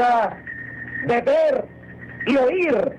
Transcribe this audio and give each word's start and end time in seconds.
de 0.00 1.20
ver 1.20 1.64
y 2.26 2.36
oír 2.36 2.96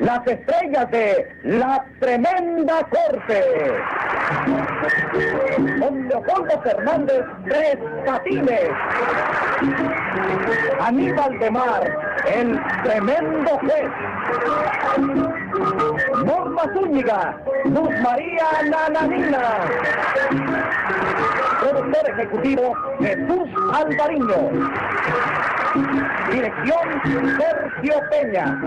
las 0.00 0.26
estrellas 0.26 0.90
de 0.90 1.28
la 1.44 1.84
tremenda 2.00 2.80
corte. 2.90 3.44
Con 5.80 6.08
Leopoldo 6.08 6.60
Fernández 6.62 7.24
Tres 7.44 7.76
Patines. 8.04 8.70
Aníbal 10.80 11.38
de 11.38 11.50
Mar, 11.50 11.96
el 12.34 12.60
tremendo 12.82 13.58
juez. 13.58 13.90
Norma 16.24 16.62
Zúñiga, 16.74 17.36
Luz 17.64 18.00
María 18.02 18.46
Nananina. 18.68 19.44
Productor 21.68 22.10
ejecutivo 22.10 22.74
Jesús 23.00 23.48
Alvariño. 23.74 24.50
Dirección 26.30 27.02
Sergio 27.38 28.00
Peña. 28.08 28.60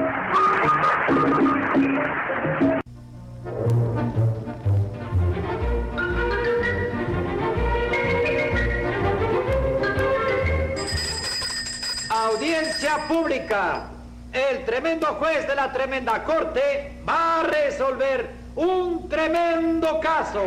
Audiencia 12.10 12.98
pública. 13.08 13.86
El 14.34 14.66
tremendo 14.66 15.08
juez 15.08 15.48
de 15.48 15.56
la 15.56 15.72
tremenda 15.72 16.22
corte 16.26 17.00
va 17.08 17.40
a 17.40 17.44
resolver 17.44 18.30
un 18.58 19.08
tremendo 19.08 20.02
caso. 20.02 20.44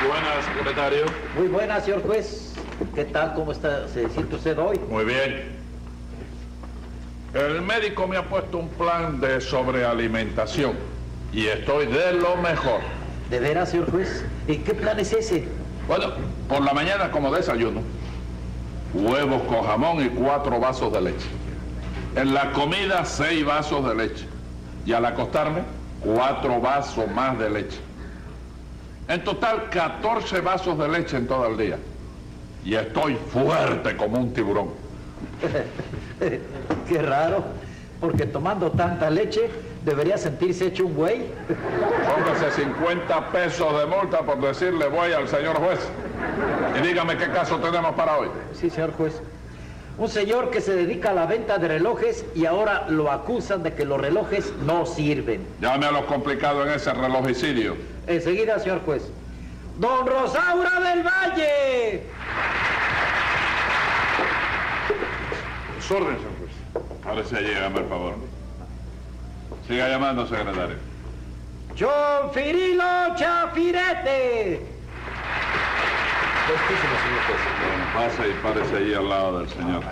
Muy 0.00 0.08
buenas, 0.08 0.44
secretario. 0.56 1.04
Muy 1.36 1.48
buenas, 1.48 1.84
señor 1.84 2.02
juez. 2.02 2.54
¿Qué 2.94 3.04
tal? 3.04 3.34
¿Cómo 3.34 3.52
está? 3.52 3.86
¿Se 3.88 4.08
siente 4.08 4.36
usted 4.36 4.58
hoy? 4.58 4.80
Muy 4.88 5.04
bien. 5.04 5.60
El 7.34 7.60
médico 7.60 8.06
me 8.06 8.16
ha 8.16 8.26
puesto 8.26 8.58
un 8.58 8.68
plan 8.70 9.20
de 9.20 9.42
sobrealimentación 9.42 10.72
y 11.32 11.46
estoy 11.46 11.86
de 11.86 12.12
lo 12.14 12.36
mejor. 12.36 12.80
¿De 13.28 13.40
veras, 13.40 13.70
señor 13.70 13.90
juez? 13.90 14.24
¿Y 14.48 14.56
qué 14.56 14.72
plan 14.72 14.98
es 14.98 15.12
ese? 15.12 15.46
Bueno, 15.86 16.06
por 16.48 16.62
la 16.62 16.72
mañana 16.72 17.10
como 17.10 17.30
desayuno, 17.30 17.82
huevos 18.94 19.42
con 19.42 19.62
jamón 19.64 20.04
y 20.04 20.08
cuatro 20.08 20.58
vasos 20.58 20.92
de 20.94 21.02
leche. 21.02 21.28
En 22.16 22.32
la 22.32 22.52
comida, 22.52 23.04
seis 23.04 23.44
vasos 23.44 23.86
de 23.86 23.94
leche. 23.94 24.26
Y 24.86 24.94
al 24.94 25.04
acostarme, 25.04 25.60
cuatro 26.02 26.58
vasos 26.58 27.06
más 27.10 27.38
de 27.38 27.50
leche. 27.50 27.80
En 29.10 29.24
total, 29.24 29.68
14 29.70 30.40
vasos 30.40 30.78
de 30.78 30.88
leche 30.88 31.16
en 31.16 31.26
todo 31.26 31.44
el 31.48 31.56
día. 31.56 31.76
Y 32.64 32.76
estoy 32.76 33.16
fuerte 33.16 33.96
como 33.96 34.20
un 34.20 34.32
tiburón. 34.32 34.68
Qué 36.88 37.02
raro, 37.02 37.42
porque 38.00 38.26
tomando 38.26 38.70
tanta 38.70 39.10
leche 39.10 39.50
debería 39.84 40.16
sentirse 40.16 40.66
hecho 40.66 40.86
un 40.86 40.94
güey. 40.94 41.22
Póngase 42.06 42.62
50 42.62 43.30
pesos 43.30 43.80
de 43.80 43.86
multa 43.86 44.20
por 44.20 44.40
decirle 44.40 44.86
voy 44.86 45.10
al 45.12 45.26
señor 45.26 45.56
juez. 45.56 45.80
Y 46.78 46.86
dígame 46.86 47.16
qué 47.16 47.30
caso 47.30 47.56
tenemos 47.56 47.96
para 47.96 48.16
hoy. 48.16 48.28
Sí, 48.52 48.70
señor 48.70 48.92
juez. 48.92 49.20
Un 49.98 50.08
señor 50.08 50.50
que 50.50 50.60
se 50.60 50.76
dedica 50.76 51.10
a 51.10 51.14
la 51.14 51.26
venta 51.26 51.58
de 51.58 51.66
relojes 51.66 52.24
y 52.36 52.46
ahora 52.46 52.86
lo 52.88 53.10
acusan 53.10 53.64
de 53.64 53.74
que 53.74 53.84
los 53.84 54.00
relojes 54.00 54.52
no 54.64 54.86
sirven. 54.86 55.44
Llame 55.60 55.86
a 55.86 55.90
lo 55.90 56.06
complicado 56.06 56.64
en 56.64 56.74
ese 56.74 56.92
relojicidio. 56.92 57.74
Enseguida, 58.06 58.58
señor 58.58 58.80
juez. 58.84 59.02
Don 59.78 60.06
Rosaura 60.06 60.80
del 60.80 61.02
Valle. 61.02 62.02
Su 65.86 65.96
orden, 65.96 66.16
señor 66.16 66.32
juez. 66.38 67.04
Ahora 67.06 67.24
sí, 67.24 67.34
llégame, 67.36 67.80
por 67.80 67.88
favor. 67.88 68.14
Siga 69.66 69.88
llamando, 69.88 70.26
secretario. 70.26 70.76
John 71.78 72.32
Firilo 72.32 73.14
Chafirete. 73.16 74.66
Bueno, 77.60 77.84
pase 77.94 78.28
y 78.28 78.32
párese 78.42 78.76
allí 78.76 78.94
al 78.94 79.08
lado 79.08 79.38
del 79.38 79.48
señor. 79.48 79.82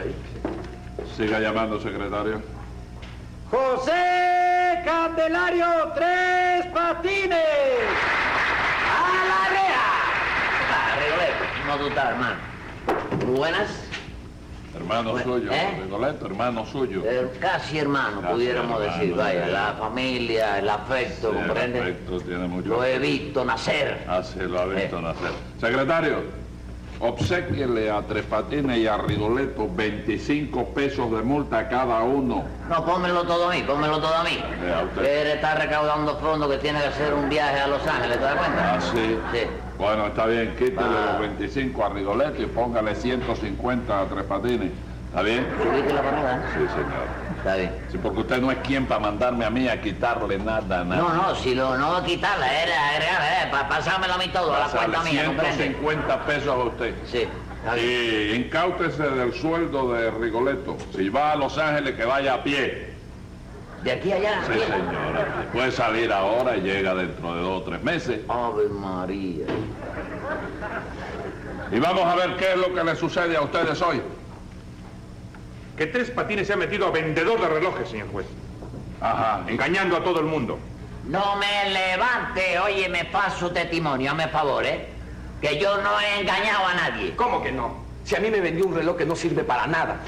Siga 1.16 1.40
llamando, 1.40 1.80
secretario. 1.80 2.42
José 3.50 4.47
Candelario 4.92 5.66
Tres 5.94 6.64
Patines. 6.72 7.44
¡A 8.88 9.26
la 9.28 9.48
reja! 9.50 9.86
Ah, 10.72 10.96
Rigoletto, 10.98 11.44
¿cómo 11.60 11.76
tú 11.76 11.86
estás, 11.88 12.10
hermano? 12.12 12.36
Buenas. 13.36 13.68
Hermano 14.74 15.10
Bueno, 15.10 15.24
suyo, 15.34 15.52
¿eh? 15.52 15.80
Rigoletto, 15.82 16.24
hermano 16.26 16.64
suyo. 16.64 17.02
Eh, 17.04 17.30
casi 17.38 17.78
hermano, 17.80 18.22
Casi 18.22 18.32
pudiéramos 18.32 18.80
hermano, 18.80 18.98
decir. 18.98 19.14
Vaya, 19.14 19.44
sí. 19.44 19.50
la 19.52 19.72
familia, 19.78 20.58
el 20.58 20.68
afecto, 20.70 21.32
Sí, 21.32 21.36
el 21.38 21.46
¿comprende? 21.48 21.80
afecto 21.80 22.20
tiene 22.22 22.48
mucho 22.48 22.68
Lo 22.70 22.82
he 22.84 22.98
visto 22.98 23.44
nacer. 23.44 24.06
Así 24.08 24.38
lo 24.40 24.58
ha 24.58 24.64
visto 24.64 24.98
Eh. 25.00 25.02
nacer. 25.02 25.30
Secretario, 25.60 26.22
obsequiele 27.00 27.90
a 27.90 28.02
Tres 28.02 28.24
Patines 28.24 28.78
y 28.78 28.86
a 28.86 28.96
Rigoletto 28.98 29.68
25 29.72 30.66
pesos 30.74 31.10
de 31.10 31.22
multa 31.22 31.58
a 31.60 31.68
cada 31.68 32.02
uno. 32.02 32.44
No, 32.68 32.84
pónmelo 32.84 33.22
todo 33.24 33.48
a 33.50 33.54
mí, 33.54 33.62
pónmelo 33.66 33.98
todo 34.00 34.14
a 34.14 34.24
mí. 34.24 34.38
Usted. 34.88 35.04
Él 35.22 35.26
está 35.36 35.54
recaudando 35.54 36.16
fondos 36.18 36.50
que 36.50 36.58
tiene 36.58 36.80
que 36.80 36.86
hacer 36.86 37.14
un 37.14 37.28
viaje 37.28 37.60
a 37.60 37.68
Los 37.68 37.86
Ángeles, 37.86 38.18
¿te 38.18 38.24
das 38.24 38.36
cuenta? 38.36 38.74
Ah, 38.74 38.80
sí. 38.80 39.18
Sí. 39.32 39.40
Bueno, 39.78 40.06
está 40.08 40.26
bien, 40.26 40.54
quítele 40.58 40.80
Ah. 40.80 41.12
los 41.12 41.20
25 41.20 41.84
a 41.84 41.88
Rigoletto 41.90 42.42
y 42.42 42.46
póngale 42.46 42.94
150 42.94 44.00
a 44.00 44.04
Tres 44.06 44.24
Patines. 44.24 44.72
¿Está 45.08 45.22
bien? 45.22 45.46
¿Subiste 45.62 45.92
la 45.94 46.02
parada? 46.02 46.42
Sí, 46.52 46.58
señor. 46.68 47.27
Está 47.48 47.60
bien. 47.60 47.72
Sí, 47.90 47.98
porque 48.02 48.20
usted 48.20 48.42
no 48.42 48.50
es 48.50 48.58
quien 48.58 48.84
para 48.84 49.00
mandarme 49.00 49.46
a 49.46 49.48
mí 49.48 49.68
a 49.68 49.80
quitarle 49.80 50.38
nada, 50.38 50.84
nada. 50.84 51.00
No, 51.00 51.14
no, 51.14 51.34
si 51.34 51.54
lo 51.54 51.78
no 51.78 52.04
quitarla, 52.04 52.62
era 52.62 52.90
agregarla, 52.90 53.42
eh, 53.42 53.48
para 53.50 53.68
pasármelo 53.70 54.12
a 54.12 54.18
mí 54.18 54.28
todo, 54.28 54.54
a 54.54 54.58
la 54.58 54.66
cuenta 54.66 55.02
mía, 55.02 55.24
¿comprende? 55.24 55.56
150 55.56 56.26
pesos 56.26 56.48
a 56.48 56.56
usted. 56.56 56.94
Sí. 57.06 57.26
Y 57.82 58.34
incáutese 58.34 59.02
del 59.02 59.32
sueldo 59.32 59.94
de 59.94 60.10
Rigoletto. 60.10 60.76
Si 60.94 61.08
va 61.08 61.32
a 61.32 61.36
Los 61.36 61.56
Ángeles, 61.56 61.94
que 61.94 62.04
vaya 62.04 62.34
a 62.34 62.42
pie. 62.42 62.92
¿De 63.82 63.92
aquí 63.92 64.12
a 64.12 64.16
allá? 64.16 64.42
Sí, 64.46 64.58
señora. 64.58 65.48
Puede 65.50 65.72
salir 65.72 66.12
ahora 66.12 66.54
y 66.54 66.60
llega 66.60 66.94
dentro 66.94 67.34
de 67.34 67.40
dos 67.40 67.62
o 67.62 67.64
tres 67.64 67.82
meses. 67.82 68.20
Ave 68.28 68.68
María. 68.68 69.46
Y 71.72 71.78
vamos 71.78 72.04
a 72.04 72.14
ver 72.14 72.36
qué 72.36 72.52
es 72.52 72.58
lo 72.58 72.74
que 72.74 72.84
le 72.84 72.94
sucede 72.94 73.38
a 73.38 73.40
ustedes 73.40 73.80
hoy. 73.80 74.02
Que 75.78 75.86
Tres 75.86 76.10
Patines 76.10 76.48
se 76.48 76.52
ha 76.52 76.56
metido 76.56 76.88
a 76.88 76.90
vendedor 76.90 77.40
de 77.40 77.48
relojes, 77.48 77.88
señor 77.88 78.10
juez. 78.10 78.26
Ajá. 79.00 79.44
Engañando 79.46 79.96
a 79.96 80.02
todo 80.02 80.18
el 80.18 80.26
mundo. 80.26 80.58
No 81.06 81.36
me 81.36 81.70
levante, 81.70 82.58
oye, 82.58 82.88
me 82.88 83.04
paso 83.04 83.50
testimonio, 83.52 84.10
hazme 84.10 84.28
favor, 84.28 84.66
¿eh? 84.66 84.88
Que 85.40 85.58
yo 85.58 85.80
no 85.80 86.00
he 86.00 86.20
engañado 86.20 86.66
a 86.66 86.74
nadie. 86.74 87.14
¿Cómo 87.14 87.40
que 87.40 87.52
no? 87.52 87.76
Si 88.04 88.16
a 88.16 88.20
mí 88.20 88.28
me 88.28 88.40
vendió 88.40 88.66
un 88.66 88.74
reloj 88.74 88.96
que 88.96 89.06
no 89.06 89.14
sirve 89.14 89.44
para 89.44 89.68
nada. 89.68 90.00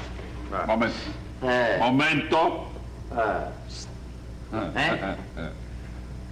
Momento. 0.67 0.95
Eh, 1.43 1.77
Momento. 1.79 2.67
¿Eh? 4.75 5.49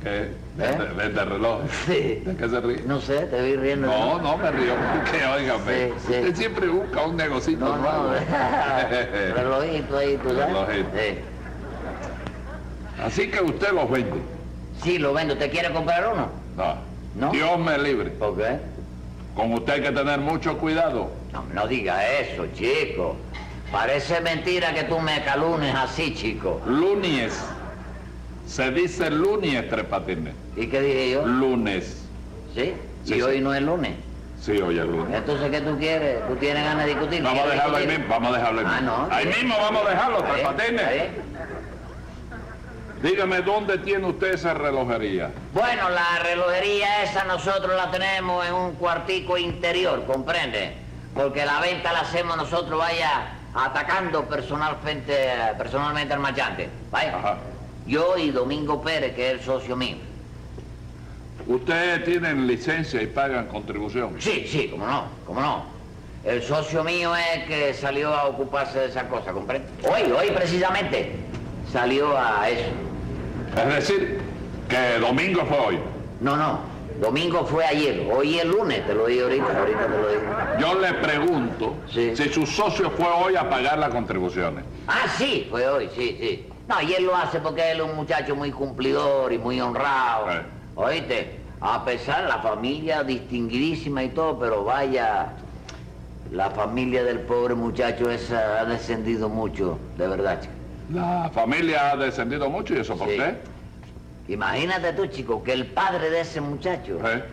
¿Qué? 0.04 0.32
Vende, 0.56 0.86
vende 0.96 1.26
reloj. 1.26 1.62
Sí. 1.86 2.22
¿De 2.26 2.36
qué 2.38 2.50
se 2.50 2.62
ríe? 2.62 2.82
no 2.86 3.02
sé, 3.02 3.20
te 3.26 3.42
vi 3.42 3.56
riendo. 3.58 3.88
No, 3.88 4.22
no 4.22 4.38
me 4.38 4.50
río 4.52 4.74
porque, 4.94 5.26
óigame, 5.26 5.74
Sí, 5.88 5.94
sí. 6.08 6.14
usted 6.14 6.36
siempre 6.36 6.68
busca 6.70 7.04
un 7.06 7.18
negocito 7.18 7.66
No, 7.66 7.76
no, 7.78 7.82
nuevo. 7.82 8.14
relojito 9.36 9.98
ahí, 9.98 10.18
tú 10.24 10.30
sabes. 10.30 10.46
Relojito. 10.48 10.90
Sí. 10.96 11.20
Así 13.04 13.30
que 13.30 13.42
usted 13.42 13.72
los 13.74 13.90
vende. 13.90 14.22
Sí, 14.84 14.98
lo 15.00 15.14
vendo. 15.14 15.38
¿Te 15.38 15.50
quiere 15.50 15.72
comprar 15.74 16.08
uno? 16.14 16.30
No. 16.56 16.76
¿No? 17.16 17.32
Dios 17.32 17.60
me 17.60 17.78
libre. 17.78 18.10
¿Por 18.12 18.38
qué? 18.38 18.58
Con 19.36 19.54
usted 19.54 19.74
hay 19.74 19.82
que 19.82 19.92
tener 19.92 20.20
mucho 20.20 20.58
cuidado. 20.58 21.10
No, 21.34 21.44
no 21.54 21.68
diga 21.68 22.08
eso, 22.20 22.46
chico. 22.54 23.16
Parece 23.72 24.20
mentira 24.22 24.74
que 24.74 24.84
tú 24.84 25.00
me 25.00 25.24
calunes 25.24 25.76
así, 25.76 26.14
chico. 26.16 26.62
Lunes. 26.66 27.40
Se 28.50 28.72
dice 28.72 29.12
lunes, 29.12 29.70
Tres 29.70 29.86
Patines. 29.86 30.34
¿Y 30.56 30.66
qué 30.68 30.82
dije 30.82 31.12
yo? 31.12 31.26
Lunes. 31.26 32.04
¿Sí? 32.56 32.74
Sí, 33.06 33.14
y 33.14 33.16
sí. 33.18 33.22
hoy 33.22 33.42
no 33.42 33.54
es 33.54 33.62
lunes. 33.62 33.94
Sí, 34.42 34.54
hoy 34.60 34.80
es 34.80 34.86
lunes. 34.86 35.16
Entonces, 35.16 35.52
¿qué 35.52 35.62
tú 35.62 35.78
quieres? 35.78 36.28
¿Tú 36.28 36.36
tienes 36.38 36.64
ganas 36.64 36.86
de 36.86 36.92
discutir? 36.96 37.22
Vamos 37.22 37.40
a 37.40 37.44
¿Quieres 37.44 37.58
dejarlo 37.58 37.78
ahí 37.78 37.88
mismo, 37.88 38.06
vamos 38.10 38.34
a 38.34 38.38
dejarlo 38.38 38.60
ahí 38.62 38.66
Ah, 38.68 38.82
mismo. 38.82 38.98
no. 38.98 39.14
Ahí 39.16 39.26
mismo 39.28 39.56
vamos 39.62 39.86
a 39.86 39.90
dejarlo, 39.90 40.24
Tres 40.24 40.42
Patines. 40.42 40.86
Dígame, 43.04 43.42
¿dónde 43.44 43.78
tiene 43.78 44.08
usted 44.08 44.34
esa 44.34 44.54
relojería? 44.56 45.30
Bueno, 45.54 45.90
la 45.92 46.20
relojería 46.24 47.04
esa 47.04 47.24
nosotros 47.26 47.74
la 47.76 47.92
tenemos 47.92 48.46
en 48.48 48.54
un 48.54 48.74
cuartico 48.74 49.38
interior, 49.38 50.04
¿comprende? 50.06 50.74
Porque 51.14 51.46
la 51.46 51.62
venta 51.62 51.94
la 51.94 52.00
hacemos 52.02 52.36
nosotros, 52.36 52.78
vaya, 52.80 53.36
atacando 53.54 54.24
personalmente, 54.26 55.16
personalmente 55.58 56.14
al 56.14 56.20
marchante. 56.20 56.70
Vaya. 56.92 57.16
Ajá. 57.18 57.38
Yo 57.90 58.18
y 58.20 58.30
Domingo 58.30 58.82
Pérez, 58.84 59.16
que 59.16 59.28
es 59.28 59.34
el 59.34 59.42
socio 59.42 59.76
mío. 59.76 59.98
¿Ustedes 61.48 62.06
tienen 62.06 62.46
licencia 62.46 63.02
y 63.02 63.08
pagan 63.08 63.48
contribución? 63.48 64.16
Sí, 64.20 64.46
sí, 64.48 64.68
cómo 64.70 64.86
no, 64.86 65.06
cómo 65.26 65.42
no. 65.42 65.64
El 66.24 66.44
socio 66.44 66.84
mío 66.84 67.14
es 67.16 67.46
que 67.46 67.74
salió 67.74 68.14
a 68.14 68.26
ocuparse 68.28 68.78
de 68.78 68.86
esa 68.90 69.08
cosa, 69.08 69.32
¿comprende? 69.32 69.68
Hoy, 69.90 70.12
hoy 70.12 70.28
precisamente, 70.36 71.14
salió 71.72 72.16
a 72.16 72.48
eso. 72.48 72.70
Es 73.58 73.74
decir, 73.74 74.20
que 74.70 75.00
domingo 75.00 75.44
fue 75.48 75.58
hoy. 75.58 75.80
No, 76.22 76.36
no, 76.38 76.60
domingo 77.02 77.44
fue 77.46 77.66
ayer, 77.66 78.08
hoy 78.14 78.38
es 78.38 78.46
lunes, 78.46 78.86
te 78.86 78.94
lo 78.94 79.08
digo 79.08 79.24
ahorita, 79.24 79.60
ahorita 79.60 79.86
te 79.88 79.90
lo 79.98 80.10
digo. 80.10 80.22
Yo 80.60 80.80
le 80.80 80.94
pregunto 80.96 81.76
Sí. 81.92 82.16
si 82.16 82.30
su 82.30 82.46
socio 82.46 82.92
fue 82.92 83.08
hoy 83.08 83.36
a 83.36 83.50
pagar 83.50 83.80
las 83.80 83.90
contribuciones. 83.90 84.64
Ah, 84.88 85.06
sí, 85.18 85.48
fue 85.50 85.68
hoy, 85.68 85.90
sí, 85.96 86.16
sí. 86.20 86.46
No, 86.70 86.80
y 86.84 86.94
él 86.94 87.06
lo 87.06 87.16
hace 87.16 87.40
porque 87.40 87.72
él 87.72 87.80
es 87.80 87.86
un 87.90 87.96
muchacho 87.96 88.36
muy 88.36 88.52
cumplidor 88.52 89.34
y 89.34 89.40
muy 89.40 89.60
honrado. 89.60 90.28
Oíste, 90.76 91.40
a 91.62 91.84
pesar 91.84 92.26
la 92.26 92.38
familia 92.44 93.04
distinguidísima 93.04 94.04
y 94.04 94.10
todo, 94.10 94.38
pero 94.38 94.64
vaya, 94.64 95.30
la 96.32 96.52
familia 96.52 97.04
del 97.04 97.22
pobre 97.22 97.56
muchacho 97.56 98.12
esa 98.12 98.62
ha 98.62 98.66
descendido 98.66 99.30
mucho, 99.30 99.80
de 99.98 100.08
verdad, 100.08 100.42
chico. 100.42 100.54
La 100.94 101.32
familia 101.34 101.92
ha 101.92 101.98
descendido 101.98 102.48
mucho 102.52 102.76
y 102.76 102.78
eso 102.82 102.96
por 102.96 103.10
Sí. 103.10 103.18
qué? 103.18 103.36
Imagínate 104.34 104.94
tú, 104.94 105.08
chico, 105.08 105.44
que 105.44 105.54
el 105.54 105.66
padre 105.66 106.12
de 106.12 106.22
ese 106.22 106.40
muchacho 106.40 107.00
¿Eh? 107.04 107.24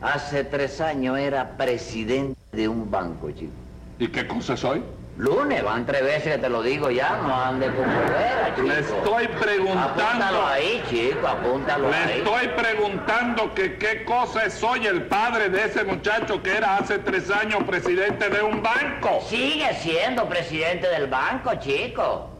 hace 0.00 0.42
tres 0.42 0.80
años 0.80 1.16
era 1.16 1.56
presidente 1.56 2.34
de 2.50 2.66
un 2.66 2.90
banco, 2.90 3.30
chico. 3.30 3.52
¿Y 4.00 4.08
qué 4.08 4.26
cosa 4.26 4.56
soy? 4.56 4.82
Lunes, 5.20 5.62
van 5.62 5.84
tres 5.84 6.02
veces 6.02 6.32
que 6.36 6.38
te 6.38 6.48
lo 6.48 6.62
digo 6.62 6.90
ya, 6.90 7.18
no 7.22 7.34
ande 7.38 7.66
con 7.66 7.84
fuera, 7.84 8.54
chico. 8.56 8.66
Le 8.68 8.80
estoy 8.80 9.28
preguntando. 9.28 9.82
Apúntalo 10.02 10.46
ahí, 10.46 10.82
chico, 10.88 11.26
apúntalo 11.28 11.90
Le 11.90 11.96
ahí. 11.96 12.18
estoy 12.20 12.48
preguntando 12.48 13.52
que 13.54 13.76
qué 13.76 14.02
cosa 14.04 14.48
soy 14.48 14.86
el 14.86 15.02
padre 15.02 15.50
de 15.50 15.64
ese 15.66 15.84
muchacho 15.84 16.42
que 16.42 16.56
era 16.56 16.78
hace 16.78 17.00
tres 17.00 17.30
años 17.30 17.62
presidente 17.64 18.30
de 18.30 18.40
un 18.42 18.62
banco. 18.62 19.20
Sigue 19.28 19.74
siendo 19.74 20.26
presidente 20.26 20.88
del 20.88 21.06
banco, 21.06 21.54
chico. 21.56 22.30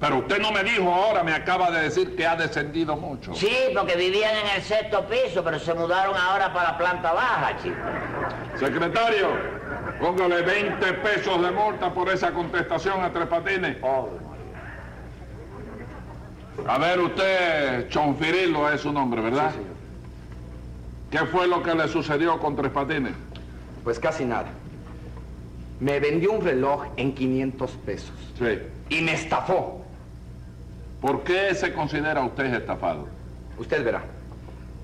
Pero 0.00 0.16
usted 0.20 0.38
no 0.40 0.50
me 0.50 0.64
dijo 0.64 0.90
ahora, 0.90 1.22
me 1.22 1.34
acaba 1.34 1.70
de 1.70 1.82
decir 1.82 2.16
que 2.16 2.26
ha 2.26 2.36
descendido 2.36 2.96
mucho. 2.96 3.34
Sí, 3.34 3.54
porque 3.76 3.96
vivían 3.96 4.34
en 4.34 4.46
el 4.56 4.62
sexto 4.62 5.04
piso, 5.04 5.44
pero 5.44 5.58
se 5.58 5.74
mudaron 5.74 6.16
ahora 6.16 6.50
para 6.54 6.70
la 6.72 6.78
planta 6.78 7.12
baja, 7.12 7.54
chico. 7.62 7.76
Secretario, 8.58 9.28
póngale 10.00 10.42
20 10.42 10.92
pesos 10.94 11.42
de 11.42 11.50
multa 11.50 11.92
por 11.92 12.08
esa 12.08 12.30
contestación 12.32 13.02
a 13.02 13.12
Tres 13.12 13.26
Patines. 13.26 13.76
A 16.66 16.78
ver, 16.78 17.00
usted, 17.00 17.88
Chonfirilo 17.88 18.70
es 18.70 18.80
su 18.82 18.92
nombre, 18.92 19.20
¿verdad? 19.22 19.50
Sí, 19.50 19.56
señor. 19.58 19.70
¿Qué 21.10 21.18
fue 21.30 21.46
lo 21.48 21.62
que 21.62 21.74
le 21.74 21.88
sucedió 21.88 22.38
con 22.38 22.56
Tres 22.56 22.70
Patines? 22.70 23.12
Pues 23.84 23.98
casi 23.98 24.24
nada. 24.24 24.48
Me 25.80 25.98
vendió 26.00 26.32
un 26.32 26.44
reloj 26.44 26.84
en 26.96 27.14
500 27.14 27.70
pesos 27.86 28.12
Sí. 28.38 28.58
y 28.90 29.00
me 29.02 29.14
estafó. 29.14 29.82
¿Por 31.00 31.22
qué 31.24 31.54
se 31.54 31.72
considera 31.72 32.22
usted 32.22 32.52
estafado? 32.52 33.08
Usted 33.58 33.82
verá. 33.84 34.02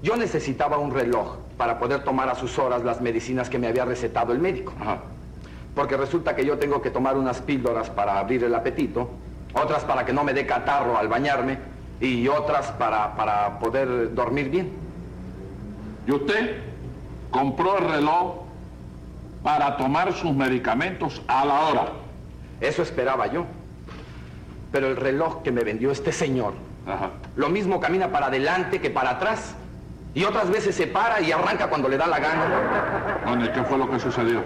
Yo 0.03 0.17
necesitaba 0.17 0.79
un 0.79 0.93
reloj 0.95 1.37
para 1.57 1.79
poder 1.79 2.05
tomar 2.05 2.29
a 2.29 2.35
sus 2.35 2.59
horas 2.59 2.85
las 2.85 3.01
medicinas 3.01 3.49
que 3.49 3.59
me 3.59 3.67
había 3.67 3.85
recetado 3.85 4.33
el 4.33 4.39
médico. 4.39 4.73
Ajá. 4.81 4.99
Porque 5.75 5.97
resulta 5.97 6.35
que 6.35 6.45
yo 6.45 6.59
tengo 6.59 6.81
que 6.83 6.91
tomar 6.91 7.17
unas 7.17 7.41
píldoras 7.41 7.91
para 7.91 8.19
abrir 8.19 8.45
el 8.45 8.55
apetito, 8.55 9.11
otras 9.55 9.85
para 9.85 10.05
que 10.05 10.13
no 10.13 10.25
me 10.25 10.33
dé 10.33 10.47
catarro 10.47 10.97
al 10.99 11.09
bañarme 11.09 11.59
y 12.01 12.29
otras 12.29 12.73
para, 12.73 13.15
para 13.17 13.59
poder 13.59 14.15
dormir 14.15 14.51
bien. 14.51 14.73
¿Y 16.07 16.13
usted 16.13 16.63
compró 17.31 17.79
el 17.79 17.89
reloj 17.89 18.37
para 19.43 19.77
tomar 19.77 20.13
sus 20.13 20.35
medicamentos 20.35 21.23
a 21.27 21.45
la 21.45 21.61
hora? 21.61 21.87
Eso 22.61 22.83
esperaba 22.83 23.27
yo. 23.27 23.45
Pero 24.73 24.89
el 24.89 24.97
reloj 24.97 25.43
que 25.43 25.53
me 25.53 25.63
vendió 25.63 25.91
este 25.91 26.13
señor, 26.13 26.55
Ajá. 26.87 27.11
lo 27.37 27.49
mismo 27.49 27.81
camina 27.81 28.09
para 28.11 28.27
adelante 28.27 28.81
que 28.81 28.91
para 28.91 29.11
atrás. 29.11 29.55
Y 30.17 30.25
otras 30.25 30.51
veces 30.51 30.75
se 30.75 30.87
para 30.87 31.21
y 31.21 31.31
arranca 31.31 31.69
cuando 31.69 31.91
le 31.91 31.99
da 31.99 32.07
la 32.07 32.19
gana. 32.19 33.21
Bueno, 33.27 33.45
¿y 33.45 33.49
qué 33.51 33.63
fue 33.65 33.77
lo 33.77 33.89
que 33.91 34.01
sucedió? 34.01 34.41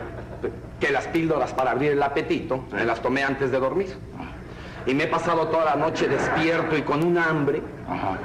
Que 0.80 0.90
las 0.90 1.06
píldoras 1.06 1.52
para 1.52 1.70
abrir 1.70 1.92
el 1.92 2.02
apetito 2.02 2.64
Sí. 2.70 2.74
me 2.74 2.84
las 2.84 3.00
tomé 3.00 3.22
antes 3.22 3.52
de 3.52 3.58
dormir. 3.60 3.96
Y 4.84 4.94
me 4.94 5.04
he 5.04 5.06
pasado 5.06 5.46
toda 5.46 5.64
la 5.66 5.76
noche 5.76 6.08
despierto 6.08 6.76
y 6.76 6.82
con 6.82 7.04
un 7.04 7.16
hambre. 7.16 7.62
Ajá. 7.88 8.18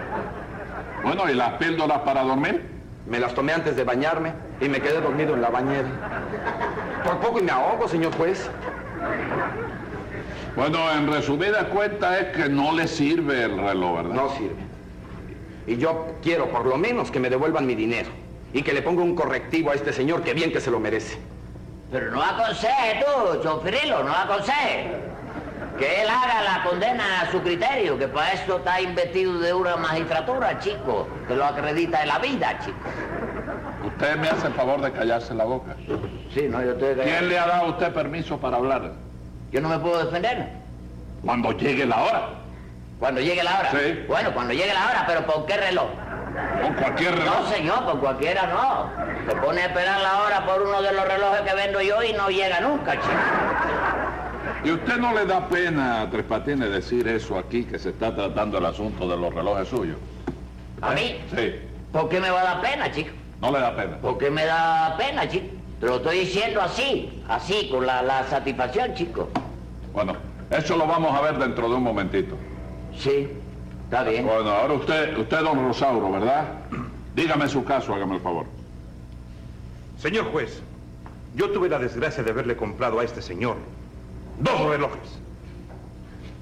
Bueno, 1.04 1.30
¿y 1.30 1.36
las 1.36 1.52
píldoras 1.54 2.00
para 2.00 2.24
dormir? 2.24 2.68
Me 3.08 3.20
las 3.20 3.36
tomé 3.36 3.54
antes 3.54 3.76
de 3.76 3.84
bañarme 3.84 4.34
y 4.60 4.68
me 4.68 4.82
quedé 4.82 5.00
dormido 5.00 5.36
en 5.36 5.42
la 5.44 5.50
bañera. 5.52 5.88
Por 7.04 7.20
poco 7.20 7.40
y 7.40 7.44
me 7.44 7.52
ahogo, 7.52 7.88
señor 7.88 8.12
juez. 8.16 8.50
Bueno, 10.56 10.80
en 10.94 11.06
resumida 11.12 11.66
cuenta 11.70 12.18
es 12.18 12.36
que 12.36 12.50
no 12.50 12.72
le 12.74 12.88
sirve 12.88 13.44
el 13.44 13.56
reloj, 13.60 13.98
¿verdad? 13.98 14.16
No 14.16 14.30
sirve. 14.30 14.56
Y 15.68 15.78
yo 15.78 16.08
quiero 16.22 16.50
por 16.50 16.66
lo 16.66 16.78
menos 16.78 17.12
que 17.12 17.20
me 17.20 17.30
devuelvan 17.30 17.66
mi 17.66 17.76
dinero 17.76 18.10
y 18.54 18.62
que 18.62 18.74
le 18.74 18.82
ponga 18.82 19.02
un 19.02 19.16
correctivo 19.16 19.72
a 19.72 19.74
este 19.74 19.92
señor 19.92 20.24
que 20.24 20.34
bien 20.34 20.52
que 20.52 20.62
se 20.62 20.72
lo 20.72 20.80
merece. 20.80 21.18
Pero 21.92 22.12
no 22.12 22.22
aconseje 22.22 23.04
tú, 23.04 23.42
Chonfirilo, 23.42 24.04
no 24.04 24.14
aconseje. 24.14 24.92
Que 25.78 26.02
él 26.02 26.10
haga 26.10 26.42
la 26.42 26.64
condena 26.64 27.22
a 27.22 27.32
su 27.32 27.42
criterio, 27.42 27.98
que 27.98 28.08
para 28.08 28.32
eso 28.32 28.58
está 28.58 28.80
investido 28.80 29.40
de 29.40 29.54
una 29.54 29.76
magistratura, 29.76 30.58
chico, 30.60 31.08
que 31.28 31.36
lo 31.36 31.46
acredita 31.46 32.02
en 32.02 32.08
la 32.08 32.20
vida, 32.20 32.58
chico. 32.64 32.78
Usted 33.86 34.16
me 34.18 34.30
hace 34.30 34.48
el 34.48 34.54
favor 34.54 34.82
de 34.82 34.92
callarse 34.92 35.34
la 35.34 35.44
boca. 35.44 35.76
Sí, 36.34 36.48
no, 36.50 36.64
yo 36.64 36.72
estoy 36.72 36.96
¿Quién 37.04 37.30
le 37.30 37.38
ha 37.38 37.46
dado 37.46 37.66
a 37.66 37.70
usted 37.72 37.94
permiso 37.94 38.38
para 38.38 38.58
hablar? 38.58 38.94
Yo 39.52 39.62
no 39.62 39.70
me 39.70 39.78
puedo 39.80 40.04
defender. 40.06 40.48
Cuando 41.24 41.52
llegue 41.52 41.86
la 41.86 42.04
hora. 42.04 42.30
Cuando 43.06 43.22
llegue 43.22 43.44
la 43.44 43.60
hora. 43.60 43.70
Sí. 43.70 44.04
Bueno, 44.08 44.34
cuando 44.34 44.52
llegue 44.52 44.74
la 44.74 44.88
hora, 44.88 45.04
pero 45.06 45.28
¿por 45.28 45.46
qué 45.46 45.58
reloj? 45.58 45.90
Con 46.60 46.74
cualquier 46.74 47.16
reloj. 47.16 47.36
No, 47.40 47.48
señor, 47.50 47.86
por 47.86 48.00
cualquiera 48.00 48.48
no. 48.48 48.90
Se 49.30 49.36
pone 49.36 49.62
a 49.62 49.66
esperar 49.68 50.02
la 50.02 50.24
hora 50.24 50.44
por 50.44 50.64
uno 50.64 50.82
de 50.82 50.92
los 50.92 51.08
relojes 51.08 51.42
que 51.42 51.54
vendo 51.54 51.82
yo 51.84 52.02
y 52.02 52.14
no 52.14 52.30
llega 52.30 52.62
nunca, 52.62 52.94
chico. 52.94 53.14
¿Y 54.64 54.72
usted 54.72 54.98
no 54.98 55.14
le 55.14 55.28
da 55.28 55.48
pena 55.48 56.02
a 56.02 56.10
Tres 56.10 56.24
Patines 56.24 56.72
decir 56.72 57.08
eso 57.08 57.38
aquí, 57.38 57.64
que 57.66 57.78
se 57.78 57.90
está 57.90 58.16
tratando 58.16 58.58
el 58.58 58.66
asunto 58.66 59.08
de 59.08 59.18
los 59.18 59.32
relojes 59.32 59.68
suyos? 59.68 59.98
¿A 60.82 60.90
mí? 60.90 61.22
Sí. 61.38 61.60
¿Por 61.92 62.10
qué 62.10 62.20
me 62.20 62.32
va 62.32 62.42
a 62.42 62.44
dar 62.44 62.62
pena, 62.62 62.92
chico? 62.92 63.12
No 63.40 63.52
le 63.52 63.60
da 63.60 63.76
pena. 63.76 63.98
¿Por 63.98 64.18
qué 64.18 64.32
me 64.32 64.46
da 64.46 64.96
pena, 64.98 65.30
chico? 65.30 65.46
Te 65.80 65.86
lo 65.86 65.98
estoy 65.98 66.22
diciendo 66.22 66.60
así, 66.60 67.24
así, 67.30 67.70
con 67.70 67.86
la, 67.86 68.02
la 68.02 68.24
satisfacción, 68.24 68.96
chico. 68.96 69.30
Bueno, 69.94 70.16
eso 70.50 70.76
lo 70.76 70.88
vamos 70.88 71.16
a 71.16 71.22
ver 71.22 71.38
dentro 71.38 71.70
de 71.70 71.76
un 71.76 71.84
momentito. 71.84 72.36
Sí, 72.98 73.28
está 73.84 74.04
bien. 74.04 74.26
Bueno, 74.26 74.50
ahora 74.50 74.74
usted, 74.74 75.18
usted 75.18 75.40
don 75.42 75.68
Rosauro, 75.68 76.12
¿verdad? 76.12 76.46
Dígame 77.16 77.48
su 77.48 77.64
caso, 77.64 77.94
hágame 77.94 78.16
el 78.16 78.22
favor. 78.22 78.46
Señor 80.00 80.26
juez, 80.32 80.62
yo 81.36 81.50
tuve 81.52 81.70
la 81.70 81.80
desgracia 81.80 82.24
de 82.24 82.32
haberle 82.32 82.56
comprado 82.56 83.00
a 83.00 83.04
este 83.04 83.22
señor 83.22 83.58
dos 84.40 84.70
relojes. 84.70 85.20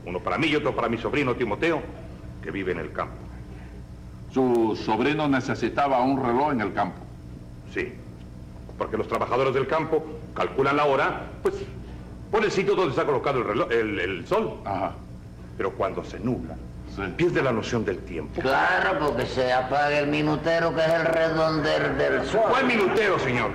Uno 0.05 0.19
para 0.19 0.37
mí 0.37 0.47
y 0.47 0.55
otro 0.55 0.75
para 0.75 0.89
mi 0.89 0.97
sobrino 0.97 1.35
Timoteo, 1.35 1.81
que 2.41 2.51
vive 2.51 2.71
en 2.71 2.79
el 2.79 2.91
campo. 2.91 3.15
Su 4.33 4.79
sobrino 4.83 5.27
necesitaba 5.27 6.01
un 6.01 6.23
reloj 6.23 6.51
en 6.51 6.61
el 6.61 6.73
campo. 6.73 6.97
Sí, 7.73 7.93
porque 8.77 8.97
los 8.97 9.07
trabajadores 9.07 9.53
del 9.53 9.67
campo 9.67 10.03
calculan 10.33 10.75
la 10.77 10.85
hora, 10.85 11.27
pues, 11.41 11.55
por 12.31 12.43
el 12.43 12.51
sitio 12.51 12.75
donde 12.75 12.91
está 12.91 13.05
colocado 13.05 13.39
el, 13.39 13.45
reloj, 13.45 13.71
el, 13.71 13.99
el 13.99 14.27
sol. 14.27 14.59
Ajá. 14.65 14.93
Pero 15.57 15.71
cuando 15.71 16.03
se 16.03 16.19
nubla, 16.19 16.55
Sí. 16.95 17.01
pierde 17.17 17.41
la 17.41 17.51
noción 17.51 17.83
del 17.85 17.97
tiempo. 17.99 18.39
Claro, 18.41 18.99
porque 18.99 19.25
se 19.25 19.51
apaga 19.51 19.97
el 19.97 20.07
minutero 20.07 20.73
que 20.75 20.81
es 20.81 20.89
el 20.93 21.05
redonder 21.05 21.95
del 21.95 22.25
sol. 22.25 22.41
¿Cuál 22.49 22.65
minutero, 22.65 23.17
señor? 23.19 23.49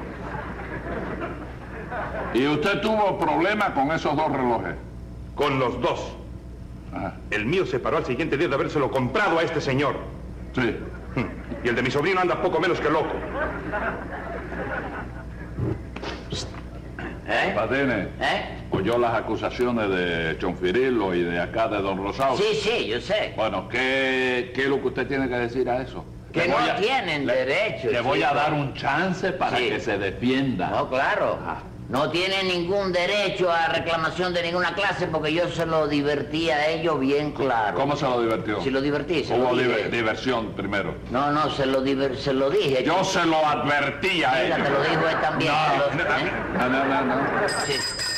¿Y 2.35 2.47
usted 2.47 2.81
tuvo 2.81 3.19
problema 3.19 3.73
con 3.75 3.91
esos 3.93 4.17
dos 4.17 4.31
relojes? 4.33 4.75
Con 5.35 5.59
los 5.59 5.81
dos. 5.81 6.13
Ajá. 6.93 7.15
El 7.31 7.47
mío 7.47 7.65
se 7.65 7.79
paró 7.79 7.99
al 7.99 8.05
siguiente 8.07 8.37
día 8.37 8.49
de 8.49 8.55
habérselo 8.55 8.91
comprado 8.91 9.39
a 9.39 9.43
este 9.43 9.61
señor. 9.61 9.95
Sí. 10.55 10.77
Hmm. 11.15 11.65
Y 11.65 11.69
el 11.69 11.77
de 11.77 11.83
mi 11.83 11.91
sobrino 11.91 12.21
anda 12.21 12.41
poco 12.43 12.61
menos 12.61 12.81
que 12.81 12.91
loco. 12.91 13.15
¿Eh? 17.29 17.53
Patines, 17.55 18.07
¿Eh? 18.21 18.43
oyó 18.71 18.97
las 18.99 19.15
acusaciones 19.15 19.91
de 19.91 20.37
Chonfirilo 20.39 21.15
y 21.15 21.23
de 21.25 21.39
acá 21.41 21.69
de 21.69 21.77
don 21.83 21.99
Rosauro. 22.03 22.39
Sí, 22.43 22.55
sí, 22.63 22.87
yo 22.89 23.01
sé. 23.01 23.35
Bueno, 23.37 23.69
¿qué, 23.69 24.51
¿qué 24.55 24.63
es 24.63 24.69
lo 24.69 24.81
que 24.81 24.89
usted 24.89 25.07
tiene 25.07 25.29
que 25.29 25.35
decir 25.35 25.69
a 25.69 25.83
eso? 25.83 26.05
Que 26.33 26.41
Le 26.41 26.49
no 26.49 26.59
a- 26.59 26.77
tienen 26.77 27.27
le- 27.27 27.35
derecho, 27.45 27.91
Le 27.91 28.01
voy 28.01 28.23
a 28.23 28.33
dar 28.33 28.53
un 28.55 28.73
chance 28.75 29.33
para 29.33 29.59
Sí. 29.59 29.69
que 29.69 29.81
se 29.81 29.99
defienda. 29.99 30.71
No, 30.71 30.89
claro. 30.89 31.39
Ah, 31.47 31.59
No 31.89 32.11
tiene 32.11 32.43
ningún 32.45 32.93
derecho 32.93 33.51
a 33.51 33.69
reclamación 33.69 34.35
de 34.35 34.43
ninguna 34.43 34.75
clase 34.75 35.07
porque 35.07 35.33
yo 35.33 35.49
se 35.49 35.65
lo 35.65 35.89
divertí 35.89 36.51
a 36.51 36.67
ellos 36.69 37.01
bien 37.01 37.33
claro. 37.33 37.75
¿Cómo 37.79 37.97
se 37.97 38.05
lo 38.05 38.21
divirtió? 38.21 38.61
Si 38.63 38.69
lo 38.69 38.83
divertí, 38.83 39.25
se 39.25 39.35
lo 39.39 39.45
Hubo 39.47 39.55
dije. 39.57 39.69
diver- 39.87 39.91
diversión 39.91 40.53
primero. 40.53 40.95
No, 41.11 41.31
no, 41.33 41.51
se 41.51 41.65
lo, 41.65 41.83
diver- 41.83 42.17
se 42.17 42.35
lo 42.35 42.51
dije. 42.51 42.85
Yo 42.85 43.03
se 43.05 43.25
lo 43.25 43.39
advertí 43.47 44.23
a 44.23 44.33
Mira, 44.33 44.43
ellos. 44.45 44.63
te 44.65 44.71
lo 44.71 44.83
dijo 44.83 45.09
él 45.09 45.21
también. 45.23 45.51
No, 45.53 45.91
se 45.91 45.97
lo- 45.97 46.17
¿eh? 46.17 46.33
no, 46.59 46.69
no, 46.69 46.85
no, 46.85 47.05
no. 47.07 47.49
Sí. 47.67 47.73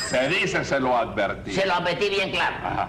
Se 0.08 0.28
dice 0.28 0.64
se 0.64 0.80
lo 0.80 0.96
advertí. 0.96 1.52
Se 1.52 1.64
lo 1.64 1.74
advertí 1.74 2.08
bien 2.08 2.32
claro. 2.32 2.56
Ajá. 2.64 2.88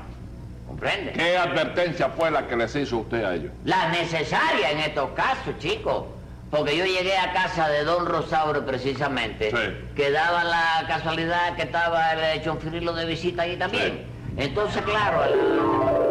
¿Comprende? 0.68 1.12
¿Qué 1.12 1.38
advertencia 1.38 2.10
fue 2.10 2.32
la 2.32 2.48
que 2.48 2.56
les 2.56 2.76
hizo 2.76 2.98
usted 2.98 3.24
a 3.24 3.36
ellos? 3.36 3.52
La 3.66 3.90
necesaria 3.90 4.72
en 4.72 4.80
estos 4.80 5.12
casos, 5.12 5.54
chicos. 5.60 6.06
Porque 6.52 6.76
yo 6.76 6.86
llegué 6.86 7.18
a 7.18 7.32
casa 7.32 7.70
de 7.70 7.86
don 7.86 8.06
Rosauro 8.06 8.66
precisamente, 8.66 9.50
Sí. 9.52 9.88
que 9.96 10.12
daba 10.12 10.44
la 10.44 10.84
casualidad 10.86 11.56
que 11.56 11.62
estaba 11.64 12.12
el 12.12 12.44
chonfirilo 12.44 12.94
de 12.94 13.06
visita 13.06 13.44
ahí 13.44 13.56
también. 13.56 14.06
Entonces, 14.38 14.82
claro, 14.84 15.24
el- 15.24 16.11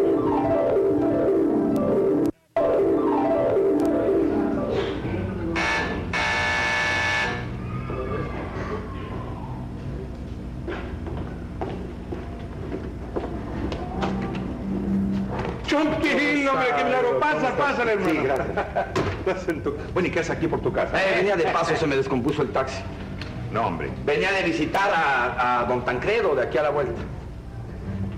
hombre, 16.52 16.66
qué 16.76 16.84
milagro. 16.84 17.20
Pasa, 17.20 17.50
pasa, 17.56 17.82
hermano. 17.82 18.10
Sí, 18.10 18.16
gracias. 18.18 18.48
Estás 19.26 19.48
en 19.48 19.62
tu- 19.62 19.76
Bueno, 19.92 20.08
¿y 20.08 20.10
qué 20.10 20.20
haces 20.20 20.30
aquí 20.36 20.46
por 20.48 20.60
tu 20.60 20.72
casa? 20.72 21.00
Eh, 21.02 21.16
venía 21.16 21.36
de 21.36 21.44
paso, 21.44 21.74
se 21.76 21.86
me 21.86 21.96
descompuso 21.96 22.42
el 22.42 22.50
taxi. 22.50 22.82
No, 23.52 23.66
hombre. 23.66 23.90
Venía 24.04 24.30
de 24.32 24.42
visitar 24.42 24.90
a, 24.94 25.60
a 25.60 25.64
don 25.64 25.84
Tancredo 25.84 26.34
de 26.34 26.42
aquí 26.44 26.58
a 26.58 26.62
la 26.62 26.70
vuelta. 26.70 27.00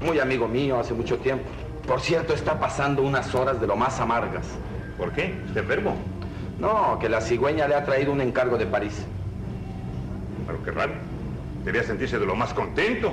Muy 0.05 0.19
amigo 0.21 0.47
mío 0.49 0.79
hace 0.81 0.93
mucho 0.95 1.19
tiempo. 1.19 1.45
Por 1.87 2.01
cierto, 2.01 2.35
está 2.35 2.59
pasando 2.61 3.03
unas 3.03 3.35
horas 3.35 3.61
de 3.61 3.67
lo 3.67 3.77
más 3.77 3.99
amargas. 4.01 4.47
¿Por 4.99 5.13
qué? 5.13 5.35
¿Está 5.47 5.61
enfermo? 5.61 5.97
No, 6.59 6.99
que 7.01 7.09
la 7.09 7.21
cigüeña 7.21 7.67
le 7.67 7.75
ha 7.75 7.85
traído 7.85 8.13
un 8.13 8.21
encargo 8.21 8.59
de 8.59 8.67
París. 8.67 9.05
Pero 10.47 10.63
qué 10.65 10.71
raro. 10.71 10.93
Debía 11.65 11.83
sentirse 11.83 12.19
de 12.19 12.27
lo 12.27 12.35
más 12.37 12.53
contento. 12.53 13.13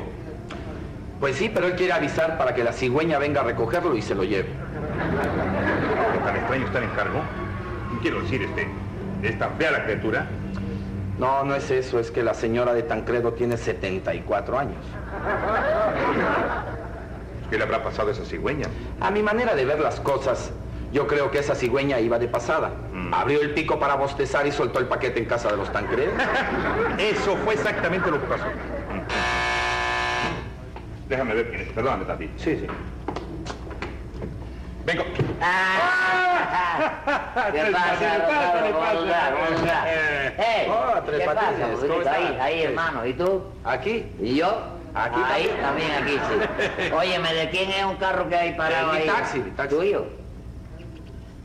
Pues 1.20 1.36
sí, 1.36 1.50
pero 1.54 1.68
él 1.68 1.76
quiere 1.76 1.94
avisar 1.94 2.38
para 2.38 2.54
que 2.54 2.64
la 2.64 2.74
cigüeña 2.74 3.18
venga 3.20 3.42
a 3.42 3.44
recogerlo 3.44 3.96
y 3.96 4.02
se 4.02 4.14
lo 4.16 4.24
lleve. 4.24 4.50
¿Qué 6.13 6.20
tan 6.20 6.36
extraño 6.36 6.65
está 6.65 6.77
en 6.79 6.84
encargo? 6.86 7.22
Quiero 8.01 8.22
decir, 8.22 8.44
este, 8.44 8.68
es 9.24 9.38
tan 9.38 9.56
fea 9.58 9.72
la 9.72 9.84
criatura. 9.84 10.27
No, 11.18 11.44
no 11.44 11.56
es 11.56 11.70
eso, 11.70 12.00
es 12.00 12.12
que 12.12 12.24
la 12.24 12.34
señora 12.34 12.74
de 12.74 12.84
Tancredo 12.84 13.34
tiene 13.34 13.58
74 13.58 14.58
años. 14.58 14.86
¿Qué 17.50 17.58
le 17.58 17.63
habrá 17.63 17.84
pasado 17.84 18.10
a 18.10 18.12
esa 18.12 18.24
cigüeña? 18.24 18.68
A 19.01 19.12
mi 19.12 19.22
manera 19.22 19.56
de 19.56 19.65
ver 19.65 19.79
las 19.79 20.00
cosas, 20.00 20.51
yo 20.94 21.08
creo 21.08 21.29
que 21.29 21.39
esa 21.39 21.56
cigüeña 21.56 22.00
iba 22.00 22.18
de 22.20 22.27
pasada. 22.27 22.72
Mm. 22.94 23.13
Abrió 23.13 23.41
el 23.41 23.53
pico 23.53 23.79
para 23.79 23.96
bostezar 23.96 24.48
y 24.48 24.51
soltó 24.51 24.79
el 24.79 24.86
paquete 24.86 25.20
en 25.20 25.25
casa 25.25 25.50
de 25.50 25.58
los 25.58 25.72
Tancredos. 25.72 26.13
Eso 26.98 27.36
fue 27.38 27.56
exactamente 27.56 28.10
lo 28.10 28.22
que 28.22 28.27
pasó. 28.27 28.46
Déjame 31.10 31.34
ver 31.34 31.50
quién 31.50 31.62
es. 31.62 31.70
Perdóname, 31.70 32.06
Tati. 32.06 32.29
Sí, 32.38 32.58
sí. 32.62 32.68
Vengo. 34.89 35.03
Ah, 35.39 36.89
¿Qué 37.51 37.72
pasa, 37.72 38.00
pásale. 38.00 38.69
estás? 38.69 39.31
¿Cómo 39.31 39.58
estás? 39.58 39.86
Eh. 39.88 40.67
Oh, 40.69 41.00
Tres 41.05 41.19
¿qué 41.19 41.25
pasa, 41.25 41.51
¿cómo 41.62 41.77
Rudito? 41.77 42.10
Ahí, 42.10 42.38
ahí, 42.41 42.63
hermano. 42.63 43.05
¿Y 43.05 43.13
tú? 43.13 43.43
Aquí. 43.63 44.05
¿Y 44.19 44.36
yo? 44.38 44.63
Aquí 44.96 45.19
Ahí, 45.24 45.48
también. 45.62 45.63
también 45.91 45.91
aquí, 46.17 46.19
sí. 46.88 46.91
Óyeme, 46.93 47.34
¿de 47.36 47.50
quién 47.51 47.69
es 47.69 47.86
un 47.86 47.96
carro 47.98 48.27
que 48.27 48.36
hay 48.36 48.53
parado 48.55 48.91
ahí? 48.91 49.05
taxi, 49.05 49.41
taxi. 49.55 49.75
¿Tuyo? 49.75 50.05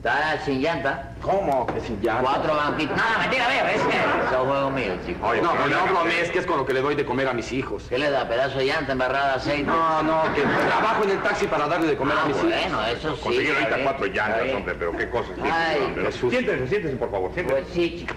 Está 0.04 0.38
sin 0.44 0.60
llanta. 0.60 1.12
¿Cómo? 1.22 1.66
Que 1.66 1.80
sin 1.80 1.98
llanta. 2.02 2.20
Cuatro 2.24 2.54
banquitos. 2.54 2.94
No, 2.94 3.18
mentira, 3.20 3.48
veo, 3.48 3.66
es 3.68 3.80
un 3.82 4.46
juego 4.46 4.70
mío, 4.70 4.92
chico. 5.06 5.26
Oye, 5.26 5.40
No, 5.40 5.52
pero 5.52 5.66
no 5.80 5.86
bromees, 5.94 6.30
que 6.30 6.40
es 6.40 6.46
con 6.46 6.58
lo 6.58 6.66
que 6.66 6.74
le 6.74 6.82
doy 6.82 6.94
de 6.94 7.06
comer 7.06 7.26
a 7.26 7.32
mis 7.32 7.50
hijos. 7.52 7.86
¿Qué 7.88 7.96
le 7.98 8.10
da? 8.10 8.28
¿Pedazo 8.28 8.58
de 8.58 8.66
llanta 8.66 8.92
embarrada 8.92 9.28
de 9.28 9.34
aceite? 9.36 9.62
No, 9.62 10.02
no, 10.02 10.22
que 10.34 10.42
trabajo 10.42 11.04
en 11.04 11.10
el 11.10 11.22
taxi 11.22 11.46
para 11.46 11.66
darle 11.68 11.86
de 11.86 11.96
comer 11.96 12.16
Ah, 12.18 12.22
a 12.24 12.26
mis 12.26 12.36
hijos. 12.36 12.50
bueno, 12.50 12.84
eso 12.84 13.16
sí. 13.16 13.22
Conseguir 13.22 13.50
está 13.52 13.62
ahorita 13.62 13.82
cuatro 13.82 14.06
llantas, 14.08 14.44
bien. 14.44 14.56
hombre, 14.56 14.74
pero 14.78 14.92
qué 14.92 15.08
cosas. 15.08 15.32
Ay, 15.42 15.80
hombre. 15.86 16.04
Jesús. 16.04 16.30
Siéntense, 16.30 16.68
siéntense, 16.68 16.96
por 16.98 17.10
favor, 17.10 17.30
Pues 17.30 17.46
siéntense. 17.46 17.72
sí, 17.72 17.96
chico. 18.00 18.14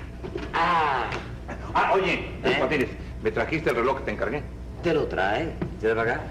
Ah, 0.53 1.05
Ah, 1.73 1.91
oye, 1.93 2.31
¿Eh? 2.43 2.57
Patines, 2.59 2.89
¿me 3.23 3.31
trajiste 3.31 3.69
el 3.69 3.77
reloj 3.77 3.99
que 3.99 4.03
te 4.03 4.11
encargué? 4.11 4.43
¿te 4.83 4.93
lo 4.93 5.05
trae? 5.07 5.53
¿Te 5.79 5.95
para 5.95 6.01
acá? 6.15 6.21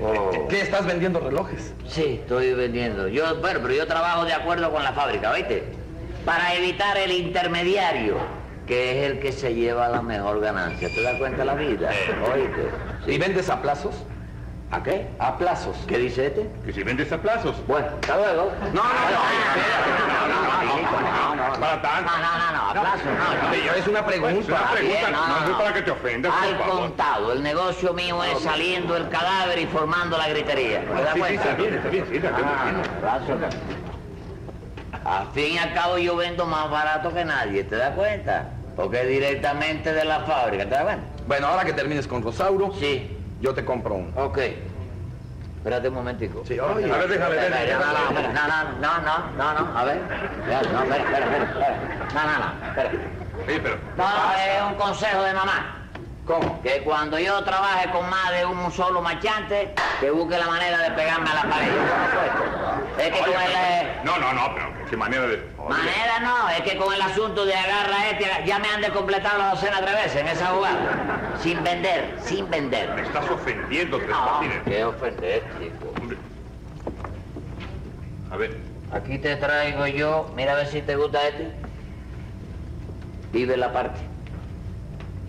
Oh. 0.00 0.48
¿Qué 0.48 0.60
estás 0.60 0.86
vendiendo 0.86 1.20
relojes? 1.20 1.74
Sí, 1.86 2.20
estoy 2.20 2.52
vendiendo. 2.54 3.08
Yo, 3.08 3.40
bueno, 3.40 3.60
pero 3.62 3.74
yo 3.74 3.86
trabajo 3.86 4.24
de 4.24 4.32
acuerdo 4.32 4.70
con 4.70 4.82
la 4.82 4.92
fábrica, 4.92 5.30
¿oíste? 5.30 5.64
Para 6.24 6.54
evitar 6.54 6.96
el 6.98 7.10
intermediario, 7.12 8.16
que 8.66 8.90
es 9.04 9.10
el 9.10 9.18
que 9.20 9.32
se 9.32 9.54
lleva 9.54 9.88
la 9.88 10.02
mejor 10.02 10.40
ganancia. 10.40 10.88
¿Te 10.94 11.02
das 11.02 11.16
cuenta 11.16 11.38
de 11.38 11.44
la 11.46 11.54
vida? 11.54 11.90
¿Oíste? 12.32 13.12
¿Y 13.12 13.18
vendes 13.18 13.48
a 13.48 13.62
plazos? 13.62 13.94
¿A 14.70 14.82
qué? 14.82 15.06
A 15.18 15.36
plazos. 15.38 15.76
¿Qué 15.86 15.96
dice 15.96 16.26
este? 16.26 16.46
Que 16.66 16.72
si 16.74 16.82
vendes 16.82 17.10
a 17.10 17.16
plazos. 17.18 17.56
Bueno, 17.66 17.86
hasta 18.02 18.16
luego. 18.18 18.52
No, 18.74 18.82
no, 18.82 18.88
no, 18.92 18.92
no, 20.28 21.34
no, 21.36 21.46
no, 21.54 21.60
Para 21.60 21.80
tanto. 21.80 22.10
no, 22.10 22.18
no, 22.18 22.38
no, 22.38 22.52
no, 22.52 22.80
aplazo, 22.80 23.04
no, 23.06 23.48
no. 23.48 23.54
Yo 23.54 23.60
es 23.60 23.66
una 23.68 23.78
Es 23.78 23.86
una 23.88 24.06
pregunta. 24.06 24.70
pregunta, 24.72 25.10
no, 25.10 25.50
es 25.50 25.56
para 25.56 25.72
que 25.72 25.82
te 25.82 25.90
ofendas, 25.90 26.32
Al 26.42 26.58
contado, 26.58 27.32
el 27.32 27.42
negocio 27.42 27.94
mío 27.94 28.22
es 28.24 28.40
saliendo 28.42 28.94
el 28.96 29.08
cadáver 29.08 29.58
y 29.58 29.66
formando 29.66 30.18
la 30.18 30.28
gritería. 30.28 30.80
¿Te 30.84 31.02
das 31.02 31.14
Sí, 31.14 31.22
sí, 31.28 31.34
está 31.34 31.54
bien, 31.54 31.74
está 31.74 31.88
bien, 31.88 32.06
sí, 32.10 32.16
está 32.16 32.30
bien, 32.30 32.48
Ah. 35.04 35.20
Al 35.20 35.28
fin 35.28 35.54
y 35.54 35.58
al 35.58 35.72
cabo 35.72 35.96
yo 35.96 36.16
vendo 36.16 36.44
más 36.44 36.70
barato 36.70 37.12
que 37.14 37.24
nadie, 37.24 37.64
¿te 37.64 37.76
das 37.76 37.94
cuenta? 37.94 38.50
Porque 38.76 39.00
es 39.02 39.08
directamente 39.08 39.92
de 39.94 40.04
la 40.04 40.20
fábrica, 40.20 40.64
¿te 40.64 40.70
das 40.70 40.82
cuenta? 40.84 41.04
Bueno, 41.26 41.46
ahora 41.46 41.64
que 41.64 41.72
termines 41.72 42.06
con 42.06 42.22
Rosauro, 42.22 42.72
Sí, 42.78 43.16
yo 43.40 43.54
te 43.54 43.64
compro 43.64 43.94
uno. 43.94 44.10
ok. 44.16 44.38
Espérate 45.58 45.88
un 45.88 45.94
momentico. 45.94 46.44
Sí, 46.46 46.58
oye. 46.58 46.90
A 46.90 46.96
ver, 46.98 47.10
Espera, 47.10 47.28
déjame. 47.30 48.22
No, 48.32 48.46
no, 48.46 48.62
no, 48.68 48.78
no, 48.78 49.00
no, 49.02 49.32
no, 49.36 49.54
no, 49.54 49.60
no, 49.72 49.78
a 49.78 49.84
ver. 49.84 50.00
No, 50.72 50.82
espera, 50.82 50.96
espera, 50.96 51.42
espera. 51.44 52.06
No, 52.14 52.22
no, 52.24 52.38
no, 52.38 52.66
espera. 52.68 52.90
Sí, 53.46 53.60
pero... 53.62 53.76
No, 53.96 54.04
es 54.34 54.62
un 54.70 54.74
consejo 54.76 55.22
de 55.22 55.32
mamá. 55.34 55.74
¿Cómo? 56.26 56.62
Que 56.62 56.82
cuando 56.82 57.18
yo 57.18 57.42
trabaje 57.42 57.90
con 57.90 58.08
más 58.08 58.30
de 58.32 58.44
un 58.46 58.70
solo 58.70 59.00
marchante, 59.02 59.74
que 59.98 60.10
busque 60.10 60.38
la 60.38 60.46
manera 60.46 60.78
de 60.78 60.90
pegarme 60.92 61.28
a 61.30 61.34
la 61.34 61.42
pared. 61.42 61.72
Es 62.98 63.10
que 63.10 63.18
el... 63.18 63.32
eh, 63.32 64.00
No, 64.04 64.18
no, 64.18 64.32
no, 64.32 64.54
pero 64.54 64.66
qué 64.88 64.96
manera 64.96 65.26
de... 65.26 65.36
Oye, 65.58 65.68
Manera 65.68 66.20
no, 66.20 66.48
es 66.50 66.60
que 66.62 66.76
con 66.76 66.92
el 66.92 67.00
asunto 67.00 67.44
de 67.44 67.54
agarra 67.54 68.10
este, 68.10 68.26
ya 68.46 68.58
me 68.58 68.68
han 68.68 68.80
de 68.80 68.88
completar 68.90 69.38
la 69.38 69.50
docena 69.50 69.80
tres 69.80 69.94
veces 69.94 70.16
en 70.22 70.28
esa 70.28 70.46
jugada. 70.46 71.36
Sin 71.40 71.62
vender, 71.62 72.16
sin 72.22 72.44
Me 72.50 72.58
vender. 72.60 72.98
estás 73.00 73.28
ofendiendo, 73.30 73.98
Tres 73.98 74.10
No, 74.10 74.24
Patines. 74.26 74.62
qué 74.64 74.84
ofender, 74.84 75.42
chico. 75.60 75.92
Hombre. 76.00 76.16
A 78.30 78.36
ver, 78.36 78.56
Aquí 78.90 79.18
te 79.18 79.36
traigo 79.36 79.86
yo, 79.86 80.32
mira 80.34 80.52
a 80.52 80.56
ver 80.56 80.66
si 80.66 80.80
te 80.80 80.96
gusta 80.96 81.28
este. 81.28 81.52
Vive 83.32 83.56
la 83.58 83.70
parte. 83.70 84.00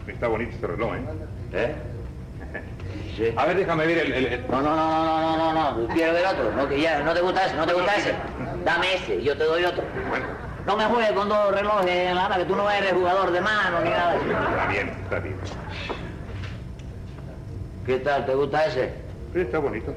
está 0.08 0.28
bonito 0.30 0.52
este 0.54 0.68
reloj, 0.68 0.96
¿eh? 0.96 1.02
¿Eh? 1.52 1.76
Sí. 3.20 3.34
A 3.36 3.46
ver, 3.46 3.58
déjame 3.58 3.86
ver 3.86 3.98
el... 3.98 4.14
el- 4.14 4.26
el- 4.28 4.46
No, 4.50 4.62
no, 4.62 4.76
no, 4.76 5.06
no, 5.06 5.06
no, 5.06 5.38
no, 5.38 5.54
no, 5.54 5.72
no. 5.88 5.88
Quiero 5.94 6.14
ver 6.14 6.26
otro. 6.26 6.52
No, 6.56 6.70
que 6.70 6.80
ya, 6.80 7.02
no 7.02 7.14
te 7.14 7.20
gusta 7.22 7.46
ese, 7.46 7.56
no 7.58 7.66
te 7.68 7.74
gusta 7.74 7.96
ese. 7.98 8.14
Dame 8.64 8.94
ese, 8.96 9.22
yo 9.22 9.38
te 9.38 9.44
doy 9.44 9.66
otro. 9.66 9.84
Bueno, 10.08 10.26
No 10.66 10.78
me 10.78 10.86
juegues 10.86 11.12
con 11.12 11.28
dos 11.28 11.52
relojes 11.54 11.90
en 11.90 12.16
la 12.16 12.30
mano, 12.30 12.38
que 12.38 12.46
tú 12.46 12.56
no 12.56 12.70
eres 12.72 12.94
jugador 12.94 13.32
de 13.32 13.42
mano 13.42 13.82
ni 13.82 13.90
nada 13.90 14.16
está 14.16 14.68
bien, 14.68 14.90
está 15.04 15.20
bien. 15.20 15.36
¿Qué 17.86 17.98
tal? 18.00 18.26
¿Te 18.26 18.36
gusta 18.36 18.66
ese? 18.66 18.94
Está 19.36 19.60
bonito. 19.60 19.94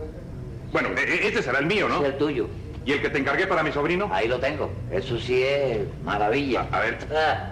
Bueno, 0.73 0.89
e- 0.97 1.03
e- 1.03 1.27
este 1.29 1.43
será 1.43 1.59
el 1.61 1.67
mío, 1.67 1.89
¿no? 1.89 1.99
Es 2.01 2.05
el 2.13 2.19
tuyo. 2.19 2.49
¿Y 2.85 2.93
el 2.93 3.03
que 3.03 3.11
te 3.11 3.19
encargué 3.19 3.47
para 3.47 3.63
mi 3.63 3.71
sobrino? 3.71 4.09
Ahí 4.13 4.27
lo 4.27 4.41
tengo. 4.41 4.71
Eso 4.91 5.19
sí 5.19 5.43
es 5.45 5.79
maravilla. 6.03 6.67
A 6.73 6.81
ver. 6.81 6.99
Ah, 7.15 7.51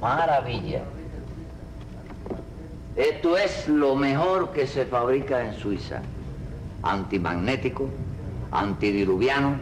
maravilla. 0.00 0.82
Esto 2.96 3.36
es 3.36 3.68
lo 3.68 3.96
mejor 3.96 4.52
que 4.52 4.66
se 4.66 4.86
fabrica 4.86 5.44
en 5.44 5.54
Suiza. 5.54 6.00
Antimagnético, 6.82 7.88
antidiluviano. 8.52 9.56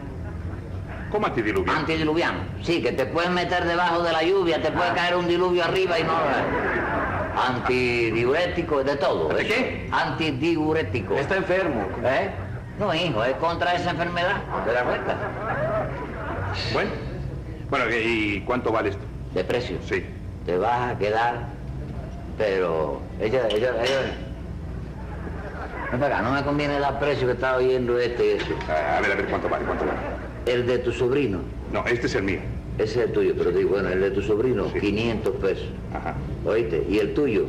¿Cómo 1.11 1.27
antidiluviano? 1.27 1.79
Antidiluviano. 1.79 2.39
Sí, 2.61 2.81
que 2.81 2.91
te 2.91 3.05
puedes 3.05 3.31
meter 3.31 3.65
debajo 3.65 4.03
de 4.03 4.11
la 4.11 4.23
lluvia, 4.23 4.61
te 4.61 4.71
puede 4.71 4.93
caer 4.93 5.15
un 5.15 5.27
diluvio 5.27 5.63
arriba 5.63 5.99
y 5.99 6.03
no... 6.03 6.13
Antidiurético, 7.35 8.83
de 8.83 8.95
todo. 8.97 9.29
¿De 9.29 9.41
eso. 9.41 9.53
qué? 9.53 9.89
Antidiurético. 9.91 11.15
Está 11.15 11.37
enfermo. 11.37 11.87
¿Eh? 12.03 12.29
No, 12.79 12.93
hijo, 12.93 13.23
es 13.23 13.35
contra 13.37 13.73
esa 13.73 13.91
enfermedad. 13.91 14.35
¿Te 14.65 14.71
das 14.71 14.83
cuenta? 14.83 15.17
Bueno. 16.73 16.91
Bueno, 17.71 17.85
¿y 17.89 18.41
cuánto 18.41 18.71
vale 18.71 18.89
esto? 18.89 19.03
De 19.33 19.43
precio. 19.43 19.77
Sí. 19.83 20.05
Te 20.45 20.57
vas 20.57 20.91
a 20.91 20.97
quedar 20.99 21.52
Pero 22.43 22.99
ella, 23.21 23.47
ella, 23.49 23.69
ella... 23.81 24.01
Ven 25.91 25.99
para 26.01 26.15
acá, 26.17 26.21
no 26.27 26.33
me 26.33 26.43
conviene 26.43 26.77
dar 26.77 26.99
precio 26.99 27.25
que 27.25 27.33
está 27.33 27.55
oyendo 27.55 27.97
este 27.97 28.25
y 28.25 28.29
eso. 28.31 28.53
A 28.67 28.99
ver, 28.99 29.11
a 29.13 29.15
ver, 29.15 29.25
¿cuánto 29.27 29.47
vale? 29.47 29.63
¿Cuánto 29.63 29.85
vale? 29.85 29.97
El 30.45 30.67
de 30.67 30.79
tu 30.79 30.91
sobrino, 30.91 31.39
No, 31.71 31.85
este 31.85 32.07
es 32.07 32.15
el 32.15 32.23
mío. 32.23 32.39
ese 32.77 32.99
es 32.99 33.05
el 33.07 33.13
tuyo, 33.13 33.33
pero 33.37 33.51
digo, 33.51 33.69
bueno, 33.69 33.87
el 33.87 34.01
de 34.01 34.11
tu 34.11 34.21
sobrino, 34.21 34.67
Sí. 34.73 34.79
500 34.81 35.35
pesos. 35.35 35.67
Ajá. 35.93 36.15
¿Oíste? 36.45 36.85
Y 36.89 36.99
el 36.99 37.13
tuyo, 37.13 37.45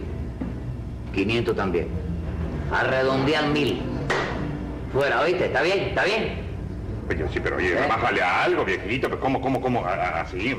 500 1.12 1.57
también. 1.57 1.88
A 2.73 2.85
redondear 2.85 3.49
mil. 3.49 3.83
Fuera, 4.92 5.23
¿oíste? 5.23 5.47
¿Está 5.47 5.62
bien? 5.62 5.79
¿Está 5.88 6.05
bien? 6.05 6.35
Pues 7.09 7.19
yo 7.19 7.27
sí, 7.33 7.40
pero 7.42 7.57
oye, 7.57 7.73
¿Eh? 7.73 7.87
bájale 7.88 8.23
a 8.23 8.45
algo, 8.45 8.64
viejito. 8.64 9.09
Pues, 9.09 9.21
¿Cómo, 9.21 9.40
cómo, 9.40 9.61
cómo? 9.61 9.85
A- 9.85 9.92
a- 9.95 10.21
Así. 10.21 10.57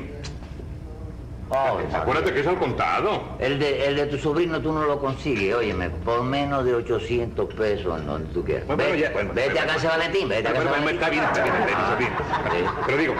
Oh, 1.48 1.78
Acuérdate 1.94 2.32
que 2.34 2.40
es 2.40 2.46
al 2.46 2.58
contado. 2.58 3.22
El 3.38 3.58
de, 3.60 3.86
el 3.86 3.94
de 3.96 4.06
tu 4.06 4.18
sobrino 4.18 4.60
tú 4.60 4.72
no 4.72 4.82
lo 4.84 4.98
consigues, 4.98 5.54
óyeme, 5.54 5.90
por 5.90 6.24
menos 6.24 6.64
de 6.64 6.74
800 6.74 7.54
pesos 7.54 8.04
donde 8.04 8.28
tú 8.34 8.44
quieras. 8.44 8.66
Bueno, 8.66 8.82
Vete, 8.82 8.98
ya, 8.98 9.10
bueno, 9.12 9.30
vete 9.32 9.50
bueno, 9.52 9.70
a 9.70 9.74
casa 9.74 9.88
Valentín, 9.90 10.28
vete 10.28 10.48
a 10.48 10.52
casa 10.52 10.70
Valentín. 10.70 10.94
está 10.96 11.08
bien, 11.10 11.24
está 11.24 11.42
bien, 11.44 11.54
está 11.54 11.68
bien, 11.70 11.78
está 11.78 11.96
bien, 11.96 12.12
está 12.42 12.54
bien. 12.54 12.66
Ah, 12.66 12.82
Pero 12.86 12.98
digo, 12.98 13.14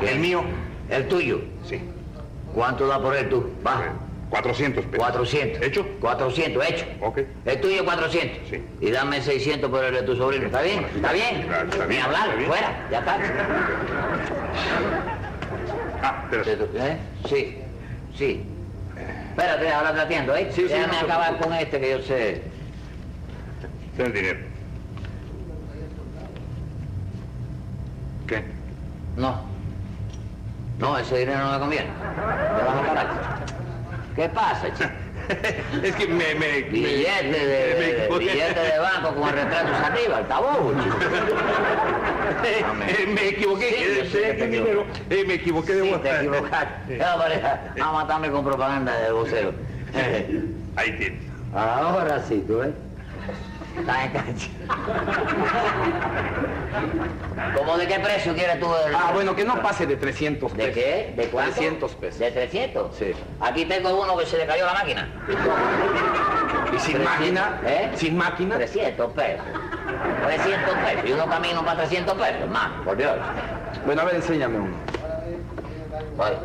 ¿Qué? 0.00 0.10
el 0.12 0.18
mío, 0.20 0.42
El 0.88 1.06
tuyo. 1.08 1.40
sí. 1.68 1.80
¿Cuánto 2.54 2.86
da 2.88 2.98
por 3.00 3.14
él 3.14 3.28
tú? 3.28 3.48
Va. 3.64 3.82
400 4.30 4.84
pesos. 4.86 4.98
400. 4.98 5.62
¿Hecho? 5.62 5.86
400, 6.00 6.64
hecho. 6.68 6.84
Ok. 7.00 7.18
El 7.44 7.60
tuyo 7.60 7.84
400. 7.84 8.48
Sí. 8.48 8.64
Y 8.80 8.90
dame 8.90 9.20
600 9.20 9.70
por 9.70 9.84
el 9.84 9.92
de 9.94 10.02
tu 10.02 10.16
sobrino. 10.16 10.46
¿Está 10.46 10.62
bien? 10.62 10.86
¿Está 10.96 11.12
bien? 11.12 11.36
está 11.42 11.64
Ni 11.84 11.88
bien, 11.88 12.02
hablar, 12.02 12.22
está 12.28 12.34
bien. 12.36 12.48
fuera, 12.48 12.88
ya 12.90 12.98
está. 13.00 13.18
Ah, 16.02 16.24
pero 16.30 16.42
¿Eh? 16.44 16.98
Sí, 17.28 17.58
sí. 18.16 18.46
Espérate, 19.30 19.72
ahora 19.72 19.94
te 19.94 20.00
atiendo, 20.00 20.34
¿eh? 20.36 20.48
Sí, 20.52 20.62
sí, 20.62 20.68
Déjame 20.68 20.92
no 20.92 21.00
acabar 21.00 21.38
con 21.38 21.52
este 21.54 21.80
que 21.80 21.90
yo 21.90 22.02
sé. 22.02 22.42
ten 23.96 24.06
el 24.06 24.12
dinero. 24.12 24.38
¿Qué? 28.26 28.44
No. 29.16 29.42
No, 30.78 30.98
ese 30.98 31.18
dinero 31.18 31.38
no 31.44 31.52
me 31.52 31.58
conviene. 31.58 31.88
Te 31.88 32.64
vas 32.64 32.76
a 32.76 32.86
parar. 32.86 33.06
¿Qué 34.16 34.28
pasa, 34.28 34.72
chico? 34.74 34.90
es 35.82 35.94
que 35.96 36.06
me... 36.08 36.34
me 36.34 36.62
Billete 36.62 37.22
de, 37.24 37.74
me 37.78 37.86
de- 37.86 38.04
equivoqué. 38.04 38.24
billete 38.24 38.60
de 38.60 38.78
banco 38.78 39.14
con 39.14 39.28
el 39.28 39.34
retrato 39.34 39.68
arriba, 39.86 40.18
el 40.20 40.26
tabobo, 40.26 40.72
chico. 40.82 40.96
Eh, 42.44 43.06
me 43.06 43.28
equivoqué. 43.28 43.68
Sí, 44.10 44.18
eh, 44.18 44.36
eh, 44.38 44.46
dinero. 44.48 44.86
Eh, 45.10 45.24
me 45.26 45.34
equivoqué 45.34 45.74
de 45.74 45.82
Sí, 45.84 45.94
te 46.02 46.16
equivocaste. 46.16 46.98
Pareja, 46.98 47.60
a 47.80 47.92
matarme 47.92 48.30
con 48.30 48.44
propaganda 48.44 48.98
de 48.98 49.12
vocero. 49.12 49.52
Ahí 50.76 50.92
tienes. 50.96 51.20
Ahora 51.54 52.22
sí, 52.28 52.44
tú 52.46 52.58
ves. 52.58 52.70
Cancha. 53.86 54.48
¿Cómo 57.56 57.78
de 57.78 57.86
qué 57.86 57.98
precio 58.00 58.34
quieres 58.34 58.60
tú 58.60 58.66
el... 58.86 58.94
Ah, 58.94 59.10
bueno, 59.14 59.34
que 59.34 59.44
no 59.44 59.60
pase 59.62 59.86
de 59.86 59.96
300 59.96 60.52
pesos. 60.52 60.66
¿De 60.66 60.72
qué? 60.72 61.14
¿De 61.16 61.28
cuánto? 61.28 61.54
300 61.54 61.94
pesos. 61.94 62.18
¿De 62.20 62.30
300? 62.30 62.96
Sí. 62.96 63.12
Aquí 63.40 63.64
tengo 63.64 64.02
uno 64.02 64.16
que 64.16 64.26
se 64.26 64.38
le 64.38 64.46
cayó 64.46 64.66
la 64.66 64.74
máquina. 64.74 65.08
¿Y 66.74 66.78
sin 66.78 66.96
300, 66.96 67.04
máquina? 67.04 67.60
¿Eh? 67.64 67.90
¿Sin 67.96 68.16
máquina? 68.16 68.56
300 68.56 69.12
pesos. 69.12 69.46
300 70.26 70.74
pesos. 70.74 71.08
Y 71.08 71.12
uno 71.12 71.26
camino 71.26 71.64
para 71.64 71.78
300 71.78 72.14
pesos, 72.14 72.42
hermano, 72.42 72.84
por 72.84 72.96
Dios. 72.96 73.16
Bueno, 73.86 74.02
a 74.02 74.04
ver, 74.04 74.16
enséñame 74.16 74.58
uno. 74.58 74.76
Oye, 76.18 76.36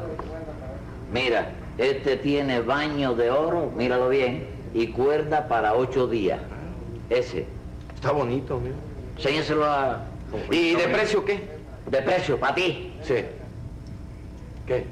Mira, 1.12 1.50
este 1.78 2.18
tiene 2.18 2.62
baño 2.62 3.16
de 3.16 3.30
oro, 3.30 3.72
míralo 3.76 4.10
bien, 4.10 4.48
y 4.74 4.88
cuerda 4.88 5.48
para 5.48 5.74
ocho 5.74 6.08
días. 6.08 6.40
Ese. 7.10 7.46
Está 7.94 8.12
bonito, 8.12 8.60
mira. 8.60 8.76
Enséñaselo 9.18 9.66
a... 9.66 10.06
¿Y 10.52 10.76
de 10.76 10.88
precio 10.88 11.24
qué? 11.24 11.48
De 11.90 12.02
precio, 12.02 12.40
para 12.40 12.56
ti. 12.56 12.94
Sí. 13.04 13.16
¿Qué? 14.66 14.86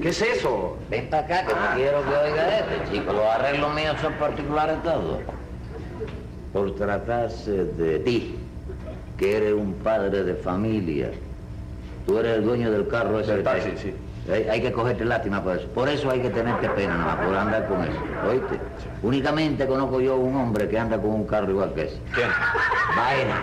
¿Qué 0.00 0.08
es 0.08 0.22
eso? 0.22 0.76
Ven 0.90 1.08
para 1.10 1.24
acá, 1.24 1.46
que 1.46 1.54
no 1.54 1.74
quiero 1.76 2.02
que 2.02 2.30
oiga 2.30 2.58
este, 2.58 2.90
chico. 2.90 3.12
Los 3.12 3.24
arreglos 3.24 3.74
míos 3.74 3.96
son 4.00 4.14
particulares 4.14 4.82
todos. 4.82 5.20
Por 6.52 6.74
tratarse 6.74 7.64
de 7.64 7.98
ti, 8.00 8.36
que 9.18 9.36
eres 9.36 9.52
un 9.52 9.74
padre 9.74 10.24
de 10.24 10.34
familia. 10.34 11.10
Tú 12.06 12.18
eres 12.18 12.38
el 12.38 12.44
dueño 12.44 12.70
del 12.70 12.88
carro 12.88 13.20
ese. 13.20 13.36
Que 13.36 13.42
taxi, 13.42 13.70
sí. 13.76 13.94
Hay, 14.30 14.60
que 14.60 14.70
cogerte 14.72 15.04
lástima 15.04 15.42
por 15.42 15.56
eso. 15.56 15.66
Por 15.68 15.88
eso 15.88 16.10
hay 16.10 16.20
que 16.20 16.28
tenerte 16.28 16.68
pena, 16.70 16.94
nada 16.96 17.16
más, 17.16 17.26
por 17.26 17.36
andar 17.36 17.66
con 17.66 17.82
eso. 17.82 17.98
¿Oíste? 18.28 18.60
Únicamente 19.02 19.66
conozco 19.66 20.00
yo 20.00 20.16
un 20.16 20.36
hombre 20.36 20.68
que 20.68 20.78
anda 20.78 20.98
con 21.00 21.10
un 21.12 21.26
carro 21.26 21.50
igual 21.50 21.72
que 21.72 21.84
ese. 21.84 21.98
¿Quién? 22.14 22.28
Baena. 22.94 23.42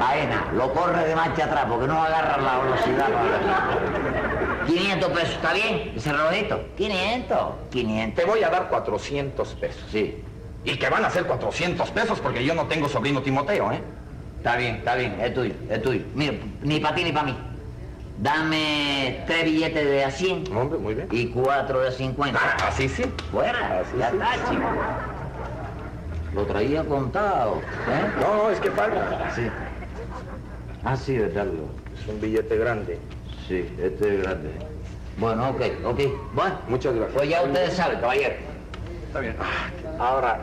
Baena. 0.00 0.44
Lo 0.54 0.72
corre 0.72 1.06
de 1.06 1.14
marcha 1.14 1.44
atrás 1.44 1.66
porque 1.68 1.86
no 1.86 2.02
agarra 2.02 2.40
la 2.40 2.58
velocidad. 2.58 3.08
para- 3.10 4.66
500 4.66 5.10
pesos, 5.10 5.30
¿está 5.34 5.52
bien? 5.52 5.92
Ese 5.96 6.12
relojito. 6.12 6.60
500. 6.76 7.38
500. 7.70 8.14
Te 8.24 8.30
voy 8.30 8.42
a 8.42 8.50
dar 8.50 8.68
400 8.68 9.48
pesos. 9.54 9.84
Sí. 9.90 10.22
Y 10.64 10.76
que 10.76 10.88
van 10.88 11.04
a 11.04 11.10
ser 11.10 11.24
400 11.24 11.90
pesos 11.90 12.20
porque 12.20 12.44
yo 12.44 12.54
no 12.54 12.66
tengo 12.66 12.88
sobrino 12.88 13.20
Timoteo, 13.20 13.72
¿eh? 13.72 13.80
Está 14.38 14.56
bien, 14.56 14.76
está 14.76 14.94
bien. 14.94 15.20
Es 15.20 15.34
tuyo, 15.34 15.54
es 15.68 15.82
tuyo. 15.82 16.02
Mira, 16.14 16.34
ni 16.62 16.80
para 16.80 16.94
ti 16.94 17.04
ni 17.04 17.12
para 17.12 17.26
mí. 17.26 17.36
Dame 18.20 19.24
tres 19.26 19.44
billetes 19.44 19.84
de 19.84 20.04
a 20.04 20.10
100 20.10 20.54
Hombre, 20.54 20.78
muy 20.78 20.94
bien. 20.94 21.08
y 21.10 21.28
cuatro 21.28 21.80
de 21.80 21.90
50. 21.90 22.38
Ah, 22.40 22.68
así 22.68 22.88
sí. 22.88 23.04
Fuera. 23.32 23.80
Así 23.80 23.96
ya 23.98 24.10
sí. 24.10 24.16
está, 24.16 24.50
chico. 24.50 24.62
Lo 26.34 26.44
traía 26.44 26.84
contado. 26.84 27.56
¿eh? 27.88 28.10
No, 28.20 28.36
no, 28.44 28.50
es 28.50 28.60
que 28.60 28.70
falta. 28.72 29.32
Sí. 29.34 29.46
Ah, 30.84 30.96
sí, 30.96 31.16
verdad. 31.18 31.46
Es 31.98 32.06
un 32.08 32.20
billete 32.20 32.56
grande. 32.58 32.98
Sí, 33.48 33.66
este 33.82 34.14
es 34.16 34.22
grande. 34.22 34.50
Bueno, 35.16 35.48
ok, 35.50 35.60
ok. 35.84 36.00
Bueno, 36.34 36.58
Muchas 36.68 36.94
gracias. 36.94 37.16
pues 37.16 37.28
ya 37.30 37.42
ustedes 37.42 37.72
saben, 37.74 38.00
caballero. 38.00 38.34
Está 39.06 39.20
bien. 39.20 39.36
Ahora, 39.98 40.40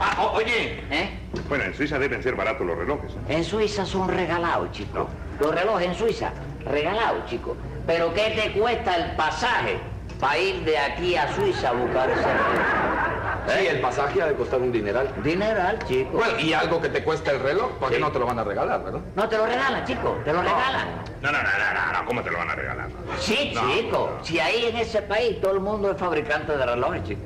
Ah, 0.00 0.22
o- 0.26 0.36
oye. 0.36 0.80
¿Eh? 0.92 1.10
Bueno, 1.48 1.64
en 1.64 1.74
Suiza 1.74 1.98
deben 1.98 2.22
ser 2.22 2.36
baratos 2.36 2.64
los 2.64 2.78
relojes. 2.78 3.10
¿eh? 3.12 3.16
En 3.30 3.42
Suiza 3.42 3.84
son 3.84 4.08
regalados, 4.08 4.70
chico. 4.70 5.08
Los 5.40 5.52
relojes 5.52 5.88
en 5.88 5.94
Suiza, 5.96 6.30
regalados, 6.68 7.26
chico. 7.26 7.56
Pero 7.86 8.12
¿qué 8.14 8.30
te 8.40 8.58
cuesta 8.58 8.94
el 8.96 9.12
pasaje 9.16 9.78
para 10.20 10.38
ir 10.38 10.64
de 10.64 10.78
aquí 10.78 11.16
a 11.16 11.32
Suiza 11.34 11.70
a 11.70 11.72
buscar 11.72 12.10
ese 12.10 12.22
reloj? 12.22 13.58
sí, 13.58 13.66
el 13.66 13.80
pasaje 13.80 14.20
ha 14.20 14.26
de 14.26 14.34
costar 14.34 14.60
un 14.60 14.70
dineral. 14.70 15.08
Dineral, 15.24 15.78
chico. 15.86 16.18
Bueno, 16.18 16.38
y 16.38 16.52
algo 16.52 16.80
que 16.82 16.90
te 16.90 17.02
cuesta 17.02 17.30
el 17.30 17.40
reloj, 17.40 17.70
porque 17.80 17.96
Sí. 17.96 18.00
no 18.00 18.12
te 18.12 18.18
lo 18.18 18.26
van 18.26 18.38
a 18.38 18.44
regalar, 18.44 18.84
¿verdad? 18.84 19.00
No 19.14 19.28
te 19.28 19.38
lo 19.38 19.46
regalan, 19.46 19.84
chico, 19.86 20.18
te 20.24 20.32
lo 20.32 20.42
regalan. 20.42 20.88
No, 21.22 21.32
no, 21.32 21.38
no, 21.38 21.44
no, 21.48 21.92
no, 21.92 21.98
no, 22.00 22.06
¿cómo 22.06 22.22
te 22.22 22.30
lo 22.30 22.38
van 22.38 22.50
a 22.50 22.54
regalar? 22.54 22.88
Sí, 23.18 23.52
No, 23.54 23.60
chico. 23.72 24.10
no. 24.18 24.24
Si 24.24 24.38
ahí 24.38 24.66
en 24.66 24.76
ese 24.76 25.00
país 25.02 25.40
todo 25.40 25.52
el 25.52 25.60
mundo 25.60 25.90
es 25.90 25.96
fabricante 25.96 26.56
de 26.56 26.66
relojes, 26.66 27.04
chico. 27.04 27.22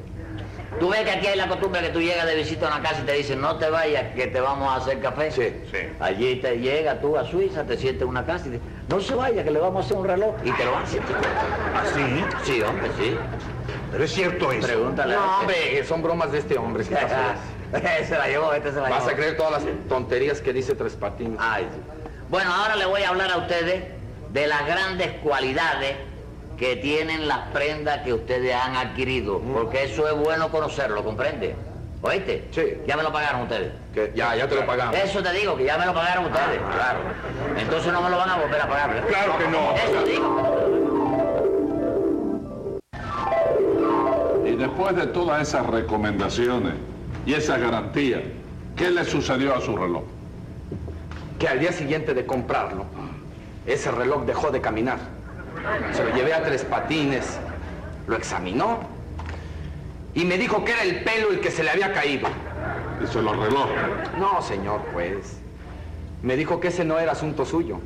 Tú 0.81 0.89
ves 0.89 1.03
que 1.03 1.11
aquí 1.11 1.27
hay 1.29 1.37
la 1.37 1.47
costumbre 1.49 1.81
que 1.81 1.91
tú 1.91 2.01
llegas 2.01 2.27
de 2.27 2.35
visita 2.35 2.67
a 2.69 2.77
una 2.77 2.89
casa 2.89 3.03
y 3.03 3.07
te 3.07 3.13
dicen, 3.13 3.41
no 3.41 3.57
te 3.57 3.71
vayas, 3.71 4.15
que 4.15 4.27
te 4.27 4.41
vamos 4.41 4.69
a 4.69 4.77
hacer 4.77 5.01
café. 5.01 5.31
Sí. 5.31 5.55
Sí. 5.71 5.79
Allí 6.01 6.37
te 6.37 6.59
llega 6.59 7.01
tú 7.01 7.17
a 7.17 7.25
Suiza, 7.25 7.65
te 7.65 7.77
sientes 7.77 8.03
en 8.03 8.09
una 8.09 8.25
casa 8.27 8.49
y 8.49 8.51
dices, 8.53 8.67
no 8.89 9.01
se 9.01 9.15
vaya, 9.15 9.45
que 9.45 9.51
le 9.51 9.61
vamos 9.61 9.85
a 9.85 9.87
hacer 9.87 9.97
un 9.97 10.07
reloj. 10.07 10.35
Y 10.45 10.51
te 10.53 10.65
lo 10.65 10.77
hacen, 10.77 11.01
chico. 11.07 11.19
¿Ah, 11.75 11.83
sí? 12.45 12.63
Hombre, 12.63 12.89
sí. 12.99 13.17
Pero 13.93 14.05
es 14.05 14.13
cierto 14.13 14.51
eso. 14.53 14.67
Pregúntale 14.67 15.15
No, 15.15 15.21
este. 15.23 15.41
hombre, 15.41 15.85
son 15.85 16.03
bromas 16.03 16.33
de 16.33 16.39
este 16.39 16.59
hombre. 16.59 16.85
¿qué 16.85 16.95
pasa? 16.97 17.37
se 18.07 18.19
la 18.19 18.27
llevó, 18.29 18.53
este 18.53 18.71
se 18.71 18.77
la 18.77 18.89
Vas 18.89 19.01
llevó. 19.01 19.11
a 19.11 19.15
creer 19.15 19.37
todas 19.37 19.53
las 19.53 19.73
tonterías 19.89 20.41
que 20.41 20.53
dice 20.53 20.75
Tres 20.75 20.95
Patines. 20.95 21.39
Ay. 21.41 21.67
Bueno, 22.29 22.53
ahora 22.53 22.77
le 22.77 22.87
voy 22.87 23.03
a 23.03 23.11
hablar 23.11 23.31
a 23.31 23.37
ustedes 23.37 23.85
de 24.31 24.47
las 24.47 24.67
grandes 24.67 25.13
cualidades 25.23 25.95
que 26.63 26.77
tienen 26.77 27.27
las 27.27 27.49
prendas 27.49 28.03
que 28.03 28.15
ustedes 28.15 28.55
han 28.55 28.77
adquirido, 28.77 29.41
porque 29.41 29.83
eso 29.83 30.07
es 30.07 30.15
bueno 30.15 30.49
conocerlo, 30.49 31.03
¿comprende? 31.03 31.57
¿Oíste? 32.03 32.47
Sí. 32.53 32.77
Ya 32.87 32.97
me 32.97 33.03
lo 33.03 33.13
pagaron 33.13 33.43
ustedes. 33.43 33.73
Que 33.93 34.13
ya, 34.15 34.37
ya 34.37 34.47
te 34.47 34.55
lo 34.55 34.65
pagamos. 34.65 34.95
Eso 34.95 35.21
te 35.25 35.33
digo, 35.33 35.57
que 35.57 35.65
ya 35.65 35.77
me 35.77 35.87
lo 35.87 35.93
pagaron 35.93 36.27
ustedes. 36.27 36.61
Claro. 36.73 37.01
Entonces 37.59 37.93
no 37.93 38.01
me 38.01 38.11
lo 38.11 38.17
van 38.17 38.31
a 38.31 38.37
volver 38.37 38.61
a 38.61 38.69
pagar, 38.69 38.95
¿verdad? 38.95 39.09
Claro 39.09 39.39
que 39.39 39.49
no. 39.49 39.75
Eso 39.75 40.05
digo. 40.05 40.39
Y 44.47 44.55
después 44.55 44.95
de 44.95 45.09
todas 45.09 45.43
esas 45.49 45.67
recomendaciones 45.67 46.75
y 47.27 47.35
esas 47.35 47.61
garantías, 47.61 48.21
¿qué 48.77 48.89
le 48.93 49.05
sucedió 49.05 49.57
a 49.57 49.61
su 49.61 49.77
reloj? 49.77 50.05
Que 51.41 51.49
al 51.49 51.59
día 51.59 51.73
siguiente 51.73 52.15
de 52.15 52.25
comprarlo, 52.25 52.85
ese 53.67 53.91
reloj 53.91 54.23
dejó 54.27 54.53
de 54.53 54.61
caminar. 54.61 55.22
Se 55.93 56.05
lo 56.05 56.15
llevé 56.15 56.35
a 56.35 56.43
Tres 56.43 56.65
Patines, 56.65 57.39
lo 58.07 58.17
examinó 58.17 58.81
y 60.15 60.25
me 60.25 60.37
dijo 60.37 60.65
que 60.65 60.73
era 60.73 60.83
el 60.83 61.03
pelo 61.05 61.31
el 61.31 61.41
que 61.41 61.51
se 61.51 61.63
le 61.63 61.71
había 61.71 61.93
caído. 61.93 62.29
Dice 63.01 63.23
los 63.23 63.37
relojes. 63.37 63.77
No, 64.19 64.43
señor 64.43 64.81
juez. 64.93 65.39
Me 66.23 66.37
dijo 66.37 66.61
que 66.61 66.69
ese 66.69 66.85
no 66.85 66.99
era 66.99 67.13
asunto 67.13 67.45
suyo, 67.45 67.79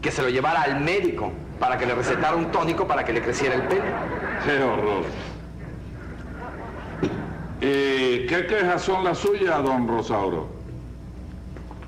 que 0.00 0.10
se 0.12 0.22
lo 0.22 0.28
llevara 0.28 0.62
al 0.62 0.80
médico 0.80 1.32
para 1.58 1.76
que 1.78 1.86
le 1.86 1.94
recetara 1.94 2.36
un 2.36 2.52
tónico 2.52 2.86
para 2.86 3.04
que 3.04 3.12
le 3.12 3.22
creciera 3.22 3.54
el 3.54 3.62
pelo. 3.62 3.82
Qué 4.44 4.62
horror. 4.62 5.04
¿Y 7.60 8.26
qué 8.26 8.46
quejas 8.48 8.82
son 8.82 9.02
las 9.04 9.18
suyas, 9.18 9.62
don 9.62 9.88
Rosauro? 9.88 10.48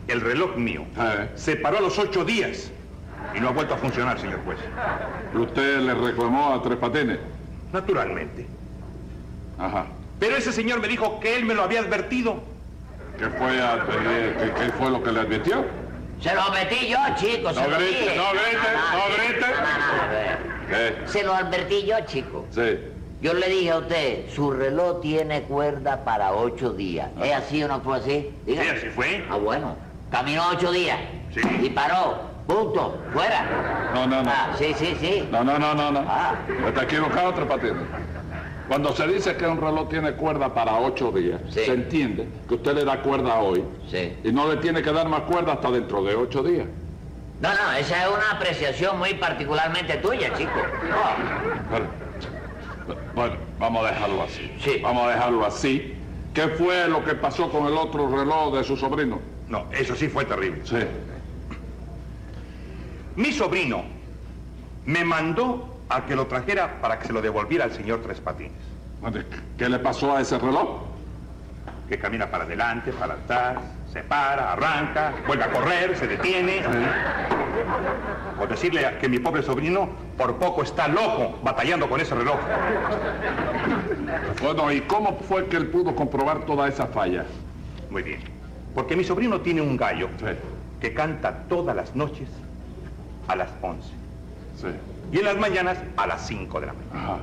El 0.08 0.20
reloj 0.20 0.56
mío 0.56 0.84
Eh, 0.98 1.30
se 1.36 1.54
paró 1.56 1.78
a 1.78 1.80
los 1.80 1.98
ocho 1.98 2.24
días 2.24 2.71
y 3.36 3.40
no 3.40 3.48
ha 3.48 3.52
vuelto 3.52 3.74
a 3.74 3.76
funcionar, 3.76 4.18
señor 4.20 4.40
juez. 4.44 4.58
¿Usted 5.34 5.78
le 5.80 5.94
reclamó 5.94 6.52
a 6.54 6.62
Tres 6.62 6.78
Patines? 6.78 7.18
Naturalmente. 7.72 8.46
Ajá. 9.58 9.86
Pero 10.18 10.36
ese 10.36 10.52
señor 10.52 10.80
me 10.80 10.88
dijo 10.88 11.18
que 11.20 11.36
él 11.36 11.44
me 11.44 11.54
lo 11.54 11.62
había 11.64 11.80
advertido. 11.80 12.42
¿Qué 13.18 13.28
fue, 13.30 13.60
a- 13.60 13.76
eh, 13.76 14.36
qué- 14.38 14.64
qué 14.64 14.72
fue 14.72 14.90
lo 14.90 15.02
que 15.02 15.12
le 15.12 15.20
advirtió? 15.20 15.64
Se 16.20 16.34
lo 16.34 16.50
metí 16.52 16.88
yo, 16.88 16.98
chico. 17.16 17.52
se 17.52 17.60
No 17.62 17.68
lo 17.68 17.76
grite, 17.76 17.90
dije. 17.90 18.16
no 18.16 18.24
grite, 18.30 18.68
no 18.92 19.16
grite. 19.16 19.40
No, 19.40 19.46
no, 19.48 19.96
no, 19.96 20.02
a 20.02 20.06
ver. 20.08 20.38
¿Qué? 21.04 21.08
Se 21.08 21.22
lo 21.24 21.34
advertí 21.34 21.84
yo, 21.84 21.96
chico. 22.06 22.46
Sí. 22.50 22.78
Yo 23.20 23.34
le 23.34 23.48
dije 23.48 23.70
a 23.70 23.78
usted, 23.78 24.30
su 24.30 24.50
reloj 24.50 25.00
tiene 25.00 25.42
cuerda 25.42 26.04
para 26.04 26.32
ocho 26.32 26.72
días. 26.72 27.08
¿Es 27.22 27.32
así 27.34 27.62
o 27.62 27.68
no 27.68 27.80
fue 27.80 27.98
así? 27.98 28.30
Dígame. 28.46 28.70
Sí, 28.70 28.76
así 28.78 28.86
fue. 28.88 29.24
Ah, 29.30 29.36
bueno. 29.36 29.76
Caminó 30.10 30.48
ocho 30.50 30.70
días. 30.72 30.98
Sí. 31.34 31.40
Y 31.62 31.70
paró. 31.70 32.31
Punto. 32.46 32.98
Fuera. 33.12 33.90
No, 33.94 34.06
no, 34.06 34.22
no. 34.22 34.30
Ah, 34.30 34.50
sí, 34.58 34.74
sí, 34.76 34.96
sí. 35.00 35.28
No, 35.30 35.44
no, 35.44 35.58
no, 35.58 35.74
no, 35.74 35.90
no. 35.92 36.04
Ah. 36.06 36.34
Está 36.66 36.82
equivocado 36.84 37.32
Tres 37.34 37.46
Patines. 37.46 37.74
Cuando 38.68 38.92
se 38.94 39.06
dice 39.06 39.36
que 39.36 39.46
un 39.46 39.60
reloj 39.60 39.88
tiene 39.88 40.12
cuerda 40.12 40.52
para 40.54 40.76
ocho 40.78 41.10
días, 41.12 41.40
Sí. 41.50 41.60
se 41.64 41.72
entiende 41.74 42.26
que 42.48 42.54
usted 42.54 42.74
le 42.74 42.84
da 42.84 43.02
cuerda 43.02 43.38
hoy 43.40 43.62
Sí. 43.90 44.16
y 44.24 44.32
no 44.32 44.48
le 44.48 44.56
tiene 44.56 44.82
que 44.82 44.92
dar 44.92 45.08
más 45.08 45.22
cuerda 45.22 45.52
hasta 45.54 45.70
dentro 45.70 46.02
de 46.02 46.14
ocho 46.14 46.42
días. 46.42 46.66
No, 47.40 47.48
no, 47.52 47.72
esa 47.76 48.04
es 48.04 48.08
una 48.08 48.30
apreciación 48.30 48.98
muy 48.98 49.14
particularmente 49.14 49.94
tuya, 49.96 50.32
chico. 50.36 50.52
Oh, 50.94 51.70
Pero- 51.70 51.86
bueno, 53.14 53.34
vamos 53.58 53.84
a 53.84 53.88
dejarlo 53.90 54.22
así. 54.22 54.52
Sí. 54.60 54.80
Vamos 54.82 55.06
a 55.06 55.10
dejarlo 55.10 55.44
así. 55.44 55.94
¿Qué 56.32 56.48
fue 56.48 56.88
lo 56.88 57.04
que 57.04 57.14
pasó 57.14 57.50
con 57.50 57.66
el 57.66 57.76
otro 57.76 58.08
reloj 58.08 58.54
de 58.56 58.64
su 58.64 58.76
sobrino? 58.76 59.18
No, 59.48 59.66
eso 59.72 59.94
sí 59.94 60.08
fue 60.08 60.24
terrible. 60.24 60.62
Sí. 60.64 60.76
Mi 63.16 63.32
sobrino 63.32 63.82
me 64.86 65.04
mandó 65.04 65.68
a 65.88 66.06
que 66.06 66.16
lo 66.16 66.26
trajera 66.26 66.80
para 66.80 66.98
que 66.98 67.06
se 67.06 67.12
lo 67.12 67.20
devolviera 67.20 67.64
al 67.64 67.72
señor 67.72 68.00
Tres 68.02 68.20
Patines, 68.20 68.52
¿Qué 69.58 69.68
le 69.68 69.78
pasó 69.78 70.16
a 70.16 70.20
ese 70.20 70.38
reloj? 70.38 70.82
que 71.88 71.98
camina 71.98 72.30
para 72.30 72.44
adelante, 72.44 72.90
para 72.92 73.14
atrás, 73.14 73.58
se 73.92 74.02
para, 74.02 74.52
arranca, 74.54 75.12
vuelve 75.26 75.44
a 75.44 75.50
correr, 75.50 75.94
se 75.98 76.06
detiene. 76.06 76.62
Por 78.38 78.48
decirle 78.48 78.96
que 78.98 79.10
mi 79.10 79.18
pobre 79.18 79.42
sobrino 79.42 79.90
por 80.16 80.36
poco 80.36 80.62
está 80.62 80.88
loco 80.88 81.38
batallando 81.42 81.90
con 81.90 82.00
ese 82.00 82.14
reloj. 82.14 82.38
Bueno, 84.40 84.72
¿y 84.72 84.80
cómo 84.82 85.18
fue 85.28 85.46
que 85.48 85.56
él 85.58 85.66
pudo 85.66 85.94
comprobar 85.94 86.46
toda 86.46 86.66
esa 86.66 86.86
falla? 86.86 87.26
Muy 87.90 88.02
bien. 88.02 88.20
Porque 88.74 88.96
mi 88.96 89.04
sobrino 89.04 89.42
tiene 89.42 89.60
un 89.60 89.76
gallo 89.76 90.08
Sí. 90.18 90.24
que 90.80 90.94
canta 90.94 91.42
todas 91.46 91.76
las 91.76 91.94
noches 91.94 92.28
a 93.28 93.36
las 93.36 93.48
11 93.62 93.88
Sí. 94.60 94.66
y 95.12 95.18
en 95.18 95.24
las 95.24 95.36
mañanas 95.38 95.78
a 95.96 96.06
las 96.06 96.26
5 96.26 96.60
de 96.60 96.66
la 96.66 96.72
mañana. 96.72 97.12
Ajá. 97.12 97.18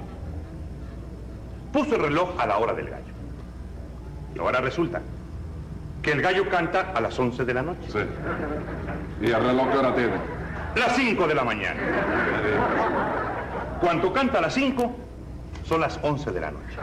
Puso 1.73 1.95
el 1.95 2.01
reloj 2.01 2.29
a 2.39 2.47
la 2.47 2.57
hora 2.57 2.73
del 2.73 2.89
gallo. 2.89 3.03
Y 4.35 4.39
ahora 4.39 4.59
resulta 4.61 5.01
que 6.01 6.11
el 6.11 6.21
gallo 6.21 6.49
canta 6.49 6.91
a 6.95 7.01
las 7.01 7.17
11 7.19 7.45
de 7.45 7.53
la 7.53 7.61
noche. 7.61 7.81
Sí. 7.91 7.99
¿Y 9.21 9.25
el 9.31 9.43
reloj 9.43 9.69
qué 9.71 9.77
hora 9.77 9.93
tiene? 9.95 10.13
Las 10.75 10.95
5 10.95 11.27
de 11.27 11.35
la 11.35 11.43
mañana. 11.43 11.79
Cuando 13.81 14.11
canta 14.13 14.39
a 14.39 14.41
las 14.41 14.53
5, 14.53 14.95
son 15.69 15.81
las 15.81 15.99
11 16.01 16.31
de 16.31 16.41
la 16.41 16.51
noche. 16.51 16.75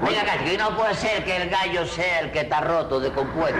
Venga 0.00 0.20
acá, 0.22 0.32
chico, 0.38 0.52
y 0.54 0.56
no 0.56 0.76
puede 0.76 0.94
ser 0.94 1.24
que 1.24 1.36
el 1.36 1.50
gallo 1.50 1.84
sea 1.86 2.20
el 2.20 2.30
que 2.30 2.40
está 2.42 2.60
roto 2.60 3.00
de 3.00 3.10
compuesto. 3.10 3.58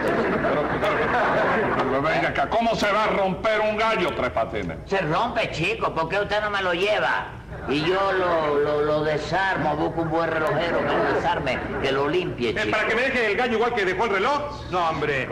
Pero 1.76 2.02
venga 2.02 2.28
acá, 2.28 2.48
¿cómo 2.48 2.76
se 2.76 2.90
va 2.92 3.04
a 3.04 3.06
romper 3.08 3.60
un 3.60 3.76
gallo, 3.76 4.14
Tres 4.14 4.30
Patines? 4.30 4.78
Se 4.86 4.98
rompe, 5.00 5.50
chico, 5.50 5.92
¿por 5.92 6.08
qué 6.08 6.20
usted 6.20 6.40
no 6.40 6.50
me 6.50 6.62
lo 6.62 6.72
lleva? 6.74 7.26
Y 7.68 7.80
yo 7.84 8.12
lo, 8.12 8.54
lo, 8.60 8.82
lo 8.82 9.02
desarmo, 9.02 9.76
busco 9.76 10.02
un 10.02 10.10
buen 10.10 10.30
relojero 10.30 10.78
que 10.78 10.96
lo 10.96 11.14
desarme, 11.14 11.58
que 11.82 11.90
lo 11.92 12.08
limpie, 12.08 12.50
Eh, 12.50 12.54
chico. 12.54 12.70
¿Para 12.70 12.86
que 12.88 12.94
me 12.94 13.02
deje 13.02 13.32
el 13.32 13.36
gallo 13.36 13.52
igual 13.54 13.74
que 13.74 13.84
dejó 13.84 14.04
el 14.04 14.10
reloj? 14.10 14.70
No, 14.70 14.88
hombre. 14.88 15.28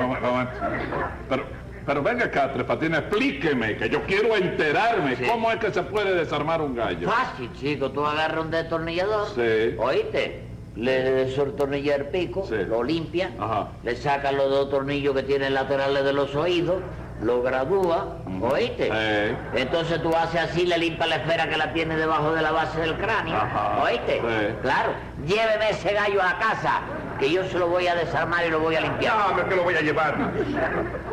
Pero, 1.28 1.44
pero 1.86 2.02
venga 2.02 2.24
acá, 2.26 2.52
Tres 2.52 2.64
Patines, 2.66 2.98
explíqueme, 3.00 3.76
que 3.76 3.88
yo 3.88 4.02
quiero 4.02 4.34
enterarme. 4.36 5.16
Sí. 5.16 5.24
¿Cómo 5.24 5.50
es 5.52 5.58
que 5.58 5.70
se 5.72 5.82
puede 5.84 6.14
desarmar 6.14 6.60
un 6.60 6.74
gallo? 6.74 7.08
Fácil, 7.08 7.50
chico, 7.54 7.90
tú 7.92 8.04
agarras 8.04 8.44
un 8.44 8.50
destornillador, 8.50 9.28
Sí. 9.34 9.76
¿oíste? 9.78 10.42
Le 10.74 11.02
desortornilla 11.10 11.94
el 11.94 12.06
pico, 12.06 12.44
Sí. 12.46 12.56
lo 12.68 12.82
limpia, 12.82 13.30
Ajá. 13.38 13.68
le 13.82 13.96
saca 13.96 14.32
los 14.32 14.50
dos 14.50 14.68
tornillos 14.70 15.14
que 15.14 15.22
tienen 15.22 15.54
laterales 15.54 16.04
de 16.04 16.12
los 16.12 16.34
oídos, 16.34 16.82
lo 17.22 17.40
gradúa, 17.42 18.18
¿oíste? 18.42 18.90
Sí. 18.90 19.36
Entonces 19.54 20.02
tú 20.02 20.14
haces 20.14 20.40
así, 20.42 20.66
le 20.66 20.76
limpias 20.76 21.08
la 21.08 21.16
esfera 21.16 21.48
que 21.48 21.56
la 21.56 21.72
tiene 21.72 21.96
debajo 21.96 22.32
de 22.34 22.42
la 22.42 22.50
base 22.52 22.78
del 22.80 22.94
cráneo, 22.96 23.36
Ajá. 23.36 23.82
¿oíste? 23.84 24.20
Sí. 24.20 24.54
Claro, 24.60 24.90
lléveme 25.26 25.70
ese 25.70 25.94
gallo 25.94 26.20
a 26.22 26.38
casa, 26.38 26.80
que 27.18 27.30
yo 27.30 27.44
se 27.44 27.58
lo 27.58 27.68
voy 27.68 27.86
a 27.86 27.94
desarmar 27.94 28.44
y 28.46 28.50
lo 28.50 28.60
voy 28.60 28.76
a 28.76 28.80
limpiar. 28.80 29.16
No, 29.16 29.26
hombre, 29.26 29.44
que 29.46 29.56
lo 29.56 29.62
voy 29.64 29.74
a 29.74 29.80
llevar. 29.80 30.16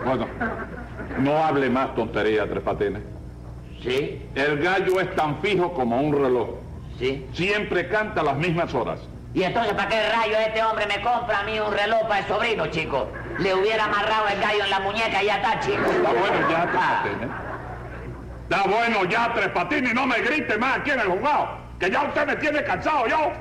Bueno, 0.06 0.28
no 1.20 1.44
hable 1.44 1.70
más 1.70 1.96
tontería, 1.96 2.48
Tres 2.48 2.64
Patines. 2.64 3.02
¿Sí? 3.82 4.22
El 4.36 4.60
gallo 4.64 5.00
es 5.02 5.14
tan 5.16 5.40
fijo 5.42 5.74
como 5.74 6.00
un 6.02 6.14
reloj. 6.14 6.50
¿Sí? 7.00 7.26
Siempre 7.34 7.88
canta 7.90 8.22
a 8.22 8.24
las 8.24 8.38
mismas 8.38 8.74
horas. 8.74 9.00
Y 9.34 9.44
entonces, 9.44 9.74
¿para 9.74 9.90
qué 9.90 10.10
rayo 10.10 10.38
este 10.38 10.64
hombre 10.64 10.86
me 10.86 11.02
compra 11.02 11.40
a 11.40 11.44
mí 11.44 11.60
un 11.60 11.74
reloj 11.74 12.02
para 12.08 12.20
el 12.20 12.28
sobrino, 12.28 12.68
chico? 12.68 13.08
Le 13.40 13.54
hubiera 13.56 13.86
amarrado 13.86 14.28
el 14.32 14.40
gallo 14.40 14.64
en 14.64 14.70
la 14.70 14.80
muñeca 14.80 15.24
y 15.24 15.26
ya 15.26 15.38
está, 15.38 15.60
chico. 15.60 15.82
Está 15.90 16.10
bueno 16.12 16.50
ya, 16.50 16.62
Tres 16.68 16.82
Ah. 16.82 17.04
Patines. 17.04 17.30
Está 18.50 18.64
bueno 18.70 19.06
ya, 19.06 19.34
Tres 19.34 19.48
Patines, 19.50 19.94
no 19.96 20.06
me 20.06 20.20
grite 20.22 20.58
más 20.60 20.78
aquí 20.78 20.92
en 20.92 21.00
el 21.00 21.08
juzgado. 21.08 21.50
Que 21.80 21.90
ya 21.90 22.04
usted 22.04 22.28
me 22.28 22.36
tiene 22.36 22.64
cansado, 22.64 23.08
yo. 23.08 23.32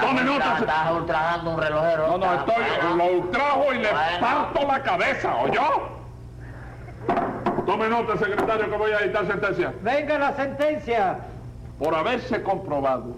Tome 0.00 0.24
nota, 0.24 0.58
Estás 0.58 0.90
ultrajando 0.92 1.50
un 1.52 1.60
relojero. 1.60 2.06
No, 2.08 2.18
no, 2.18 2.34
estoy, 2.34 2.54
bueno. 2.80 2.96
lo 2.96 3.18
ultrajo 3.18 3.72
y 3.72 3.78
le 3.78 3.90
Bueno. 3.92 4.20
parto 4.20 4.66
la 4.66 4.82
cabeza, 4.82 5.36
¿oyó? 5.36 5.94
Tome 7.66 7.88
nota, 7.88 8.16
secretario, 8.18 8.70
que 8.70 8.76
voy 8.76 8.92
a 8.92 8.98
dictar 8.98 9.26
sentencia. 9.26 9.72
Venga 9.82 10.18
la 10.18 10.32
sentencia. 10.34 11.18
Por 11.78 11.94
haberse 11.94 12.42
comprobado, 12.42 13.16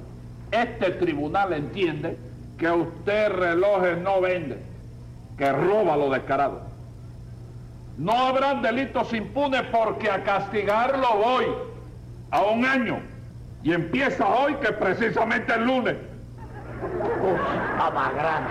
este 0.50 0.90
tribunal 0.92 1.52
entiende 1.52 2.18
que 2.58 2.70
usted 2.70 3.28
relojes 3.32 3.98
no 3.98 4.20
vende, 4.20 4.62
que 5.36 5.52
roba 5.52 5.96
lo 5.96 6.10
descarado. 6.10 6.62
No 7.98 8.12
habrán 8.26 8.62
delitos 8.62 9.12
impunes 9.12 9.62
porque 9.72 10.10
a 10.10 10.22
castigarlo 10.22 11.06
voy 11.16 11.46
a 12.30 12.42
un 12.42 12.64
año. 12.64 12.98
Y 13.62 13.72
empieza 13.72 14.26
hoy, 14.26 14.54
que 14.56 14.72
precisamente 14.72 15.52
el 15.54 15.64
lunes. 15.66 15.96
Está 16.82 17.90
más. 17.90 18.42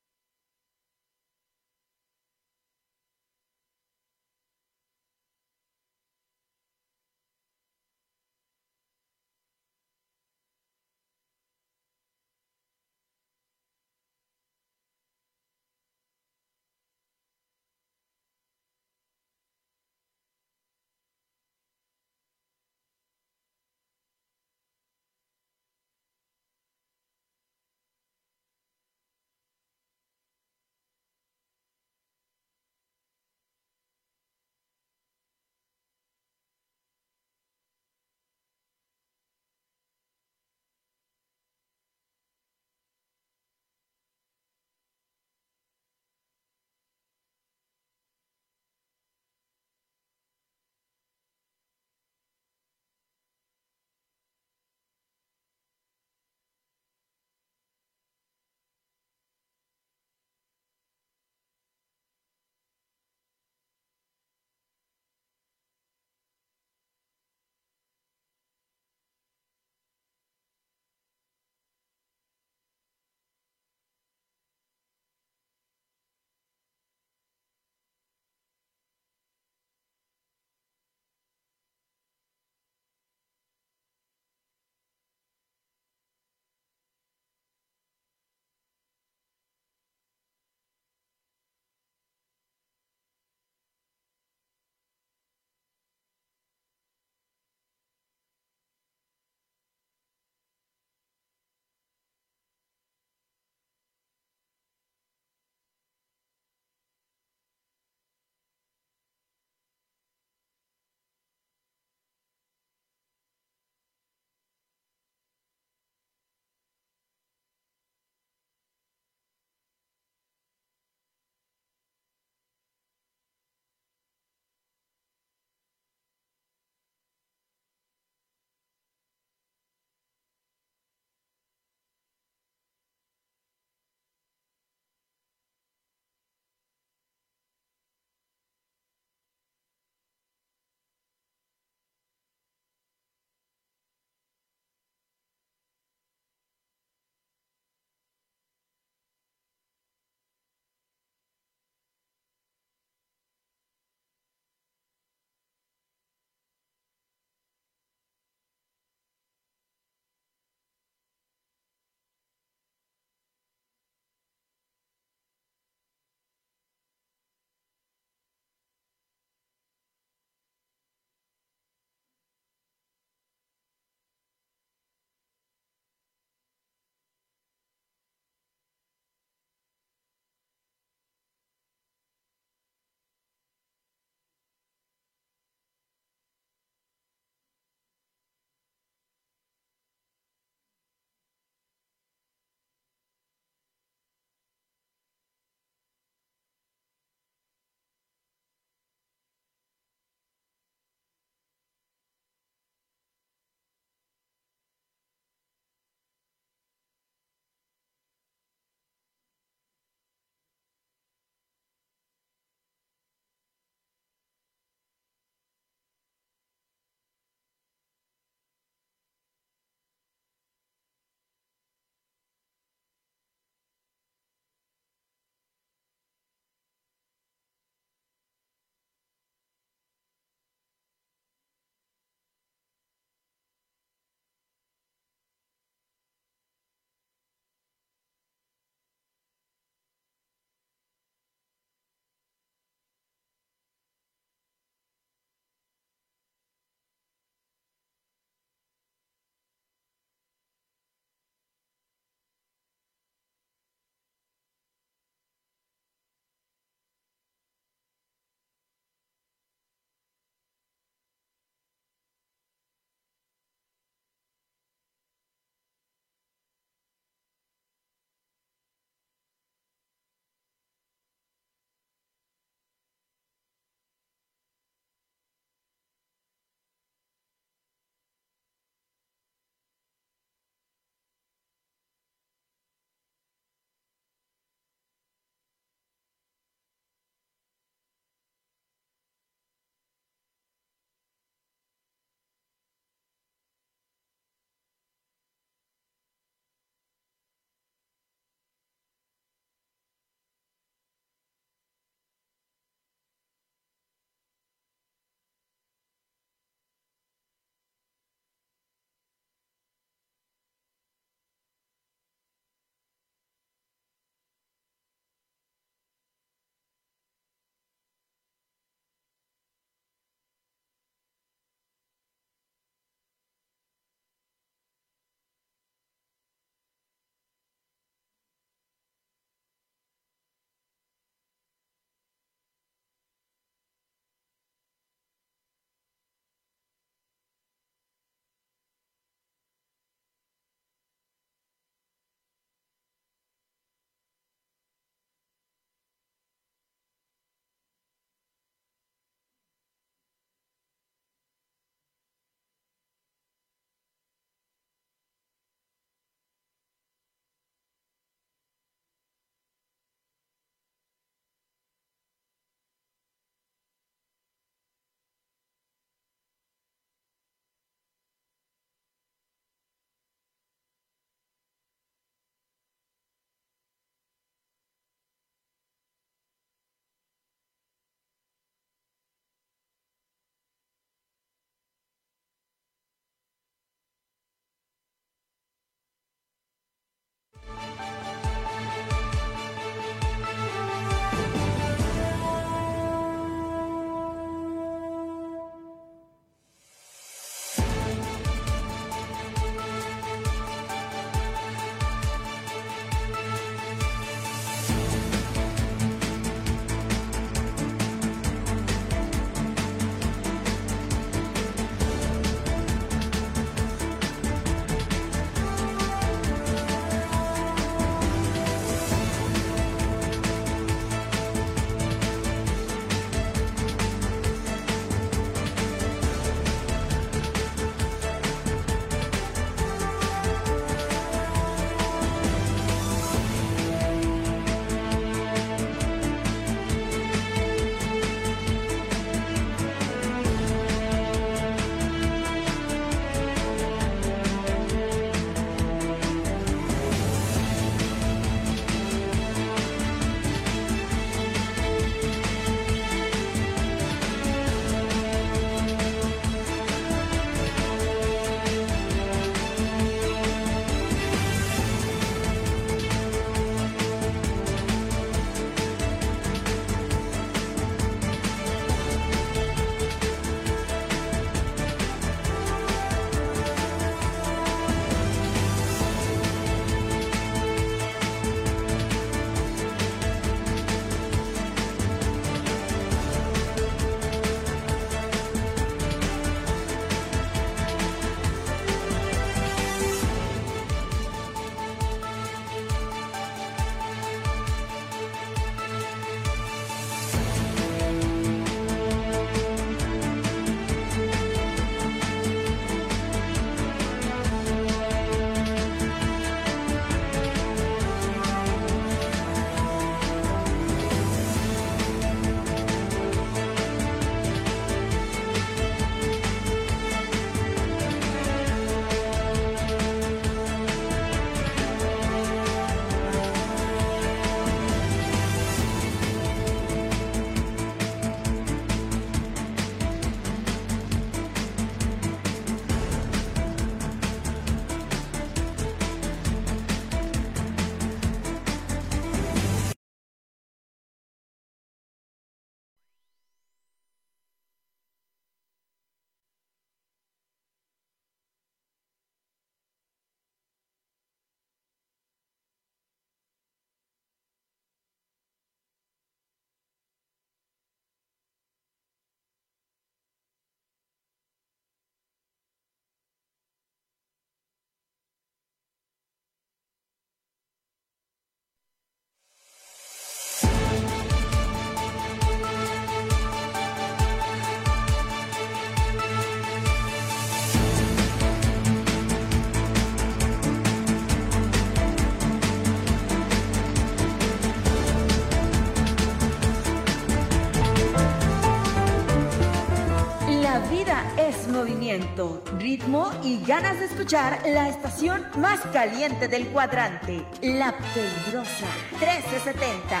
Ritmo 592.58 593.10
y 593.22 593.42
ganas 593.44 593.78
de 593.78 593.86
escuchar 593.86 594.40
la 594.46 594.68
estación 594.68 595.26
más 595.36 595.60
caliente 595.72 596.28
del 596.28 596.46
cuadrante, 596.48 597.24
La 597.40 597.74
Peligrosa 597.94 598.66
1370. 598.98 600.00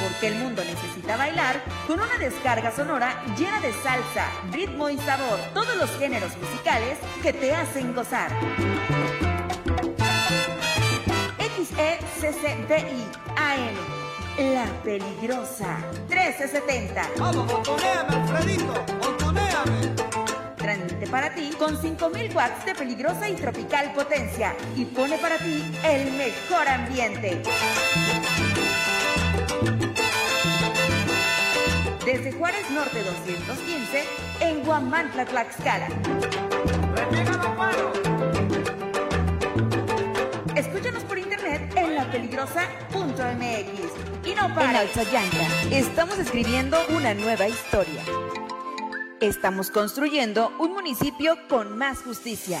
Porque 0.00 0.28
el 0.28 0.36
mundo 0.36 0.62
necesita 0.64 1.16
bailar 1.16 1.62
con 1.86 2.00
una 2.00 2.16
descarga 2.18 2.70
sonora 2.70 3.22
llena 3.36 3.60
de 3.60 3.72
salsa, 3.72 4.30
ritmo 4.52 4.88
y 4.90 4.98
sabor, 4.98 5.38
todos 5.54 5.76
los 5.76 5.90
géneros 5.98 6.36
musicales 6.38 6.98
que 7.22 7.32
te 7.32 7.54
hacen 7.54 7.94
gozar. 7.94 8.30
XECCDI 11.38 13.04
AM 13.36 14.05
la 14.38 14.66
Peligrosa 14.82 15.78
1370. 16.08 17.10
Vamos, 17.18 17.46
botoneame, 17.46 18.16
Alfredito, 18.16 18.74
botoneame. 19.00 19.94
Transmite 20.56 21.06
para 21.06 21.34
ti 21.34 21.50
con 21.58 21.80
5000 21.80 22.36
watts 22.36 22.66
de 22.66 22.74
peligrosa 22.74 23.28
y 23.28 23.34
tropical 23.34 23.92
potencia 23.94 24.54
y 24.74 24.84
pone 24.84 25.16
para 25.18 25.38
ti 25.38 25.62
el 25.84 26.12
mejor 26.12 26.68
ambiente. 26.68 27.42
Desde 32.04 32.32
Juárez 32.32 32.70
Norte 32.70 33.02
215 33.02 34.04
en 34.40 34.64
Guamantla, 34.64 35.24
Tlaxcala. 35.24 35.88
Escúchanos 40.54 41.04
por 41.04 41.18
internet 41.18 41.72
en 41.76 41.94
lapeligrosa.mx. 41.94 44.05
Y 44.26 44.34
no 44.34 44.52
para. 44.54 44.70
En 44.70 44.76
Alzayanca 44.76 45.46
estamos 45.70 46.18
escribiendo 46.18 46.76
una 46.90 47.14
nueva 47.14 47.48
historia. 47.48 48.02
Estamos 49.20 49.70
construyendo 49.70 50.52
un 50.58 50.72
municipio 50.72 51.36
con 51.48 51.78
más 51.78 52.02
justicia. 52.02 52.60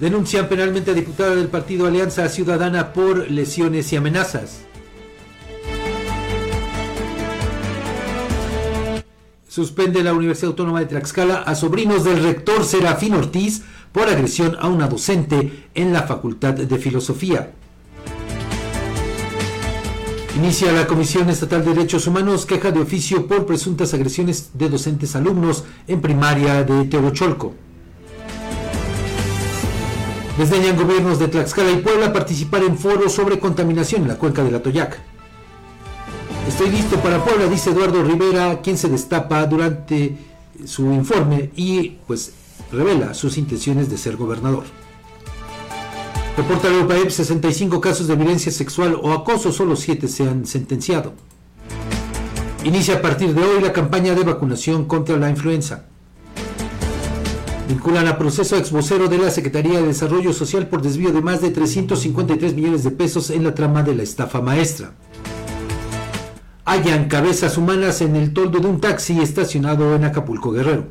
Denuncian 0.00 0.48
penalmente 0.48 0.90
a 0.90 0.94
diputada 0.94 1.36
del 1.36 1.48
partido 1.48 1.86
Alianza 1.86 2.28
Ciudadana 2.28 2.92
por 2.92 3.30
lesiones 3.30 3.92
y 3.92 3.96
amenazas. 3.96 4.62
Suspende 9.48 10.02
la 10.02 10.12
Universidad 10.12 10.50
Autónoma 10.50 10.80
de 10.80 10.86
Tlaxcala 10.86 11.42
a 11.42 11.54
sobrinos 11.54 12.02
del 12.02 12.20
rector 12.24 12.64
Serafín 12.64 13.14
Ortiz 13.14 13.62
por 13.92 14.08
agresión 14.08 14.56
a 14.58 14.66
una 14.66 14.88
docente 14.88 15.68
en 15.76 15.92
la 15.92 16.02
Facultad 16.02 16.54
de 16.54 16.78
Filosofía. 16.78 17.52
Inicia 20.36 20.72
la 20.72 20.88
Comisión 20.88 21.30
Estatal 21.30 21.64
de 21.64 21.72
Derechos 21.72 22.08
Humanos 22.08 22.44
queja 22.46 22.72
de 22.72 22.80
oficio 22.80 23.28
por 23.28 23.46
presuntas 23.46 23.94
agresiones 23.94 24.50
de 24.54 24.68
docentes 24.68 25.14
alumnos 25.14 25.62
en 25.86 26.00
primaria 26.00 26.64
de 26.64 26.86
Teorocholco. 26.86 27.54
Desdeñan 30.38 30.76
gobiernos 30.76 31.20
de 31.20 31.28
Tlaxcala 31.28 31.70
y 31.70 31.76
Puebla 31.76 32.12
participar 32.12 32.64
en 32.64 32.76
foros 32.76 33.12
sobre 33.12 33.38
contaminación 33.38 34.02
en 34.02 34.08
la 34.08 34.16
cuenca 34.16 34.42
de 34.42 34.50
la 34.50 34.60
Toyac. 34.60 34.98
Estoy 36.48 36.70
listo 36.70 36.98
para 36.98 37.24
Puebla, 37.24 37.46
dice 37.46 37.70
Eduardo 37.70 38.02
Rivera, 38.02 38.60
quien 38.60 38.76
se 38.76 38.88
destapa 38.88 39.46
durante 39.46 40.16
su 40.66 40.90
informe 40.92 41.50
y 41.54 41.98
pues 42.06 42.32
revela 42.72 43.14
sus 43.14 43.38
intenciones 43.38 43.88
de 43.88 43.96
ser 43.96 44.16
gobernador. 44.16 44.64
Reporta 46.36 46.68
la 46.68 46.84
UPAEP 46.84 47.10
65 47.10 47.80
casos 47.80 48.08
de 48.08 48.16
violencia 48.16 48.50
sexual 48.50 48.98
o 49.00 49.12
acoso, 49.12 49.52
solo 49.52 49.76
7 49.76 50.08
se 50.08 50.28
han 50.28 50.46
sentenciado. 50.46 51.12
Inicia 52.64 52.96
a 52.96 53.02
partir 53.02 53.34
de 53.34 53.42
hoy 53.42 53.62
la 53.62 53.72
campaña 53.72 54.16
de 54.16 54.24
vacunación 54.24 54.86
contra 54.86 55.16
la 55.16 55.30
influenza. 55.30 55.84
Vinculan 57.68 58.06
a 58.08 58.18
proceso 58.18 58.56
ex 58.56 58.70
vocero 58.70 59.08
de 59.08 59.16
la 59.16 59.30
Secretaría 59.30 59.80
de 59.80 59.86
Desarrollo 59.86 60.34
Social 60.34 60.68
por 60.68 60.82
desvío 60.82 61.12
de 61.12 61.22
más 61.22 61.40
de 61.40 61.50
353 61.50 62.54
millones 62.54 62.84
de 62.84 62.90
pesos 62.90 63.30
en 63.30 63.42
la 63.42 63.54
trama 63.54 63.82
de 63.82 63.94
la 63.94 64.02
estafa 64.02 64.42
maestra. 64.42 64.92
Hallan 66.66 67.08
cabezas 67.08 67.56
humanas 67.56 68.02
en 68.02 68.16
el 68.16 68.34
toldo 68.34 68.58
de 68.58 68.66
un 68.66 68.80
taxi 68.80 69.18
estacionado 69.20 69.94
en 69.94 70.04
Acapulco 70.04 70.50
Guerrero. 70.50 70.88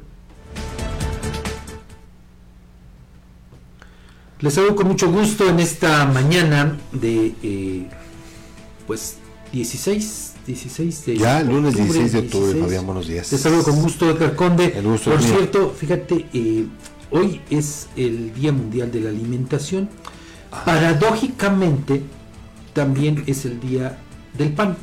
Les 4.40 4.54
saludo 4.54 4.76
con 4.76 4.88
mucho 4.88 5.12
gusto 5.12 5.48
en 5.48 5.60
esta 5.60 6.06
mañana 6.06 6.78
de, 6.92 7.34
eh, 7.44 7.88
pues, 8.88 9.18
16, 9.52 10.33
16 10.46 11.06
de 11.06 11.18
Ya, 11.18 11.42
lunes 11.42 11.76
16 11.76 12.12
de 12.12 12.20
octubre, 12.20 12.46
16. 12.54 12.66
Fabián, 12.66 12.86
buenos 12.86 13.08
días. 13.08 13.30
Te 13.30 13.38
saludo 13.38 13.64
con 13.64 13.82
gusto, 13.82 14.10
Edgar 14.10 14.36
Conde. 14.36 14.74
El 14.78 14.84
gusto 14.84 15.12
Por 15.12 15.20
mío. 15.22 15.30
cierto, 15.36 15.74
fíjate, 15.78 16.26
eh, 16.34 16.66
hoy 17.12 17.42
es 17.50 17.88
el 17.96 18.34
Día 18.34 18.52
Mundial 18.52 18.92
de 18.92 19.00
la 19.02 19.10
Alimentación. 19.10 19.90
Paradójicamente, 20.66 22.02
también 22.74 23.24
es 23.28 23.46
el 23.46 23.60
Día 23.60 24.00
del 24.38 24.52
pan. 24.54 24.76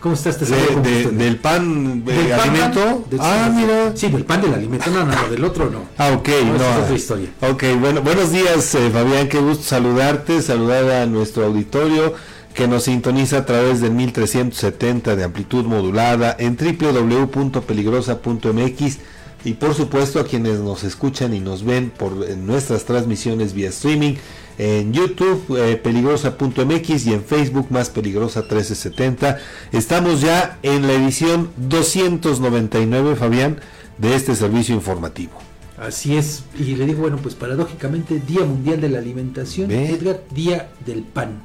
¿Cómo 0.00 0.14
estás? 0.14 0.36
Te 0.36 0.46
saludo 0.46 0.66
De- 0.66 0.74
con 0.74 0.82
de- 0.82 1.00
Edgar. 1.02 1.12
del 1.12 1.36
pan 1.36 2.04
de 2.04 2.12
Del 2.12 2.28
pan, 2.30 2.40
alimento. 2.50 2.80
pan, 2.84 3.04
del- 3.10 3.20
ah, 3.22 3.44
sí, 3.46 3.60
mira. 3.60 3.92
Sí, 3.96 4.08
del 4.08 4.24
pan 4.24 4.40
del 4.42 4.54
alimento, 4.54 4.90
no, 4.90 5.04
no, 5.04 5.28
del 5.30 5.44
otro 5.44 5.70
no. 5.70 5.82
Ah, 5.96 6.10
ok, 6.10 6.28
No, 6.44 6.58
no. 6.58 6.64
es 6.70 6.76
otra 6.82 6.96
historia. 6.96 7.28
Ok, 7.40 7.64
bueno, 7.80 8.02
buenos 8.02 8.32
días, 8.32 8.74
eh, 8.74 8.90
Fabián, 8.92 9.28
qué 9.28 9.38
gusto 9.38 9.62
saludarte, 9.62 10.42
saludar 10.42 10.90
a 10.90 11.06
nuestro 11.06 11.44
auditorio 11.46 12.14
que 12.54 12.68
nos 12.68 12.84
sintoniza 12.84 13.38
a 13.38 13.46
través 13.46 13.80
del 13.80 13.90
1370 13.92 15.16
de 15.16 15.24
amplitud 15.24 15.64
modulada 15.64 16.36
en 16.38 16.56
www.peligrosa.mx 16.56 18.98
y 19.44 19.54
por 19.54 19.74
supuesto 19.74 20.20
a 20.20 20.24
quienes 20.24 20.60
nos 20.60 20.84
escuchan 20.84 21.34
y 21.34 21.40
nos 21.40 21.64
ven 21.64 21.90
por 21.90 22.24
en 22.28 22.46
nuestras 22.46 22.84
transmisiones 22.84 23.54
vía 23.54 23.70
streaming 23.70 24.14
en 24.58 24.92
YouTube 24.92 25.56
eh, 25.58 25.76
peligrosa.mx 25.76 27.06
y 27.06 27.12
en 27.12 27.24
Facebook 27.24 27.66
más 27.70 27.90
peligrosa 27.90 28.40
1370. 28.40 29.38
Estamos 29.72 30.20
ya 30.20 30.58
en 30.62 30.86
la 30.86 30.92
edición 30.92 31.50
299, 31.56 33.16
Fabián, 33.16 33.60
de 33.98 34.14
este 34.14 34.36
servicio 34.36 34.74
informativo. 34.74 35.32
Así 35.78 36.16
es, 36.16 36.44
y 36.56 36.76
le 36.76 36.86
digo, 36.86 37.00
bueno, 37.00 37.16
pues 37.16 37.34
paradójicamente, 37.34 38.20
Día 38.20 38.44
Mundial 38.44 38.80
de 38.80 38.88
la 38.88 38.98
Alimentación, 38.98 39.68
Ve. 39.68 39.90
Edgar, 39.90 40.22
Día 40.30 40.70
del 40.86 41.02
Pan. 41.02 41.42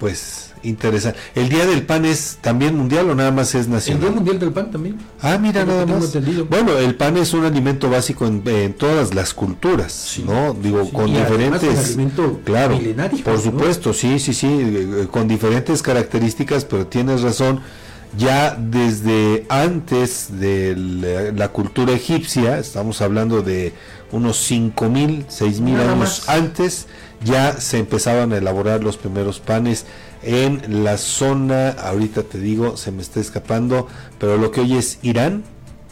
Pues 0.00 0.52
interesante. 0.62 1.18
¿El 1.34 1.48
Día 1.48 1.66
del 1.66 1.82
Pan 1.84 2.04
es 2.04 2.38
también 2.40 2.76
mundial 2.76 3.08
o 3.10 3.14
nada 3.14 3.30
más 3.30 3.48
es 3.54 3.62
El 3.62 3.66
Día 3.66 3.74
nacional? 3.76 4.14
Mundial 4.14 4.38
del 4.38 4.52
Pan 4.52 4.70
también. 4.70 4.96
Ah, 5.20 5.38
mira, 5.38 5.64
nada 5.64 5.84
más. 5.86 6.04
entendido. 6.06 6.46
Bueno, 6.46 6.76
el 6.78 6.94
pan 6.94 7.16
es 7.18 7.32
un 7.34 7.44
alimento 7.44 7.88
básico 7.90 8.26
en, 8.26 8.42
en 8.46 8.72
todas 8.74 9.14
las 9.14 9.34
culturas, 9.34 9.92
Sí. 9.92 10.24
¿no? 10.26 10.54
Digo, 10.54 10.84
Sí, 10.84 10.90
con 10.92 11.06
diferentes... 11.06 11.86
alimento 11.86 12.40
claro, 12.44 12.76
milenario, 12.76 13.22
por 13.22 13.34
¿no? 13.34 13.40
supuesto, 13.40 13.92
sí, 13.92 14.18
sí, 14.18 14.32
sí, 14.34 14.46
eh, 14.46 15.02
eh, 15.02 15.06
con 15.10 15.28
diferentes 15.28 15.82
características, 15.82 16.64
pero 16.64 16.86
tienes 16.86 17.22
razón. 17.22 17.60
Ya 18.16 18.54
desde 18.58 19.44
antes 19.50 20.28
de 20.40 20.74
la, 20.76 21.32
la 21.32 21.48
cultura 21.48 21.92
egipcia, 21.92 22.58
estamos 22.58 23.02
hablando 23.02 23.42
de 23.42 23.74
unos 24.10 24.50
5.000, 24.50 25.26
6.000 25.26 25.60
Nada 25.60 25.92
años 25.92 25.98
más. 25.98 26.28
antes, 26.28 26.86
ya 27.24 27.60
se 27.60 27.78
empezaban 27.78 28.32
a 28.32 28.36
elaborar 28.38 28.82
los 28.84 28.96
primeros 28.96 29.40
panes 29.40 29.86
en 30.22 30.84
la 30.84 30.98
zona, 30.98 31.70
ahorita 31.70 32.22
te 32.24 32.38
digo, 32.38 32.76
se 32.76 32.90
me 32.92 33.02
está 33.02 33.20
escapando, 33.20 33.86
pero 34.18 34.36
lo 34.38 34.50
que 34.50 34.60
hoy 34.60 34.74
es 34.74 34.98
Irán, 35.02 35.44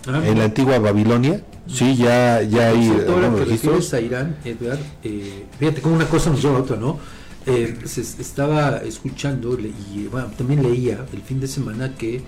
Ah, 0.06 0.20
en 0.22 0.38
la 0.38 0.44
antigua 0.44 0.78
Babilonia, 0.78 1.42
sí, 1.66 1.96
ya, 1.96 2.42
ya 2.42 2.68
hay 2.68 2.90
ahora 3.08 3.34
que 3.34 3.44
refieres 3.46 3.94
a 3.94 4.00
Irán, 4.02 4.36
Edgar, 4.44 4.78
eh, 5.02 5.46
fíjate 5.58 5.80
cómo 5.80 5.94
una 5.94 6.06
cosa 6.06 6.28
nos 6.28 6.42
lleva 6.42 6.58
a 6.58 6.60
otra, 6.60 6.76
¿no? 6.76 6.98
Eh, 7.46 7.74
se 7.84 8.02
es- 8.02 8.18
estaba 8.20 8.78
escuchando 8.84 9.56
le- 9.56 9.68
y 9.70 10.08
bueno, 10.12 10.26
también 10.36 10.62
leía 10.62 11.06
el 11.14 11.22
fin 11.22 11.40
de 11.40 11.46
semana 11.48 11.94
que 11.96 12.20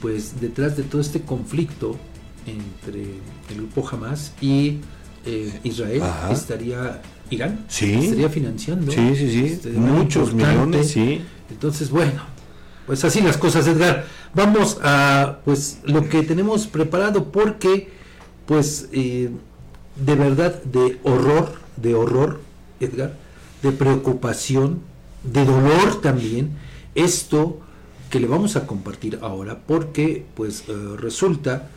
pues 0.00 0.40
detrás 0.40 0.76
de 0.76 0.84
todo 0.84 1.00
este 1.00 1.22
conflicto 1.22 1.96
entre 2.46 3.02
el 3.50 3.56
grupo 3.56 3.88
Hamas 3.88 4.32
y 4.40 4.78
eh, 5.26 5.58
Israel 5.64 6.02
Ajá. 6.02 6.30
estaría 6.32 7.02
Irán, 7.30 7.64
Sí. 7.68 7.92
estaría 7.94 8.28
financiando 8.28 8.92
Sí, 8.92 9.16
sí, 9.16 9.30
sí, 9.30 9.44
este, 9.46 9.70
muchos 9.70 10.34
millones, 10.34 10.90
sí. 10.90 11.22
Entonces, 11.50 11.90
bueno, 11.90 12.22
pues 12.86 13.04
así 13.04 13.20
las 13.20 13.36
cosas, 13.36 13.66
Edgar. 13.66 14.04
Vamos 14.34 14.78
a 14.82 15.38
pues 15.44 15.78
lo 15.84 16.08
que 16.08 16.22
tenemos 16.22 16.66
preparado 16.66 17.30
porque 17.32 17.90
pues 18.46 18.88
eh, 18.92 19.30
de 19.96 20.14
verdad 20.16 20.62
de 20.64 20.98
horror, 21.04 21.52
de 21.76 21.94
horror, 21.94 22.40
Edgar, 22.80 23.14
de 23.62 23.72
preocupación, 23.72 24.80
de 25.22 25.44
dolor 25.44 26.00
también, 26.02 26.50
esto 26.94 27.60
que 28.10 28.20
le 28.20 28.26
vamos 28.26 28.56
a 28.56 28.66
compartir 28.66 29.18
ahora 29.22 29.60
porque 29.66 30.26
pues 30.34 30.64
eh, 30.68 30.72
resulta 30.98 31.68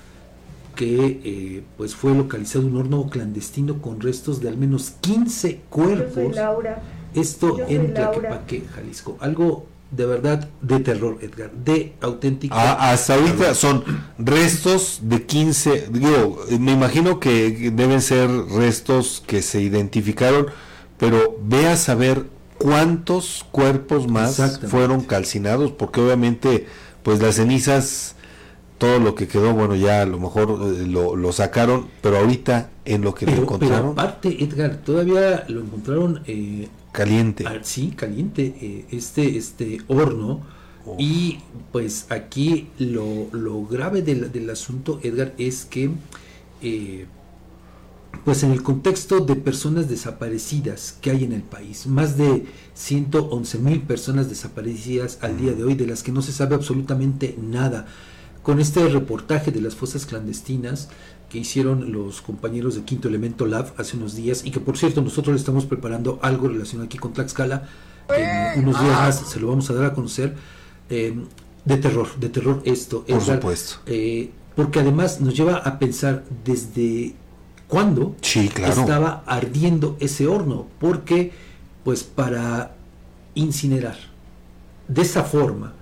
que 0.78 1.22
eh, 1.26 1.64
pues 1.76 1.96
fue 1.96 2.14
localizado 2.16 2.66
un 2.66 2.78
horno 2.78 3.10
clandestino 3.10 3.82
con 3.82 4.00
restos 4.00 4.40
de 4.40 4.48
al 4.48 4.58
menos 4.58 4.94
15 5.02 5.62
cuerpos. 5.70 6.36
Laura. 6.36 6.82
Esto 7.14 7.58
Yo 7.58 7.68
en. 7.68 7.94
Tlaquepaque, 7.94 8.64
Jalisco. 8.74 9.18
Algo 9.20 9.66
de 9.92 10.06
verdad 10.06 10.48
de 10.62 10.80
terror, 10.80 11.18
Edgar. 11.22 11.52
De 11.52 11.94
auténtico. 12.00 12.56
Ah, 12.56 12.92
hasta 12.92 13.16
ahorita 13.16 13.56
son 13.56 13.84
restos 14.18 15.00
de 15.02 15.26
15, 15.26 15.88
digo, 15.92 16.40
me 16.60 16.74
imagino 16.74 17.20
que 17.20 17.72
deben 17.72 18.02
ser 18.02 18.30
restos 18.30 19.24
que 19.26 19.42
se 19.42 19.62
identificaron, 19.62 20.48
pero 20.98 21.38
ve 21.42 21.68
a 21.68 21.78
saber 21.78 22.26
cuántos 22.58 23.46
cuerpos 23.52 24.08
más 24.08 24.60
fueron 24.70 25.02
calcinados, 25.02 25.72
porque 25.72 26.02
obviamente 26.02 26.68
pues 27.02 27.22
las 27.22 27.36
cenizas, 27.36 28.16
todo 28.78 29.00
lo 29.00 29.16
que 29.16 29.28
quedó, 29.28 29.54
bueno, 29.54 29.76
ya 29.76 30.02
a 30.02 30.06
lo 30.06 30.20
mejor 30.20 30.60
eh, 30.64 30.88
lo, 30.88 31.16
lo 31.16 31.32
sacaron, 31.32 31.88
pero 32.02 32.18
ahorita 32.18 32.70
en 32.86 33.02
lo 33.02 33.14
que 33.16 33.26
lo 33.26 33.32
pero, 33.32 33.48
pero 33.48 33.56
encontraron, 33.56 33.92
aparte, 33.92 34.44
Edgar, 34.44 34.78
todavía 34.78 35.46
lo 35.48 35.62
encontraron 35.62 36.22
eh, 36.28 36.68
caliente. 36.92 37.46
ah, 37.48 37.60
sí, 37.64 37.94
caliente, 37.96 38.56
eh, 38.62 38.86
este, 38.92 39.38
este 39.38 39.82
horno. 39.88 40.42
Y 40.98 41.40
pues 41.74 42.06
aquí 42.10 42.70
lo, 42.80 43.28
lo 43.34 43.66
grave 43.66 44.02
del, 44.02 44.32
del 44.32 44.50
asunto, 44.50 45.02
Edgar, 45.04 45.34
es 45.38 45.66
que 45.66 45.92
eh, 46.62 47.08
pues 48.24 48.44
en 48.44 48.52
el 48.52 48.64
contexto 48.64 49.20
de 49.20 49.36
personas 49.36 49.90
desaparecidas 49.90 50.98
que 51.02 51.12
hay 51.12 51.24
en 51.24 51.34
el 51.34 51.44
país, 51.44 51.88
más 51.88 52.18
de 52.18 52.46
111 52.74 53.60
mil 53.60 53.82
personas 53.82 54.30
desaparecidas 54.30 55.20
al 55.22 55.38
día 55.38 55.54
de 55.54 55.64
hoy, 55.64 55.76
de 55.76 55.88
las 55.88 56.04
que 56.04 56.12
no 56.12 56.22
se 56.22 56.32
sabe 56.32 56.56
absolutamente 56.56 57.38
nada. 57.42 57.88
Con 58.48 58.62
este 58.62 58.88
reportaje 58.88 59.52
de 59.52 59.60
las 59.60 59.76
fosas 59.76 60.06
clandestinas 60.06 60.88
que 61.30 61.38
hicieron 61.38 61.92
los 61.92 62.22
compañeros 62.22 62.76
de 62.76 62.84
Quinto 62.84 63.10
Elemento 63.10 63.46
Lab 63.46 63.74
hace 63.76 63.98
unos 63.98 64.16
días, 64.16 64.46
y 64.46 64.52
que 64.52 64.62
por 64.62 64.78
cierto 64.78 65.02
nosotros 65.02 65.34
le 65.34 65.40
estamos 65.40 65.66
preparando 65.66 66.18
algo 66.22 66.48
relacionado 66.48 66.86
aquí 66.86 66.98
con 66.98 67.12
Tlaxcala, 67.12 67.68
que 68.08 68.24
en 68.56 68.66
unos 68.66 68.80
días 68.82 68.98
más 68.98 69.20
se 69.30 69.42
lo 69.42 69.48
vamos 69.48 69.70
a 69.70 69.74
dar 69.74 69.84
a 69.84 69.94
conocer, 69.94 70.34
eh, 70.90 71.14
de 71.66 71.76
terror, 71.76 72.08
de 72.18 72.30
terror 72.30 72.62
esto. 72.64 73.04
Por 73.04 73.22
Edgar, 73.22 73.36
supuesto. 73.36 73.80
eh, 73.86 74.32
porque 74.56 74.80
además 74.80 75.20
nos 75.20 75.36
lleva 75.36 75.58
a 75.58 75.78
pensar 75.78 76.24
desde 76.46 77.16
cuándo 77.68 78.16
Sí, 78.22 78.48
claro. 78.48 78.80
estaba 78.80 79.24
ardiendo 79.26 79.98
ese 80.00 80.26
horno, 80.26 80.68
porque 80.80 81.34
pues 81.84 82.06
para 82.06 82.78
incinerar 83.36 83.98
de 84.88 85.02
esa 85.02 85.24
forma 85.26 85.74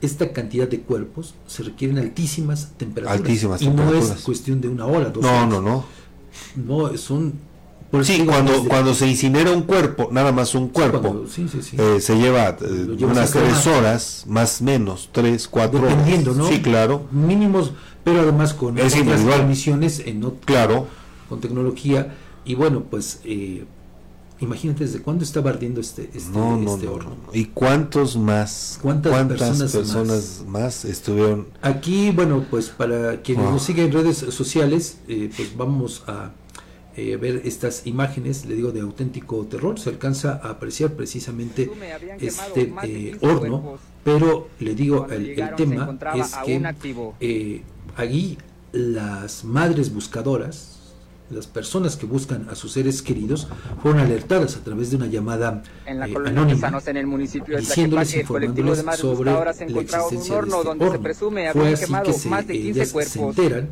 esta 0.00 0.32
cantidad 0.32 0.68
de 0.68 0.80
cuerpos 0.80 1.34
se 1.46 1.62
requieren 1.64 1.98
altísimas 1.98 2.68
temperaturas. 2.76 3.20
Altísimas 3.20 3.62
y 3.62 3.66
no 3.66 3.72
es 3.72 3.78
temperaturas. 3.88 4.22
cuestión 4.22 4.60
de 4.60 4.68
una 4.68 4.86
hora, 4.86 5.10
dos 5.10 5.22
No, 5.22 5.28
horas. 5.30 5.48
no, 5.48 5.60
no. 5.60 5.84
No, 6.56 6.96
son... 6.96 7.34
por 7.90 8.04
Sí, 8.04 8.22
cuando, 8.24 8.52
desde- 8.52 8.68
cuando 8.68 8.94
se 8.94 9.08
incinera 9.08 9.50
un 9.50 9.62
cuerpo, 9.62 10.08
nada 10.12 10.30
más 10.30 10.54
un 10.54 10.68
cuerpo, 10.68 11.00
cuando- 11.00 11.26
sí, 11.26 11.48
sí, 11.48 11.62
sí. 11.62 11.76
eh, 11.78 12.00
se 12.00 12.16
lleva 12.16 12.56
eh, 12.60 12.96
unas 13.04 13.30
tres 13.32 13.66
horas, 13.66 14.24
más 14.28 14.62
menos, 14.62 15.08
tres, 15.10 15.48
cuatro 15.48 15.80
dependiendo, 15.80 16.30
horas. 16.32 16.44
¿no? 16.44 16.48
Sí, 16.48 16.60
claro, 16.62 17.06
Mínimos, 17.10 17.72
pero 18.04 18.20
además 18.20 18.54
con 18.54 18.78
Es 18.78 18.94
otras 18.94 19.20
en 20.06 20.20
claro. 20.44 20.86
con 21.28 21.40
tecnología. 21.40 22.14
Y 22.44 22.54
bueno, 22.54 22.84
pues 22.88 23.20
eh, 23.24 23.64
imagínate 24.40 24.84
desde 24.84 25.00
cuándo 25.00 25.24
estaba 25.24 25.50
ardiendo 25.50 25.80
este, 25.80 26.10
este, 26.14 26.30
No, 26.30 26.56
no, 26.56 26.74
este 26.74 26.86
no, 26.86 26.92
horno. 26.92 27.10
no. 27.26 27.34
¿Y 27.34 27.46
cuántos 27.46 28.16
más? 28.16 28.78
¿Cuántas 28.82 29.12
personas 29.26 29.72
personas 29.72 30.44
más? 30.46 30.84
estuvieron? 30.84 31.46
Aquí, 31.62 32.10
bueno, 32.10 32.44
pues 32.50 32.68
para 32.68 33.20
quienes 33.22 33.46
Ah. 33.46 33.50
nos 33.50 33.62
siguen 33.62 33.86
en 33.86 33.92
redes 33.92 34.16
sociales, 34.18 34.98
eh, 35.08 35.30
pues 35.36 35.56
vamos 35.56 36.04
a 36.06 36.30
eh, 36.96 37.16
ver 37.16 37.42
estas 37.44 37.86
imágenes, 37.86 38.44
le 38.46 38.56
digo, 38.56 38.72
de 38.72 38.80
auténtico 38.80 39.44
terror. 39.46 39.78
Se 39.78 39.88
alcanza 39.88 40.40
a 40.42 40.50
apreciar 40.50 40.94
precisamente 40.94 41.70
este 42.18 42.72
eh, 42.82 43.16
horno, 43.20 43.78
pero 44.02 44.48
le 44.58 44.74
digo, 44.74 45.06
el, 45.08 45.30
el 45.38 45.54
tema 45.54 45.96
es 46.16 46.34
que 46.44 46.74
eh, 47.20 47.62
allí 47.96 48.36
las 48.72 49.44
madres 49.44 49.94
buscadoras, 49.94 50.77
las 51.30 51.46
personas 51.46 51.96
que 51.96 52.06
buscan 52.06 52.48
a 52.50 52.54
sus 52.54 52.72
seres 52.72 53.02
queridos, 53.02 53.48
fueron 53.82 54.00
alertadas 54.00 54.56
a 54.56 54.60
través 54.60 54.90
de 54.90 54.96
una 54.96 55.06
llamada 55.06 55.62
En 55.86 56.00
la 56.00 56.06
eh, 56.08 56.12
colonia 56.12 56.32
anónima 56.40 56.56
Tesanos, 56.56 56.88
en 56.88 56.96
el 56.96 57.06
municipio 57.06 57.54
de 57.56 57.60
diciéndoles, 57.60 58.14
el 58.14 58.26
colectivo 58.26 58.74
de 58.74 58.80
informándoles 58.80 58.84
madres 58.84 59.00
sobre 59.00 59.30
buscadoras 59.30 59.56
se 59.56 59.64
la 59.66 59.76
un 59.76 59.84
existencia 59.84 60.34
de 60.34 60.40
este 60.40 60.68
donde 60.68 60.84
se 60.84 60.90
horno. 60.90 61.02
presume 61.02 61.52
Fue 61.52 61.72
así 61.72 61.84
que 62.02 62.12
se, 62.12 62.28
más 62.28 62.46
de 62.46 62.54
15 62.54 62.68
ellas 62.70 62.88
se 62.88 62.92
cuerpos. 62.92 63.38
enteran. 63.38 63.68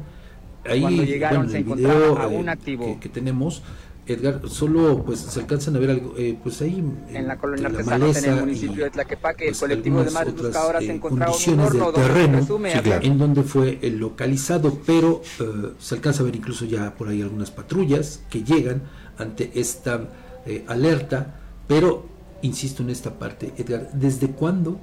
Ahí, 0.64 0.80
Cuando 0.80 1.02
llegaron 1.04 1.36
bueno, 1.38 1.50
se 1.52 1.58
el 1.58 1.64
video 1.64 2.18
eh, 2.30 2.48
activo. 2.50 2.84
que, 2.86 3.00
que 3.00 3.08
tenemos, 3.08 3.62
Edgar, 4.06 4.40
solo 4.48 5.02
pues 5.04 5.18
se 5.18 5.40
alcanzan 5.40 5.74
a 5.76 5.78
ver 5.80 5.90
algo, 5.90 6.14
eh, 6.16 6.38
pues 6.40 6.62
ahí 6.62 6.84
en 7.08 7.26
la 7.26 7.36
colonia 7.36 7.68
la 7.68 7.78
artesanal 7.78 8.02
en 8.02 8.16
el 8.16 8.22
maleza 8.22 8.40
municipio 8.40 8.76
y, 8.76 8.84
de 8.84 8.90
Tlaquepaque, 8.90 9.46
pues, 9.46 9.62
el 9.62 9.68
colectivo 9.68 10.04
de 10.04 10.10
madres 10.12 10.32
otras, 10.34 10.46
buscadoras 10.46 10.82
eh, 10.84 10.92
encontraron 10.92 11.34
un 11.48 11.60
horno 11.60 11.92
del 11.92 11.94
terreno 11.94 12.38
presume 12.38 12.72
Sí, 12.72 12.78
claro. 12.80 13.04
en 13.04 13.18
donde 13.18 13.42
fue 13.42 13.78
eh, 13.82 13.90
localizado, 13.90 14.78
pero 14.86 15.22
eh, 15.40 15.72
se 15.80 15.94
alcanza 15.96 16.22
a 16.22 16.26
ver 16.26 16.36
incluso 16.36 16.64
ya 16.66 16.94
por 16.94 17.08
ahí 17.08 17.20
algunas 17.20 17.50
patrullas 17.50 18.22
que 18.30 18.44
llegan 18.44 18.82
ante 19.18 19.50
esta 19.58 20.08
eh, 20.46 20.64
alerta, 20.68 21.40
pero 21.66 22.06
insisto 22.42 22.82
en 22.84 22.90
esta 22.90 23.18
parte, 23.18 23.54
Edgar, 23.56 23.90
¿desde 23.92 24.30
cuándo 24.30 24.78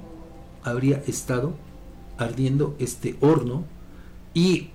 habría 0.62 1.02
estado 1.06 1.54
ardiendo 2.18 2.76
este 2.78 3.16
horno? 3.20 3.64
Y 4.34 4.70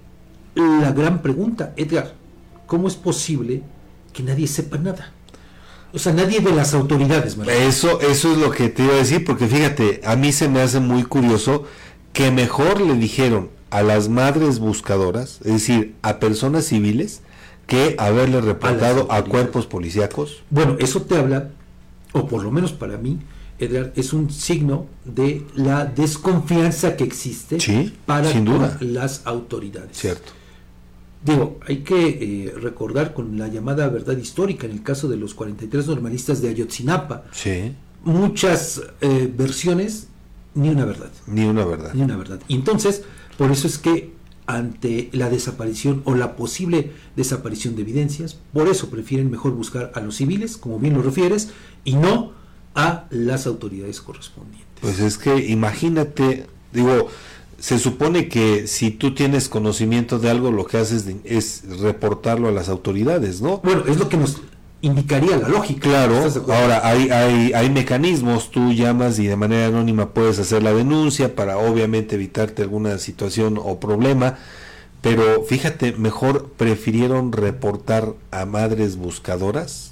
la 0.56 0.92
gran 0.92 1.22
pregunta, 1.22 1.74
Edgar, 1.78 2.14
¿cómo 2.66 2.88
es 2.88 2.96
posible 2.96 3.62
que 4.20 4.24
nadie 4.24 4.48
sepa 4.48 4.78
nada? 4.78 5.14
O 5.94 5.98
sea, 5.98 6.12
nadie 6.12 6.42
de 6.42 6.52
las 6.52 6.74
autoridades. 6.74 7.38
Eso, 7.48 8.02
eso 8.02 8.32
es 8.34 8.38
lo 8.38 8.52
que 8.52 8.68
te 8.68 8.84
iba 8.84 8.94
a 8.94 8.98
decir, 8.98 9.24
porque 9.24 9.48
fíjate, 9.48 10.02
a 10.04 10.18
mí 10.18 10.34
se 10.34 10.50
me 10.50 10.60
hace 10.60 10.82
muy 10.82 11.04
curioso 11.04 11.64
que 12.12 12.30
mejor 12.32 12.82
le 12.82 12.96
dijeron 12.96 13.50
a 13.70 13.82
las 13.82 14.10
madres 14.10 14.60
buscadoras, 14.60 15.40
es 15.46 15.54
decir, 15.54 15.96
a 16.02 16.20
personas 16.20 16.66
civiles, 16.66 17.22
que 17.66 17.96
haberle 17.98 18.42
reportado 18.42 19.10
a, 19.10 19.24
cuerpos 19.24 19.68
policíacos. 19.68 20.44
Bueno, 20.50 20.76
eso 20.80 21.04
te 21.04 21.18
habla, 21.18 21.52
o 22.12 22.28
por 22.28 22.44
lo 22.44 22.52
menos 22.52 22.74
para 22.74 22.98
mí, 22.98 23.20
Edgar, 23.58 23.94
es 23.96 24.12
un 24.12 24.30
signo 24.32 24.88
de 25.06 25.46
la 25.56 25.86
desconfianza 25.86 26.98
que 26.98 27.04
existe 27.06 27.60
Sí, 27.60 27.94
para 28.06 28.30
sin 28.32 28.46
duda. 28.46 28.78
con 28.78 28.94
las 28.94 29.22
autoridades. 29.26 29.98
Cierto. 29.98 30.39
Digo, 31.24 31.60
hay 31.68 31.80
que 31.80 32.08
eh, 32.48 32.54
recordar 32.62 33.14
con 33.14 33.38
la 33.38 33.48
llamada 33.50 33.88
verdad 33.90 34.18
histórica 34.18 34.66
en 34.66 34.72
el 34.72 34.84
caso 34.84 35.10
de 35.10 35.18
los 35.18 35.34
43 35.34 35.88
normalistas 35.88 36.42
de 36.42 36.50
Ayotzinapa, 36.50 37.26
Sí, 37.32 37.74
muchas 38.04 38.82
eh, 39.02 39.32
versiones, 39.36 40.08
ni 40.56 40.70
una 40.70 40.86
verdad. 40.86 41.12
ni 41.28 41.44
una 41.46 41.66
verdad. 41.66 41.94
Ni 41.94 42.04
una 42.04 42.16
verdad. 42.16 42.40
Y 42.48 42.56
entonces, 42.56 43.04
por 43.38 43.52
eso 43.52 43.68
es 43.68 43.78
que 43.78 44.14
ante 44.48 45.10
la 45.12 45.30
desaparición 45.30 46.02
o 46.06 46.16
la 46.16 46.36
posible 46.36 46.92
desaparición 47.16 47.76
de 47.76 47.84
evidencias, 47.84 48.36
por 48.54 48.68
eso 48.68 48.90
prefieren 48.90 49.30
mejor 49.30 49.52
buscar 49.52 49.92
a 49.96 50.00
los 50.00 50.16
civiles, 50.16 50.58
como 50.58 50.80
bien 50.80 50.96
lo 50.96 51.02
refieres, 51.04 51.50
y 51.84 51.96
no 51.96 52.32
a 52.76 53.06
las 53.12 53.46
autoridades 53.46 54.02
correspondientes. 54.02 54.68
Pues 54.82 55.00
es 55.02 55.18
que 55.18 55.46
imagínate, 55.50 56.48
digo, 56.74 57.10
se 57.60 57.80
supone 57.80 58.28
que 58.30 58.68
si 58.68 58.92
tú 58.92 59.14
tienes 59.14 59.50
conocimiento 59.50 60.20
de 60.20 60.30
algo, 60.30 60.52
lo 60.52 60.66
que 60.66 60.78
haces 60.78 61.06
es 61.24 61.64
reportarlo 61.82 62.48
a 62.48 62.52
las 62.52 62.70
autoridades, 62.70 63.42
¿no? 63.42 63.58
Bueno, 63.64 63.84
es 63.88 63.98
lo 63.98 64.10
que 64.10 64.18
nos 64.18 64.42
indicaría 64.82 65.38
la 65.38 65.50
lógica. 65.50 65.82
Claro, 65.82 66.16
ahora 66.48 66.88
hay, 66.88 67.10
hay, 67.10 67.54
hay 67.54 67.70
mecanismos, 67.70 68.50
tú 68.52 68.72
llamas 68.72 69.20
y 69.20 69.28
de 69.28 69.36
manera 69.36 69.68
anónima 69.68 70.10
puedes 70.10 70.40
hacer 70.40 70.64
la 70.64 70.74
denuncia 70.74 71.36
para 71.36 71.58
obviamente 71.58 72.16
evitarte 72.16 72.62
alguna 72.62 72.98
situación 72.98 73.60
o 73.62 73.80
problema, 73.80 74.38
pero 75.02 75.44
fíjate, 75.44 75.94
mejor 75.94 76.50
prefirieron 76.58 77.32
reportar 77.32 78.14
a 78.32 78.46
madres 78.46 78.96
buscadoras. 78.96 79.92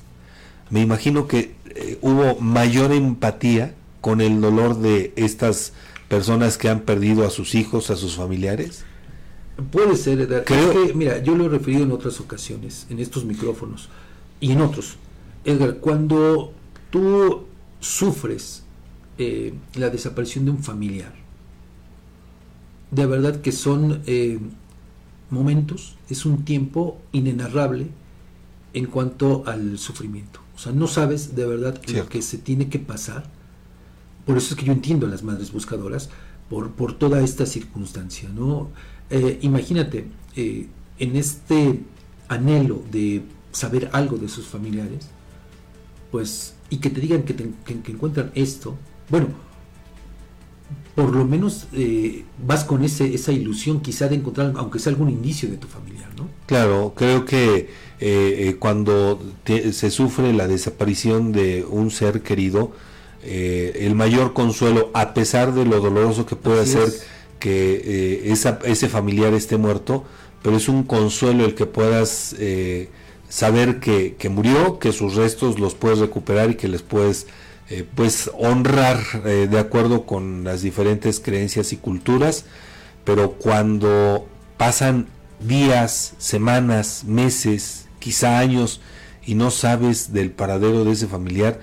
Me 0.69 0.81
imagino 0.81 1.27
que 1.27 1.55
eh, 1.75 1.97
hubo 2.01 2.39
mayor 2.39 2.91
empatía 2.91 3.73
con 4.01 4.21
el 4.21 4.41
dolor 4.41 4.79
de 4.79 5.13
estas 5.15 5.73
personas 6.09 6.57
que 6.57 6.69
han 6.69 6.81
perdido 6.81 7.25
a 7.25 7.29
sus 7.29 7.55
hijos, 7.55 7.89
a 7.89 7.95
sus 7.95 8.15
familiares. 8.15 8.83
Puede 9.71 9.95
ser, 9.97 10.21
Edgar. 10.21 10.43
Creo- 10.45 10.71
Es 10.71 10.87
que, 10.89 10.93
mira, 10.93 11.17
yo 11.23 11.35
lo 11.35 11.45
he 11.45 11.49
referido 11.49 11.83
en 11.83 11.91
otras 11.91 12.19
ocasiones, 12.19 12.85
en 12.89 12.99
estos 12.99 13.25
micrófonos 13.25 13.89
y 14.39 14.51
en 14.51 14.61
otros. 14.61 14.95
Edgar, 15.45 15.77
cuando 15.77 16.53
tú 16.91 17.45
sufres 17.79 18.63
eh, 19.17 19.53
la 19.75 19.89
desaparición 19.89 20.45
de 20.45 20.51
un 20.51 20.63
familiar, 20.63 21.13
de 22.91 23.05
verdad 23.05 23.41
que 23.41 23.51
son 23.51 24.01
eh, 24.05 24.39
momentos, 25.29 25.97
es 26.09 26.25
un 26.25 26.45
tiempo 26.45 26.99
inenarrable 27.11 27.87
en 28.73 28.85
cuanto 28.85 29.43
al 29.47 29.77
sufrimiento. 29.79 30.39
O 30.55 30.59
sea, 30.59 30.71
no 30.71 30.87
sabes 30.87 31.35
de 31.35 31.45
verdad 31.45 31.79
lo 31.87 32.07
que 32.09 32.21
se 32.21 32.37
tiene 32.37 32.69
que 32.69 32.79
pasar. 32.79 33.29
Por 34.27 34.37
eso 34.37 34.53
es 34.53 34.59
que 34.59 34.65
yo 34.67 34.73
entiendo 34.73 35.07
a 35.07 35.09
las 35.09 35.23
madres 35.23 35.51
buscadoras 35.51 36.09
por, 36.49 36.71
por 36.73 36.93
toda 36.99 37.21
esta 37.23 37.45
circunstancia, 37.47 38.29
¿no? 38.29 38.69
Eh, 39.09 39.39
imagínate, 39.41 40.07
eh, 40.35 40.67
en 40.99 41.15
este 41.15 41.81
anhelo 42.27 42.83
de 42.91 43.23
saber 43.51 43.89
algo 43.93 44.17
de 44.17 44.29
sus 44.29 44.45
familiares, 44.47 45.07
pues, 46.11 46.53
y 46.69 46.77
que 46.77 46.89
te 46.89 47.01
digan 47.01 47.23
que, 47.23 47.33
te- 47.33 47.51
que- 47.65 47.91
encuentran 47.91 48.31
esto, 48.35 48.75
bueno, 49.09 49.27
por 50.95 51.15
lo 51.15 51.25
menos 51.25 51.67
eh, 51.73 52.25
vas 52.45 52.63
con 52.63 52.83
ese, 52.83 53.13
esa 53.13 53.31
ilusión 53.31 53.81
quizá 53.81 54.07
de 54.07 54.15
encontrar, 54.15 54.53
aunque 54.57 54.79
sea 54.79 54.91
algún 54.91 55.09
indicio 55.09 55.49
de 55.49 55.57
tu 55.57 55.67
familiar, 55.67 56.09
¿no? 56.17 56.27
Claro, 56.47 56.93
creo 56.95 57.23
que 57.23 57.69
eh, 57.99 58.55
cuando 58.59 59.21
se 59.71 59.91
sufre 59.91 60.33
la 60.33 60.47
desaparición 60.47 61.31
de 61.31 61.65
un 61.69 61.91
ser 61.91 62.23
querido, 62.23 62.71
eh, 63.29 63.85
el 63.85 63.93
mayor 63.95 64.33
consuelo, 64.33 64.89
a 64.93 65.13
pesar 65.13 65.53
de 65.53 65.65
lo 65.65 65.81
doloroso 65.81 66.25
que 66.25 66.35
puede 66.37 66.61
Así 66.61 66.71
ser 66.71 66.87
es. 66.87 67.03
que 67.39 67.81
eh, 67.83 68.31
esa- 68.31 68.59
ese 68.63 68.87
familiar 68.89 69.33
esté 69.33 69.57
muerto, 69.57 70.05
pero 70.41 70.55
es 70.57 70.69
un 70.69 70.83
consuelo 70.83 71.43
el 71.45 71.53
que 71.53 71.65
puedas 71.65 72.35
eh, 72.39 72.89
saber 73.29 73.79
que, 73.81 74.15
que 74.17 74.29
murió, 74.29 74.79
que 74.79 74.93
sus 74.93 75.15
restos 75.15 75.59
los 75.59 75.75
puedes 75.75 75.99
recuperar 75.99 76.49
y 76.51 76.55
que 76.55 76.67
les 76.69 76.81
puedes 76.81 77.27
pues 77.95 78.31
honrar 78.39 78.97
de 79.25 79.59
acuerdo 79.59 80.05
con 80.05 80.45
las 80.45 80.61
diferentes 80.61 81.19
creencias 81.19 81.73
y 81.73 81.75
culturas, 81.75 82.45
pero 83.03 83.33
cuando 83.33 84.25
pasan 84.55 85.07
días, 85.41 86.13
semanas, 86.17 87.03
meses, 87.05 87.87
quizá 87.99 88.39
años 88.39 88.79
y 89.25 89.35
no 89.35 89.51
sabes 89.51 90.13
del 90.13 90.31
paradero 90.31 90.85
de 90.85 90.93
ese 90.93 91.07
familiar, 91.07 91.59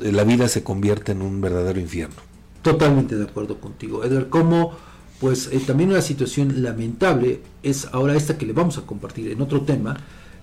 la 0.00 0.24
vida 0.24 0.48
se 0.48 0.62
convierte 0.62 1.12
en 1.12 1.22
un 1.22 1.40
verdadero 1.40 1.80
infierno. 1.80 2.16
Totalmente 2.62 3.16
de 3.16 3.24
acuerdo 3.24 3.60
contigo, 3.60 4.04
Edgar. 4.04 4.28
Como, 4.28 4.72
pues 5.20 5.48
eh, 5.52 5.60
también 5.64 5.90
una 5.90 6.02
situación 6.02 6.62
lamentable 6.62 7.40
es 7.62 7.88
ahora 7.92 8.16
esta 8.16 8.38
que 8.38 8.46
le 8.46 8.52
vamos 8.52 8.78
a 8.78 8.82
compartir 8.82 9.30
en 9.30 9.40
otro 9.40 9.62
tema. 9.62 9.96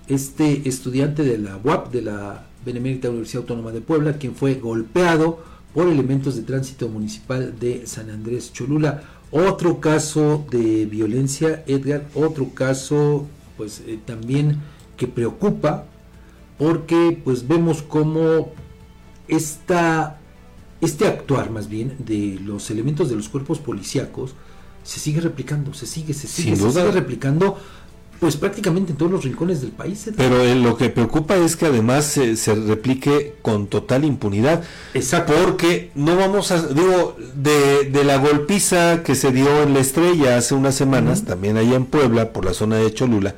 Este 0.08 0.68
estudiante 0.68 1.22
de 1.22 1.38
la 1.38 1.58
UAP, 1.62 1.92
de 1.92 2.02
la 2.02 2.46
Benemérita 2.64 3.10
Universidad 3.10 3.42
Autónoma 3.42 3.72
de 3.72 3.80
Puebla, 3.80 4.18
quien 4.18 4.34
fue 4.34 4.54
golpeado 4.54 5.42
por 5.74 5.88
elementos 5.88 6.36
de 6.36 6.42
tránsito 6.42 6.88
municipal 6.88 7.58
de 7.58 7.86
San 7.86 8.10
Andrés 8.10 8.52
Cholula. 8.52 9.02
Otro 9.30 9.80
caso 9.80 10.46
de 10.50 10.86
violencia, 10.86 11.64
Edgar, 11.66 12.06
otro 12.14 12.50
caso, 12.54 13.26
pues 13.56 13.82
eh, 13.86 13.98
también 14.04 14.60
que 14.96 15.08
preocupa, 15.08 15.86
porque 16.56 17.20
pues 17.24 17.48
vemos 17.48 17.82
como 17.82 18.52
esta, 19.28 20.18
este 20.80 21.06
actuar 21.06 21.50
más 21.50 21.68
bien 21.68 21.96
de 21.98 22.38
los 22.42 22.70
elementos 22.70 23.08
de 23.08 23.16
los 23.16 23.28
cuerpos 23.28 23.58
policíacos 23.58 24.34
se 24.82 25.00
sigue 25.00 25.20
replicando, 25.20 25.72
se 25.72 25.86
sigue, 25.86 26.12
se 26.12 26.28
sigue, 26.28 26.56
se 26.56 26.70
sigue 26.70 26.90
replicando 26.90 27.58
pues 28.20 28.36
prácticamente 28.36 28.92
en 28.92 28.96
todos 28.96 29.12
los 29.12 29.24
rincones 29.24 29.60
del 29.60 29.72
país. 29.72 30.06
Edgar. 30.06 30.16
Pero 30.16 30.42
eh, 30.42 30.54
lo 30.54 30.76
que 30.76 30.88
preocupa 30.88 31.36
es 31.36 31.56
que 31.56 31.66
además 31.66 32.04
se, 32.06 32.36
se 32.36 32.54
replique 32.54 33.34
con 33.42 33.66
total 33.66 34.04
impunidad. 34.04 34.62
Exacto. 34.94 35.34
Porque 35.44 35.90
no 35.94 36.16
vamos 36.16 36.50
a, 36.50 36.66
digo, 36.68 37.16
de, 37.34 37.90
de 37.90 38.04
la 38.04 38.16
golpiza 38.16 39.02
que 39.02 39.14
se 39.14 39.30
dio 39.32 39.62
en 39.62 39.74
la 39.74 39.80
estrella 39.80 40.36
hace 40.36 40.54
unas 40.54 40.74
semanas, 40.74 41.24
también 41.24 41.56
allá 41.56 41.74
en 41.74 41.86
Puebla, 41.86 42.32
por 42.32 42.44
la 42.44 42.54
zona 42.54 42.76
de 42.76 42.94
Cholula, 42.94 43.34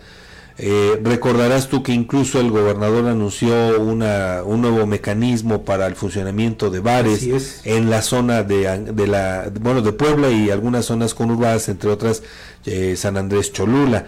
eh, 0.58 0.98
recordarás 1.02 1.68
tú 1.68 1.82
que 1.82 1.92
incluso 1.92 2.40
el 2.40 2.50
gobernador 2.50 3.06
anunció 3.08 3.78
una, 3.80 4.42
un 4.44 4.62
nuevo 4.62 4.86
mecanismo 4.86 5.64
para 5.64 5.86
el 5.86 5.94
funcionamiento 5.96 6.70
de 6.70 6.80
bares 6.80 7.60
en 7.64 7.90
la 7.90 8.00
zona 8.02 8.42
de, 8.42 8.92
de 8.92 9.06
la, 9.06 9.50
bueno, 9.60 9.82
de 9.82 9.92
Puebla 9.92 10.30
y 10.30 10.50
algunas 10.50 10.86
zonas 10.86 11.12
conurbadas, 11.14 11.68
entre 11.68 11.90
otras 11.90 12.22
eh, 12.64 12.94
San 12.96 13.16
Andrés 13.16 13.52
Cholula. 13.52 14.06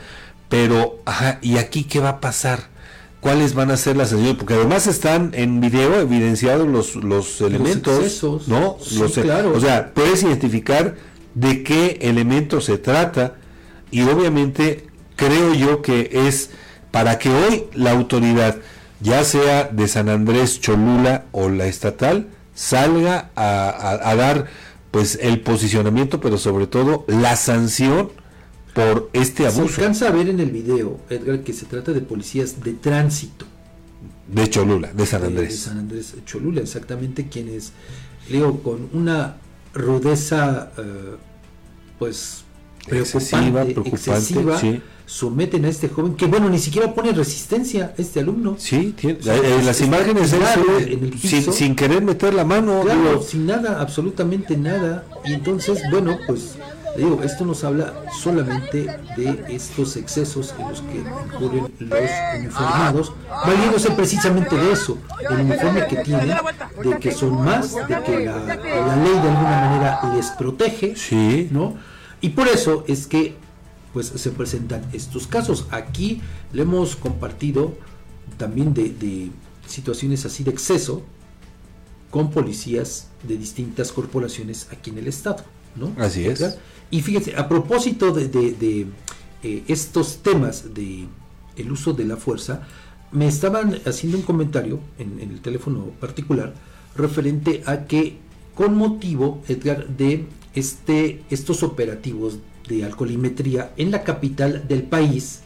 Pero, 0.49 1.01
ajá, 1.05 1.39
¿y 1.43 1.59
aquí 1.59 1.85
qué 1.85 2.01
va 2.01 2.09
a 2.09 2.21
pasar? 2.21 2.69
¿Cuáles 3.21 3.53
van 3.53 3.71
a 3.71 3.77
ser 3.77 3.97
las 3.97 4.11
sanciones? 4.11 4.37
Porque 4.37 4.55
además 4.55 4.87
están 4.87 5.33
en 5.35 5.61
video 5.61 6.01
evidenciados 6.01 6.67
los, 6.67 6.95
los 6.97 7.41
elementos, 7.43 7.97
excesos. 7.99 8.49
¿no? 8.49 8.79
Sí, 8.81 8.99
Los- 8.99 9.13
claro. 9.13 9.53
O 9.55 9.61
sea, 9.61 9.93
puedes 9.93 10.23
identificar 10.23 10.95
de 11.35 11.63
qué 11.63 11.99
elemento 12.01 12.61
se 12.63 12.79
trata 12.79 13.35
y 13.91 14.01
obviamente 14.03 14.88
creo 15.19 15.53
yo 15.53 15.83
que 15.83 16.09
es 16.27 16.51
para 16.91 17.19
que 17.19 17.29
hoy 17.29 17.65
la 17.75 17.91
autoridad, 17.91 18.57
ya 19.01 19.23
sea 19.25 19.65
de 19.65 19.87
San 19.89 20.09
Andrés, 20.09 20.61
Cholula 20.61 21.27
o 21.33 21.51
la 21.51 21.67
estatal, 21.67 22.29
salga 22.55 23.31
a, 23.37 23.69
a- 23.69 24.11
a 24.11 24.17
dar 24.17 24.47
pues 24.91 25.19
el 25.21 25.41
posicionamiento, 25.41 26.19
pero 26.21 26.39
sobre 26.39 26.67
todo 26.67 27.05
la 27.09 27.37
sanción 27.37 28.11
por 28.75 29.11
este 29.13 29.43
Se 29.51 29.59
abuso. 29.61 29.81
alcanza 29.81 30.09
a 30.09 30.13
ver 30.13 30.29
en 30.29 30.41
el 30.41 30.51
video, 30.51 30.99
Edgar, 31.11 31.41
que 31.41 31.53
se 31.53 31.67
trata 31.67 31.93
de 31.93 32.01
policías 32.01 32.63
de 32.65 32.73
tránsito. 32.73 33.45
De 34.29 34.49
Cholula, 34.49 34.93
de 34.93 35.05
San 35.07 35.21
de- 35.23 35.27
Andrés. 35.29 35.49
De, 35.51 35.57
San 35.57 35.79
Andrés 35.79 36.15
Cholula, 36.25 36.61
exactamente, 36.63 37.29
quienes, 37.29 37.73
digo, 38.31 38.63
con 38.63 38.89
una 38.93 39.37
rudeza, 39.75 40.71
eh, 40.79 41.17
pues, 41.99 42.45
Excesiva, 42.87 43.63
preocupante, 43.65 43.91
excesiva, 44.11 44.59
sí. 44.59 44.81
someten 45.05 45.65
a 45.65 45.69
este 45.69 45.89
joven 45.89 46.15
que, 46.15 46.27
bueno, 46.27 46.49
ni 46.49 46.59
siquiera 46.59 46.95
pone 46.95 47.13
resistencia 47.13 47.95
este 47.99 48.21
alumno. 48.21 48.57
Sí, 48.59 48.95
tiene- 48.99 49.19
O 49.19 49.23
sea, 49.23 49.37
eh, 49.37 49.41
eh, 49.61 49.63
las 49.65 49.81
imágenes 49.81 50.33
el 50.33 51.19
sin, 51.19 51.53
sin 51.53 51.75
querer 51.75 52.03
meter 52.03 52.33
la 52.35 52.45
mano. 52.45 52.81
Claro, 52.83 53.01
digo, 53.11 53.23
sin 53.23 53.47
nada, 53.47 53.81
absolutamente 53.81 54.57
nada. 54.57 55.05
Y 55.25 55.35
entonces, 55.35 55.81
bueno, 55.91 56.17
pues 56.27 56.57
le 56.97 57.05
digo, 57.05 57.21
esto 57.23 57.45
nos 57.45 57.63
habla 57.65 57.93
solamente 58.19 58.87
de 59.17 59.45
estos 59.51 59.97
excesos 59.97 60.55
en 60.59 60.69
los 60.69 60.81
que 60.81 60.99
incurren 60.99 61.73
los 61.79 62.01
uniformados, 62.41 63.13
valiéndose 63.47 63.91
precisamente 63.91 64.57
de 64.57 64.73
eso, 64.73 64.99
el 65.31 65.41
uniforme 65.41 65.87
que 65.87 65.97
tienen, 65.97 66.29
de 66.83 66.99
que 66.99 67.13
son 67.13 67.45
más, 67.45 67.75
de 67.75 68.03
que 68.05 68.25
la, 68.25 68.39
la 68.39 68.97
ley 68.97 69.13
de 69.13 69.29
alguna 69.29 69.61
manera 69.69 70.01
les 70.17 70.27
protege, 70.31 70.97
sí. 70.97 71.49
¿no? 71.53 71.77
Y 72.21 72.31
por 72.31 72.49
eso 72.49 72.85
es 72.89 73.07
que 73.07 73.35
pues 73.93 74.07
se 74.07 74.31
presentan 74.31 74.83
estos 74.93 75.27
casos. 75.27 75.67
Aquí 75.71 76.21
le 76.53 76.63
hemos 76.63 76.97
compartido 76.97 77.77
también 78.37 78.75
de, 78.75 78.91
de 78.91 79.31
situaciones 79.67 80.25
así 80.27 80.45
de 80.45 80.51
exceso 80.51 81.03
con 82.11 82.31
policías 82.31 83.09
de 83.27 83.37
distintas 83.37 83.93
corporaciones 83.93 84.69
aquí 84.73 84.91
en 84.91 84.99
el 84.99 85.07
estado, 85.09 85.45
¿no? 85.77 85.93
Así 86.03 86.25
es. 86.27 86.59
Y 86.91 87.03
fíjense, 87.03 87.37
a 87.37 87.49
propósito 87.49 88.13
de, 88.13 88.29
de- 88.29 88.53
de, 88.53 88.87
eh, 89.43 89.63
estos 89.69 90.19
temas 90.23 90.75
de 90.75 91.07
el 91.57 91.71
uso 91.73 91.93
de 91.93 92.05
la 92.05 92.17
fuerza, 92.17 92.63
me 93.13 93.27
estaban 93.27 93.79
haciendo 93.85 94.17
un 94.19 94.23
comentario 94.23 94.81
en, 94.99 95.21
en 95.21 95.31
el 95.31 95.41
teléfono 95.41 95.87
particular 96.01 96.55
referente 96.97 97.63
a 97.67 97.85
que 97.87 98.17
con 98.55 98.77
motivo, 98.77 99.43
Edgar, 99.49 99.87
de 99.89 100.27
este, 100.55 101.23
estos 101.31 101.63
operativos 101.63 102.39
de 102.69 102.85
alcoholimetría 102.85 103.73
en 103.77 103.91
la 103.91 104.03
capital 104.05 104.67
del 104.69 104.83
país, 104.83 105.41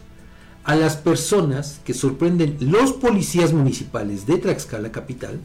a 0.65 0.75
las 0.77 0.97
personas 0.97 1.81
que 1.85 1.93
sorprenden 1.95 2.57
los 2.61 2.93
policías 2.93 3.53
municipales 3.53 4.27
de 4.27 4.39
Tlaxcala 4.39 4.93
capital, 4.93 5.41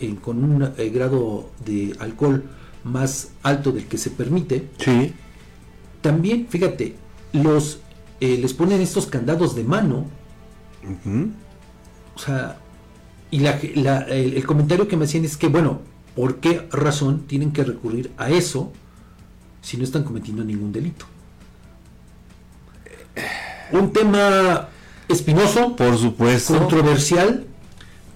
en- 0.00 0.16
con 0.16 0.42
un 0.44 0.62
eh, 0.76 0.90
grado 0.90 1.50
de 1.64 1.94
alcohol 2.00 2.44
más 2.84 3.28
alto 3.42 3.70
del 3.72 3.86
que 3.86 3.98
se 3.98 4.10
permite, 4.10 4.68
Sí. 4.78 5.12
también, 6.00 6.46
fíjate, 6.48 6.94
los 7.32 7.80
eh, 8.20 8.36
les 8.38 8.52
ponen 8.54 8.80
estos 8.82 9.06
candados 9.06 9.54
de 9.56 9.64
mano, 9.64 10.04
o 12.14 12.18
sea, 12.18 12.58
y 13.30 13.40
la- 13.40 13.58
la- 13.76 14.00
el, 14.02 14.34
el 14.34 14.46
comentario 14.46 14.88
que 14.88 14.96
me 14.96 15.04
hacían 15.04 15.24
es 15.24 15.36
que, 15.36 15.48
bueno, 15.48 15.80
¿por 16.14 16.36
qué 16.36 16.68
razón 16.72 17.24
tienen 17.26 17.52
que 17.52 17.64
recurrir 17.64 18.10
a 18.16 18.30
eso 18.30 18.72
si 19.62 19.76
no 19.76 19.84
están 19.84 20.04
cometiendo 20.04 20.44
ningún 20.44 20.72
delito? 20.72 21.06
Un 23.72 23.92
tema 23.92 24.68
espinoso, 25.08 25.76
Por 25.76 25.96
supuesto. 25.98 26.58
controversial, 26.58 27.44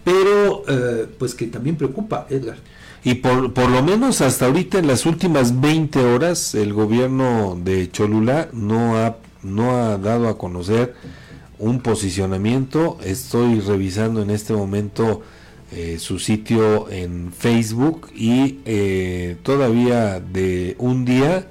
pero 0.03 0.63
eh, 0.69 1.07
pues 1.19 1.35
que 1.35 1.47
también 1.47 1.77
preocupa, 1.77 2.27
Edgar. 2.31 2.57
Y 3.05 3.15
por, 3.17 3.53
por 3.53 3.69
lo 3.69 3.83
menos 3.83 4.21
hasta 4.23 4.47
ahorita, 4.47 4.79
en 4.79 4.87
las 4.87 5.05
últimas 5.05 5.61
20 5.61 6.01
horas, 6.05 6.55
el 6.55 6.73
gobierno 6.73 7.59
de 7.63 7.91
Cholula 7.91 8.49
no 8.53 8.97
ha, 8.97 9.19
no 9.43 9.77
ha 9.77 9.99
dado 9.99 10.29
a 10.29 10.39
conocer 10.39 10.95
un 11.59 11.81
posicionamiento. 11.81 12.99
Estoy 13.05 13.61
revisando 13.61 14.23
en 14.23 14.31
este 14.31 14.55
momento 14.55 15.23
eh, 15.75 15.99
su 15.99 16.19
sitio 16.19 16.89
en 16.91 17.33
Facebook 17.33 18.11
y 18.15 18.61
eh, 18.65 19.37
todavía 19.43 20.21
de 20.21 20.77
un 20.79 21.05
día, 21.05 21.49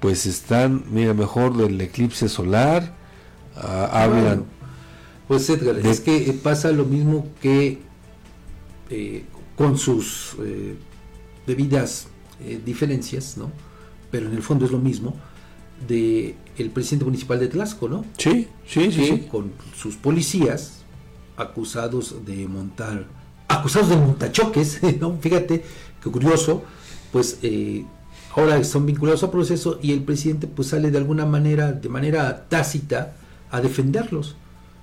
pues 0.00 0.26
están, 0.26 0.84
mira, 0.90 1.14
mejor 1.14 1.56
del 1.56 1.80
eclipse 1.80 2.28
solar. 2.28 2.94
ah, 3.56 3.88
hablan. 3.92 4.22
Bueno, 4.24 4.44
pues 5.28 5.48
Edgar, 5.50 5.76
de- 5.76 5.90
es 5.90 6.00
que 6.00 6.32
pasa 6.42 6.70
lo 6.72 6.84
mismo 6.84 7.26
que 7.40 7.78
eh, 8.90 9.24
con 9.56 9.78
sus 9.78 10.36
eh, 10.42 10.74
debidas 11.46 12.08
eh, 12.44 12.60
diferencias, 12.64 13.36
¿no? 13.36 13.50
Pero 14.10 14.26
en 14.28 14.34
el 14.34 14.42
fondo 14.42 14.64
es 14.66 14.72
lo 14.72 14.78
mismo 14.78 15.16
de 15.88 16.34
el 16.58 16.70
presidente 16.70 17.04
municipal 17.04 17.38
de 17.40 17.48
Tlaxco, 17.48 17.88
¿no? 17.88 18.04
Sí, 18.18 18.46
sí, 18.66 18.92
sí. 18.92 19.26
con 19.30 19.52
sus 19.76 19.96
policías 19.96 20.82
acusados 21.36 22.24
de 22.26 22.46
montar, 22.46 23.06
acusados 23.52 23.88
de 23.88 23.96
montachoques, 23.96 24.80
¿no? 25.00 25.16
Fíjate 25.20 25.64
qué 26.02 26.10
curioso, 26.10 26.62
pues 27.12 27.38
eh, 27.42 27.84
ahora 28.34 28.62
son 28.64 28.86
vinculados 28.86 29.22
a 29.22 29.30
proceso 29.30 29.78
y 29.82 29.92
el 29.92 30.02
presidente 30.02 30.46
pues 30.46 30.68
sale 30.68 30.90
de 30.90 30.98
alguna 30.98 31.26
manera, 31.26 31.72
de 31.72 31.88
manera 31.88 32.46
tácita, 32.48 33.14
a 33.50 33.60
defenderlos. 33.60 34.36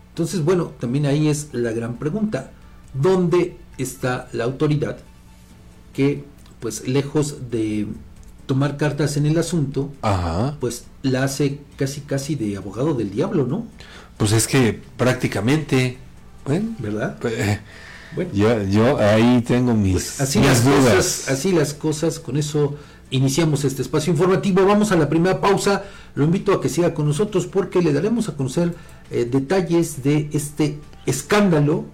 Entonces, 0.09 0.43
bueno, 0.43 0.73
también 0.79 1.05
ahí 1.05 1.27
es 1.27 1.49
la 1.53 1.71
gran 1.71 1.97
pregunta, 1.97 2.51
¿dónde 2.93 3.57
está 3.77 4.27
la 4.33 4.43
autoridad 4.43 4.97
que, 5.93 6.23
pues 6.59 6.87
lejos 6.87 7.49
de 7.49 7.87
tomar 8.45 8.77
cartas 8.77 9.15
en 9.17 9.25
el 9.25 9.37
asunto, 9.37 9.91
Ajá. 10.01 10.57
pues 10.59 10.85
la 11.03 11.23
hace 11.23 11.59
casi 11.77 12.01
casi 12.01 12.35
de 12.35 12.57
abogado 12.57 12.93
del 12.93 13.11
diablo, 13.11 13.45
¿no? 13.45 13.67
Pues 14.17 14.31
es 14.31 14.47
que 14.47 14.81
prácticamente, 14.97 15.97
bueno, 16.45 16.75
¿Verdad? 16.79 17.17
pues, 17.21 17.59
Bueno, 18.15 18.31
yo, 18.33 18.63
yo 18.63 18.97
ahí 18.97 19.43
tengo 19.45 19.73
mis, 19.73 19.93
pues 19.93 20.21
así 20.21 20.39
mis 20.39 20.47
las 20.47 20.63
dudas. 20.65 20.95
cosas, 20.95 21.29
así 21.29 21.51
las 21.51 21.73
cosas, 21.73 22.19
con 22.19 22.37
eso 22.37 22.75
iniciamos 23.11 23.63
este 23.65 23.81
espacio 23.81 24.11
informativo. 24.11 24.65
Vamos 24.65 24.91
a 24.91 24.95
la 24.95 25.09
primera 25.09 25.39
pausa. 25.41 25.83
Lo 26.15 26.23
invito 26.23 26.53
a 26.53 26.61
que 26.61 26.69
siga 26.69 26.93
con 26.93 27.07
nosotros 27.07 27.47
porque 27.47 27.81
le 27.81 27.93
daremos 27.93 28.29
a 28.29 28.35
conocer 28.35 28.75
eh, 29.11 29.25
detalles 29.25 30.03
de 30.03 30.29
este 30.33 30.79
escándalo 31.05 31.85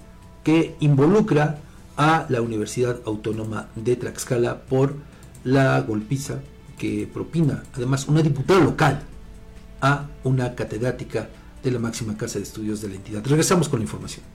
que 0.44 0.76
involucra 0.80 1.60
a 1.98 2.26
la 2.30 2.42
Universidad 2.42 3.00
Autónoma 3.06 3.68
de 3.76 3.96
Tlaxcala 3.96 4.62
por 4.62 4.96
la 5.44 5.80
golpiza 5.82 6.40
que 6.78 7.10
propina 7.12 7.64
además 7.74 8.08
una 8.08 8.22
diputada 8.22 8.60
local 8.60 9.02
a 9.82 10.08
una 10.24 10.56
catedrática 10.56 11.30
de 11.64 11.72
la 11.72 11.80
máxima 11.80 12.18
casa 12.18 12.38
de 12.38 12.44
estudios 12.44 12.82
de 12.82 12.90
la 12.90 12.96
entidad. 12.96 13.24
Regresamos 13.26 13.70
con 13.70 13.80
la 13.80 13.86
información. 13.86 14.35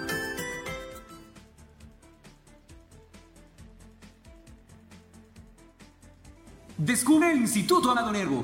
Descubre 6.83 7.31
el 7.31 7.37
Instituto 7.37 7.91
Amado 7.91 8.11
Nervo 8.11 8.43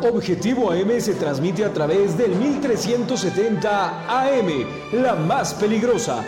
Objetivo 0.02 0.70
AM 0.70 0.98
se 0.98 1.14
transmite 1.14 1.62
a 1.64 1.72
través 1.72 2.16
del 2.16 2.34
1370 2.34 4.06
AM, 4.08 4.64
la 4.92 5.14
más 5.14 5.52
peligrosa. 5.52 6.24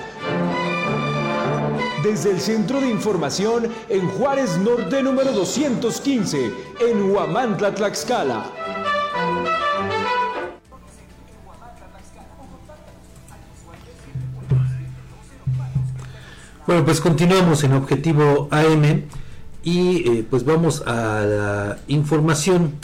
Desde 2.05 2.33
el 2.33 2.41
Centro 2.41 2.81
de 2.81 2.91
Información 2.91 3.69
en 3.89 4.09
Juárez 4.09 4.59
Norte 4.59 5.03
número 5.03 5.33
215, 5.33 6.53
en 6.81 7.11
Huamantla, 7.11 7.75
Tlaxcala. 7.75 8.45
Bueno, 16.67 16.85
pues 16.85 17.01
continuamos 17.01 17.65
en 17.65 17.73
Objetivo 17.73 18.49
AM 18.51 19.05
y 19.65 20.11
eh, 20.11 20.27
pues 20.29 20.45
vamos 20.45 20.83
a 20.87 21.21
la 21.23 21.79
información. 21.89 22.75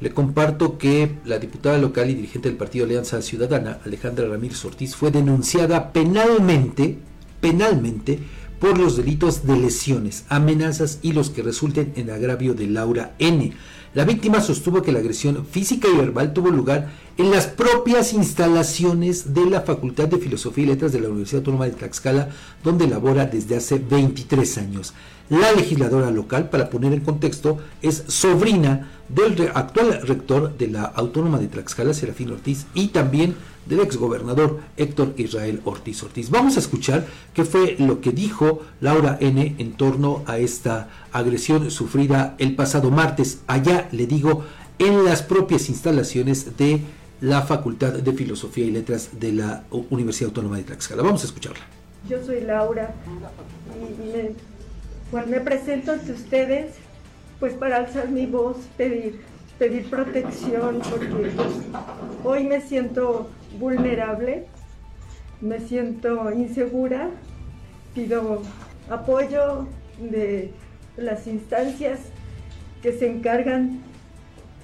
Le 0.00 0.10
comparto 0.10 0.76
que 0.76 1.16
la 1.24 1.38
diputada 1.38 1.78
local 1.78 2.10
y 2.10 2.14
dirigente 2.14 2.48
del 2.48 2.58
Partido 2.58 2.84
Alianza 2.84 3.22
Ciudadana, 3.22 3.78
Alejandra 3.86 4.28
Ramírez 4.28 4.64
Ortiz, 4.64 4.96
fue 4.96 5.10
denunciada 5.10 5.92
penalmente, 5.92 6.98
penalmente, 7.40 8.18
por 8.58 8.78
los 8.78 8.96
delitos 8.96 9.46
de 9.46 9.56
lesiones, 9.56 10.24
amenazas 10.28 10.98
y 11.02 11.12
los 11.12 11.30
que 11.30 11.42
resulten 11.42 11.92
en 11.96 12.10
agravio 12.10 12.54
de 12.54 12.66
Laura 12.66 13.14
N. 13.18 13.52
La 13.94 14.04
víctima 14.04 14.40
sostuvo 14.40 14.82
que 14.82 14.90
la 14.90 14.98
agresión 14.98 15.46
física 15.46 15.86
y 15.86 15.96
verbal 15.96 16.32
tuvo 16.32 16.50
lugar 16.50 16.90
en 17.16 17.30
las 17.30 17.46
propias 17.46 18.12
instalaciones 18.12 19.34
de 19.34 19.46
la 19.46 19.60
Facultad 19.60 20.08
de 20.08 20.18
Filosofía 20.18 20.64
y 20.64 20.66
Letras 20.66 20.92
de 20.92 21.00
la 21.00 21.10
Universidad 21.10 21.38
Autónoma 21.38 21.66
de 21.66 21.72
Tlaxcala, 21.72 22.30
donde 22.64 22.88
labora 22.88 23.26
desde 23.26 23.54
hace 23.54 23.78
23 23.78 24.58
años. 24.58 24.94
La 25.28 25.52
legisladora 25.52 26.10
local, 26.10 26.50
para 26.50 26.70
poner 26.70 26.92
en 26.92 27.02
contexto, 27.02 27.58
es 27.82 28.02
sobrina 28.08 28.90
del 29.08 29.52
actual 29.54 30.00
rector 30.02 30.58
de 30.58 30.68
la 30.68 30.82
Autónoma 30.82 31.38
de 31.38 31.46
Tlaxcala, 31.46 31.94
Serafín 31.94 32.32
Ortiz, 32.32 32.66
y 32.74 32.88
también 32.88 33.36
del 33.66 33.80
exgobernador 33.80 34.60
Héctor 34.76 35.14
Israel 35.16 35.60
Ortiz 35.64 36.02
Ortiz. 36.02 36.30
Vamos 36.30 36.56
a 36.56 36.60
escuchar 36.60 37.06
qué 37.32 37.44
fue 37.44 37.76
lo 37.78 38.00
que 38.00 38.12
dijo 38.12 38.62
Laura 38.80 39.16
N 39.20 39.54
en 39.58 39.72
torno 39.72 40.22
a 40.26 40.38
esta 40.38 40.88
agresión 41.12 41.70
sufrida 41.70 42.34
el 42.38 42.54
pasado 42.54 42.90
martes, 42.90 43.40
allá 43.46 43.88
le 43.92 44.06
digo, 44.06 44.44
en 44.78 45.04
las 45.04 45.22
propias 45.22 45.68
instalaciones 45.68 46.56
de 46.56 46.80
la 47.20 47.42
Facultad 47.42 47.92
de 47.92 48.12
Filosofía 48.12 48.66
y 48.66 48.70
Letras 48.70 49.10
de 49.18 49.32
la 49.32 49.64
Universidad 49.90 50.28
Autónoma 50.28 50.56
de 50.56 50.64
Tlaxcala. 50.64 51.02
Vamos 51.02 51.22
a 51.22 51.26
escucharla. 51.26 51.64
Yo 52.08 52.22
soy 52.24 52.40
Laura 52.42 52.94
y 53.76 54.12
me, 54.12 54.32
bueno, 55.10 55.28
me 55.28 55.40
presento 55.40 55.92
ante 55.92 56.12
ustedes 56.12 56.72
pues 57.40 57.54
para 57.54 57.76
alzar 57.76 58.10
mi 58.10 58.26
voz, 58.26 58.56
pedir, 58.76 59.20
pedir 59.58 59.88
protección, 59.88 60.80
porque 60.90 61.30
hoy 62.24 62.44
me 62.44 62.60
siento 62.60 63.30
vulnerable, 63.58 64.46
me 65.40 65.60
siento 65.60 66.32
insegura, 66.32 67.10
pido 67.94 68.42
apoyo 68.90 69.66
de 69.98 70.50
las 70.96 71.26
instancias 71.26 72.00
que 72.82 72.92
se 72.92 73.10
encargan 73.10 73.80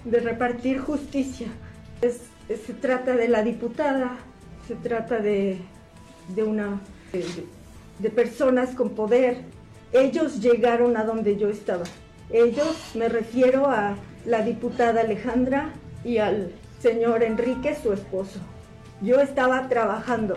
de 0.05 0.21
repartir 0.21 0.79
justicia. 0.79 1.49
se 2.01 2.75
trata 2.75 3.17
de 3.17 3.29
la 3.29 3.43
diputada, 3.43 4.17
se 4.67 4.75
trata 4.75 5.19
de, 5.19 5.59
de 6.35 6.43
una 6.43 6.81
de 7.99 8.11
personas 8.11 8.71
con 8.75 8.91
poder. 8.91 9.39
Ellos 9.93 10.41
llegaron 10.41 10.97
a 10.97 11.05
donde 11.05 11.37
yo 11.37 11.49
estaba. 11.49 11.85
Ellos, 12.31 12.93
me 12.95 13.09
refiero 13.09 13.67
a 13.67 13.97
la 14.25 14.43
diputada 14.43 15.01
Alejandra 15.01 15.71
y 16.05 16.19
al 16.19 16.53
señor 16.81 17.23
Enrique, 17.23 17.77
su 17.81 17.93
esposo. 17.93 18.39
Yo 19.03 19.21
estaba 19.21 19.69
trabajando 19.69 20.37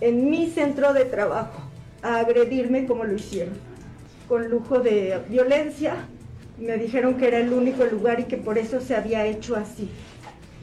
en 0.00 0.28
mi 0.30 0.50
centro 0.50 0.92
de 0.92 1.04
trabajo 1.04 1.62
a 2.02 2.18
agredirme 2.18 2.86
como 2.86 3.04
lo 3.04 3.14
hicieron, 3.14 3.54
con 4.28 4.48
lujo 4.48 4.80
de 4.80 5.20
violencia. 5.28 5.94
Me 6.58 6.76
dijeron 6.76 7.16
que 7.16 7.28
era 7.28 7.38
el 7.38 7.52
único 7.52 7.84
lugar 7.84 8.20
y 8.20 8.24
que 8.24 8.36
por 8.36 8.58
eso 8.58 8.80
se 8.80 8.96
había 8.96 9.24
hecho 9.26 9.56
así. 9.56 9.88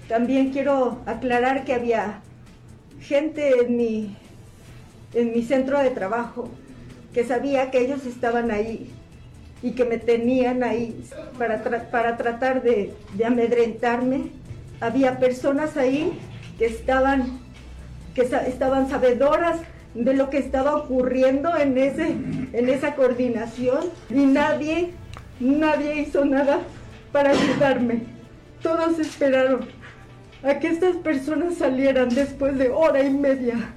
También 0.07 0.51
quiero 0.51 0.99
aclarar 1.05 1.65
que 1.65 1.73
había 1.73 2.21
gente 2.99 3.61
en 3.61 3.77
mi, 3.77 4.17
en 5.13 5.31
mi 5.31 5.43
centro 5.43 5.79
de 5.79 5.89
trabajo 5.91 6.49
que 7.13 7.23
sabía 7.23 7.71
que 7.71 7.79
ellos 7.79 8.05
estaban 8.05 8.51
ahí 8.51 8.91
y 9.61 9.71
que 9.71 9.85
me 9.85 9.97
tenían 9.97 10.63
ahí 10.63 11.03
para, 11.37 11.61
para 11.91 12.17
tratar 12.17 12.61
de, 12.61 12.93
de, 13.13 13.25
amedrentarme. 13.25 14.31
Había 14.79 15.19
personas 15.19 15.75
ahí 15.75 16.17
que 16.57 16.65
estaban, 16.65 17.39
que 18.15 18.21
estaban 18.21 18.89
sabedoras 18.89 19.59
de 19.93 20.13
lo 20.13 20.29
que 20.29 20.37
estaba 20.37 20.75
ocurriendo 20.75 21.55
en, 21.57 21.77
ese, 21.77 22.07
en 22.53 22.69
esa 22.69 22.95
coordinación 22.95 23.79
y 24.09 24.25
nadie, 24.25 24.91
nadie 25.39 26.01
hizo 26.01 26.23
nada 26.25 26.59
para 27.11 27.31
ayudarme. 27.31 28.03
Todos 28.61 28.99
esperaron 28.99 29.67
a 30.43 30.59
que 30.59 30.67
estas 30.67 30.95
personas 30.97 31.55
salieran 31.55 32.09
después 32.09 32.57
de 32.57 32.69
hora 32.69 33.03
y 33.03 33.09
media 33.09 33.73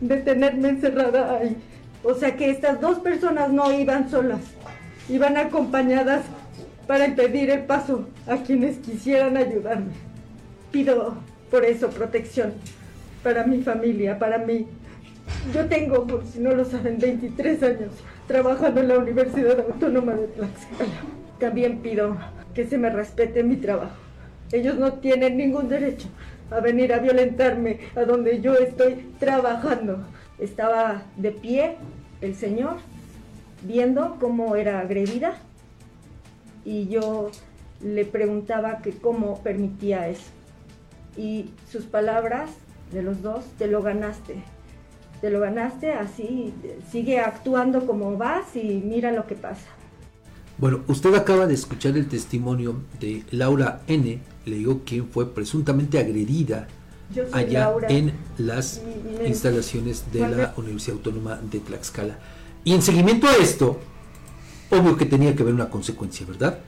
de 0.00 0.16
tenerme 0.16 0.70
encerrada 0.70 1.38
ahí. 1.38 1.56
O 2.02 2.14
sea 2.14 2.34
que 2.36 2.50
estas 2.50 2.80
dos 2.80 2.98
personas 3.00 3.50
no 3.50 3.72
iban 3.72 4.10
solas, 4.10 4.40
iban 5.10 5.36
acompañadas 5.36 6.22
para 6.86 7.06
impedir 7.06 7.50
el 7.50 7.64
paso 7.64 8.08
a 8.26 8.38
quienes 8.38 8.78
quisieran 8.78 9.36
ayudarme. 9.36 9.92
Pido 10.70 11.16
por 11.50 11.64
eso 11.64 11.90
protección 11.90 12.54
para 13.22 13.44
mi 13.44 13.62
familia, 13.62 14.18
para 14.18 14.38
mí. 14.38 14.66
Yo 15.54 15.66
tengo, 15.66 16.06
por 16.06 16.24
si 16.26 16.38
no 16.40 16.54
lo 16.54 16.64
saben, 16.64 16.98
23 16.98 17.62
años 17.62 17.92
trabajando 18.26 18.80
en 18.80 18.88
la 18.88 18.98
Universidad 18.98 19.58
Autónoma 19.60 20.14
de 20.14 20.28
Tlaxcala. 20.28 20.90
También 21.38 21.78
pido 21.78 22.16
que 22.54 22.66
se 22.66 22.78
me 22.78 22.90
respete 22.90 23.42
mi 23.42 23.56
trabajo. 23.56 23.96
Ellos 24.52 24.76
no 24.76 24.94
tienen 24.94 25.36
ningún 25.36 25.68
derecho 25.68 26.08
a 26.50 26.60
venir 26.60 26.92
a 26.92 26.98
violentarme 26.98 27.80
a 27.96 28.02
donde 28.02 28.40
yo 28.40 28.54
estoy 28.54 29.12
trabajando. 29.18 30.06
Estaba 30.38 31.02
de 31.16 31.32
pie 31.32 31.76
el 32.20 32.34
señor 32.34 32.76
viendo 33.62 34.16
cómo 34.20 34.56
era 34.56 34.80
agredida 34.80 35.34
y 36.64 36.88
yo 36.88 37.30
le 37.82 38.04
preguntaba 38.04 38.78
que 38.82 38.92
cómo 38.92 39.42
permitía 39.42 40.08
eso. 40.08 40.30
Y 41.16 41.50
sus 41.70 41.84
palabras 41.84 42.50
de 42.92 43.02
los 43.02 43.22
dos, 43.22 43.44
te 43.58 43.66
lo 43.66 43.82
ganaste, 43.82 44.42
te 45.20 45.30
lo 45.30 45.40
ganaste, 45.40 45.92
así 45.92 46.52
sigue 46.90 47.20
actuando 47.20 47.86
como 47.86 48.16
vas 48.16 48.54
y 48.54 48.82
mira 48.84 49.12
lo 49.12 49.26
que 49.26 49.34
pasa. 49.34 49.66
Bueno, 50.58 50.82
usted 50.88 51.14
acaba 51.14 51.46
de 51.46 51.54
escuchar 51.54 51.96
el 51.96 52.06
testimonio 52.08 52.82
de 53.00 53.24
Laura 53.30 53.80
N., 53.86 54.20
le 54.44 54.56
digo 54.56 54.82
quién 54.84 55.08
fue 55.08 55.32
presuntamente 55.32 55.98
agredida 55.98 56.68
allá 57.32 57.60
Laura, 57.60 57.88
en 57.88 58.12
las 58.38 58.82
me, 59.18 59.28
instalaciones 59.28 60.12
de 60.12 60.20
la 60.20 60.54
Universidad 60.56 60.96
Autónoma 60.96 61.36
de 61.50 61.60
Tlaxcala. 61.60 62.18
Y 62.64 62.74
en 62.74 62.82
seguimiento 62.82 63.26
a 63.26 63.36
esto, 63.36 63.78
obvio 64.70 64.96
que 64.96 65.06
tenía 65.06 65.34
que 65.34 65.42
haber 65.42 65.54
una 65.54 65.70
consecuencia, 65.70 66.26
¿verdad? 66.26 66.60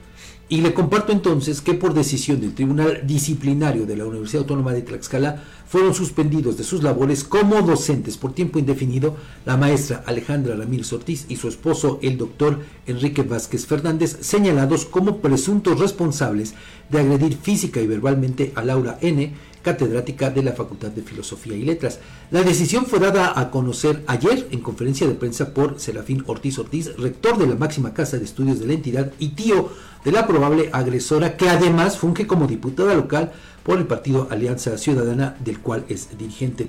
Y 0.49 0.61
le 0.61 0.73
comparto 0.73 1.11
entonces 1.11 1.61
que 1.61 1.73
por 1.73 1.93
decisión 1.93 2.41
del 2.41 2.53
Tribunal 2.53 3.01
Disciplinario 3.07 3.85
de 3.85 3.95
la 3.95 4.05
Universidad 4.05 4.41
Autónoma 4.41 4.73
de 4.73 4.81
Tlaxcala 4.81 5.41
fueron 5.67 5.95
suspendidos 5.95 6.57
de 6.57 6.65
sus 6.65 6.83
labores 6.83 7.23
como 7.23 7.61
docentes 7.61 8.17
por 8.17 8.33
tiempo 8.33 8.59
indefinido 8.59 9.15
la 9.45 9.55
maestra 9.55 10.03
Alejandra 10.05 10.55
Ramírez 10.55 10.91
Ortiz 10.93 11.25
y 11.29 11.37
su 11.37 11.47
esposo 11.47 11.97
el 12.03 12.17
doctor 12.17 12.59
Enrique 12.85 13.23
Vázquez 13.23 13.65
Fernández, 13.65 14.17
señalados 14.21 14.85
como 14.85 15.19
presuntos 15.19 15.79
responsables 15.79 16.53
de 16.89 16.99
agredir 16.99 17.37
física 17.37 17.79
y 17.79 17.87
verbalmente 17.87 18.51
a 18.55 18.63
Laura 18.63 18.99
N., 19.01 19.33
catedrática 19.63 20.29
de 20.29 20.43
la 20.43 20.51
Facultad 20.51 20.89
de 20.89 21.01
Filosofía 21.01 21.55
y 21.55 21.63
Letras. 21.63 21.99
La 22.29 22.43
decisión 22.43 22.85
fue 22.85 22.99
dada 22.99 23.39
a 23.39 23.49
conocer 23.49 24.03
ayer 24.05 24.47
en 24.51 24.59
conferencia 24.59 25.07
de 25.07 25.15
prensa 25.15 25.53
por 25.53 25.79
Serafín 25.79 26.23
Ortiz 26.27 26.59
Ortiz, 26.59 26.95
rector 26.97 27.37
de 27.39 27.47
la 27.47 27.55
máxima 27.55 27.93
casa 27.93 28.17
de 28.17 28.25
estudios 28.25 28.59
de 28.59 28.67
la 28.67 28.73
entidad 28.73 29.11
y 29.17 29.29
tío 29.29 29.71
de 30.05 30.11
la 30.11 30.27
probable 30.27 30.69
agresora, 30.73 31.37
que 31.37 31.49
además 31.49 31.97
funge 31.97 32.27
como 32.27 32.45
diputada 32.45 32.93
local 32.93 33.31
por 33.63 33.79
el 33.79 33.87
partido 33.87 34.27
Alianza 34.29 34.77
Ciudadana, 34.77 35.37
del 35.43 35.59
cual 35.59 35.85
es 35.87 36.15
dirigente. 36.17 36.67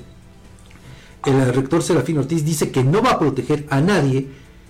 El 1.27 1.53
rector 1.53 1.83
Serafín 1.83 2.19
Ortiz 2.19 2.45
dice 2.45 2.71
que 2.71 2.85
no 2.85 3.03
va 3.03 3.13
a 3.13 3.19
proteger 3.19 3.67
a 3.71 3.81
nadie, 3.81 4.29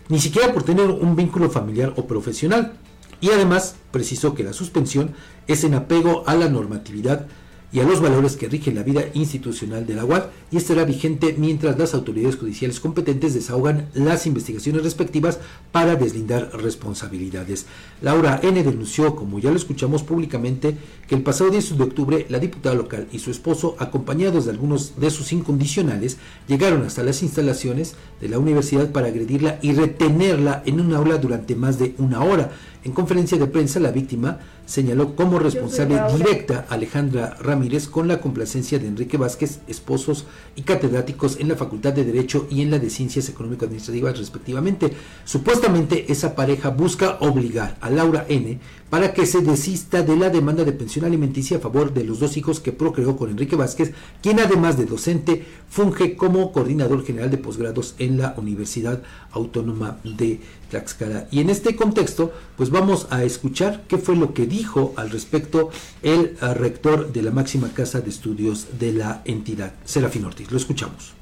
ni 0.09 0.19
siquiera 0.19 0.53
por 0.53 0.63
tener 0.63 0.87
un 0.87 1.15
vínculo 1.15 1.51
familiar 1.51 1.93
o 1.97 2.07
profesional. 2.07 2.75
Y 3.21 3.31
además 3.31 3.77
precisó 3.91 4.35
que 4.35 4.45
la 4.45 4.53
suspensión 4.53 5.15
es 5.47 5.65
en 5.65 5.75
apego 5.75 6.25
a 6.27 6.35
la 6.35 6.49
normatividad 6.49 7.27
y 7.75 7.81
a 7.81 7.85
los 7.85 8.01
valores 8.01 8.37
que 8.37 8.49
rigen 8.49 8.77
la 8.77 8.85
vida 8.85 9.07
institucional 9.15 9.85
de 9.85 9.95
la 9.95 10.05
UAD 10.05 10.27
y 10.53 10.59
estará 10.59 10.85
vigente 10.85 11.35
mientras 11.37 11.77
las 11.77 11.93
autoridades 11.93 12.37
judiciales 12.37 12.79
competentes 12.79 13.35
desahogan 13.35 13.89
las 13.95 14.29
investigaciones 14.29 14.85
respectivas 14.85 15.41
para 15.73 15.97
deslindar 15.97 16.51
responsabilidades. 16.55 17.67
Laura 18.01 18.39
N. 18.45 18.63
denunció, 18.63 19.17
como 19.17 19.41
ya 19.41 19.51
lo 19.51 19.57
escuchamos 19.57 20.05
públicamente, 20.05 20.77
que 21.09 21.17
el 21.17 21.23
pasado 21.25 21.51
10 21.51 21.77
de 21.77 21.83
octubre 21.83 22.27
la 22.29 22.39
diputada 22.39 22.77
local 22.77 23.09
y 23.11 23.19
su 23.19 23.33
esposo, 23.33 23.75
acompañados 23.81 24.45
de 24.45 24.53
algunos 24.53 25.01
de 25.01 25.11
sus 25.11 25.33
incondicionales, 25.33 26.19
llegaron 26.47 26.85
hasta 26.85 27.03
las 27.03 27.25
instalaciones 27.25 27.97
de 28.21 28.29
la 28.29 28.39
universidad 28.39 28.93
para 28.93 29.09
agredirla 29.09 29.59
y 29.63 29.73
retenerla 29.73 30.63
en 30.65 30.81
un 30.81 30.95
aula 30.95 31.19
durante 31.19 31.57
más 31.57 31.81
de 31.81 31.97
una 31.99 32.23
hora. 32.23 32.53
En 32.85 32.93
conferencia 32.93 33.37
de 33.37 33.47
prensa, 33.47 33.81
la 33.81 33.91
víctima 33.91 34.39
señaló 34.67 35.15
como 35.15 35.39
responsable 35.39 36.01
directa 36.17 36.67
a 36.69 36.75
Alejandra 36.75 37.37
Ramírez 37.41 37.89
con 37.89 38.09
la 38.09 38.21
complacencia 38.21 38.79
de 38.79 38.87
Enrique 38.87 39.17
Vázquez, 39.17 39.61
esposos 39.67 40.27
y 40.57 40.63
catedráticos 40.63 41.39
en 41.39 41.49
la 41.49 41.57
Facultad 41.57 41.93
de 41.93 42.05
Derecho 42.05 42.47
y 42.51 42.63
en 42.63 42.71
la 42.71 42.79
de 42.79 42.91
Ciencias 42.91 43.29
Económico-Administrativas 43.29 44.19
respectivamente. 44.19 44.93
Supuestamente 45.25 46.11
esa 46.11 46.35
pareja 46.35 46.71
busca 46.71 47.19
obligar 47.21 47.77
a 47.81 47.91
Laura 47.91 48.25
N 48.29 48.59
para 48.91 49.13
que 49.13 49.27
se 49.27 49.41
desista 49.41 50.03
de 50.03 50.17
la 50.17 50.31
demanda 50.31 50.65
de 50.65 50.73
pensión 50.73 51.05
alimenticia 51.05 51.57
a 51.57 51.61
favor 51.61 51.93
de 51.93 52.05
los 52.05 52.21
dos 52.21 52.37
hijos 52.37 52.61
que 52.61 52.73
procreó 52.73 53.17
con 53.17 53.31
Enrique 53.31 53.57
Vázquez, 53.57 53.93
quien 54.23 54.39
además 54.39 54.77
de 54.79 54.87
docente 54.87 55.45
funge 55.69 56.17
como 56.17 56.53
coordinador 56.53 57.05
general 57.05 57.31
de 57.31 57.39
posgrados 57.39 57.95
en 57.99 58.19
la 58.19 58.35
Universidad 58.37 59.03
Autónoma 59.33 59.99
de 60.05 60.41
Tlaxcala. 60.71 61.27
Y 61.31 61.41
en 61.41 61.51
este 61.51 61.75
contexto, 61.75 62.33
pues 62.57 62.71
vamos 62.71 63.09
a 63.11 63.25
escuchar 63.25 63.85
qué 63.89 63.99
fue 63.99 64.17
lo 64.17 64.33
que 64.33 64.47
dijo 64.47 64.93
al 64.97 65.11
respecto 65.11 65.71
el 66.03 66.37
rector 66.39 67.13
de 67.13 67.23
la 67.23 67.31
máxima 67.31 67.71
casa 67.71 68.01
de 68.01 68.11
estudios 68.11 68.79
de 68.79 68.93
la 68.93 69.23
entidad, 69.25 69.75
Serafín 69.85 70.25
Ortiz. 70.25 70.51
Lo 70.51 70.57
escuchamos. 70.57 71.15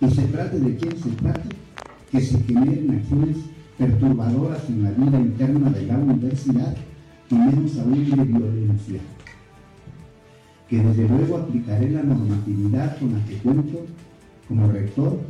Y 0.00 0.10
se 0.10 0.22
trate 0.22 0.58
de 0.58 0.76
quién 0.76 1.02
se 1.02 1.08
que 2.16 2.24
se 2.24 2.38
generen 2.44 2.98
acciones 2.98 3.36
perturbadoras 3.76 4.68
en 4.70 4.84
la 4.84 4.90
vida 4.92 5.20
interna 5.20 5.70
de 5.70 5.86
la 5.86 5.98
universidad 5.98 6.74
y 7.30 7.34
menos 7.34 7.78
aún 7.78 8.10
de 8.10 8.24
violencia. 8.24 9.00
Que 10.68 10.78
desde 10.78 11.08
luego 11.08 11.36
aplicaré 11.36 11.90
la 11.90 12.02
normatividad 12.02 12.98
con 12.98 13.12
la 13.12 13.24
que 13.26 13.34
cuento 13.36 13.84
como 14.48 14.72
rector 14.72 15.20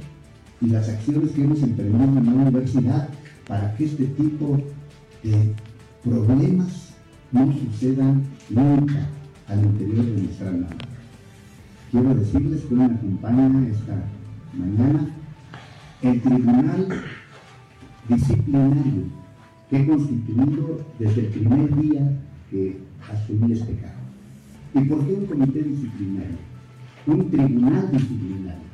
y 0.60 0.66
las 0.68 0.88
acciones 0.88 1.32
que 1.32 1.42
hemos 1.42 1.62
emprendido 1.62 2.04
en 2.04 2.26
la 2.26 2.32
universidad 2.32 3.08
para 3.48 3.74
que 3.74 3.84
este 3.84 4.04
tipo 4.04 4.56
de 5.24 5.54
problemas 6.04 6.94
no 7.32 7.52
sucedan 7.52 8.22
nunca 8.48 9.08
al 9.48 9.64
interior 9.64 10.04
de 10.04 10.22
nuestra 10.22 10.50
nave. 10.52 10.76
Quiero 11.90 12.14
decirles 12.14 12.62
que 12.62 12.74
me 12.74 12.84
acompaña 12.84 13.68
esta 13.68 14.04
mañana 14.54 15.15
el 16.02 16.20
Tribunal 16.20 16.88
Disciplinario 18.08 19.04
que 19.68 19.76
he 19.76 19.86
constituido 19.86 20.80
desde 20.98 21.20
el 21.22 21.26
primer 21.26 21.76
día 21.80 22.12
que 22.50 22.78
asumí 23.10 23.52
este 23.52 23.74
cargo. 23.74 23.96
¿Y 24.74 24.80
por 24.88 25.04
qué 25.04 25.12
un 25.14 25.26
comité 25.26 25.62
disciplinario? 25.62 26.36
Un 27.06 27.30
tribunal 27.30 27.90
disciplinario. 27.90 28.66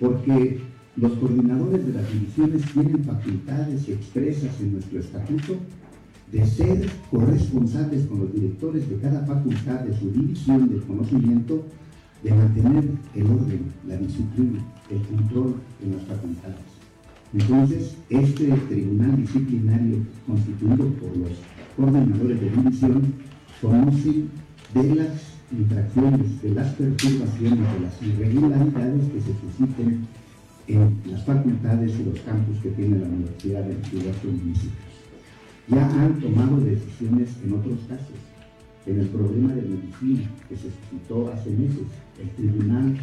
Porque 0.00 0.60
los 0.96 1.12
coordinadores 1.12 1.86
de 1.86 1.92
las 1.92 2.10
divisiones 2.12 2.62
tienen 2.72 3.04
facultades 3.04 3.88
expresas 3.88 4.60
en 4.60 4.72
nuestro 4.72 5.00
estatuto 5.00 5.56
de 6.32 6.46
ser 6.46 6.88
corresponsables 7.10 8.06
con 8.06 8.20
los 8.20 8.32
directores 8.32 8.88
de 8.88 8.96
cada 8.96 9.24
facultad 9.26 9.80
de 9.80 9.98
su 9.98 10.10
división 10.10 10.68
del 10.68 10.82
conocimiento 10.82 11.64
de 12.22 12.30
mantener 12.30 12.84
el 13.14 13.26
orden, 13.26 13.72
la 13.86 13.96
disciplina, 13.96 14.60
el 14.90 15.02
control 15.02 15.54
en 15.82 15.96
las 15.96 16.06
facultades. 16.06 16.76
Entonces, 17.32 17.96
este 18.08 18.48
tribunal 18.68 19.16
disciplinario 19.16 19.98
constituido 20.26 20.88
por 20.94 21.16
los 21.16 21.32
coordinadores 21.76 22.40
de 22.40 22.50
división 22.50 23.14
conoce 23.60 24.24
de 24.74 24.94
las 24.94 25.36
infracciones, 25.52 26.42
de 26.42 26.50
las 26.50 26.72
perturbaciones, 26.74 27.72
de 27.72 27.80
las 27.80 28.02
irregularidades 28.02 29.04
que 29.12 29.20
se 29.20 29.40
susciten 29.40 30.06
en 30.68 31.00
las 31.10 31.24
facultades 31.24 31.92
y 31.98 32.04
los 32.04 32.20
campus 32.20 32.58
que 32.62 32.70
tiene 32.70 32.98
la 32.98 33.06
Universidad 33.06 33.64
de 33.64 33.76
diversos 33.90 34.32
municipios. 34.32 34.96
Ya 35.68 35.86
han 35.86 36.20
tomado 36.20 36.60
decisiones 36.60 37.30
en 37.44 37.52
otros 37.52 37.78
casos. 37.88 38.25
En 38.86 39.00
el 39.00 39.08
problema 39.08 39.52
de 39.52 39.62
medicina 39.62 40.30
que 40.48 40.56
se 40.56 40.70
suscitó 40.70 41.32
hace 41.32 41.50
meses, 41.50 41.86
el 42.22 42.30
tribunal 42.30 42.96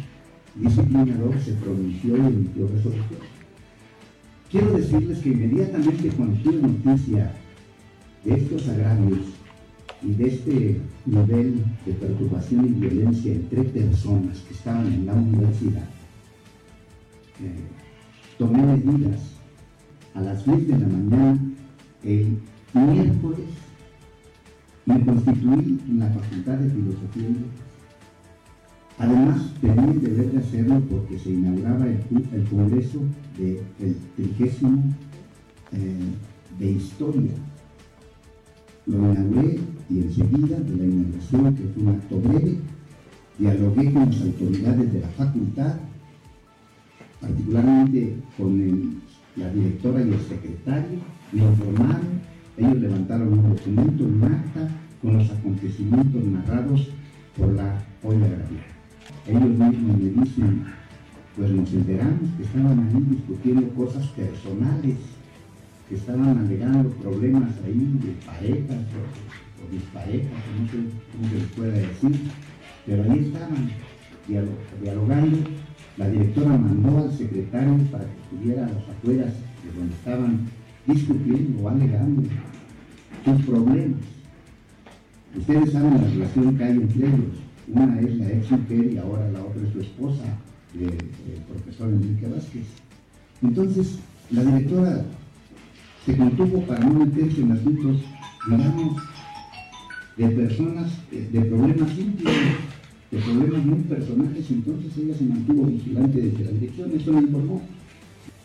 disciplinador 0.54 1.38
se 1.40 1.52
pronunció 1.52 2.16
y 2.16 2.20
emitió 2.20 2.68
resolución. 2.68 3.20
Quiero 4.50 4.72
decirles 4.72 5.18
que 5.18 5.28
inmediatamente 5.28 6.08
cuando 6.10 6.40
tuve 6.42 6.62
noticia 6.62 7.32
de 8.24 8.34
estos 8.34 8.66
agravios 8.68 9.18
y 10.02 10.12
de 10.12 10.26
este 10.26 10.80
nivel 11.04 11.64
de 11.84 11.92
perturbación 11.92 12.64
y 12.64 12.68
violencia 12.68 13.32
entre 13.32 13.64
personas 13.64 14.38
que 14.38 14.54
estaban 14.54 14.86
en 14.86 15.04
la 15.04 15.12
universidad, 15.12 15.88
eh, 17.42 17.60
tomé 18.38 18.62
medidas 18.62 19.20
a 20.14 20.22
las 20.22 20.46
10 20.46 20.68
de 20.68 20.78
la 20.78 20.86
mañana 20.86 21.38
el 22.04 22.38
miércoles 22.72 23.63
me 24.86 25.04
constituí 25.04 25.80
en 25.88 25.98
la 25.98 26.08
Facultad 26.10 26.58
de 26.58 26.70
Filosofía. 26.70 27.28
Además, 28.98 29.52
tenía 29.60 29.84
el 29.84 30.00
deber 30.00 30.32
de 30.32 30.38
hacerlo 30.38 30.80
porque 30.88 31.18
se 31.18 31.30
inauguraba 31.30 31.86
el, 31.86 32.48
Congreso 32.48 33.00
del 33.36 33.60
de, 33.78 33.96
trigésimo 34.16 34.82
eh, 35.72 36.14
de 36.58 36.70
Historia. 36.70 37.32
Lo 38.86 38.98
inauguré 38.98 39.58
y 39.90 39.98
enseguida 39.98 40.58
de 40.58 40.76
la 40.76 40.84
inauguración, 40.84 41.54
que 41.56 41.62
fue 41.64 41.82
un 41.82 41.88
acto 41.88 42.20
breve, 42.20 42.58
dialogué 43.38 43.92
con 43.92 44.10
las 44.10 44.20
autoridades 44.20 44.92
de 44.92 45.00
la 45.00 45.08
facultad 45.08 45.74
particularmente 47.24 48.16
con 48.36 49.00
la 49.36 49.50
directora 49.50 50.02
y 50.02 50.12
el 50.12 50.20
secretario, 50.20 50.98
me 51.32 51.42
informaron, 51.42 52.20
ellos 52.56 52.80
levantaron 52.80 53.32
un 53.32 53.50
documento, 53.50 54.04
un 54.04 54.24
acta, 54.24 54.68
con 55.02 55.18
los 55.18 55.30
acontecimientos 55.30 56.24
narrados 56.24 56.88
por 57.36 57.52
la 57.52 57.82
olla 58.02 58.26
agraria. 58.26 58.64
Ellos 59.26 59.50
mismos 59.50 59.98
me 59.98 60.22
dicen, 60.22 60.64
pues 61.36 61.50
nos 61.50 61.72
enteramos 61.72 62.30
que 62.36 62.42
estaban 62.44 62.78
ahí 62.78 63.04
discutiendo 63.10 63.68
cosas 63.70 64.06
personales, 64.08 64.96
que 65.88 65.94
estaban 65.96 66.38
alegando 66.38 66.90
problemas 66.90 67.50
ahí 67.64 67.98
de 68.02 68.12
parejas 68.24 68.86
o, 68.94 69.66
o 69.66 69.70
disparejas, 69.70 70.30
no 70.58 70.66
sé 70.68 70.78
cómo 71.12 71.28
se 71.28 71.34
les 71.34 71.46
pueda 71.48 71.72
decir, 71.72 72.30
pero 72.86 73.12
ahí 73.12 73.18
estaban 73.18 73.70
dialogando 74.82 75.38
la 75.96 76.08
directora 76.08 76.58
mandó 76.58 76.98
al 76.98 77.12
secretario 77.12 77.78
para 77.92 78.04
que 78.04 78.20
estuviera 78.22 78.66
a 78.66 78.68
las 78.68 78.88
afueras 78.88 79.32
de 79.62 79.78
donde 79.78 79.94
estaban 79.94 80.48
discutiendo 80.86 81.62
o 81.62 81.68
alegando 81.68 82.22
sus 83.24 83.42
problemas. 83.46 84.00
Ustedes 85.36 85.72
saben 85.72 85.94
la 85.94 86.08
relación 86.08 86.56
que 86.56 86.64
hay 86.64 86.72
entre 86.72 87.06
ellos. 87.06 87.44
Una 87.66 88.00
es 88.00 88.16
la 88.16 88.30
ex 88.30 88.50
mujer 88.50 88.92
y 88.92 88.98
ahora 88.98 89.30
la 89.30 89.40
otra 89.40 89.62
es 89.66 89.72
su 89.72 89.80
esposa, 89.80 90.22
el, 90.74 90.90
profesor 91.48 91.88
Enrique 91.88 92.28
Vázquez. 92.28 92.66
Entonces, 93.42 93.98
la 94.30 94.44
directora 94.44 95.04
se 96.04 96.16
contuvo 96.16 96.60
para 96.66 96.84
no 96.84 97.04
meterse 97.04 97.40
en 97.40 97.52
asuntos, 97.52 98.02
digamos, 98.46 99.02
de 100.16 100.28
personas, 100.28 100.92
eh, 101.10 101.28
de 101.32 101.40
problemas 101.40 101.98
íntimos, 101.98 102.34
de 103.10 103.18
problemas 103.18 103.64
muy 103.64 103.78
personales, 103.80 104.50
entonces 104.50 104.92
ella 104.98 105.16
se 105.16 105.24
mantuvo 105.24 105.66
vigilante 105.66 106.20
desde 106.20 106.44
la 106.44 106.50
dirección, 106.50 106.92
eso 106.94 107.12
me 107.12 107.20
informó, 107.20 107.62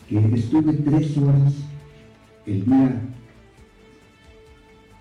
que 0.07 0.17
estuve 0.35 0.73
tres 0.73 1.17
horas 1.17 1.53
el 2.49 2.65
día 2.65 3.01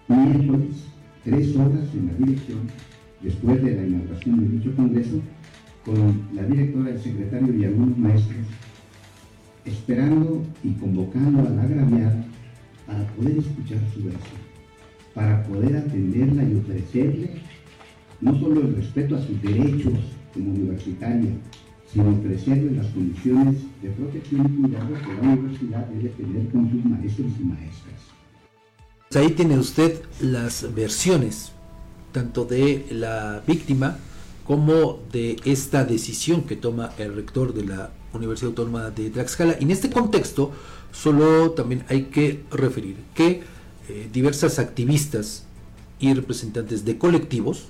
miércoles, 0.09 0.85
tres 1.25 1.57
horas 1.57 1.89
en 1.95 2.07
la 2.07 2.13
dirección, 2.15 2.61
después 3.23 3.63
de 3.63 3.75
la 3.75 3.87
inauguración 3.87 4.41
de 4.41 4.57
dicho 4.57 4.77
congreso, 4.77 5.21
con 5.85 6.29
la 6.35 6.43
directora, 6.43 6.91
el 6.91 7.01
secretario 7.01 7.55
y 7.55 7.65
algunos 7.65 7.97
maestros, 7.97 8.47
esperando 9.65 10.45
y 10.63 10.73
convocando 10.73 11.41
a 11.41 11.51
la 11.51 11.63
agraviada 11.63 12.25
para 12.87 13.07
poder 13.09 13.39
escuchar 13.39 13.79
su 13.95 14.03
versión, 14.03 14.41
para 15.15 15.43
poder 15.45 15.77
atenderla 15.77 16.45
y 16.45 16.55
ofrecerle 16.57 17.31
no 18.21 18.39
solo 18.39 18.61
el 18.61 18.77
respeto 18.77 19.17
a 19.17 19.23
sus 19.23 19.41
derechos 19.41 19.99
como 20.35 20.51
universitaria, 20.51 21.31
sino 21.93 22.11
ofrecerle 22.11 22.77
las 22.77 22.87
condiciones 22.89 23.57
de 23.83 23.89
protección 23.91 24.47
y 24.47 24.63
cuidado 24.63 24.89
que 24.89 25.15
la 25.15 25.33
universidad 25.33 25.87
debe 25.87 26.09
tener 26.11 26.49
con 26.51 26.71
sus 26.71 26.85
maestros 26.85 27.33
y 27.41 27.45
maestras. 27.45 27.95
Pues 29.09 29.25
ahí 29.25 29.31
tiene 29.33 29.59
usted 29.59 30.03
las 30.21 30.75
versiones, 30.75 31.53
tanto 32.13 32.45
de 32.45 32.87
la 32.91 33.43
víctima 33.47 33.97
como 34.45 35.01
de 35.13 35.37
esta 35.45 35.85
decisión 35.85 36.43
que 36.43 36.57
toma 36.57 36.93
el 36.99 37.15
rector 37.15 37.55
de 37.55 37.65
la 37.65 37.91
Universidad 38.13 38.51
Autónoma 38.51 38.91
de 38.91 39.11
Tlaxcala. 39.11 39.57
Y 39.61 39.65
en 39.65 39.71
este 39.71 39.91
contexto, 39.91 40.53
solo 40.93 41.53
también 41.53 41.85
hay 41.89 42.05
que 42.05 42.45
referir 42.51 42.97
que 43.15 43.43
eh, 43.89 44.09
diversas 44.13 44.59
activistas 44.59 45.45
y 46.01 46.13
representantes 46.15 46.85
de 46.85 46.99
colectivos 46.99 47.69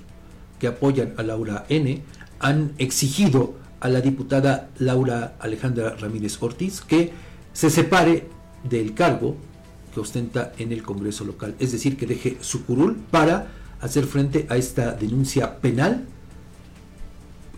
que 0.59 0.67
apoyan 0.67 1.13
a 1.17 1.23
Laura 1.23 1.65
N 1.69 2.01
han 2.39 2.73
exigido 2.77 3.55
a 3.79 3.89
la 3.89 4.01
diputada 4.01 4.69
Laura 4.79 5.35
Alejandra 5.39 5.95
Ramírez 5.95 6.41
Ortiz 6.41 6.81
que 6.81 7.11
se 7.53 7.69
separe 7.69 8.27
del 8.63 8.93
cargo 8.93 9.35
que 9.93 9.99
ostenta 9.99 10.53
en 10.57 10.71
el 10.71 10.83
Congreso 10.83 11.25
local, 11.25 11.55
es 11.59 11.71
decir, 11.71 11.97
que 11.97 12.05
deje 12.05 12.37
su 12.41 12.65
curul 12.65 12.95
para 13.09 13.47
hacer 13.81 14.05
frente 14.05 14.45
a 14.49 14.57
esta 14.57 14.91
denuncia 14.91 15.59
penal 15.59 16.05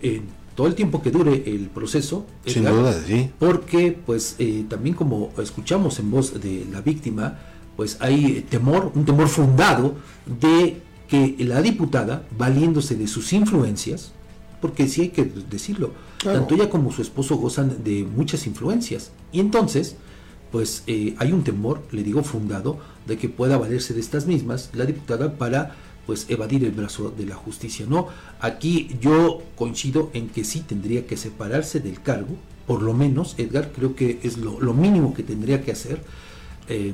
en 0.02 0.24
todo 0.56 0.68
el 0.68 0.76
tiempo 0.76 1.02
que 1.02 1.12
dure 1.12 1.44
el 1.46 1.70
proceso. 1.70 2.26
Sin 2.46 2.66
duda, 2.66 2.94
sí. 2.94 3.32
Porque, 3.40 3.98
pues, 4.06 4.36
eh, 4.40 4.66
también 4.70 4.96
como 4.96 5.32
escuchamos 5.38 6.00
en 6.00 6.12
voz 6.12 6.40
de 6.42 6.66
la 6.72 6.82
víctima, 6.82 7.40
pues 7.76 7.98
hay 8.00 8.46
temor, 8.50 8.92
un 8.96 9.06
temor 9.06 9.28
fundado 9.28 9.96
de 10.26 10.82
que 11.08 11.36
la 11.40 11.62
diputada, 11.62 12.26
valiéndose 12.38 12.96
de 12.96 13.08
sus 13.08 13.34
influencias, 13.34 14.14
porque 14.62 14.88
sí 14.88 15.02
hay 15.02 15.10
que 15.10 15.26
decirlo, 15.50 15.92
tanto 16.24 16.56
ella 16.56 16.70
como 16.70 16.92
su 16.92 17.02
esposo 17.02 17.38
gozan 17.38 17.84
de 17.84 18.04
muchas 18.04 18.46
influencias, 18.48 19.12
y 19.32 19.40
entonces, 19.40 19.96
pues 20.52 20.84
eh, 20.88 21.16
hay 21.18 21.32
un 21.32 21.44
temor, 21.44 21.82
le 21.92 22.04
digo 22.04 22.24
fundado, 22.24 22.80
de 23.08 23.18
que 23.18 23.30
pueda 23.30 23.58
valerse 23.58 23.94
de 23.94 24.00
estas 24.00 24.28
mismas 24.28 24.70
la 24.74 24.86
diputada 24.86 25.38
para 25.38 25.76
pues 26.06 26.26
evadir 26.30 26.64
el 26.66 26.72
brazo 26.72 27.14
de 27.16 27.26
la 27.26 27.36
justicia. 27.36 27.86
No, 27.88 28.08
aquí 28.40 28.98
yo 29.02 29.42
coincido 29.56 30.10
en 30.14 30.30
que 30.30 30.44
sí 30.44 30.62
tendría 30.62 31.06
que 31.06 31.18
separarse 31.18 31.80
del 31.80 32.02
cargo, 32.02 32.36
por 32.68 32.82
lo 32.82 32.94
menos, 32.94 33.36
Edgar, 33.38 33.72
creo 33.76 33.96
que 33.96 34.20
es 34.24 34.38
lo, 34.38 34.60
lo 34.60 34.74
mínimo 34.74 35.14
que 35.14 35.24
tendría 35.24 35.64
que 35.64 35.72
hacer 35.72 36.02
eh, 36.70 36.94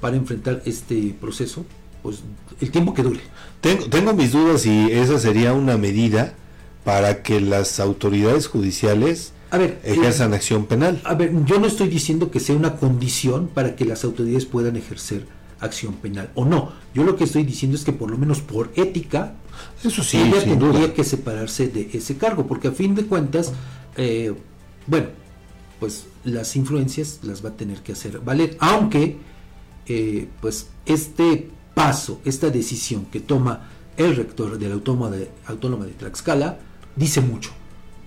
para 0.00 0.16
enfrentar 0.16 0.62
este 0.64 1.14
proceso, 1.20 1.64
pues 2.02 2.22
el 2.60 2.70
tiempo 2.70 2.94
que 2.94 3.02
dure. 3.02 3.20
Tengo, 3.60 3.86
tengo 3.86 4.12
mis 4.12 4.32
dudas 4.32 4.66
y 4.66 4.90
esa 4.92 5.18
sería 5.18 5.52
una 5.52 5.78
medida 5.78 6.34
para 6.84 7.22
que 7.22 7.40
las 7.40 7.80
autoridades 7.80 8.46
judiciales 8.46 9.32
a 9.50 9.58
ver, 9.58 9.80
ejerzan 9.84 10.32
eh, 10.32 10.36
acción 10.36 10.66
penal. 10.66 11.00
A 11.04 11.14
ver, 11.14 11.32
yo 11.44 11.58
no 11.58 11.66
estoy 11.66 11.88
diciendo 11.88 12.30
que 12.30 12.40
sea 12.40 12.56
una 12.56 12.76
condición 12.76 13.48
para 13.48 13.76
que 13.76 13.84
las 13.84 14.04
autoridades 14.04 14.46
puedan 14.46 14.76
ejercer 14.76 15.26
acción 15.60 15.94
penal 15.94 16.30
o 16.34 16.44
no. 16.44 16.72
Yo 16.94 17.04
lo 17.04 17.16
que 17.16 17.24
estoy 17.24 17.44
diciendo 17.44 17.76
es 17.76 17.84
que 17.84 17.92
por 17.92 18.10
lo 18.10 18.18
menos 18.18 18.40
por 18.40 18.70
ética, 18.76 19.34
eso 19.82 20.02
sí, 20.02 20.18
ella 20.18 20.44
tendría 20.44 20.80
duda. 20.80 20.94
que 20.94 21.04
separarse 21.04 21.68
de 21.68 21.90
ese 21.92 22.16
cargo, 22.16 22.46
porque 22.46 22.68
a 22.68 22.72
fin 22.72 22.94
de 22.94 23.06
cuentas, 23.06 23.52
eh, 23.96 24.34
bueno, 24.86 25.08
pues 25.80 26.06
las 26.24 26.56
influencias 26.56 27.20
las 27.22 27.44
va 27.44 27.50
a 27.50 27.56
tener 27.56 27.78
que 27.78 27.92
hacer 27.92 28.18
valer, 28.20 28.56
aunque 28.60 29.16
eh, 29.86 30.28
pues 30.40 30.68
este 30.86 31.50
paso, 31.74 32.20
esta 32.24 32.50
decisión 32.50 33.06
que 33.06 33.20
toma 33.20 33.68
el 33.96 34.16
rector 34.16 34.58
de 34.58 34.68
la 34.68 34.74
Autónoma 34.74 35.10
de, 35.10 35.30
Autónoma 35.46 35.86
de 35.86 35.92
Tlaxcala, 35.92 36.58
dice 36.96 37.20
mucho, 37.20 37.50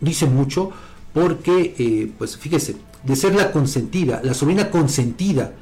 dice 0.01 0.25
mucho 0.25 0.71
porque, 1.13 1.75
eh, 1.77 2.11
pues 2.17 2.37
fíjese, 2.37 2.75
de 3.03 3.15
ser 3.15 3.35
la 3.35 3.51
consentida, 3.51 4.21
la 4.23 4.33
sobrina 4.33 4.69
consentida 4.69 5.53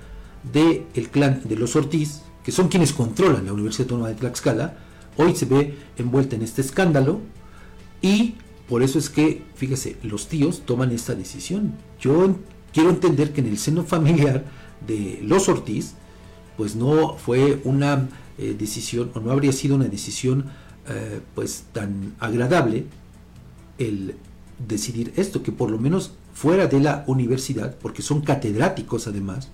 del 0.52 0.86
el 0.94 1.10
clan 1.10 1.42
de 1.46 1.56
los 1.56 1.76
Ortiz, 1.76 2.22
que 2.44 2.52
son 2.52 2.68
quienes 2.68 2.94
controlan 2.94 3.46
la 3.46 3.54
Universidad 3.54 3.86
Autónoma 3.86 4.10
de 4.10 4.16
Tlaxcala, 4.16 4.78
hoy 5.18 5.36
se 5.36 5.46
ve 5.46 5.78
envuelta 5.98 6.36
en 6.36 6.42
este 6.42 6.62
escándalo 6.62 7.22
y 8.02 8.36
por 8.68 8.84
eso 8.84 9.00
es 9.00 9.10
que, 9.10 9.44
fíjese, 9.56 9.98
los 10.04 10.28
tíos 10.28 10.64
toman 10.66 10.92
esta 10.92 11.14
decisión. 11.14 11.76
Yo 12.00 12.36
quiero 12.74 12.90
entender 12.90 13.32
que 13.32 13.42
en 13.42 13.48
el 13.48 13.58
seno 13.58 13.84
familiar 13.84 14.44
de 14.86 15.20
los 15.24 15.48
Ortiz, 15.50 15.94
pues 16.58 16.76
no 16.76 17.16
fue 17.16 17.62
una 17.64 18.10
eh, 18.38 18.56
decisión 18.58 19.12
o 19.14 19.20
no 19.20 19.32
habría 19.32 19.52
sido 19.52 19.76
una 19.76 19.86
decisión 19.86 20.46
eh, 20.88 21.22
pues 21.34 21.66
tan 21.74 22.16
agradable 22.20 22.86
el 23.78 24.16
decidir 24.68 25.14
esto, 25.18 25.44
que 25.44 25.52
por 25.52 25.70
lo 25.72 25.78
menos 25.78 26.12
fuera 26.34 26.68
de 26.68 26.80
la 26.80 27.04
universidad, 27.08 27.76
porque 27.82 28.02
son 28.02 28.22
catedráticos 28.22 29.08
además, 29.08 29.50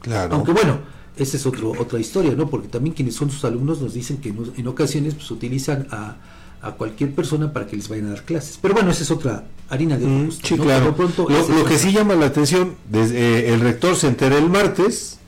Claro. 0.00 0.34
aunque 0.36 0.52
bueno, 0.52 0.78
esa 1.16 1.36
es 1.36 1.46
otro, 1.46 1.72
otra 1.78 1.98
historia, 2.00 2.34
¿no? 2.34 2.48
Porque 2.50 2.68
también 2.68 2.94
quienes 2.94 3.14
son 3.14 3.30
sus 3.30 3.44
alumnos 3.44 3.80
nos 3.80 3.94
dicen 3.94 4.18
que 4.18 4.34
en 4.56 4.66
ocasiones 4.66 5.14
pues, 5.14 5.30
utilizan 5.30 5.86
a, 5.90 6.16
a 6.60 6.72
cualquier 6.72 7.14
persona 7.14 7.52
para 7.52 7.66
que 7.66 7.76
les 7.76 7.88
vayan 7.88 8.06
a 8.06 8.10
dar 8.10 8.24
clases. 8.24 8.58
Pero 8.60 8.74
bueno, 8.74 8.90
esa 8.90 9.02
es 9.04 9.10
otra 9.10 9.44
harina 9.68 9.96
de 9.96 10.04
otro 10.06 10.26
costal, 10.26 10.48
Sí, 10.48 10.54
¿no? 10.56 10.64
claro. 10.64 10.84
Lo 10.86 10.96
pronto, 10.96 11.26
Lo, 11.28 11.36
esa 11.38 11.52
es 11.52 11.58
lo 11.60 11.64
que 11.64 11.78
sí 11.78 11.92
llama 11.92 12.14
la 12.16 12.26
atención, 12.26 12.74
desde, 12.90 13.16
eh, 13.18 13.54
el 13.54 13.60
rector 13.60 13.96
se 13.96 14.08
entera 14.08 14.36
el 14.36 14.50
martes 14.50 15.18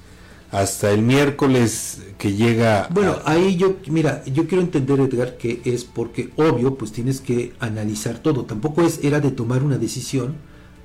hasta 0.51 0.91
el 0.93 1.03
miércoles 1.03 1.99
que 2.19 2.35
llega. 2.35 2.89
Bueno, 2.93 3.17
a- 3.25 3.33
ahí 3.33 3.57
yo, 3.57 3.77
mira, 3.89 4.23
yo 4.27 4.47
quiero 4.47 4.63
entender, 4.63 5.01
Edgar, 5.01 5.37
que 5.37 5.61
es 5.65 5.85
porque, 5.85 6.31
obvio, 6.37 6.77
pues 6.77 6.93
tienes 6.93 7.21
que 7.21 7.53
analizar 7.61 8.19
todo. 8.19 8.45
Tampoco 8.45 8.83
es 8.83 9.01
era 9.03 9.21
de 9.21 9.31
tomar 9.33 9.63
una 9.63 9.77
decisión 9.79 10.37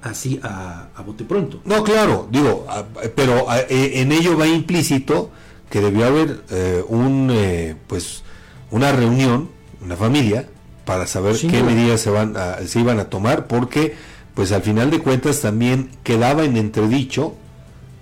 así 0.02 0.40
a, 0.44 0.88
a 0.96 1.02
bote 1.04 1.24
pronto. 1.24 1.62
no, 1.66 1.84
claro, 1.84 2.28
digo, 2.32 2.66
a- 2.68 2.86
pero 3.16 3.46
eh, 3.70 4.02
en 4.02 4.12
ello 4.12 4.36
va 4.38 4.48
implícito 4.48 5.30
que 5.70 5.80
debió 5.80 6.06
haber 6.06 6.44
eh, 6.50 6.84
un, 6.88 7.30
eh, 7.32 7.76
pues, 7.88 8.24
una 8.72 8.92
reunión, 8.92 9.50
una 9.84 9.96
familia, 9.96 10.50
para 10.86 11.06
saber 11.06 11.38
qué 11.38 11.62
medidas 11.64 12.02
se 12.02 12.10
van 12.10 12.36
a- 12.36 12.58
se 12.66 12.80
iban 12.80 13.00
a 13.00 13.06
tomar, 13.06 13.46
porque, 13.48 13.94
pues, 14.34 14.52
al 14.52 14.64
final 14.64 14.90
de 14.90 15.00
cuentas 15.00 15.40
también 15.40 15.92
quedaba 16.04 16.44
en 16.46 16.58
entredicho 16.58 17.36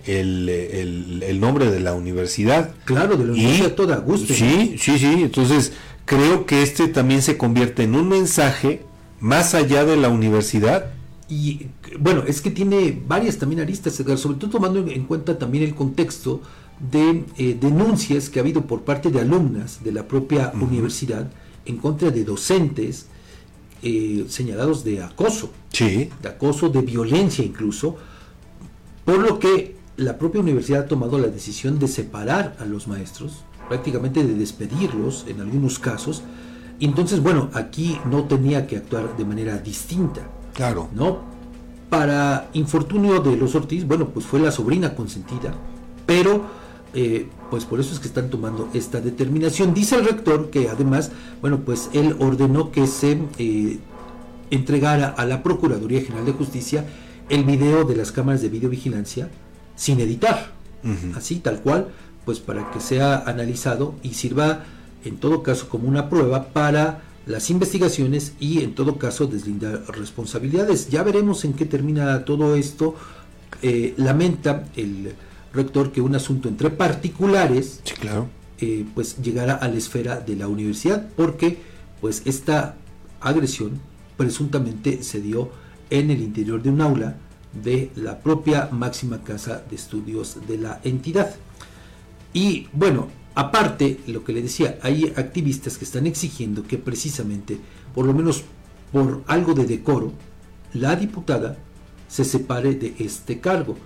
el, 0.09 0.49
el- 0.49 1.23
el 1.23 1.39
nombre 1.39 1.69
de 1.71 1.79
la 1.79 1.93
universidad. 1.93 2.71
Claro, 2.85 3.15
de 3.17 3.25
la 3.25 3.33
Y- 3.35 3.39
universidad 3.39 3.73
toda, 3.73 3.97
guste. 3.97 4.33
Sí, 4.33 4.75
sí, 4.79 4.97
sí. 4.99 5.05
Entonces, 5.23 5.73
creo 6.05 6.45
que 6.45 6.63
este 6.63 6.87
también 6.87 7.21
se 7.21 7.37
convierte 7.37 7.83
en 7.83 7.95
un 7.95 8.07
mensaje 8.09 8.81
más 9.19 9.53
allá 9.55 9.85
de 9.85 9.97
la 9.97 10.09
universidad. 10.09 10.87
Y 11.29 11.67
bueno, 11.99 12.23
es 12.27 12.41
que 12.41 12.49
tiene 12.51 12.99
varias 13.07 13.37
también 13.37 13.61
aristas, 13.61 13.99
Edgar, 13.99 14.17
sobre 14.17 14.37
todo 14.37 14.49
tomando 14.51 14.79
en 14.87 15.03
cuenta 15.05 15.37
también 15.37 15.63
el 15.63 15.75
contexto 15.75 16.41
de 16.91 17.25
eh, 17.37 17.57
denuncias 17.59 18.29
que 18.29 18.39
ha 18.39 18.41
habido 18.41 18.65
por 18.65 18.81
parte 18.83 19.11
de 19.11 19.19
alumnas 19.19 19.83
de 19.83 19.91
la 19.91 20.07
propia 20.07 20.51
universidad 20.59 21.29
en 21.65 21.77
contra 21.77 22.09
de 22.09 22.23
docentes 22.23 23.07
eh, 23.83 24.25
señalados 24.29 24.83
de 24.83 25.03
acoso, 25.03 25.51
Sí. 25.71 26.09
de 26.21 26.29
acoso, 26.29 26.69
de 26.69 26.81
violencia 26.81 27.43
incluso, 27.45 27.97
por 29.05 29.19
lo 29.19 29.39
que 29.39 29.75
la 29.99 30.17
propia 30.17 30.41
universidad 30.41 30.83
ha 30.83 30.87
tomado 30.87 31.17
la 31.19 31.27
decisión 31.27 31.77
de 31.77 31.87
separar 31.87 32.55
a 32.59 32.65
los 32.65 32.87
maestros, 32.87 33.43
prácticamente 33.67 34.23
de 34.23 34.33
despedirlos 34.33 35.25
en 35.27 35.41
algunos 35.41 35.77
casos. 35.77 36.23
Entonces, 36.79 37.21
bueno, 37.21 37.49
aquí 37.53 37.99
no 38.09 38.23
tenía 38.23 38.65
que 38.65 38.77
actuar 38.77 39.17
de 39.17 39.25
manera 39.25 39.57
distinta. 39.57 40.21
Claro. 40.53 40.89
¿no? 40.95 41.19
Para 41.89 42.49
infortunio 42.53 43.19
de 43.19 43.35
los 43.35 43.55
Ortiz, 43.55 43.85
bueno, 43.85 44.09
pues 44.09 44.25
fue 44.25 44.39
la 44.39 44.51
sobrina 44.51 44.95
consentida, 44.95 45.53
pero 46.05 46.43
eh, 46.93 47.27
pues 47.49 47.65
por 47.65 47.79
eso 47.79 47.93
es 47.93 47.99
que 47.99 48.07
están 48.07 48.29
tomando 48.29 48.69
esta 48.73 49.01
determinación. 49.01 49.73
Dice 49.73 49.95
el 49.95 50.05
rector 50.05 50.49
que 50.49 50.69
además, 50.69 51.11
bueno, 51.41 51.59
pues 51.65 51.89
él 51.93 52.15
ordenó 52.19 52.71
que 52.71 52.87
se 52.87 53.19
eh, 53.37 53.79
entregara 54.49 55.09
a 55.09 55.25
la 55.25 55.43
Procuraduría 55.43 56.01
General 56.01 56.25
de 56.25 56.31
Justicia 56.31 56.85
el 57.27 57.43
video 57.43 57.83
de 57.83 57.95
las 57.95 58.11
cámaras 58.11 58.41
de 58.41 58.49
videovigilancia 58.49 59.29
sin 59.79 59.99
editar. 60.01 60.51
Así 61.15 61.35
tal 61.39 61.59
cual, 61.61 61.87
pues 62.25 62.39
para 62.39 62.69
que 62.71 62.79
sea 62.79 63.17
analizado 63.25 63.95
y 64.03 64.13
sirva 64.13 64.63
en 65.05 65.17
todo 65.17 65.43
caso 65.43 65.67
como 65.69 65.87
una 65.87 66.09
prueba 66.09 66.49
para 66.49 67.01
las 67.25 67.49
investigaciones 67.49 68.33
y 68.39 68.61
en 68.63 68.75
todo 68.75 68.97
caso 68.97 69.27
deslindar 69.27 69.83
responsabilidades. 69.89 70.89
Ya 70.89 71.03
veremos 71.03 71.45
en 71.45 71.53
qué 71.53 71.65
termina 71.65 72.25
todo 72.25 72.55
esto. 72.55 72.95
Eh, 73.61 73.93
lamenta 73.97 74.65
el 74.75 75.13
rector 75.53 75.91
que 75.91 76.01
un 76.01 76.15
asunto 76.15 76.47
entre 76.49 76.69
particulares 76.69 77.81
Sí, 77.83 77.93
claro. 77.95 78.27
eh, 78.61 78.85
pues 78.95 79.17
llegara 79.17 79.55
a 79.55 79.67
la 79.67 79.77
esfera 79.77 80.19
de 80.19 80.35
la 80.35 80.47
universidad 80.47 81.07
porque 81.17 81.57
pues 82.01 82.21
esta 82.25 82.75
agresión 83.21 83.79
presuntamente 84.17 85.01
se 85.03 85.19
dio 85.21 85.49
en 85.89 86.11
el 86.11 86.21
interior 86.21 86.61
de 86.61 86.69
un 86.69 86.81
aula 86.81 87.15
de 87.53 87.91
la 87.95 88.19
propia 88.19 88.69
máxima 88.71 89.23
casa 89.23 89.63
de 89.69 89.75
estudios 89.75 90.37
de 90.47 90.57
la 90.57 90.79
entidad. 90.83 91.35
Y 92.33 92.67
bueno, 92.73 93.07
aparte, 93.35 93.99
lo 94.07 94.23
que 94.23 94.33
le 94.33 94.41
decía, 94.41 94.77
hay 94.81 95.13
activistas 95.15 95.77
que 95.77 95.85
están 95.85 96.07
exigiendo 96.07 96.63
que 96.63 96.77
precisamente, 96.77 97.57
por 97.95 98.05
lo 98.05 98.13
menos 98.13 98.43
por 98.91 99.23
algo 99.27 99.53
de 99.53 99.65
decoro, 99.65 100.13
la 100.73 100.95
diputada 100.95 101.57
se 102.07 102.23
separe 102.23 102.75
de 102.75 102.95
este 102.99 103.39
cargo. 103.39 103.77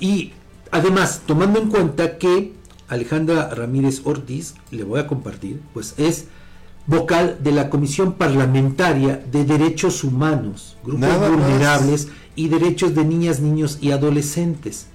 Y 0.00 0.32
además, 0.70 1.22
tomando 1.26 1.60
en 1.60 1.68
cuenta 1.68 2.18
que 2.18 2.52
Alejandra 2.88 3.48
Ramírez 3.50 4.02
Ortiz, 4.04 4.54
le 4.70 4.84
voy 4.84 5.00
a 5.00 5.06
compartir, 5.06 5.60
pues 5.74 5.94
es 5.98 6.26
vocal 6.86 7.38
de 7.42 7.52
la 7.52 7.68
Comisión 7.70 8.12
Parlamentaria 8.14 9.24
de 9.30 9.44
Derechos 9.44 10.04
Humanos, 10.04 10.76
Grupos 10.84 11.00
Nada 11.00 11.28
más. 11.28 11.30
Vulnerables 11.38 12.08
y 12.36 12.48
Derechos 12.48 12.94
de 12.94 13.04
Niñas, 13.04 13.40
Niños 13.40 13.78
y 13.80 13.90
Adolescentes. 13.90 14.86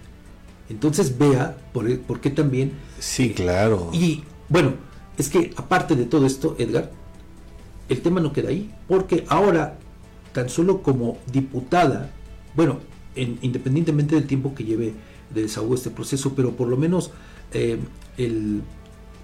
Entonces 0.69 1.17
vea 1.17 1.57
por, 1.73 1.99
por 2.01 2.21
qué 2.21 2.29
también... 2.29 2.73
Sí, 2.99 3.31
claro. 3.33 3.89
Y 3.91 4.23
bueno, 4.47 4.73
es 5.17 5.29
que 5.29 5.51
aparte 5.57 5.95
de 5.95 6.05
todo 6.05 6.25
esto, 6.25 6.55
Edgar, 6.59 6.91
el 7.89 8.01
tema 8.01 8.21
no 8.21 8.31
queda 8.31 8.49
ahí, 8.49 8.71
porque 8.87 9.25
ahora, 9.27 9.77
tan 10.31 10.47
solo 10.49 10.81
como 10.81 11.17
diputada, 11.31 12.09
bueno, 12.55 12.79
en- 13.15 13.37
independientemente 13.41 14.15
del 14.15 14.27
tiempo 14.27 14.55
que 14.55 14.63
lleve 14.63 14.93
de 15.33 15.41
desahogo 15.41 15.75
este 15.75 15.89
proceso, 15.89 16.33
pero 16.35 16.51
por 16.51 16.69
lo 16.69 16.77
menos 16.77 17.11
eh, 17.53 17.77
el 18.17 18.61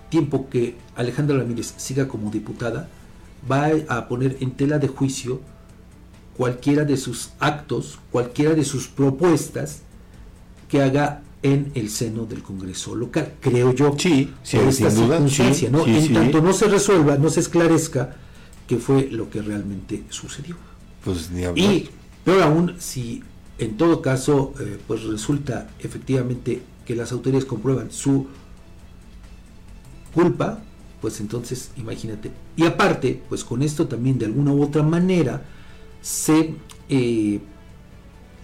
tiempo 0.10 0.50
que 0.50 0.76
Alejandra 0.96 1.38
Ramírez 1.38 1.74
siga 1.78 2.08
como 2.08 2.32
diputada, 2.32 2.90
va 3.50 3.70
a 3.88 4.08
poner 4.08 4.38
en 4.40 4.52
tela 4.52 4.80
de 4.80 4.88
juicio 4.88 5.42
cualquiera 6.36 6.84
de 6.86 6.98
sus 6.98 7.32
actos, 7.40 8.00
cualquiera 8.12 8.54
de 8.54 8.64
sus 8.64 8.88
propuestas 8.88 9.82
que 10.70 10.82
haga 10.82 11.22
en 11.44 11.72
el 11.76 11.90
seno 11.90 12.26
del 12.26 12.42
Congreso 12.42 12.96
local, 12.96 13.34
creo 13.40 13.74
yo. 13.74 13.96
Sí, 13.98 14.34
sí, 14.44 14.58
por 14.58 14.68
esta 14.68 14.90
sin 14.90 15.06
duda, 15.06 15.18
circunstancia, 15.18 15.70
sí, 15.70 15.74
¿no? 15.74 15.86
sí, 15.86 16.08
en 16.08 16.14
tanto 16.14 16.42
no 16.42 16.54
se 16.54 16.68
resuelva, 16.68 17.18
no 17.18 17.30
se 17.30 17.40
esclarezca 17.40 18.16
qué 18.68 18.78
fue 18.78 19.10
lo 19.10 19.30
que 19.30 19.42
realmente 19.42 20.04
sucedió. 20.10 20.56
Pues 21.04 21.32
ni 21.32 21.44
hablar. 21.46 21.72
Y 21.72 21.90
peor 22.24 22.44
aún, 22.44 22.76
si 22.80 23.24
en 23.60 23.78
todo 23.78 24.02
caso, 24.02 24.54
eh, 24.60 24.78
pues 24.86 25.04
resulta 25.04 25.70
efectivamente 25.80 26.62
que 26.86 26.96
las 26.96 27.12
autoridades 27.12 27.46
comprueban 27.46 27.92
su 27.92 28.28
culpa, 30.18 30.58
pues 31.00 31.20
entonces 31.20 31.70
imagínate. 31.78 32.32
Y 32.56 32.66
aparte, 32.66 33.22
pues 33.30 33.44
con 33.44 33.62
esto 33.62 33.88
también 33.88 34.18
de 34.18 34.26
alguna 34.26 34.52
u 34.52 34.64
otra 34.64 34.82
manera 34.82 35.44
se 36.02 36.56
eh, 36.90 37.40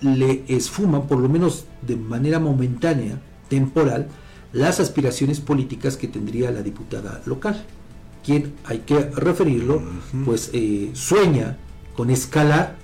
le 0.01 0.43
esfuman, 0.47 1.07
por 1.07 1.17
lo 1.17 1.27
menos 1.29 1.65
de 1.81 1.95
manera 1.95 2.37
momentánea, 2.37 3.19
temporal, 3.49 4.07
las 4.51 4.79
aspiraciones 4.79 5.39
políticas 5.39 5.97
que 5.97 6.07
tendría 6.07 6.51
la 6.51 6.61
diputada 6.61 7.23
local, 7.25 7.65
quien, 8.23 8.53
hay 8.65 8.79
que 8.85 9.09
referirlo, 9.09 9.81
pues 10.25 10.51
eh, 10.53 10.91
sueña 10.93 11.57
con 11.97 12.11
escalar 12.11 12.75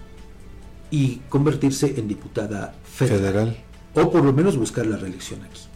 y 0.90 1.18
convertirse 1.30 1.99
en 1.99 2.07
diputada 2.07 2.74
federal, 2.91 3.20
Federal. 3.20 3.57
o 3.94 4.11
por 4.11 4.24
lo 4.24 4.34
menos 4.34 4.57
buscar 4.57 4.88
la 4.88 4.98
reelección 4.98 5.44
aquí. 5.44 5.69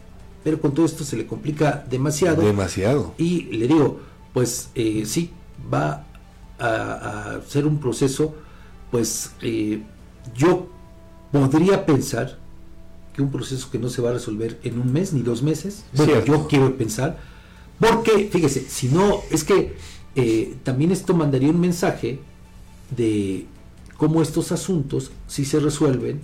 Pero 0.44 0.60
con 0.60 0.74
todo 0.74 0.86
esto 0.86 1.04
se 1.04 1.16
le 1.16 1.26
complica 1.26 1.86
demasiado. 1.90 2.42
Demasiado. 2.42 3.14
Y 3.18 3.44
le 3.58 3.68
digo, 3.68 4.00
pues 4.34 4.70
eh, 4.76 5.04
sí, 5.06 5.32
va 5.74 6.06
a, 6.60 7.36
a 7.36 7.42
ser 7.48 7.66
un 7.66 7.80
proceso, 7.80 8.36
pues 8.92 9.32
eh, 9.42 9.82
yo 10.36 10.68
podría 11.32 11.86
pensar 11.86 12.38
que 13.14 13.22
un 13.22 13.32
proceso 13.32 13.70
que 13.72 13.80
no 13.80 13.90
se 13.90 14.02
va 14.02 14.10
a 14.10 14.14
resolver 14.14 14.60
en 14.64 14.80
un 14.80 14.92
mes 14.92 15.14
ni 15.14 15.22
dos 15.22 15.44
meses, 15.44 15.86
bueno, 15.94 16.14
Cierto. 16.14 16.32
yo 16.32 16.48
quiero 16.48 16.78
pensar, 16.78 17.20
porque 17.80 18.30
fíjese, 18.32 18.66
si 18.68 18.88
no, 18.90 19.22
es 19.30 19.44
que 19.44 19.76
eh, 20.16 20.56
también 20.64 20.92
esto 20.92 21.14
mandaría 21.14 21.50
un 21.50 21.60
mensaje 21.60 22.20
de 22.96 23.46
cómo 23.98 24.22
estos 24.22 24.52
asuntos, 24.52 25.12
si 25.28 25.46
se 25.46 25.60
resuelven 25.60 26.22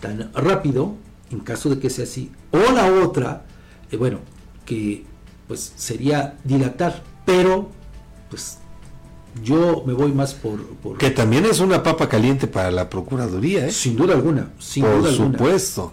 tan 0.00 0.32
rápido, 0.34 0.94
en 1.30 1.40
caso 1.40 1.68
de 1.70 1.78
que 1.78 1.90
sea 1.90 2.04
así, 2.04 2.30
o 2.50 2.72
la 2.72 2.92
otra, 3.02 3.44
eh, 3.90 3.96
bueno, 3.96 4.20
que 4.64 5.04
pues 5.46 5.72
sería 5.76 6.36
dilatar, 6.44 7.02
pero 7.24 7.70
pues 8.30 8.58
yo 9.42 9.82
me 9.86 9.92
voy 9.92 10.12
más 10.12 10.34
por... 10.34 10.62
por 10.76 10.98
Que 10.98 11.10
también 11.10 11.44
es 11.46 11.60
una 11.60 11.82
papa 11.82 12.08
caliente 12.08 12.46
para 12.46 12.70
la 12.70 12.90
Procuraduría, 12.90 13.66
¿eh? 13.66 13.70
Sin 13.70 13.96
duda 13.96 14.14
alguna, 14.14 14.50
sin 14.58 14.84
Por 14.84 14.98
duda 14.98 15.10
alguna. 15.10 15.38
supuesto. 15.38 15.92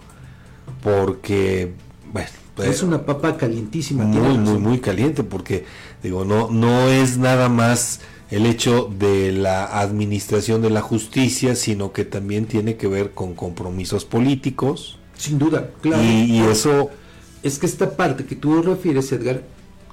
Porque, 0.82 1.72
bueno, 2.12 2.28
Es 2.58 2.82
una 2.82 3.04
papa 3.04 3.36
calientísima. 3.36 4.04
muy, 4.04 4.38
muy, 4.38 4.58
muy 4.58 4.80
caliente, 4.80 5.22
porque, 5.24 5.64
digo, 6.02 6.24
no, 6.24 6.50
no 6.50 6.88
es 6.88 7.18
nada 7.18 7.48
más 7.48 8.00
el 8.30 8.46
hecho 8.46 8.90
de 8.98 9.32
la 9.32 9.80
administración 9.80 10.60
de 10.62 10.70
la 10.70 10.80
justicia, 10.82 11.54
sino 11.54 11.92
que 11.92 12.04
también 12.04 12.46
tiene 12.46 12.76
que 12.76 12.88
ver 12.88 13.12
con 13.12 13.34
compromisos 13.34 14.04
políticos. 14.04 14.98
Sin 15.16 15.38
duda, 15.38 15.70
claro. 15.80 16.02
Y, 16.02 16.36
y 16.36 16.40
eso, 16.40 16.90
Es 17.42 17.58
que 17.58 17.66
esta 17.66 17.96
parte 17.96 18.24
que 18.24 18.36
tú 18.36 18.62
refieres, 18.62 19.10
Edgar, 19.12 19.42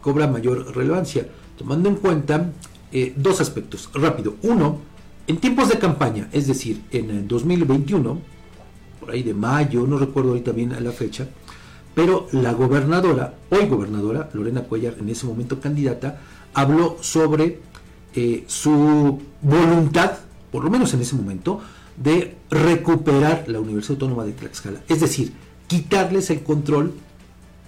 cobra 0.02 0.28
mayor 0.28 0.76
relevancia, 0.76 1.28
tomando 1.58 1.90
en 1.90 1.96
cuenta 1.96 2.52
eh, 2.92 3.14
dos 3.16 3.42
aspectos. 3.42 3.90
Rápido. 3.94 4.36
Uno, 4.44 4.80
en 5.26 5.38
tiempos 5.38 5.70
de 5.70 5.80
campaña, 5.80 6.30
es 6.32 6.48
decir, 6.48 6.84
en 6.92 7.10
el 7.10 7.28
2021, 7.28 8.20
por 9.00 9.12
ahí 9.12 9.24
de 9.24 9.34
mayo, 9.34 9.88
no 9.88 9.98
recuerdo 9.98 10.30
ahorita 10.30 10.52
bien 10.52 10.76
la 10.84 10.92
fecha, 10.92 11.28
pero 11.96 12.28
la 12.32 12.54
gobernadora, 12.54 13.36
hoy 13.50 13.68
gobernadora, 13.68 14.30
Lorena 14.34 14.62
Cuellar, 14.62 14.96
en 15.00 15.10
ese 15.10 15.26
momento 15.26 15.60
candidata, 15.60 16.20
habló 16.54 16.98
sobre 17.02 17.60
eh, 18.16 18.44
su 18.48 19.22
voluntad, 19.42 20.12
por 20.52 20.64
lo 20.64 20.70
menos 20.70 20.94
en 20.94 21.02
ese 21.02 21.16
momento, 21.16 21.62
de 21.98 22.36
recuperar 22.50 23.46
la 23.48 23.60
Universidad 23.60 23.94
Autónoma 23.94 24.26
de 24.26 24.34
Tlaxcala. 24.34 24.82
Es 24.88 25.00
decir, 25.00 25.34
quitarles 25.68 26.30
el 26.30 26.44
control 26.44 26.94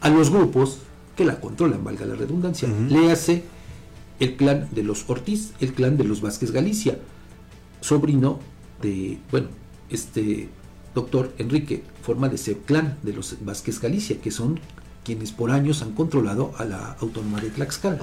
a 0.01 0.09
los 0.09 0.29
grupos 0.29 0.79
que 1.15 1.25
la 1.25 1.39
controlan, 1.39 1.83
valga 1.83 2.05
la 2.05 2.15
redundancia. 2.15 2.67
Le 2.67 3.11
hace 3.11 3.43
el 4.19 4.35
clan 4.35 4.67
de 4.71 4.83
los 4.83 5.09
Ortiz, 5.09 5.53
el 5.59 5.73
clan 5.73 5.97
de 5.97 6.03
los 6.03 6.21
Vázquez 6.21 6.51
Galicia, 6.51 6.99
sobrino 7.81 8.39
de, 8.81 9.19
bueno, 9.31 9.47
este 9.89 10.49
doctor 10.93 11.33
Enrique, 11.37 11.83
forma 12.01 12.29
de 12.29 12.35
ese 12.35 12.57
clan 12.57 12.97
de 13.03 13.13
los 13.13 13.37
Vázquez 13.43 13.79
Galicia, 13.79 14.19
que 14.21 14.31
son 14.31 14.59
quienes 15.03 15.31
por 15.31 15.51
años 15.51 15.81
han 15.81 15.91
controlado 15.91 16.53
a 16.57 16.65
la 16.65 16.97
Autónoma 16.99 17.39
de 17.39 17.49
Tlaxcala. 17.49 17.99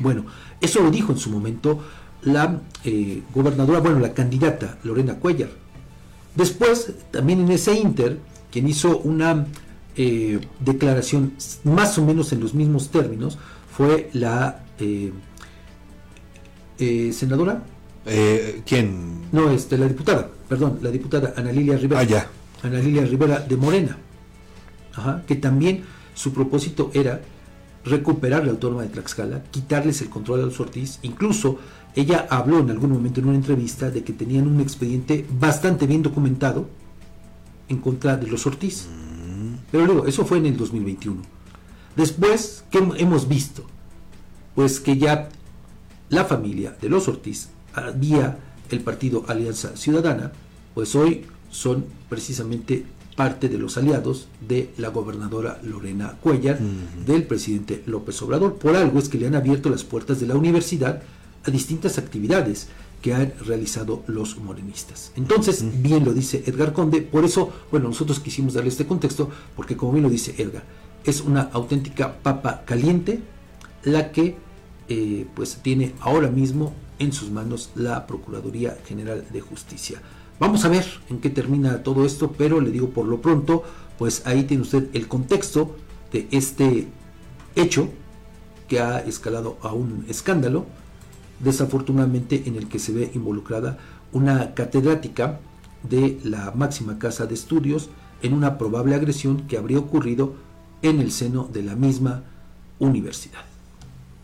Bueno, 0.00 0.26
eso 0.60 0.82
lo 0.82 0.90
dijo 0.90 1.12
en 1.12 1.18
su 1.18 1.30
momento 1.30 1.80
la 2.22 2.60
eh, 2.84 3.22
gobernadora, 3.34 3.80
bueno, 3.80 3.98
la 3.98 4.14
candidata 4.14 4.78
Lorena 4.84 5.16
Cuellar. 5.16 5.63
Después, 6.34 6.92
también 7.10 7.40
en 7.40 7.50
ese 7.50 7.74
inter, 7.74 8.18
quien 8.50 8.68
hizo 8.68 8.98
una 8.98 9.46
eh, 9.96 10.40
declaración 10.60 11.34
más 11.64 11.96
o 11.98 12.04
menos 12.04 12.32
en 12.32 12.40
los 12.40 12.54
mismos 12.54 12.90
términos 12.90 13.38
fue 13.70 14.10
la 14.12 14.64
eh, 14.80 15.12
eh, 16.78 17.12
senadora. 17.12 17.62
eh, 18.06 18.62
¿quién? 18.66 19.22
No, 19.32 19.50
este, 19.50 19.78
la 19.78 19.86
diputada, 19.88 20.28
perdón, 20.48 20.78
la 20.82 20.90
diputada 20.90 21.34
Ana 21.36 21.52
Lilia 21.52 21.76
Rivera. 21.76 22.00
Ah, 22.00 22.04
ya. 22.04 22.28
Ana 22.62 22.78
Lilia 22.78 23.04
Rivera 23.04 23.40
de 23.40 23.56
Morena. 23.56 23.96
Ajá, 24.94 25.22
que 25.26 25.36
también 25.36 25.84
su 26.14 26.32
propósito 26.32 26.90
era 26.94 27.20
recuperar 27.84 28.44
la 28.44 28.52
autónoma 28.52 28.82
de 28.82 28.88
Tlaxcala, 28.88 29.42
quitarles 29.50 30.00
el 30.02 30.08
control 30.08 30.40
a 30.42 30.44
los 30.46 30.60
Ortiz. 30.60 30.98
Incluso 31.02 31.58
ella 31.96 32.26
habló 32.30 32.58
en 32.58 32.70
algún 32.70 32.90
momento 32.90 33.20
en 33.20 33.28
una 33.28 33.36
entrevista 33.36 33.90
de 33.90 34.02
que 34.02 34.12
tenían 34.12 34.48
un 34.48 34.60
expediente 34.60 35.24
bastante 35.38 35.86
bien 35.86 36.02
documentado 36.02 36.68
en 37.68 37.78
contra 37.78 38.16
de 38.16 38.26
los 38.26 38.46
Ortiz. 38.46 38.86
Pero 39.70 39.86
luego, 39.86 40.06
eso 40.06 40.24
fue 40.24 40.38
en 40.38 40.46
el 40.46 40.56
2021. 40.56 41.22
Después, 41.96 42.64
¿qué 42.70 42.78
hemos 42.96 43.28
visto? 43.28 43.64
Pues 44.54 44.80
que 44.80 44.98
ya 44.98 45.28
la 46.08 46.24
familia 46.24 46.76
de 46.80 46.88
los 46.88 47.08
Ortiz, 47.08 47.48
vía 47.96 48.38
el 48.70 48.80
partido 48.80 49.24
Alianza 49.28 49.76
Ciudadana, 49.76 50.32
pues 50.74 50.94
hoy 50.94 51.24
son 51.50 51.84
precisamente 52.08 52.84
parte 53.16 53.48
de 53.48 53.58
los 53.58 53.76
aliados 53.76 54.26
de 54.46 54.70
la 54.76 54.88
gobernadora 54.88 55.60
Lorena 55.62 56.16
Cuellar, 56.20 56.58
del 57.06 57.24
presidente 57.24 57.84
López 57.86 58.20
Obrador. 58.22 58.56
Por 58.56 58.74
algo 58.74 58.98
es 58.98 59.08
que 59.08 59.18
le 59.18 59.28
han 59.28 59.36
abierto 59.36 59.70
las 59.70 59.84
puertas 59.84 60.18
de 60.18 60.26
la 60.26 60.34
universidad 60.34 61.02
a 61.44 61.50
distintas 61.50 61.98
actividades 61.98 62.68
que 63.02 63.12
han 63.12 63.34
realizado 63.44 64.02
los 64.06 64.38
morenistas. 64.38 65.12
Entonces, 65.14 65.64
bien 65.82 66.04
lo 66.04 66.14
dice 66.14 66.42
Edgar 66.46 66.72
Conde, 66.72 67.02
por 67.02 67.24
eso, 67.24 67.52
bueno, 67.70 67.88
nosotros 67.88 68.18
quisimos 68.18 68.54
darle 68.54 68.70
este 68.70 68.86
contexto, 68.86 69.30
porque 69.54 69.76
como 69.76 69.92
bien 69.92 70.04
lo 70.04 70.10
dice 70.10 70.34
Edgar, 70.38 70.64
es 71.04 71.20
una 71.20 71.42
auténtica 71.52 72.14
papa 72.22 72.62
caliente 72.64 73.20
la 73.82 74.10
que 74.10 74.36
eh, 74.88 75.26
pues 75.34 75.58
tiene 75.62 75.94
ahora 76.00 76.30
mismo 76.30 76.72
en 76.98 77.12
sus 77.12 77.30
manos 77.30 77.70
la 77.74 78.06
Procuraduría 78.06 78.78
General 78.86 79.24
de 79.30 79.40
Justicia. 79.40 80.00
Vamos 80.38 80.64
a 80.64 80.68
ver 80.68 80.84
en 81.10 81.20
qué 81.20 81.30
termina 81.30 81.82
todo 81.82 82.04
esto, 82.04 82.32
pero 82.32 82.60
le 82.60 82.70
digo 82.70 82.90
por 82.90 83.06
lo 83.06 83.20
pronto, 83.20 83.64
pues 83.98 84.22
ahí 84.26 84.44
tiene 84.44 84.62
usted 84.62 84.88
el 84.94 85.08
contexto 85.08 85.76
de 86.12 86.26
este 86.30 86.88
hecho 87.54 87.88
que 88.68 88.80
ha 88.80 88.98
escalado 89.00 89.58
a 89.62 89.72
un 89.72 90.04
escándalo, 90.08 90.66
desafortunadamente 91.40 92.42
en 92.46 92.56
el 92.56 92.68
que 92.68 92.78
se 92.78 92.92
ve 92.92 93.10
involucrada 93.14 93.78
una 94.12 94.54
catedrática 94.54 95.40
de 95.82 96.18
la 96.24 96.52
máxima 96.54 96.98
casa 96.98 97.26
de 97.26 97.34
estudios 97.34 97.90
en 98.22 98.32
una 98.32 98.56
probable 98.58 98.94
agresión 98.94 99.46
que 99.46 99.58
habría 99.58 99.78
ocurrido 99.78 100.34
en 100.82 101.00
el 101.00 101.10
seno 101.12 101.48
de 101.52 101.62
la 101.62 101.74
misma 101.74 102.22
universidad. 102.78 103.40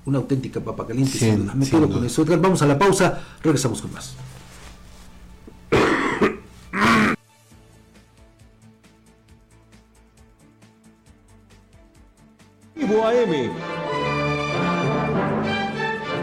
Una 0.06 0.18
auténtica 0.18 0.60
papa 0.60 0.86
caliente. 0.86 1.18
Sin- 1.18 1.30
sin 1.30 1.38
duda. 1.44 1.54
Me 1.54 1.64
sin 1.64 1.70
quedo 1.78 1.86
duda. 1.86 1.96
con 1.98 2.06
eso. 2.06 2.22
Edgar, 2.22 2.40
vamos 2.40 2.62
a 2.62 2.66
la 2.66 2.78
pausa, 2.78 3.20
regresamos 3.42 3.82
con 3.82 3.92
más. 3.92 4.14
Vivo 12.74 13.04
AM. 13.06 13.50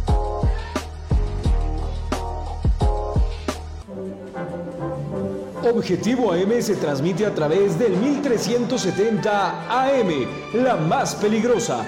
Objetivo 5.63 6.31
AM 6.33 6.59
se 6.59 6.75
transmite 6.75 7.23
a 7.23 7.35
través 7.35 7.77
del 7.77 7.95
1370 7.95 9.69
AM, 9.69 10.25
la 10.55 10.75
más 10.75 11.13
peligrosa. 11.15 11.85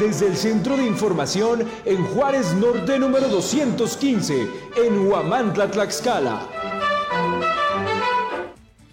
Desde 0.00 0.28
el 0.28 0.36
Centro 0.36 0.78
de 0.78 0.86
Información 0.86 1.64
en 1.84 2.04
Juárez 2.06 2.54
Norte 2.54 2.98
número 2.98 3.28
215, 3.28 4.48
en 4.76 5.06
Huamantla, 5.06 5.70
Tlaxcala. 5.70 6.46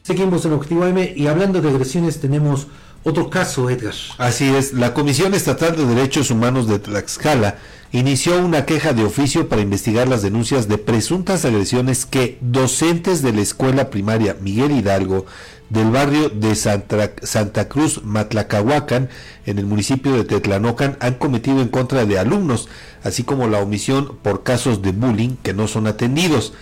Seguimos 0.04 0.46
en 0.46 0.54
Objetivo 0.54 0.84
AM 0.84 0.98
y 1.16 1.28
hablando 1.28 1.62
de 1.62 1.70
agresiones 1.70 2.20
tenemos 2.20 2.68
otro 3.06 3.30
caso, 3.30 3.70
Edgar. 3.70 3.94
Así 4.18 4.50
es, 4.54 4.74
la 4.74 4.94
Comisión 4.94 5.34
Estatal 5.34 5.78
de 5.78 5.86
Derechos 5.86 6.32
Humanos 6.32 6.68
de 6.68 6.80
Tlaxcala 6.80 7.58
inició 7.92 8.44
una 8.44 8.66
queja 8.66 8.94
de 8.94 9.06
oficio 9.06 9.48
para 9.48 9.62
investigar 9.62 10.08
las 10.08 10.24
denuncias 10.24 10.68
de 10.68 10.80
presuntas 10.80 11.46
agresiones 11.46 12.06
que 12.06 12.38
docentes 12.42 13.22
de 13.22 13.32
la 13.32 13.42
escuela 13.42 13.90
primaria 13.90 14.36
Miguel 14.42 14.72
Hidalgo 14.72 15.26
del 15.70 15.92
barrio 15.92 16.30
de 16.30 16.56
Santa, 16.56 17.12
Santa 17.22 17.70
Cruz 17.70 18.04
Matlacahuacan 18.04 19.10
en 19.46 19.60
el 19.60 19.66
municipio 19.66 20.14
de 20.14 20.24
Tetlanocan 20.24 20.98
han 21.00 21.14
cometido 21.16 21.62
en 21.62 21.70
contra 21.70 22.06
de 22.06 22.20
alumnos, 22.20 22.70
así 23.04 23.24
como 23.24 23.48
la 23.48 23.60
omisión 23.60 24.18
por 24.22 24.44
casos 24.44 24.82
de 24.82 24.92
bullying 24.92 25.38
que 25.42 25.54
no 25.54 25.68
son 25.68 25.88
atendidos. 25.88 26.54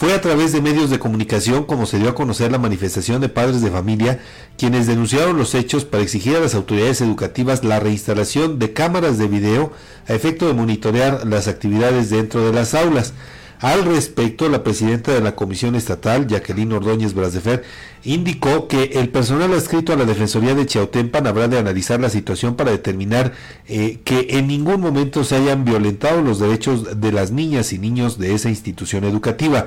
Fue 0.00 0.14
a 0.14 0.20
través 0.22 0.52
de 0.52 0.62
medios 0.62 0.88
de 0.88 0.98
comunicación 0.98 1.64
como 1.64 1.84
se 1.84 1.98
dio 1.98 2.08
a 2.08 2.14
conocer 2.14 2.50
la 2.50 2.56
manifestación 2.56 3.20
de 3.20 3.28
padres 3.28 3.60
de 3.60 3.70
familia, 3.70 4.18
quienes 4.56 4.86
denunciaron 4.86 5.36
los 5.36 5.54
hechos 5.54 5.84
para 5.84 6.02
exigir 6.02 6.34
a 6.36 6.40
las 6.40 6.54
autoridades 6.54 7.02
educativas 7.02 7.64
la 7.64 7.80
reinstalación 7.80 8.58
de 8.58 8.72
cámaras 8.72 9.18
de 9.18 9.28
video 9.28 9.72
a 10.08 10.14
efecto 10.14 10.46
de 10.46 10.54
monitorear 10.54 11.26
las 11.26 11.48
actividades 11.48 12.08
dentro 12.08 12.46
de 12.46 12.54
las 12.54 12.72
aulas. 12.72 13.12
Al 13.60 13.84
respecto, 13.84 14.48
la 14.48 14.64
presidenta 14.64 15.12
de 15.12 15.20
la 15.20 15.36
Comisión 15.36 15.74
Estatal, 15.74 16.26
Jacqueline 16.26 16.72
Ordóñez 16.72 17.12
Brasdefer, 17.12 17.62
indicó 18.04 18.68
que 18.68 18.84
el 18.94 19.10
personal 19.10 19.52
adscrito 19.52 19.92
a 19.92 19.96
la 19.96 20.06
Defensoría 20.06 20.54
de 20.54 20.64
Chiautempan 20.64 21.26
habrá 21.26 21.46
de 21.46 21.58
analizar 21.58 22.00
la 22.00 22.08
situación 22.08 22.56
para 22.56 22.70
determinar 22.70 23.34
eh, 23.68 24.00
que 24.02 24.28
en 24.30 24.46
ningún 24.46 24.80
momento 24.80 25.24
se 25.24 25.36
hayan 25.36 25.66
violentado 25.66 26.22
los 26.22 26.38
derechos 26.38 27.02
de 27.02 27.12
las 27.12 27.32
niñas 27.32 27.74
y 27.74 27.78
niños 27.78 28.18
de 28.18 28.34
esa 28.34 28.48
institución 28.48 29.04
educativa. 29.04 29.66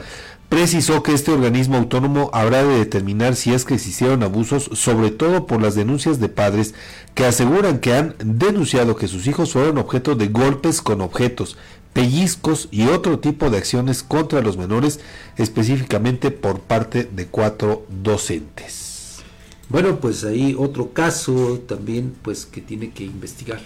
Precisó 0.50 1.04
que 1.04 1.14
este 1.14 1.32
organismo 1.32 1.78
autónomo 1.78 2.32
habrá 2.34 2.64
de 2.64 2.78
determinar 2.78 3.36
si 3.36 3.54
es 3.54 3.64
que 3.64 3.76
existieron 3.76 4.24
abusos, 4.24 4.70
sobre 4.74 5.12
todo 5.12 5.46
por 5.46 5.62
las 5.62 5.76
denuncias 5.76 6.20
de 6.20 6.30
padres 6.30 6.74
que 7.14 7.26
aseguran 7.26 7.80
que 7.80 7.94
han 7.94 8.16
denunciado 8.24 8.96
que 8.96 9.08
sus 9.08 9.28
hijos 9.28 9.54
fueron 9.54 9.78
objeto 9.78 10.16
de 10.16 10.28
golpes 10.28 10.82
con 10.82 11.02
objetos, 11.02 11.58
pellizcos 11.94 12.68
y 12.72 12.88
otro 12.88 13.20
tipo 13.20 13.50
de 13.50 13.58
acciones 13.58 14.04
contra 14.04 14.42
los 14.42 14.58
menores, 14.58 15.00
específicamente 15.38 16.32
por 16.32 16.60
parte 16.60 17.04
de 17.04 17.28
cuatro 17.28 17.86
docentes. 18.04 19.22
Bueno, 19.70 20.00
pues 20.00 20.24
ahí 20.24 20.56
otro 20.58 20.92
caso 20.92 21.64
también, 21.68 22.14
pues 22.22 22.46
que 22.46 22.62
tiene 22.62 22.92
que 22.92 23.06
investigar. 23.06 23.62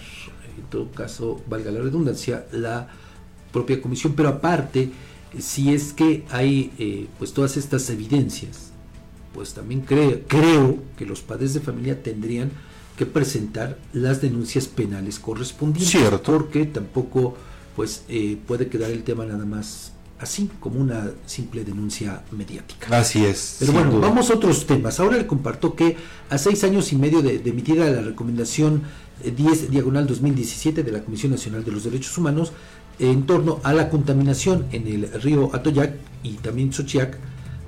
En 0.56 0.64
todo 0.70 0.90
caso, 0.90 1.40
valga 1.48 1.70
la 1.70 1.80
redundancia, 1.80 2.46
la 2.52 2.88
propia 3.52 3.80
comisión. 3.80 4.14
Pero 4.14 4.28
aparte, 4.28 4.90
si 5.38 5.74
es 5.74 5.92
que 5.92 6.24
hay 6.30 6.72
eh, 6.78 7.06
pues 7.18 7.32
todas 7.32 7.56
estas 7.56 7.88
evidencias, 7.90 8.70
pues 9.34 9.54
también 9.54 9.82
creo, 9.82 10.20
creo 10.26 10.78
que 10.96 11.06
los 11.06 11.20
padres 11.20 11.54
de 11.54 11.60
familia 11.60 12.02
tendrían 12.02 12.50
que 12.96 13.06
presentar 13.06 13.78
las 13.92 14.20
denuncias 14.20 14.66
penales 14.66 15.18
correspondientes. 15.18 15.90
Cierto. 15.90 16.32
Porque 16.32 16.66
tampoco 16.66 17.36
pues 17.78 18.02
eh, 18.08 18.36
puede 18.44 18.66
quedar 18.66 18.90
el 18.90 19.04
tema 19.04 19.24
nada 19.24 19.44
más 19.44 19.92
así 20.18 20.50
como 20.58 20.80
una 20.80 21.12
simple 21.26 21.62
denuncia 21.62 22.24
mediática. 22.32 22.98
Así 22.98 23.24
es. 23.24 23.58
Pero 23.60 23.72
bueno, 23.72 23.92
duda. 23.92 24.08
vamos 24.08 24.30
a 24.30 24.34
otros 24.34 24.66
temas. 24.66 24.98
Ahora 24.98 25.16
le 25.16 25.28
comparto 25.28 25.76
que 25.76 25.96
a 26.28 26.38
seis 26.38 26.64
años 26.64 26.92
y 26.92 26.96
medio 26.96 27.22
de, 27.22 27.38
de 27.38 27.50
emitida 27.50 27.88
la 27.88 28.02
recomendación 28.02 28.82
eh, 29.22 29.30
10 29.30 29.70
diagonal 29.70 30.08
2017 30.08 30.82
de 30.82 30.90
la 30.90 31.04
Comisión 31.04 31.30
Nacional 31.30 31.64
de 31.64 31.70
los 31.70 31.84
Derechos 31.84 32.18
Humanos 32.18 32.50
eh, 32.98 33.12
en 33.12 33.26
torno 33.26 33.60
a 33.62 33.72
la 33.72 33.90
contaminación 33.90 34.66
en 34.72 34.88
el 34.88 35.12
río 35.22 35.54
Atoyac 35.54 35.94
y 36.24 36.32
también 36.32 36.72
Xochiac, 36.72 37.16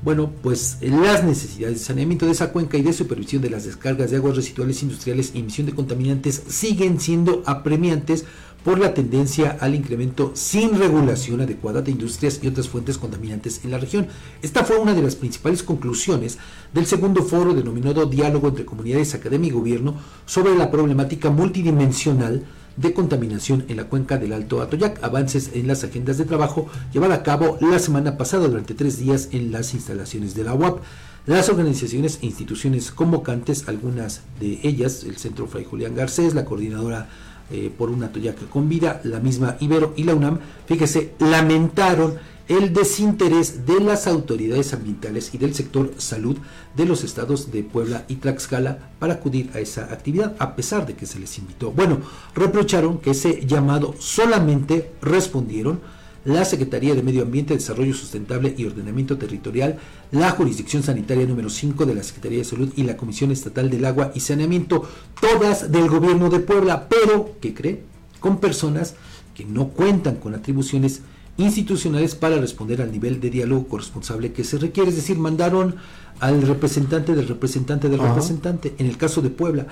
bueno, 0.03 0.33
pues 0.43 0.79
eh, 0.81 0.89
las 0.89 1.23
necesidades 1.23 1.79
de 1.79 1.85
saneamiento 1.85 2.27
de 2.27 2.33
esa 2.33 2.51
cuenca 2.51 2.79
y 2.79 2.83
de 2.83 2.93
supervisión 2.93 3.43
de 3.43 3.51
las 3.51 3.65
descargas 3.65 4.11
de 4.11 4.17
aguas 4.17 4.35
residuales 4.35 4.83
industriales 4.83 5.33
y 5.35 5.41
emisión 5.41 5.67
de 5.67 5.75
contaminantes 5.75 6.43
siguen 6.49 6.99
siendo 6.99 7.43
apremiantes 7.47 8.25
por 8.65 8.79
la 8.79 8.95
tendencia 8.95 9.57
al 9.61 9.75
incremento 9.75 10.33
sin 10.35 10.79
regulación 10.79 11.41
adecuada 11.41 11.83
de 11.83 11.93
industrias 11.93 12.41
y 12.43 12.49
otras 12.49 12.69
fuentes 12.69 12.99
contaminantes 12.99 13.65
en 13.65 13.71
la 13.71 13.79
región. 13.79 14.09
Esta 14.43 14.65
fue 14.65 14.79
una 14.79 14.95
de 14.95 15.03
las 15.03 15.17
principales 15.17 15.63
conclusiones 15.63 16.39
del 16.75 16.87
segundo 16.87 17.23
foro 17.23 17.55
denominado 17.55 18.07
Diálogo 18.07 18.49
entre 18.49 18.65
Comunidades, 18.65 19.15
Academia 19.15 19.49
y 19.49 19.53
Gobierno 19.53 19.95
sobre 20.27 20.55
la 20.57 20.71
problemática 20.71 21.31
multidimensional 21.31 22.45
de 22.77 22.95
contaminación 22.95 23.65
en 23.69 23.77
la 23.77 23.85
cuenca 23.85 24.17
del 24.17 24.33
Alto 24.33 24.63
Atoyac, 24.63 25.03
avances 25.03 25.51
en 25.55 25.67
las 25.67 25.85
agendas 25.85 26.19
de 26.19 26.25
trabajo 26.25 26.67
llevada 26.93 27.17
a 27.17 27.23
cabo 27.23 27.59
la 27.61 27.79
semana 27.79 28.17
pasada 28.17 28.49
durante 28.49 28.75
tres 28.75 28.99
días 28.99 29.29
en 29.33 29.53
las 29.53 29.75
instalaciones 29.75 30.35
de 30.35 30.45
la 30.45 30.55
UAP. 30.55 30.81
Las 31.27 31.51
organizaciones 31.51 32.19
e 32.23 32.27
instituciones 32.27 32.91
convocantes, 32.91 33.69
algunas 33.69 34.23
de 34.41 34.61
ellas, 34.63 35.05
el 35.05 35.19
Centro 35.19 35.47
Fray 35.47 35.65
Julián 35.65 35.95
Garcés, 35.95 36.35
la 36.35 36.47
coordinadora 36.47 37.11
eh, 37.51 37.73
por 37.77 37.91
una 37.91 38.07
Atoyac 38.07 38.49
con 38.49 38.69
vida, 38.69 39.01
la 39.05 39.21
misma 39.21 39.57
Ibero 39.61 39.93
y 39.97 40.05
la 40.05 40.15
UNAM, 40.15 40.39
fíjese, 40.67 41.15
lamentaron 41.19 42.15
el 42.51 42.73
desinterés 42.73 43.65
de 43.65 43.79
las 43.79 44.09
autoridades 44.09 44.75
ambientales 44.75 45.33
y 45.33 45.39
del 45.39 45.55
sector 45.55 45.93
salud 45.99 46.37
de 46.77 46.85
los 46.85 47.05
estados 47.05 47.53
de 47.53 47.63
Puebla 47.63 48.05
y 48.09 48.17
Tlaxcala 48.17 48.91
para 48.99 49.15
acudir 49.15 49.51
a 49.55 49.61
esa 49.61 49.85
actividad, 49.85 50.35
a 50.41 50.57
pesar 50.57 50.85
de 50.85 50.95
que 50.95 51.07
se 51.07 51.21
les 51.21 51.39
invitó. 51.39 51.71
Bueno, 51.71 51.99
reprocharon 52.35 52.99
que 52.99 53.13
ese 53.13 53.47
llamado 53.47 53.95
solamente 54.01 54.91
respondieron 55.01 55.81
la 56.25 56.45
Secretaría 56.45 56.95
de 56.95 57.03
Medio 57.03 57.23
Ambiente, 57.23 57.55
Desarrollo 57.55 57.95
Sustentable 57.95 58.55
y 58.57 58.67
Ordenamiento 58.67 59.17
Territorial, 59.17 59.79
la 60.13 60.31
Jurisdicción 60.31 60.83
Sanitaria 60.83 61.27
número 61.27 61.49
5 61.49 61.87
de 61.87 61.95
la 61.95 62.03
Secretaría 62.03 62.39
de 62.39 62.45
Salud 62.45 62.73
y 62.77 62.83
la 62.83 62.97
Comisión 62.97 63.31
Estatal 63.31 63.71
del 63.71 63.85
Agua 63.85 64.13
y 64.15 64.21
Saneamiento, 64.21 64.89
todas 65.21 65.73
del 65.73 65.89
gobierno 65.89 66.29
de 66.29 66.41
Puebla, 66.41 66.89
pero, 66.89 67.37
¿qué 67.41 67.55
cree? 67.55 67.83
Con 68.21 68.39
personas 68.39 68.95
que 69.35 69.45
no 69.45 69.69
cuentan 69.69 70.17
con 70.17 70.35
atribuciones 70.35 71.01
institucionales 71.39 72.15
para 72.15 72.37
responder 72.37 72.83
al 72.83 72.93
nivel 72.93 73.21
de 73.21 73.31
diálogo 73.31 73.69
corresponsable 73.69 74.33
que 74.33 74.45
se 74.45 74.59
requiere, 74.59 74.91
es 74.91 74.97
decir, 74.97 75.19
mandaron 75.19 75.77
al 76.19 76.43
representante 76.43 77.15
del 77.15 77.29
representante 77.29 77.89
del 77.89 78.01
representante. 78.01 78.75
En 78.79 78.87
el 78.87 78.99
caso 78.99 79.23
de 79.23 79.31
Puebla, 79.31 79.67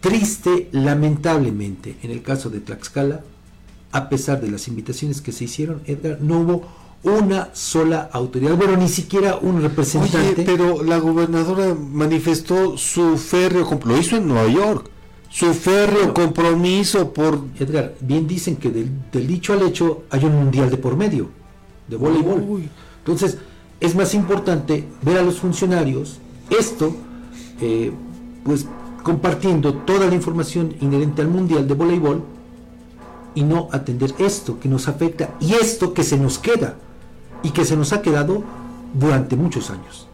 triste, 0.00 0.68
lamentablemente, 0.70 1.96
en 2.02 2.12
el 2.12 2.22
caso 2.22 2.48
de 2.48 2.60
Tlaxcala, 2.60 3.24
a 3.94 4.08
pesar 4.08 4.40
de 4.40 4.50
las 4.50 4.66
invitaciones 4.66 5.20
que 5.20 5.30
se 5.30 5.44
hicieron, 5.44 5.80
Edgar, 5.86 6.18
no 6.20 6.40
hubo 6.40 6.62
una 7.04 7.50
sola 7.52 8.10
autoridad, 8.12 8.56
bueno, 8.56 8.76
ni 8.76 8.88
siquiera 8.88 9.36
un 9.40 9.62
representante. 9.62 10.42
Oye, 10.42 10.44
pero 10.44 10.82
la 10.82 10.98
gobernadora 10.98 11.76
manifestó 11.76 12.76
su 12.76 13.16
férreo, 13.16 13.78
lo 13.84 13.96
hizo 13.96 14.16
en 14.16 14.26
Nueva 14.26 14.48
York, 14.48 14.90
su 15.30 15.54
férreo 15.54 16.12
compromiso 16.12 17.12
por... 17.12 17.38
Edgar, 17.56 17.94
bien 18.00 18.26
dicen 18.26 18.56
que 18.56 18.70
del, 18.70 18.90
del 19.12 19.28
dicho 19.28 19.52
al 19.52 19.62
hecho 19.62 20.02
hay 20.10 20.24
un 20.24 20.34
mundial 20.34 20.70
de 20.70 20.76
por 20.76 20.96
medio, 20.96 21.28
de 21.86 21.96
voleibol. 21.96 22.64
Entonces, 22.98 23.38
es 23.78 23.94
más 23.94 24.12
importante 24.12 24.88
ver 25.02 25.18
a 25.18 25.22
los 25.22 25.36
funcionarios 25.36 26.18
esto, 26.50 26.96
eh, 27.60 27.92
pues 28.42 28.66
compartiendo 29.04 29.72
toda 29.72 30.08
la 30.08 30.14
información 30.16 30.74
inherente 30.80 31.22
al 31.22 31.28
mundial 31.28 31.68
de 31.68 31.74
voleibol 31.74 32.24
y 33.34 33.42
no 33.42 33.68
atender 33.72 34.14
esto 34.18 34.58
que 34.60 34.68
nos 34.68 34.88
afecta 34.88 35.30
y 35.40 35.54
esto 35.54 35.92
que 35.94 36.04
se 36.04 36.16
nos 36.16 36.38
queda 36.38 36.76
y 37.42 37.50
que 37.50 37.64
se 37.64 37.76
nos 37.76 37.92
ha 37.92 38.00
quedado 38.02 38.42
durante 38.94 39.36
muchos 39.36 39.70
años. 39.70 40.06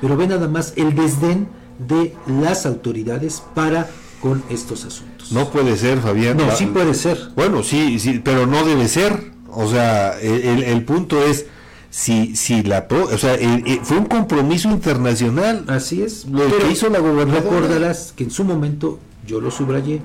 Pero 0.00 0.16
ve 0.16 0.26
nada 0.26 0.48
más 0.48 0.74
el 0.76 0.94
desdén 0.94 1.48
de 1.78 2.14
las 2.26 2.66
autoridades 2.66 3.42
para 3.54 3.88
con 4.20 4.42
estos 4.50 4.84
asuntos. 4.84 5.32
No 5.32 5.48
puede 5.50 5.76
ser, 5.76 5.98
Fabián. 6.00 6.36
No, 6.36 6.54
sí 6.54 6.66
puede 6.66 6.94
ser. 6.94 7.18
Bueno, 7.36 7.62
sí, 7.62 7.98
sí, 7.98 8.20
pero 8.22 8.46
no 8.46 8.64
debe 8.64 8.88
ser. 8.88 9.32
O 9.50 9.68
sea, 9.68 10.18
el, 10.20 10.62
el- 10.62 10.84
punto 10.84 11.22
es 11.24 11.46
si, 11.90 12.36
si 12.36 12.62
la, 12.62 12.86
o 12.90 13.18
sea, 13.18 13.34
el- 13.34 13.66
el- 13.66 13.80
fue 13.82 13.96
un 13.96 14.06
compromiso 14.06 14.68
internacional. 14.70 15.64
Así 15.68 16.02
es. 16.02 16.26
Lo 16.26 16.40
Pero 16.44 16.58
que 16.58 16.70
hizo 16.72 16.88
la 16.90 16.98
gobernadora. 16.98 17.40
Recordarás 17.40 18.12
que 18.14 18.24
en 18.24 18.30
su 18.30 18.44
momento, 18.44 18.98
yo 19.26 19.40
lo 19.40 19.50
subrayé, 19.50 20.02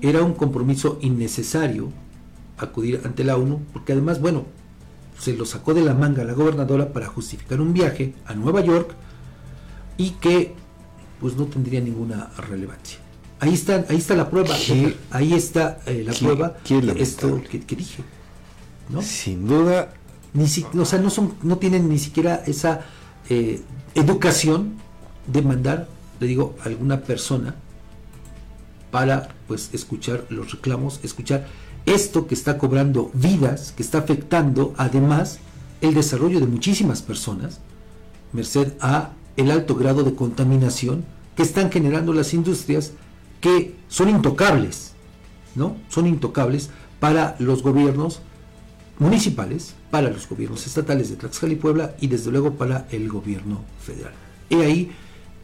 era 0.00 0.22
un 0.22 0.34
compromiso 0.34 0.98
innecesario 1.00 1.88
acudir 2.58 3.00
ante 3.04 3.24
la 3.24 3.36
ONU, 3.36 3.60
porque 3.72 3.92
además, 3.92 4.20
bueno, 4.20 4.44
se 5.18 5.32
lo 5.34 5.44
sacó 5.46 5.74
de 5.74 5.82
la 5.82 5.94
manga 5.94 6.24
la 6.24 6.32
gobernadora 6.32 6.92
para 6.92 7.06
justificar 7.06 7.60
un 7.60 7.72
viaje 7.72 8.14
a 8.26 8.34
Nueva 8.34 8.60
York 8.62 8.94
y 9.96 10.10
que 10.12 10.54
pues 11.20 11.36
no 11.36 11.44
tendría 11.46 11.80
ninguna 11.80 12.30
relevancia. 12.48 12.98
Ahí 13.40 13.54
está, 13.54 13.84
ahí 13.88 13.96
está 13.96 14.14
la 14.14 14.28
prueba, 14.30 14.54
Qué- 14.66 14.96
ahí 15.10 15.32
está 15.34 15.80
eh, 15.86 16.02
la 16.06 16.12
qué- 16.12 16.24
prueba 16.24 16.56
qué 16.64 16.80
de 16.80 17.02
esto 17.02 17.40
que 17.48 17.76
dije. 17.76 18.02
¿no? 18.88 19.00
Sin 19.02 19.46
duda. 19.46 19.92
Ni 20.34 20.48
si- 20.48 20.66
o 20.76 20.84
sea, 20.84 20.98
no, 20.98 21.10
son, 21.10 21.34
no 21.42 21.58
tienen 21.58 21.88
ni 21.88 21.98
siquiera 21.98 22.42
esa 22.46 22.80
eh, 23.30 23.62
educación 23.94 24.74
de 25.26 25.42
mandar, 25.42 25.88
le 26.20 26.26
digo, 26.26 26.56
a 26.62 26.68
alguna 26.68 27.00
persona 27.02 27.54
para 28.90 29.28
pues 29.48 29.70
escuchar 29.72 30.24
los 30.30 30.52
reclamos, 30.52 31.00
escuchar 31.02 31.46
esto 31.86 32.26
que 32.26 32.34
está 32.34 32.58
cobrando 32.58 33.10
vidas, 33.14 33.72
que 33.76 33.82
está 33.82 33.98
afectando 33.98 34.74
además 34.76 35.38
el 35.80 35.94
desarrollo 35.94 36.40
de 36.40 36.46
muchísimas 36.46 37.02
personas, 37.02 37.60
merced 38.32 38.72
a 38.80 39.10
el 39.36 39.50
alto 39.50 39.74
grado 39.74 40.02
de 40.02 40.14
contaminación 40.14 41.04
que 41.36 41.42
están 41.42 41.70
generando 41.70 42.12
las 42.12 42.32
industrias 42.32 42.92
que 43.40 43.74
son 43.88 44.08
intocables, 44.08 44.92
¿no? 45.54 45.76
Son 45.88 46.06
intocables 46.06 46.70
para 47.00 47.36
los 47.38 47.62
gobiernos 47.62 48.20
municipales, 48.98 49.74
para 49.90 50.10
los 50.10 50.28
gobiernos 50.28 50.66
estatales 50.66 51.10
de 51.10 51.16
Tlaxcala 51.16 51.52
y 51.52 51.56
Puebla 51.56 51.94
y 52.00 52.06
desde 52.06 52.30
luego 52.30 52.54
para 52.54 52.86
el 52.90 53.08
gobierno 53.08 53.62
federal. 53.80 54.12
He 54.48 54.62
ahí 54.62 54.92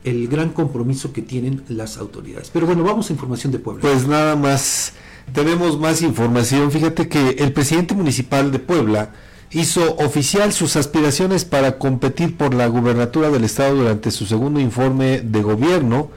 el 0.04 0.28
gran 0.28 0.50
compromiso 0.50 1.12
que 1.12 1.22
tienen 1.22 1.62
las 1.68 1.98
autoridades. 1.98 2.50
Pero 2.50 2.66
bueno, 2.66 2.82
vamos 2.82 3.10
a 3.10 3.12
información 3.12 3.52
de 3.52 3.58
Puebla. 3.58 3.82
Pues 3.82 4.06
nada 4.06 4.36
más, 4.36 4.94
tenemos 5.32 5.78
más 5.78 6.02
información. 6.02 6.70
Fíjate 6.70 7.08
que 7.08 7.36
el 7.38 7.52
presidente 7.52 7.94
municipal 7.94 8.50
de 8.52 8.58
Puebla 8.58 9.10
hizo 9.50 9.96
oficial 9.96 10.52
sus 10.52 10.76
aspiraciones 10.76 11.44
para 11.44 11.78
competir 11.78 12.36
por 12.36 12.54
la 12.54 12.66
gubernatura 12.66 13.30
del 13.30 13.44
estado 13.44 13.76
durante 13.76 14.10
su 14.10 14.26
segundo 14.26 14.60
informe 14.60 15.20
de 15.20 15.42
gobierno 15.42 16.10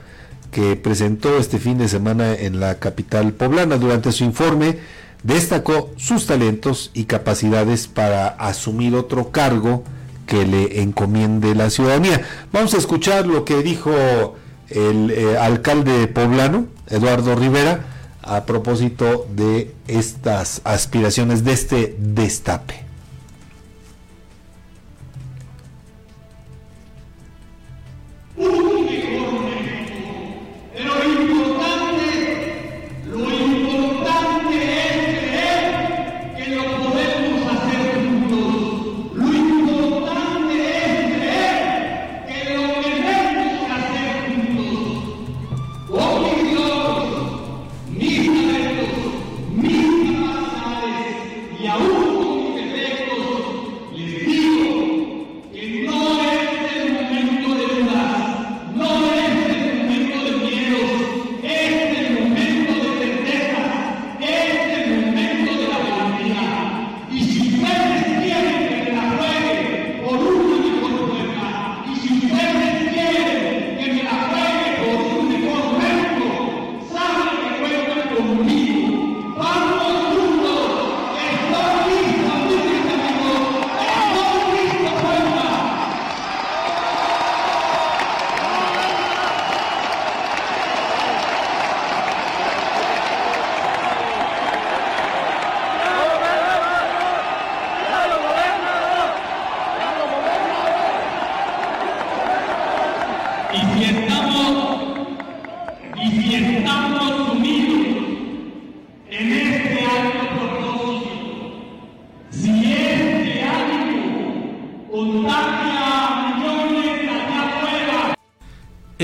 que 0.50 0.76
presentó 0.76 1.36
este 1.36 1.58
fin 1.58 1.78
de 1.78 1.88
semana 1.88 2.34
en 2.34 2.60
la 2.60 2.76
capital 2.76 3.32
poblana. 3.32 3.76
Durante 3.76 4.12
su 4.12 4.22
informe 4.22 4.78
destacó 5.24 5.90
sus 5.96 6.26
talentos 6.26 6.92
y 6.94 7.04
capacidades 7.04 7.88
para 7.88 8.28
asumir 8.28 8.94
otro 8.94 9.32
cargo 9.32 9.82
que 10.26 10.46
le 10.46 10.80
encomiende 10.80 11.54
la 11.54 11.70
ciudadanía. 11.70 12.22
Vamos 12.52 12.74
a 12.74 12.78
escuchar 12.78 13.26
lo 13.26 13.44
que 13.44 13.62
dijo 13.62 14.36
el 14.68 15.10
eh, 15.10 15.36
alcalde 15.36 16.06
poblano, 16.06 16.66
Eduardo 16.88 17.34
Rivera, 17.34 17.93
a 18.26 18.44
propósito 18.46 19.26
de 19.30 19.74
estas 19.86 20.60
aspiraciones, 20.64 21.44
de 21.44 21.52
este 21.52 21.96
destape. 21.98 22.84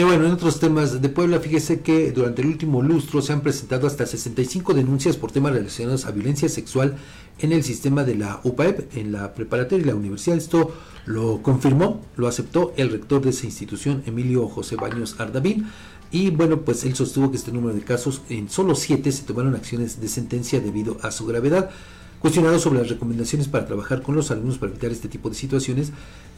Y 0.00 0.02
bueno, 0.02 0.24
en 0.24 0.32
otros 0.32 0.58
temas 0.58 1.02
de 1.02 1.08
Puebla, 1.10 1.40
fíjese 1.40 1.80
que 1.80 2.10
durante 2.10 2.40
el 2.40 2.48
último 2.48 2.80
lustro 2.80 3.20
se 3.20 3.34
han 3.34 3.42
presentado 3.42 3.86
hasta 3.86 4.06
65 4.06 4.72
denuncias 4.72 5.18
por 5.18 5.30
temas 5.30 5.52
relacionados 5.52 6.06
a 6.06 6.10
violencia 6.10 6.48
sexual 6.48 6.96
en 7.38 7.52
el 7.52 7.62
sistema 7.62 8.02
de 8.02 8.14
la 8.14 8.40
UPAEP, 8.42 8.96
en 8.96 9.12
la 9.12 9.34
preparatoria 9.34 9.84
y 9.84 9.86
la 9.86 9.94
universidad. 9.94 10.38
Esto 10.38 10.74
lo 11.04 11.42
confirmó, 11.42 12.00
lo 12.16 12.28
aceptó 12.28 12.72
el 12.78 12.88
rector 12.88 13.20
de 13.20 13.28
esa 13.28 13.44
institución, 13.44 14.02
Emilio 14.06 14.48
José 14.48 14.76
Baños 14.76 15.16
Ardavín. 15.20 15.66
Y 16.10 16.30
bueno, 16.30 16.62
pues 16.62 16.82
él 16.86 16.96
sostuvo 16.96 17.30
que 17.30 17.36
este 17.36 17.52
número 17.52 17.74
de 17.74 17.82
casos, 17.82 18.22
en 18.30 18.48
solo 18.48 18.76
7 18.76 19.12
se 19.12 19.24
tomaron 19.24 19.54
acciones 19.54 20.00
de 20.00 20.08
sentencia 20.08 20.60
debido 20.60 20.96
a 21.02 21.10
su 21.10 21.26
gravedad. 21.26 21.68
Cuestionado 22.20 22.58
sobre 22.58 22.80
las 22.80 22.90
recomendaciones 22.90 23.48
para 23.48 23.64
trabajar 23.64 24.02
con 24.02 24.14
los 24.14 24.30
alumnos 24.30 24.58
para 24.58 24.70
evitar 24.70 24.90
este 24.90 25.08
tipo 25.08 25.30
de 25.30 25.34
situaciones, 25.34 25.90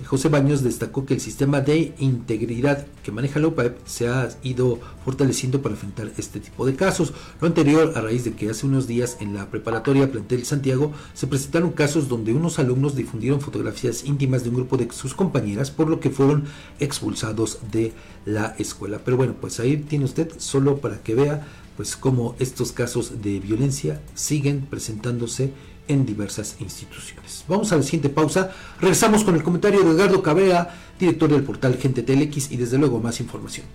José 0.07 0.29
Baños 0.29 0.63
destacó 0.63 1.05
que 1.05 1.15
el 1.15 1.21
sistema 1.21 1.61
de 1.61 1.93
integridad 1.99 2.87
que 3.03 3.11
maneja 3.11 3.41
la 3.41 3.49
UPAEP 3.49 3.85
se 3.85 4.07
ha 4.07 4.29
ido 4.45 4.79
fortaleciendo 5.05 5.61
para 5.61 5.75
enfrentar 5.75 6.13
este 6.17 6.39
tipo 6.39 6.67
de 6.67 6.77
casos. 6.77 7.13
Lo 7.41 7.49
anterior 7.49 7.95
a 7.97 8.01
raíz 8.01 8.23
de 8.23 8.33
que 8.35 8.49
hace 8.49 8.65
unos 8.65 8.87
días 8.87 9.17
en 9.19 9.35
la 9.35 9.51
preparatoria 9.51 10.09
Plantel 10.09 10.45
Santiago 10.45 10.93
se 11.15 11.27
presentaron 11.27 11.73
casos 11.73 12.09
donde 12.09 12.33
unos 12.33 12.61
alumnos 12.61 12.95
difundieron 12.95 13.41
fotografías 13.41 14.05
íntimas 14.05 14.45
de 14.45 14.51
un 14.51 14.57
grupo 14.57 14.77
de 14.77 14.89
sus 14.93 15.15
compañeras, 15.15 15.73
por 15.73 15.91
lo 15.91 15.99
que 15.99 16.11
fueron 16.11 16.45
expulsados 16.79 17.59
de 17.73 17.93
la 18.25 18.55
escuela. 18.57 19.01
Pero 19.05 19.17
bueno, 19.17 19.35
pues 19.41 19.59
ahí 19.59 19.79
tiene 19.79 20.05
usted 20.05 20.31
solo 20.37 20.79
para 20.79 21.03
que 21.03 21.17
vea 21.17 21.45
pues 21.77 21.97
cómo 21.97 22.37
estos 22.39 22.73
casos 22.73 23.23
de 23.23 23.41
violencia 23.41 24.01
siguen 24.15 24.67
presentándose 24.69 25.53
en 25.89 26.07
diversas 26.07 26.57
instituciones. 26.61 27.45
Vamos 27.49 27.73
a 27.73 27.77
la 27.77 27.83
siguiente 27.83 28.09
pausa. 28.09 28.51
Regresamos 28.81 29.25
con 29.25 29.35
el 29.35 29.43
comentario 29.43 29.83
de 29.83 29.91
Edgardo 29.91 30.23
Cabrera, 30.23 30.75
director 30.99 31.31
del 31.31 31.43
portal 31.43 31.77
Gente 31.77 32.03
Telex 32.03 32.51
y 32.51 32.57
desde 32.57 32.79
luego 32.79 33.01
más 33.01 33.21
información. 33.21 33.67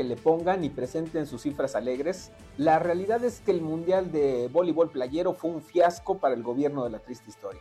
Que 0.00 0.04
le 0.04 0.16
pongan 0.16 0.64
y 0.64 0.70
presenten 0.70 1.26
sus 1.26 1.42
cifras 1.42 1.76
alegres. 1.76 2.32
La 2.56 2.78
realidad 2.78 3.22
es 3.22 3.42
que 3.42 3.50
el 3.50 3.60
Mundial 3.60 4.10
de 4.10 4.48
Voleibol 4.50 4.88
Playero 4.88 5.34
fue 5.34 5.50
un 5.50 5.60
fiasco 5.60 6.16
para 6.16 6.34
el 6.34 6.42
gobierno 6.42 6.84
de 6.84 6.88
la 6.88 7.00
triste 7.00 7.28
historia. 7.28 7.60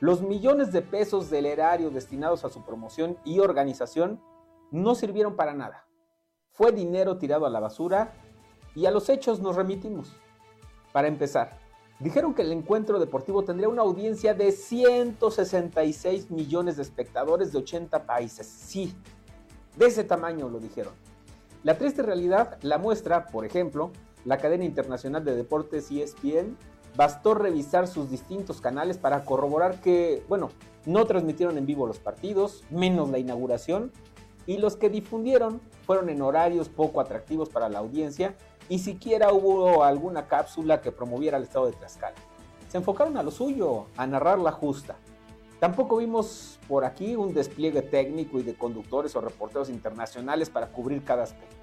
Los 0.00 0.20
millones 0.20 0.72
de 0.72 0.82
pesos 0.82 1.30
del 1.30 1.46
erario 1.46 1.90
destinados 1.90 2.44
a 2.44 2.48
su 2.48 2.64
promoción 2.64 3.16
y 3.24 3.38
organización 3.38 4.20
no 4.72 4.96
sirvieron 4.96 5.36
para 5.36 5.54
nada. 5.54 5.86
Fue 6.50 6.72
dinero 6.72 7.18
tirado 7.18 7.46
a 7.46 7.50
la 7.50 7.60
basura 7.60 8.14
y 8.74 8.86
a 8.86 8.90
los 8.90 9.08
hechos 9.08 9.38
nos 9.38 9.54
remitimos. 9.54 10.16
Para 10.92 11.06
empezar, 11.06 11.56
dijeron 12.00 12.34
que 12.34 12.42
el 12.42 12.50
encuentro 12.50 12.98
deportivo 12.98 13.44
tendría 13.44 13.68
una 13.68 13.82
audiencia 13.82 14.34
de 14.34 14.50
166 14.50 16.32
millones 16.32 16.78
de 16.78 16.82
espectadores 16.82 17.52
de 17.52 17.58
80 17.58 18.06
países. 18.06 18.48
Sí, 18.48 18.92
de 19.76 19.86
ese 19.86 20.02
tamaño 20.02 20.48
lo 20.48 20.58
dijeron. 20.58 20.94
La 21.62 21.76
triste 21.76 22.02
realidad 22.02 22.58
la 22.62 22.78
muestra, 22.78 23.26
por 23.26 23.44
ejemplo, 23.44 23.90
la 24.24 24.38
cadena 24.38 24.64
internacional 24.64 25.24
de 25.24 25.36
deportes 25.36 25.90
ESPN. 25.90 26.56
Bastó 26.96 27.34
revisar 27.34 27.86
sus 27.86 28.10
distintos 28.10 28.60
canales 28.60 28.98
para 28.98 29.24
corroborar 29.24 29.80
que, 29.80 30.24
bueno, 30.28 30.48
no 30.86 31.04
transmitieron 31.04 31.58
en 31.58 31.66
vivo 31.66 31.86
los 31.86 31.98
partidos, 31.98 32.64
menos 32.70 33.10
la 33.10 33.18
inauguración, 33.18 33.92
y 34.46 34.58
los 34.58 34.76
que 34.76 34.88
difundieron 34.88 35.60
fueron 35.86 36.08
en 36.08 36.22
horarios 36.22 36.68
poco 36.68 37.00
atractivos 37.00 37.48
para 37.48 37.68
la 37.68 37.78
audiencia 37.78 38.34
y 38.68 38.78
siquiera 38.78 39.32
hubo 39.32 39.84
alguna 39.84 40.26
cápsula 40.26 40.80
que 40.80 40.92
promoviera 40.92 41.36
el 41.36 41.44
estado 41.44 41.66
de 41.66 41.72
Tlaxcala. 41.72 42.16
Se 42.68 42.78
enfocaron 42.78 43.16
a 43.16 43.22
lo 43.22 43.30
suyo, 43.30 43.86
a 43.96 44.06
narrar 44.06 44.38
la 44.38 44.52
justa. 44.52 44.96
Tampoco 45.60 45.98
vimos 45.98 46.58
por 46.66 46.86
aquí 46.86 47.14
un 47.16 47.34
despliegue 47.34 47.82
técnico 47.82 48.38
y 48.38 48.42
de 48.42 48.54
conductores 48.54 49.14
o 49.14 49.20
reporteros 49.20 49.68
internacionales 49.68 50.48
para 50.48 50.68
cubrir 50.68 51.04
cada 51.04 51.24
aspecto. 51.24 51.54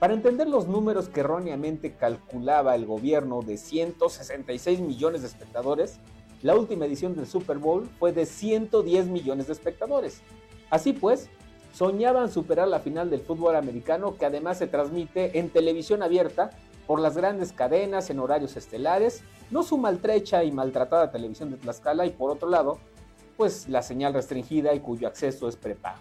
Para 0.00 0.12
entender 0.12 0.48
los 0.48 0.66
números 0.66 1.08
que 1.08 1.20
erróneamente 1.20 1.94
calculaba 1.94 2.74
el 2.74 2.84
gobierno 2.84 3.42
de 3.42 3.58
166 3.58 4.80
millones 4.80 5.22
de 5.22 5.28
espectadores, 5.28 6.00
la 6.42 6.56
última 6.56 6.84
edición 6.84 7.14
del 7.14 7.28
Super 7.28 7.58
Bowl 7.58 7.88
fue 7.98 8.12
de 8.12 8.26
110 8.26 9.06
millones 9.06 9.46
de 9.46 9.52
espectadores. 9.52 10.20
Así 10.68 10.92
pues, 10.92 11.30
soñaban 11.72 12.30
superar 12.30 12.66
la 12.66 12.80
final 12.80 13.08
del 13.08 13.20
fútbol 13.20 13.54
americano 13.54 14.16
que 14.16 14.26
además 14.26 14.58
se 14.58 14.66
transmite 14.66 15.38
en 15.38 15.48
televisión 15.48 16.02
abierta 16.02 16.50
por 16.88 17.00
las 17.00 17.16
grandes 17.16 17.52
cadenas 17.52 18.10
en 18.10 18.18
horarios 18.18 18.56
estelares, 18.56 19.22
no 19.50 19.62
su 19.62 19.78
maltrecha 19.78 20.42
y 20.42 20.50
maltratada 20.50 21.10
televisión 21.10 21.50
de 21.50 21.56
Tlaxcala 21.56 22.04
y 22.04 22.10
por 22.10 22.30
otro 22.30 22.48
lado, 22.48 22.78
pues 23.36 23.68
la 23.68 23.82
señal 23.82 24.14
restringida 24.14 24.74
y 24.74 24.80
cuyo 24.80 25.08
acceso 25.08 25.48
es 25.48 25.56
prepago. 25.56 26.00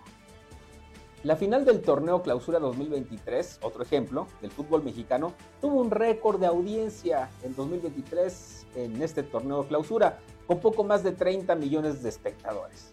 La 1.24 1.36
final 1.36 1.66
del 1.66 1.82
torneo 1.82 2.22
Clausura 2.22 2.60
2023, 2.60 3.60
otro 3.64 3.82
ejemplo 3.82 4.28
del 4.42 4.52
fútbol 4.52 4.84
mexicano, 4.84 5.34
tuvo 5.60 5.82
un 5.82 5.90
récord 5.90 6.40
de 6.40 6.46
audiencia 6.46 7.32
en 7.42 7.56
2023 7.56 8.68
en 8.76 9.02
este 9.02 9.24
torneo 9.24 9.68
Clausura, 9.68 10.20
con 10.46 10.60
poco 10.60 10.84
más 10.84 11.04
de 11.04 11.14
30 11.14 11.56
millones 11.56 12.04
de 12.04 12.10
espectadores. 12.10 12.92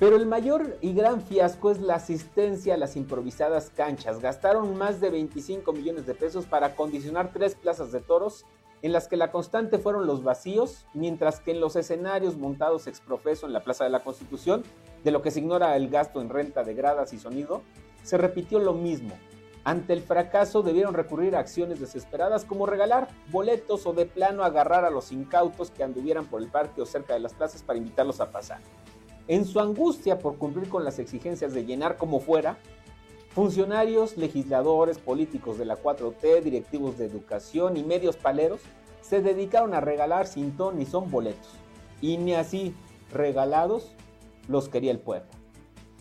Pero 0.00 0.16
el 0.16 0.26
mayor 0.26 0.76
y 0.80 0.92
gran 0.92 1.20
fiasco 1.20 1.70
es 1.70 1.78
la 1.78 1.96
asistencia 1.96 2.74
a 2.74 2.78
las 2.78 2.96
improvisadas 2.96 3.70
canchas. 3.70 4.18
Gastaron 4.18 4.76
más 4.76 4.98
de 5.00 5.10
25 5.10 5.72
millones 5.72 6.06
de 6.06 6.14
pesos 6.14 6.46
para 6.46 6.68
acondicionar 6.68 7.32
tres 7.32 7.54
plazas 7.54 7.92
de 7.92 8.00
toros 8.00 8.44
en 8.82 8.92
las 8.92 9.08
que 9.08 9.16
la 9.16 9.30
constante 9.30 9.78
fueron 9.78 10.06
los 10.06 10.22
vacíos, 10.22 10.86
mientras 10.94 11.40
que 11.40 11.50
en 11.50 11.60
los 11.60 11.76
escenarios 11.76 12.36
montados 12.36 12.86
exprofeso 12.86 13.46
en 13.46 13.52
la 13.52 13.62
Plaza 13.62 13.84
de 13.84 13.90
la 13.90 14.00
Constitución, 14.00 14.62
de 15.04 15.10
lo 15.10 15.22
que 15.22 15.30
se 15.30 15.40
ignora 15.40 15.76
el 15.76 15.90
gasto 15.90 16.20
en 16.20 16.30
renta 16.30 16.64
de 16.64 16.74
gradas 16.74 17.12
y 17.12 17.18
sonido, 17.18 17.62
se 18.02 18.16
repitió 18.16 18.58
lo 18.58 18.72
mismo. 18.72 19.14
Ante 19.62 19.92
el 19.92 20.00
fracaso 20.00 20.62
debieron 20.62 20.94
recurrir 20.94 21.36
a 21.36 21.40
acciones 21.40 21.80
desesperadas 21.80 22.46
como 22.46 22.64
regalar 22.64 23.08
boletos 23.30 23.86
o 23.86 23.92
de 23.92 24.06
plano 24.06 24.42
agarrar 24.42 24.86
a 24.86 24.90
los 24.90 25.12
incautos 25.12 25.70
que 25.70 25.84
anduvieran 25.84 26.24
por 26.24 26.40
el 26.40 26.48
parque 26.48 26.80
o 26.80 26.86
cerca 26.86 27.12
de 27.12 27.20
las 27.20 27.34
plazas 27.34 27.62
para 27.62 27.78
invitarlos 27.78 28.20
a 28.20 28.30
pasar. 28.30 28.60
En 29.28 29.44
su 29.44 29.60
angustia 29.60 30.18
por 30.18 30.38
cumplir 30.38 30.70
con 30.70 30.82
las 30.82 30.98
exigencias 30.98 31.52
de 31.52 31.66
llenar 31.66 31.98
como 31.98 32.20
fuera, 32.20 32.58
funcionarios, 33.30 34.16
legisladores, 34.16 34.98
políticos 34.98 35.58
de 35.58 35.64
la 35.64 35.76
4T, 35.76 36.42
directivos 36.42 36.98
de 36.98 37.06
educación 37.06 37.76
y 37.76 37.82
medios 37.82 38.16
paleros 38.16 38.60
se 39.00 39.22
dedicaron 39.22 39.74
a 39.74 39.80
regalar 39.80 40.26
sin 40.26 40.56
ton 40.56 40.78
ni 40.78 40.86
son 40.86 41.10
boletos. 41.10 41.48
Y 42.00 42.18
ni 42.18 42.34
así, 42.34 42.74
regalados, 43.12 43.92
los 44.48 44.68
quería 44.68 44.90
el 44.90 45.00
pueblo. 45.00 45.28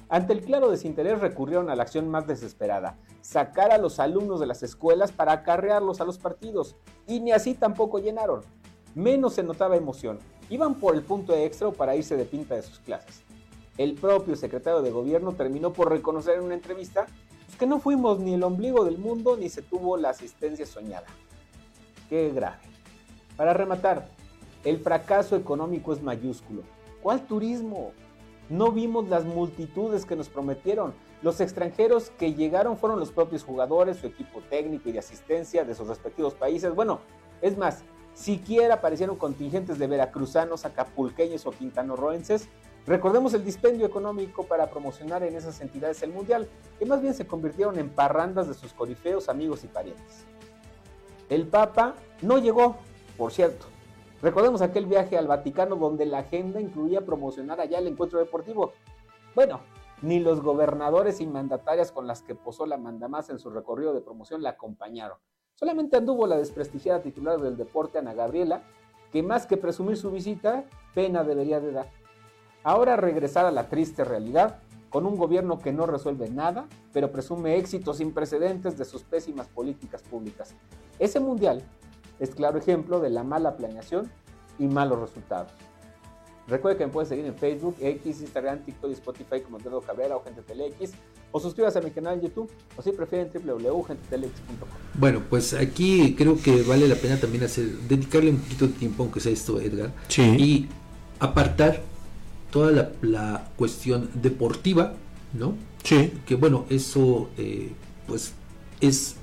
Ante 0.10 0.34
el 0.34 0.41
claro 0.41 0.72
desinterés 0.72 1.19
recurrieron 1.19 1.69
a 1.69 1.76
la 1.76 1.84
acción 1.84 2.10
más 2.10 2.26
desesperada, 2.26 2.97
sacar 3.22 3.72
a 3.72 3.77
los 3.77 3.99
alumnos 3.99 4.39
de 4.39 4.47
las 4.47 4.64
escuelas 4.64 5.11
para 5.11 5.34
acarrearlos 5.34 6.01
a 6.01 6.06
los 6.06 6.18
partidos. 6.18 6.76
Y 7.07 7.19
ni 7.19 7.31
así 7.31 7.53
tampoco 7.53 7.99
llenaron. 7.99 8.41
Menos 8.95 9.35
se 9.35 9.43
notaba 9.43 9.77
emoción 9.77 10.19
iban 10.49 10.76
por 10.76 10.95
el 10.95 11.01
punto 11.01 11.35
extra 11.35 11.68
o 11.68 11.73
para 11.73 11.95
irse 11.95 12.18
de 12.18 12.26
pinta 12.26 12.56
de 12.56 12.64
sus 12.64 12.80
clases. 12.80 13.23
El 13.80 13.93
propio 13.93 14.35
secretario 14.35 14.81
de 14.81 14.91
gobierno 14.91 15.35
terminó 15.35 15.72
por 15.72 15.89
reconocer 15.89 16.38
en 16.38 16.43
una 16.43 16.53
entrevista 16.53 17.06
pues, 17.45 17.57
que 17.57 17.65
no 17.65 17.80
fuimos 17.80 18.19
ni 18.19 18.34
el 18.34 18.43
ombligo 18.43 18.84
del 18.84 18.97
mundo 18.97 19.38
ni 19.38 19.47
se 19.47 19.61
tuvo 19.61 19.95
la 19.95 20.10
asistencia 20.10 20.65
soñada. 20.65 21.07
Qué 22.10 22.30
grave. 22.30 22.57
Para 23.38 23.53
rematar, 23.53 24.10
el 24.65 24.80
fracaso 24.80 25.38
económico 25.38 25.93
es 25.93 26.03
mayúsculo. 26.03 26.64
¿Cuál 27.01 27.26
turismo? 27.26 27.93
No 28.49 28.73
vimos 28.73 29.07
las 29.07 29.23
multitudes 29.23 30.06
que 30.06 30.18
nos 30.18 30.27
prometieron. 30.27 30.93
Los 31.22 31.39
extranjeros 31.39 32.10
que 32.19 32.34
llegaron 32.34 32.76
fueron 32.76 32.99
los 32.99 33.11
propios 33.11 33.45
jugadores, 33.45 33.95
su 33.95 34.07
equipo 34.07 34.41
técnico 34.49 34.89
y 34.89 34.91
de 34.91 34.99
asistencia 34.99 35.64
de 35.64 35.73
sus 35.73 35.88
respectivos 35.88 36.34
países. 36.34 36.76
Bueno, 36.76 36.99
es 37.41 37.57
más, 37.57 37.84
siquiera 38.14 38.73
aparecieron 38.73 39.15
contingentes 39.15 39.80
de 39.80 39.88
veracruzanos, 39.88 40.65
acapulqueños 40.65 41.45
o 41.45 41.51
quintanoroenses. 41.51 42.49
Recordemos 42.89 43.35
el 43.35 43.45
dispendio 43.45 43.85
económico 43.85 44.45
para 44.45 44.67
promocionar 44.71 45.21
en 45.21 45.35
esas 45.35 45.61
entidades 45.61 46.01
el 46.01 46.11
Mundial, 46.11 46.49
que 46.79 46.87
más 46.87 47.03
bien 47.03 47.13
se 47.13 47.27
convirtieron 47.27 47.77
en 47.77 47.91
parrandas 47.91 48.47
de 48.47 48.55
sus 48.55 48.73
corifeos, 48.73 49.29
amigos 49.29 49.63
y 49.63 49.67
parientes. 49.67 50.25
El 51.29 51.45
Papa 51.45 51.93
no 52.23 52.39
llegó, 52.39 52.77
por 53.15 53.31
cierto. 53.31 53.67
Recordemos 54.23 54.63
aquel 54.63 54.87
viaje 54.87 55.19
al 55.19 55.27
Vaticano 55.27 55.75
donde 55.75 56.07
la 56.07 56.17
agenda 56.17 56.59
incluía 56.59 57.01
promocionar 57.01 57.61
allá 57.61 57.77
el 57.77 57.85
encuentro 57.85 58.17
deportivo. 58.17 58.73
Bueno, 59.35 59.59
ni 60.01 60.19
los 60.19 60.41
gobernadores 60.41 61.21
y 61.21 61.27
mandatarias 61.27 61.91
con 61.91 62.07
las 62.07 62.23
que 62.23 62.33
posó 62.33 62.65
la 62.65 62.77
mandamás 62.77 63.29
en 63.29 63.37
su 63.37 63.51
recorrido 63.51 63.93
de 63.93 64.01
promoción 64.01 64.41
la 64.41 64.49
acompañaron. 64.49 65.19
Solamente 65.53 65.97
anduvo 65.97 66.25
la 66.25 66.37
desprestigiada 66.37 67.03
titular 67.03 67.39
del 67.39 67.55
deporte, 67.55 67.99
Ana 67.99 68.15
Gabriela, 68.15 68.63
que 69.11 69.21
más 69.21 69.45
que 69.45 69.57
presumir 69.57 69.95
su 69.95 70.09
visita, 70.09 70.63
pena 70.95 71.23
debería 71.23 71.59
de 71.59 71.71
dar. 71.71 71.98
Ahora 72.64 72.95
regresar 72.98 73.45
a 73.45 73.52
la 73.52 73.69
triste 73.69 74.03
realidad, 74.03 74.60
con 74.90 75.06
un 75.06 75.15
gobierno 75.15 75.60
que 75.60 75.72
no 75.72 75.86
resuelve 75.86 76.30
nada, 76.30 76.68
pero 76.91 77.11
presume 77.11 77.57
éxitos 77.57 77.98
sin 77.98 78.11
precedentes 78.11 78.77
de 78.77 78.86
sus 78.86 79.03
pésimas 79.03 79.48
políticas 79.48 80.02
públicas. 80.02 80.56
Ese 80.98 81.19
mundial 81.19 81.64
es 82.19 82.31
claro 82.31 82.57
ejemplo 82.57 82.99
de 82.99 83.10
la 83.10 83.23
mala 83.23 83.56
planeación 83.56 84.11
y 84.57 84.68
malos 84.68 84.99
resultados. 84.99 85.52
Recuerde 86.48 86.80
que 86.80 86.86
me 86.88 86.91
puede 86.91 87.07
seguir 87.07 87.26
en 87.26 87.36
Facebook, 87.36 87.76
X, 87.80 88.22
Instagram, 88.22 88.64
TikTok 88.65 88.90
y 88.90 88.94
Spotify 88.94 89.41
como 89.41 89.60
Dedo 89.60 89.81
Cabrera 89.81 90.15
o 90.15 90.23
Gente 90.23 90.41
TeleX. 90.41 90.94
O 91.31 91.40
suscríbase 91.40 91.77
a 91.77 91.81
mi 91.84 91.91
canal 91.91 92.15
en 92.15 92.22
YouTube 92.22 92.49
o 92.76 92.81
si 92.81 92.91
prefieren 92.91 93.30
www.gentetelex.com. 93.31 94.68
Bueno, 94.95 95.22
pues 95.30 95.53
aquí 95.53 96.15
creo 96.18 96.41
que 96.41 96.64
vale 96.64 96.88
la 96.88 96.95
pena 96.95 97.19
también 97.19 97.44
hacer, 97.44 97.68
dedicarle 97.88 98.31
un 98.31 98.38
poquito 98.38 98.65
de 98.65 98.73
tiempo, 98.73 99.03
aunque 99.03 99.19
sea 99.19 99.31
esto, 99.31 99.61
Edgar. 99.61 99.94
Sí. 100.07 100.23
Y 100.23 100.69
apartar 101.19 101.84
toda 102.51 102.71
la, 102.71 102.91
la 103.01 103.49
cuestión 103.55 104.09
deportiva, 104.13 104.93
¿no? 105.34 105.55
Sí. 105.84 106.11
Que 106.26 106.35
bueno, 106.35 106.65
eso 106.69 107.30
eh, 107.38 107.71
pues 108.07 108.34
es 108.81 109.15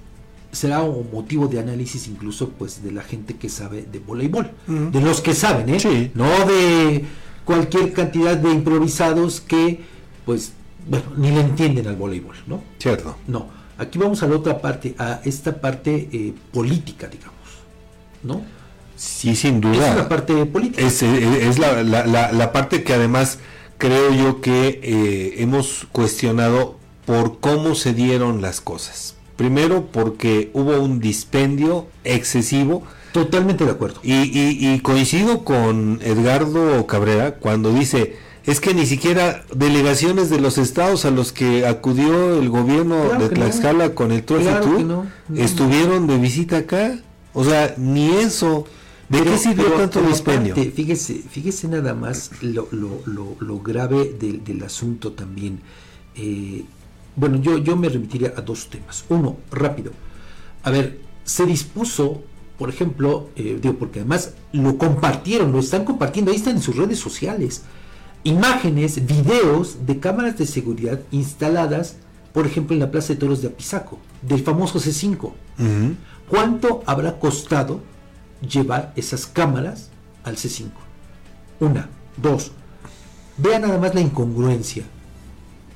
será 0.52 0.82
un 0.82 1.10
motivo 1.12 1.48
de 1.48 1.60
análisis 1.60 2.08
incluso 2.08 2.48
pues 2.50 2.82
de 2.82 2.90
la 2.90 3.02
gente 3.02 3.36
que 3.36 3.48
sabe 3.50 3.82
de 3.82 3.98
voleibol, 3.98 4.50
de 4.66 5.00
los 5.02 5.20
que 5.20 5.34
saben, 5.34 5.68
¿eh? 5.68 5.80
Sí. 5.80 6.10
No 6.14 6.46
de 6.46 7.04
cualquier 7.44 7.92
cantidad 7.92 8.36
de 8.36 8.52
improvisados 8.52 9.42
que 9.42 9.80
pues 10.24 10.52
bueno, 10.88 11.06
ni 11.16 11.30
le 11.30 11.40
entienden 11.40 11.86
al 11.88 11.96
voleibol, 11.96 12.36
¿no? 12.46 12.62
Cierto. 12.78 13.16
No, 13.26 13.48
aquí 13.76 13.98
vamos 13.98 14.22
a 14.22 14.28
la 14.28 14.36
otra 14.36 14.58
parte, 14.60 14.94
a 14.98 15.20
esta 15.24 15.60
parte 15.60 16.08
eh, 16.12 16.32
política, 16.52 17.06
digamos, 17.08 17.34
¿no? 18.22 18.42
Sí, 18.96 19.36
sin 19.36 19.60
duda. 19.60 19.90
Es 19.90 19.96
la 19.96 20.08
parte 20.08 20.46
política. 20.46 20.82
Es, 20.86 21.02
es 21.02 21.58
la, 21.58 21.82
la- 21.82 22.06
la- 22.06 22.32
la 22.32 22.52
parte 22.52 22.82
que 22.82 22.94
además 22.94 23.38
creo 23.78 24.12
yo 24.12 24.40
que 24.40 24.80
eh, 24.82 25.34
hemos 25.38 25.86
cuestionado 25.92 26.78
por 27.04 27.38
cómo 27.40 27.74
se 27.74 27.92
dieron 27.92 28.40
las 28.42 28.60
cosas. 28.60 29.14
Primero 29.36 29.86
porque 29.92 30.50
hubo 30.54 30.80
un 30.80 30.98
dispendio 30.98 31.86
excesivo. 32.04 32.82
Totalmente 33.12 33.64
de 33.64 33.70
acuerdo. 33.70 34.00
Y, 34.02 34.14
y- 34.14 34.72
y 34.74 34.80
coincido 34.80 35.44
con 35.44 36.00
Edgardo 36.02 36.86
Cabrera 36.86 37.34
cuando 37.36 37.72
dice, 37.72 38.16
es 38.46 38.60
que 38.60 38.72
ni 38.74 38.86
siquiera 38.86 39.44
delegaciones 39.54 40.30
de 40.30 40.40
los 40.40 40.56
estados 40.56 41.04
a 41.04 41.10
los 41.10 41.32
que 41.32 41.66
acudió 41.66 42.38
el 42.40 42.48
gobierno 42.48 43.04
Claro 43.08 43.24
de 43.24 43.28
que 43.28 43.34
no. 43.40 43.44
Tlaxcala 43.46 43.94
con 43.94 44.10
el 44.12 44.24
Claro 44.24 44.78
no, 44.78 45.06
no. 45.28 45.36
estuvieron 45.42 46.06
de 46.06 46.16
visita 46.18 46.58
acá. 46.58 46.96
O 47.34 47.44
sea, 47.44 47.74
ni 47.76 48.08
eso. 48.16 48.66
¿De 49.08 49.18
Pero- 49.18 49.30
qué 49.30 49.38
sirvió 49.38 49.64
pero- 49.66 49.76
tanto 49.78 49.98
pero 50.00 50.10
dispendio? 50.12 50.52
aparte, 50.54 50.70
fíjese, 50.72 51.14
fíjese 51.14 51.68
nada 51.68 51.94
más 51.94 52.30
lo, 52.42 52.68
lo- 52.72 53.02
lo- 53.06 53.36
lo 53.40 53.60
grave 53.60 54.16
del, 54.18 54.42
del 54.42 54.62
asunto 54.64 55.12
también. 55.12 55.60
Eh, 56.16 56.64
bueno, 57.14 57.36
yo, 57.40 57.58
yo 57.58 57.76
me 57.76 57.88
remitiría 57.88 58.34
a 58.36 58.40
dos 58.40 58.68
temas. 58.68 59.04
Uno, 59.08 59.36
rápido. 59.50 59.92
A 60.64 60.70
ver, 60.70 60.98
se 61.24 61.46
dispuso, 61.46 62.22
por 62.58 62.68
ejemplo, 62.68 63.30
eh, 63.36 63.58
digo, 63.62 63.74
porque 63.76 64.00
además 64.00 64.34
lo 64.52 64.76
compartieron, 64.76 65.52
lo 65.52 65.60
están 65.60 65.84
compartiendo, 65.84 66.30
ahí 66.32 66.36
están 66.38 66.56
en 66.56 66.62
sus 66.62 66.74
redes 66.76 66.98
sociales. 66.98 67.62
Imágenes, 68.24 69.06
videos 69.06 69.86
de 69.86 70.00
cámaras 70.00 70.36
de 70.36 70.46
seguridad 70.46 71.00
instaladas, 71.12 71.96
por 72.32 72.44
ejemplo, 72.44 72.74
en 72.74 72.80
la 72.80 72.90
Plaza 72.90 73.12
de 73.12 73.20
Toros 73.20 73.40
de 73.40 73.48
Apizaco, 73.48 73.98
del 74.20 74.42
famoso 74.42 74.80
C5. 74.80 75.14
Ujú. 75.16 75.34
¿Cuánto 76.28 76.82
habrá 76.86 77.20
costado 77.20 77.80
llevar 78.40 78.92
esas 78.96 79.26
cámaras 79.26 79.90
al 80.24 80.36
C5? 80.36 80.70
Una, 81.60 81.88
dos. 82.16 82.52
Vean 83.38 83.62
nada 83.62 83.78
más 83.78 83.94
la 83.94 84.00
incongruencia. 84.00 84.84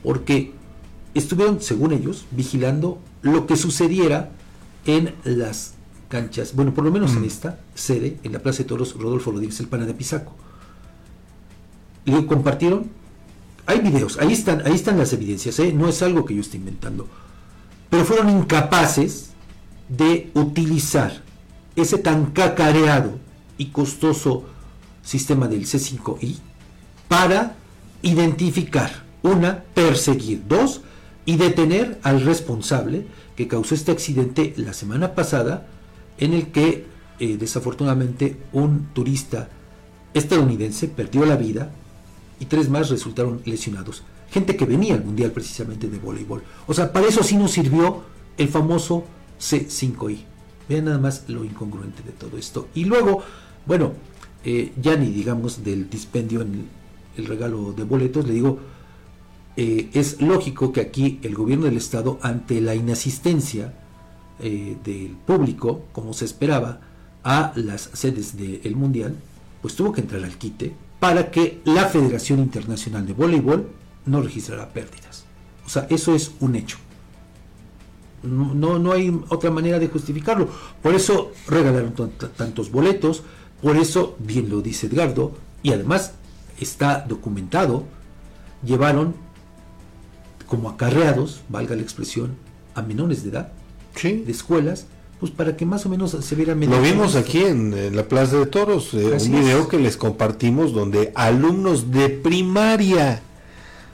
Porque 0.03 0.53
estuvieron, 1.15 1.61
según 1.61 1.93
ellos, 1.93 2.27
vigilando 2.31 2.99
lo 3.23 3.47
que 3.47 3.57
sucediera 3.57 4.31
en 4.87 5.15
las 5.25 5.75
canchas, 6.09 6.55
bueno, 6.55 6.75
por 6.75 6.85
lo 6.85 6.91
menos 6.91 7.15
en 7.15 7.25
esta 7.25 7.61
sede, 7.75 8.19
en 8.23 8.33
la 8.33 8.41
Plaza 8.41 8.59
de 8.59 8.65
Toros 8.65 8.95
Rodolfo 8.99 9.31
Rodríguez, 9.31 9.61
el 9.61 9.69
pana 9.69 9.87
de 9.87 9.95
Pisaco. 9.95 10.35
Le 12.05 12.27
compartieron, 12.27 12.91
hay 13.67 13.81
videos, 13.81 14.19
ahí 14.19 14.33
están, 14.33 14.67
ahí 14.67 14.75
están 14.75 14.99
las 14.99 15.13
evidencias, 15.13 15.59
¿eh? 15.61 15.73
no 15.73 15.89
es 15.89 16.03
algo 16.03 16.25
que 16.25 16.35
yo 16.35 16.41
esté 16.41 16.57
inventando, 16.57 17.07
pero 17.89 18.05
fueron 18.05 18.31
incapaces 18.31 19.31
de 19.89 20.31
utilizar 20.35 21.23
ese 21.77 21.99
tan 21.99 22.27
cacareado 22.27 23.19
y 23.59 23.67
costoso 23.67 24.45
sistema 25.03 25.49
del 25.49 25.67
C5I 25.67 26.39
para 27.09 27.57
identificar, 28.03 29.05
una, 29.23 29.65
perseguir, 29.75 30.43
dos, 30.49 30.83
y 31.27 31.37
detener 31.37 31.99
al 32.03 32.23
responsable 32.23 33.07
que 33.37 33.49
causó 33.49 33.75
este 33.75 33.93
accidente 33.93 34.55
la 34.57 34.73
semana 34.73 35.15
pasada 35.15 35.67
en 36.19 36.33
el 36.33 36.49
que 36.49 36.87
eh, 37.19 37.37
desafortunadamente 37.37 38.37
un 38.53 38.89
turista 38.93 39.49
estadounidense 40.15 40.89
perdió 40.89 41.25
la 41.27 41.37
vida 41.37 41.71
y 42.39 42.47
tres 42.47 42.69
más 42.69 42.89
resultaron 42.89 43.43
lesionados. 43.45 44.03
Gente 44.31 44.57
que 44.57 44.65
venía 44.65 44.95
al 44.95 45.05
Mundial 45.05 45.31
precisamente 45.31 45.89
de 45.89 45.99
voleibol. 45.99 46.43
O 46.67 46.75
sea, 46.75 46.93
para 46.93 47.07
eso 47.07 47.23
sí 47.23 47.37
nos 47.37 47.51
sirvió 47.51 48.03
el 48.39 48.49
famoso 48.49 49.05
C5I. 49.41 50.30
Vean 50.71 50.85
nada 50.85 50.99
más 50.99 51.25
lo 51.27 51.45
incongruente 51.45 52.05
de 52.05 52.13
todo 52.13 52.39
esto. 52.39 52.69
Y 52.77 52.85
luego, 52.85 53.25
bueno, 53.67 53.93
eh, 54.45 54.73
ya 54.81 54.95
ni 54.95 55.11
digamos 55.11 55.65
del 55.65 55.91
dispendio 55.91 56.43
en 56.43 56.69
el, 57.17 57.27
regalo 57.27 57.73
de 57.73 57.83
boletos, 57.83 58.25
le 58.25 58.35
digo, 58.35 58.61
eh, 59.57 59.91
es 59.93 60.23
lógico 60.23 60.73
que 60.73 60.81
aquí 60.81 61.19
el 61.23 61.35
gobierno 61.35 61.65
del 61.65 61.77
Estado, 61.77 62.21
ante 62.23 62.61
la 62.61 62.77
inasistencia 62.77 63.75
eh, 64.39 64.77
del 64.85 65.17
público, 65.27 65.87
como 65.91 66.13
se 66.13 66.25
esperaba, 66.25 66.81
a 67.25 67.53
las 67.57 67.91
sedes 67.93 68.37
del 68.37 68.77
Mundial, 68.77 69.17
pues 69.61 69.75
tuvo 69.75 69.93
que 69.93 70.03
entrar 70.03 70.23
al 70.23 70.39
quite 70.39 70.73
para 71.01 71.33
que 71.33 71.61
la 71.65 71.87
Federación 71.87 72.39
Internacional 72.39 73.05
de 73.07 73.13
Voleibol 73.13 73.69
no 74.07 74.23
registrara 74.23 74.69
pérdidas. 74.69 75.25
O 75.67 75.69
sea, 75.69 75.89
eso 75.91 76.15
es 76.15 76.31
un 76.39 76.55
hecho. 76.55 76.79
No, 78.23 78.79
no 78.79 78.93
hay 78.93 79.19
otra 79.29 79.51
manera 79.51 79.79
de 79.79 79.89
justificarlo. 79.89 80.49
Por 80.83 80.95
eso 80.95 81.33
regalaron 81.47 81.95
tantos 82.37 82.71
boletos, 82.71 83.23
por 83.63 83.77
eso, 83.77 84.17
bien 84.19 84.49
lo 84.51 84.61
dice 84.61 84.87
Edgardo, 84.87 85.33
y 85.63 85.73
además 85.73 86.13
está 86.59 87.05
documentado, 87.09 87.85
llevaron 88.65 89.15
como 90.47 90.69
acarreados, 90.69 91.43
valga 91.49 91.77
la 91.77 91.83
expresión, 91.83 92.37
a 92.75 92.83
menores 92.83 93.23
de 93.23 93.31
edad, 93.31 93.53
de 94.03 94.31
escuelas, 94.31 94.87
pues 95.19 95.31
para 95.31 95.57
que 95.57 95.67
más 95.67 95.85
o 95.85 95.91
menos 95.91 96.17
se 96.19 96.35
viera 96.35 96.55
Lo 96.55 96.81
vimos 96.81 97.15
aquí 97.15 97.45
en, 97.45 97.95
la 97.95 98.05
Plaza 98.05 98.39
de 98.39 98.47
Toros, 98.47 98.95
eh, 98.95 99.19
un 99.21 99.31
video 99.31 99.69
que 99.69 99.79
les 99.79 99.99
compartimos 99.99 100.73
donde 100.73 101.13
alumnos 101.15 101.91
de 101.91 102.09
primaria, 102.09 103.23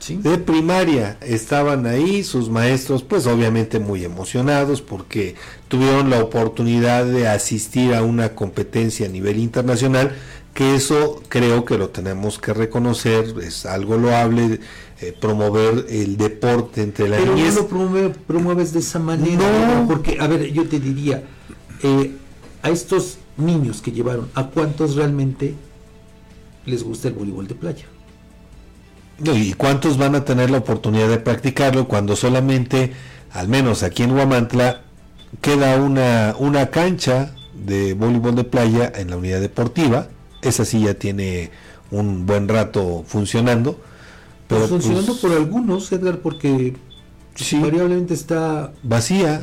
de 0.09 0.39
primaria, 0.39 1.19
estaban 1.21 1.87
ahí, 1.87 2.23
sus 2.23 2.49
maestros 2.49 3.03
pues 3.03 3.27
obviamente 3.27 3.81
muy 3.81 4.05
emocionados 4.05 4.81
porque 4.81 5.35
tuvieron 5.69 6.11
la 6.11 6.23
oportunidad 6.23 7.05
de 7.05 7.29
asistir 7.29 7.95
a 7.95 8.03
una 8.03 8.35
competencia 8.35 9.07
a 9.07 9.09
nivel 9.09 9.39
internacional, 9.39 10.15
que 10.55 10.75
eso 10.75 11.23
creo 11.29 11.65
que 11.65 11.77
lo 11.77 11.91
tenemos 11.91 12.39
que 12.39 12.55
reconocer, 12.55 13.35
es 13.43 13.67
algo 13.67 13.97
loable 13.97 14.61
eh, 15.01 15.15
promover 15.19 15.87
el 15.89 16.17
deporte 16.17 16.83
entre 16.83 17.09
la 17.09 17.19
Pero 17.19 17.37
no 17.37 17.51
lo 17.51 18.13
promueves 18.27 18.73
de 18.73 18.79
esa 18.79 18.99
manera, 18.99 19.85
porque, 19.89 20.19
a 20.21 20.27
ver, 20.27 20.53
yo 20.53 20.67
te 20.69 20.79
diría, 20.79 21.25
eh, 21.83 22.13
a 22.63 22.71
estos 22.71 23.19
niños 23.37 23.83
que 23.83 23.93
llevaron, 23.93 24.31
¿a 24.35 24.49
cuántos 24.49 24.95
realmente 24.95 25.55
les 26.65 26.83
gusta 26.83 27.09
el 27.09 27.15
voleibol 27.15 27.47
de 27.49 27.55
playa? 27.55 27.85
¿Y 29.25 29.55
cuántos 29.55 29.97
van 29.97 30.15
a 30.15 30.25
tener 30.25 30.51
la 30.51 30.59
oportunidad 30.59 31.09
de 31.09 31.19
practicarlo 31.19 31.89
cuando 31.89 32.17
solamente, 32.17 32.93
al 33.33 33.49
menos 33.49 33.83
aquí 33.83 34.03
en 34.03 34.13
Huamantla, 34.13 34.83
queda 35.41 35.77
una, 35.77 36.35
una 36.39 36.67
cancha 36.71 37.35
de 37.55 37.95
voleibol 37.95 38.35
de 38.35 38.45
playa 38.45 38.93
en 38.95 39.11
la 39.11 39.17
unidad 39.17 39.41
deportiva? 39.41 40.09
Esa 40.43 40.65
sí 40.65 40.83
ya 40.83 40.95
tiene 40.95 41.51
un 41.91 42.27
buen 42.27 42.47
rato 42.49 43.05
funcionando 43.07 43.81
pero 44.49 44.69
funcionando 44.69 45.07
pues, 45.09 45.19
por 45.19 45.33
algunos, 45.33 45.91
Edgar, 45.93 46.19
porque 46.21 46.77
variablemente 47.61 48.15
está 48.15 48.73
vacía, 48.83 49.43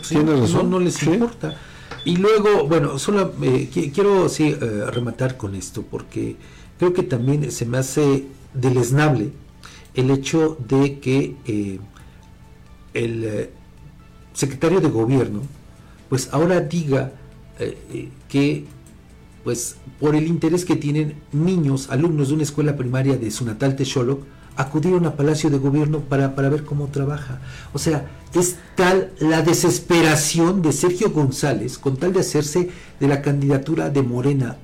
No, 0.64 0.80
les 0.80 1.02
importa. 1.04 1.58
Y 2.06 2.18
luego, 2.18 2.68
bueno, 2.68 3.00
solo 3.00 3.34
eh, 3.42 3.70
quiero 3.94 4.28
sí, 4.30 4.56
eh, 4.60 4.86
rematar 4.92 5.38
con 5.38 5.56
esto, 5.56 5.84
porque 5.90 6.36
creo 6.78 6.94
que 6.94 7.04
también 7.04 7.50
se 7.52 7.66
me 7.66 7.78
hace 7.78 8.26
deleznable 8.54 9.32
el 9.96 10.12
hecho 10.12 10.58
de 10.68 11.00
que 11.00 11.36
eh, 11.46 11.80
el 12.94 13.50
secretario 14.34 14.82
de 14.82 14.90
gobierno, 14.90 15.42
pues 16.10 16.30
ahora 16.32 16.60
diga 16.60 17.12
que 18.28 18.66
pues 19.44 19.76
por 20.00 20.16
el 20.16 20.28
interés 20.28 20.66
que 20.66 20.76
tienen 20.76 21.16
niños, 21.32 21.90
alumnos 21.90 22.30
de 22.30 22.36
una 22.36 22.44
escuela 22.44 22.76
primaria 22.76 23.18
de 23.18 23.30
su 23.30 23.46
natal 23.46 23.76
Texoloc, 23.76 24.24
acudieron 24.56 25.06
a 25.06 25.16
Palacio 25.16 25.50
de 25.50 25.58
Gobierno 25.58 26.02
para, 26.02 26.36
para 26.36 26.50
ver 26.50 26.64
cómo 26.64 26.88
trabaja. 26.88 27.42
O 27.74 27.80
sea, 27.80 28.10
es 28.34 28.58
tal 28.76 29.12
la 29.20 29.42
desesperación 29.42 30.62
de 30.62 30.72
Sergio 30.72 31.12
González 31.12 31.78
con 31.78 31.98
tal 31.98 32.14
de 32.14 32.22
hacerse 32.22 32.70
de 33.00 33.08
la 33.08 33.22
candidatura 33.22 33.90
de 33.90 34.02
Morena 34.02 34.58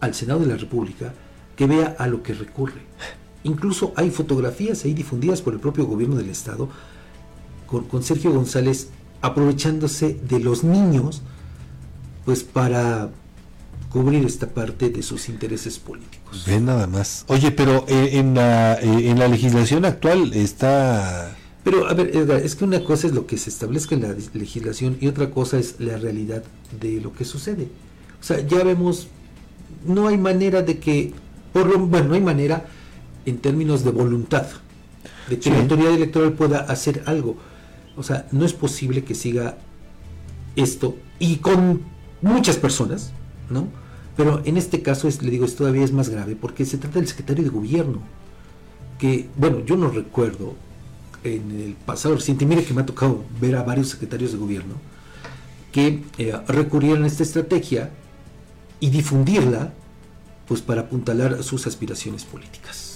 al 0.00 0.14
Senado 0.14 0.40
de 0.40 0.46
la 0.46 0.56
República 0.56 1.12
que 1.56 1.66
vea 1.66 1.96
a 1.98 2.06
lo 2.06 2.22
que 2.22 2.34
recurre. 2.34 2.80
Incluso 3.44 3.92
hay 3.96 4.10
fotografías 4.10 4.84
ahí 4.84 4.94
difundidas 4.94 5.42
por 5.42 5.54
el 5.54 5.60
propio 5.60 5.86
gobierno 5.86 6.16
del 6.16 6.28
Estado 6.28 6.68
con, 7.66 7.84
con 7.84 8.02
Sergio 8.02 8.32
González 8.32 8.88
aprovechándose 9.20 10.18
de 10.28 10.40
los 10.40 10.64
niños 10.64 11.22
pues 12.24 12.42
para 12.42 13.10
cubrir 13.90 14.24
esta 14.24 14.48
parte 14.48 14.90
de 14.90 15.02
sus 15.02 15.28
intereses 15.28 15.78
políticos. 15.78 16.44
Ven 16.46 16.64
nada 16.64 16.86
más. 16.86 17.24
Oye, 17.28 17.50
pero 17.50 17.84
eh, 17.88 18.10
en, 18.12 18.34
la, 18.34 18.74
eh, 18.74 19.10
en 19.10 19.18
la 19.18 19.28
legislación 19.28 19.84
actual 19.84 20.32
está... 20.32 21.36
Pero, 21.62 21.86
a 21.86 21.94
ver, 21.94 22.16
Edgar, 22.16 22.40
es 22.40 22.56
que 22.56 22.64
una 22.64 22.82
cosa 22.82 23.06
es 23.06 23.12
lo 23.12 23.26
que 23.26 23.36
se 23.38 23.50
establezca 23.50 23.94
en 23.94 24.02
la 24.02 24.16
legislación 24.34 24.96
y 25.00 25.06
otra 25.06 25.30
cosa 25.30 25.58
es 25.58 25.76
la 25.78 25.96
realidad 25.96 26.42
de 26.80 27.00
lo 27.00 27.12
que 27.12 27.24
sucede. 27.24 27.68
O 28.20 28.24
sea, 28.24 28.40
ya 28.40 28.64
vemos, 28.64 29.08
no 29.86 30.08
hay 30.08 30.18
manera 30.18 30.62
de 30.62 30.78
que, 30.78 31.12
por 31.52 31.66
lo, 31.66 31.78
bueno, 31.78 32.08
no 32.08 32.14
hay 32.14 32.20
manera 32.20 32.66
en 33.26 33.38
términos 33.38 33.84
de 33.84 33.90
voluntad, 33.90 34.46
de 35.28 35.38
que 35.38 35.50
la 35.50 35.60
autoridad 35.60 35.94
electoral 35.94 36.32
pueda 36.32 36.58
hacer 36.58 37.02
algo. 37.06 37.36
O 37.96 38.02
sea, 38.02 38.26
no 38.32 38.44
es 38.44 38.52
posible 38.52 39.04
que 39.04 39.14
siga 39.14 39.58
esto 40.56 40.96
y 41.18 41.36
con 41.36 41.82
muchas 42.20 42.56
personas, 42.56 43.12
¿no? 43.50 43.68
Pero 44.16 44.42
en 44.44 44.56
este 44.56 44.82
caso, 44.82 45.08
es, 45.08 45.22
le 45.22 45.30
digo, 45.30 45.44
es 45.44 45.56
todavía 45.56 45.84
es 45.84 45.92
más 45.92 46.08
grave 46.08 46.36
porque 46.36 46.64
se 46.64 46.78
trata 46.78 46.98
del 46.98 47.08
secretario 47.08 47.44
de 47.44 47.50
gobierno, 47.50 48.00
que, 48.98 49.28
bueno, 49.36 49.64
yo 49.64 49.76
no 49.76 49.88
recuerdo 49.88 50.54
en 51.24 51.50
el 51.50 51.74
pasado 51.74 52.16
reciente, 52.16 52.44
mire 52.44 52.64
que 52.64 52.74
me 52.74 52.82
ha 52.82 52.86
tocado 52.86 53.24
ver 53.40 53.56
a 53.56 53.62
varios 53.62 53.88
secretarios 53.88 54.32
de 54.32 54.38
gobierno 54.38 54.74
que 55.70 56.04
eh, 56.18 56.38
recurrieron 56.48 57.04
a 57.04 57.06
esta 57.06 57.22
estrategia 57.22 57.90
y 58.78 58.90
difundirla 58.90 59.72
pues 60.46 60.60
para 60.60 60.82
apuntalar 60.82 61.42
sus 61.42 61.66
aspiraciones 61.66 62.24
políticas. 62.24 62.91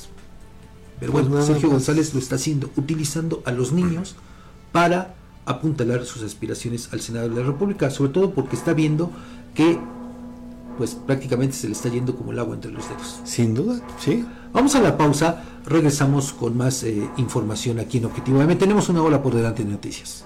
Pero 0.98 1.12
bueno, 1.12 1.30
pues 1.30 1.46
Sergio 1.46 1.70
González 1.70 2.14
lo 2.14 2.20
está 2.20 2.36
haciendo, 2.36 2.70
utilizando 2.76 3.42
a 3.44 3.52
los 3.52 3.72
niños 3.72 4.16
para 4.72 5.14
apuntalar 5.44 6.04
sus 6.04 6.22
aspiraciones 6.22 6.88
al 6.92 7.00
Senado 7.00 7.28
de 7.28 7.36
la 7.36 7.46
República, 7.46 7.90
sobre 7.90 8.12
todo 8.12 8.32
porque 8.32 8.56
está 8.56 8.72
viendo 8.72 9.10
que 9.54 9.78
pues 10.76 10.94
prácticamente 10.94 11.56
se 11.56 11.68
le 11.68 11.72
está 11.72 11.88
yendo 11.88 12.14
como 12.14 12.32
el 12.32 12.38
agua 12.38 12.54
entre 12.54 12.70
los 12.70 12.88
dedos. 12.88 13.20
Sin 13.24 13.54
duda, 13.54 13.80
sí. 13.98 14.26
Vamos 14.52 14.74
a 14.74 14.80
la 14.80 14.96
pausa, 14.96 15.42
regresamos 15.64 16.32
con 16.32 16.56
más 16.56 16.82
eh, 16.82 17.08
información 17.16 17.78
aquí 17.80 17.98
en 17.98 18.06
Objetivo 18.06 18.44
Tenemos 18.56 18.88
una 18.88 19.02
hora 19.02 19.22
por 19.22 19.34
delante 19.34 19.64
de 19.64 19.70
noticias. 19.70 20.24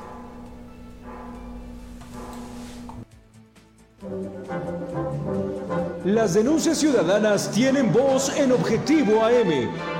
Las 6.05 6.35
denuncias 6.35 6.79
ciudadanas 6.79 7.51
tienen 7.51 7.93
voz 7.93 8.35
en 8.37 8.53
Objetivo 8.53 9.23
AM. 9.25 10.00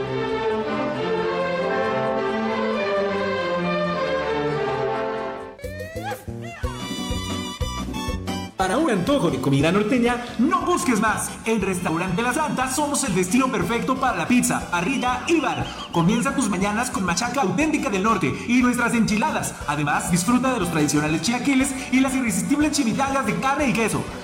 Para 8.61 8.77
un 8.77 8.91
antojo 8.91 9.31
de 9.31 9.41
comida 9.41 9.71
norteña, 9.71 10.23
no 10.37 10.61
busques 10.61 10.99
más. 10.99 11.31
En 11.45 11.63
Restaurante 11.63 12.21
La 12.21 12.31
Santa 12.31 12.71
somos 12.71 13.03
el 13.03 13.15
destino 13.15 13.51
perfecto 13.51 13.95
para 13.95 14.15
la 14.15 14.27
pizza, 14.27 14.69
parrilla 14.69 15.23
y 15.27 15.39
bar. 15.39 15.65
Comienza 15.91 16.35
tus 16.35 16.47
mañanas 16.47 16.91
con 16.91 17.03
machaca 17.03 17.41
auténtica 17.41 17.89
del 17.89 18.03
norte 18.03 18.31
y 18.47 18.61
nuestras 18.61 18.93
enchiladas. 18.93 19.55
Además, 19.65 20.11
disfruta 20.11 20.53
de 20.53 20.59
los 20.59 20.69
tradicionales 20.69 21.23
chiaquiles 21.23 21.73
y 21.91 22.01
las 22.01 22.13
irresistibles 22.13 22.73
chimichangas 22.73 23.25
de 23.25 23.33
carne 23.37 23.69
y 23.69 23.73
queso. 23.73 24.03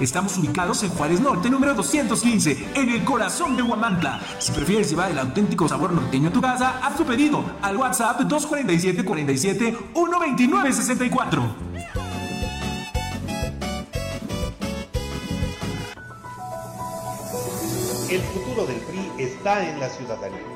Estamos 0.00 0.36
ubicados 0.36 0.82
en 0.82 0.90
Juárez 0.90 1.20
Norte, 1.20 1.48
número 1.48 1.74
215, 1.74 2.72
en 2.74 2.90
el 2.90 3.04
corazón 3.04 3.56
de 3.56 3.62
Huamantla. 3.62 4.20
Si 4.38 4.52
prefieres 4.52 4.90
llevar 4.90 5.10
el 5.10 5.18
auténtico 5.18 5.66
sabor 5.68 5.92
norteño 5.92 6.28
a 6.28 6.32
tu 6.32 6.40
casa, 6.40 6.80
haz 6.82 6.96
tu 6.96 7.04
pedido 7.04 7.42
al 7.62 7.76
WhatsApp 7.76 8.20
247 8.20 9.04
47 9.04 9.76
129 9.94 10.72
64. 10.72 11.54
El 18.10 18.20
futuro 18.20 18.66
del 18.66 18.76
PRI 18.76 19.24
está 19.24 19.68
en 19.68 19.80
la 19.80 19.88
ciudadanía. 19.88 20.55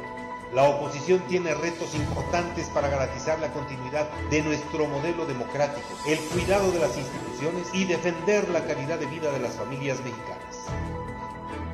La 0.52 0.64
oposición 0.64 1.20
tiene 1.28 1.54
retos 1.54 1.94
importantes 1.94 2.68
para 2.70 2.88
garantizar 2.88 3.38
la 3.38 3.52
continuidad 3.52 4.10
de 4.30 4.42
nuestro 4.42 4.88
modelo 4.88 5.24
democrático, 5.24 5.86
el 6.06 6.18
cuidado 6.18 6.72
de 6.72 6.80
las 6.80 6.96
instituciones 6.96 7.68
y 7.72 7.84
defender 7.84 8.48
la 8.48 8.64
calidad 8.64 8.98
de 8.98 9.06
vida 9.06 9.30
de 9.30 9.38
las 9.38 9.54
familias 9.54 9.98
mexicanas. 10.00 10.66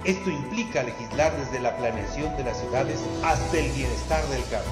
Esto 0.04 0.30
implica 0.30 0.82
legislar 0.82 1.34
desde 1.38 1.58
la 1.58 1.74
planeación 1.78 2.36
de 2.36 2.44
las 2.44 2.60
ciudades 2.60 3.00
hasta 3.24 3.58
el 3.58 3.72
bienestar 3.72 4.22
del 4.26 4.42
campo. 4.50 4.70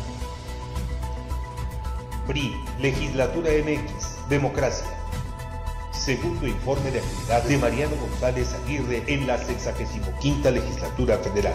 PRI, 2.26 2.62
Legislatura 2.78 3.50
MX, 3.52 4.28
Democracia. 4.28 4.86
Segundo 5.92 6.46
informe 6.46 6.90
de 6.90 6.98
actividad 7.00 7.42
de 7.44 7.56
Mariano 7.56 7.96
González 7.96 8.52
Aguirre 8.52 9.02
en 9.06 9.26
la 9.26 9.38
65 9.38 10.50
Legislatura 10.50 11.16
Federal. 11.18 11.54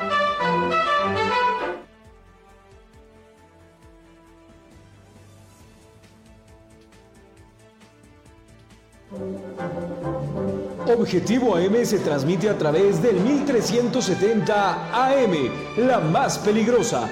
Objetivo 11.01 11.55
AM 11.55 11.83
se 11.83 11.97
transmite 11.97 12.47
a 12.47 12.55
través 12.55 13.01
del 13.01 13.15
1370 13.15 15.07
AM, 15.07 15.33
la 15.77 15.99
más 15.99 16.37
peligrosa. 16.37 17.09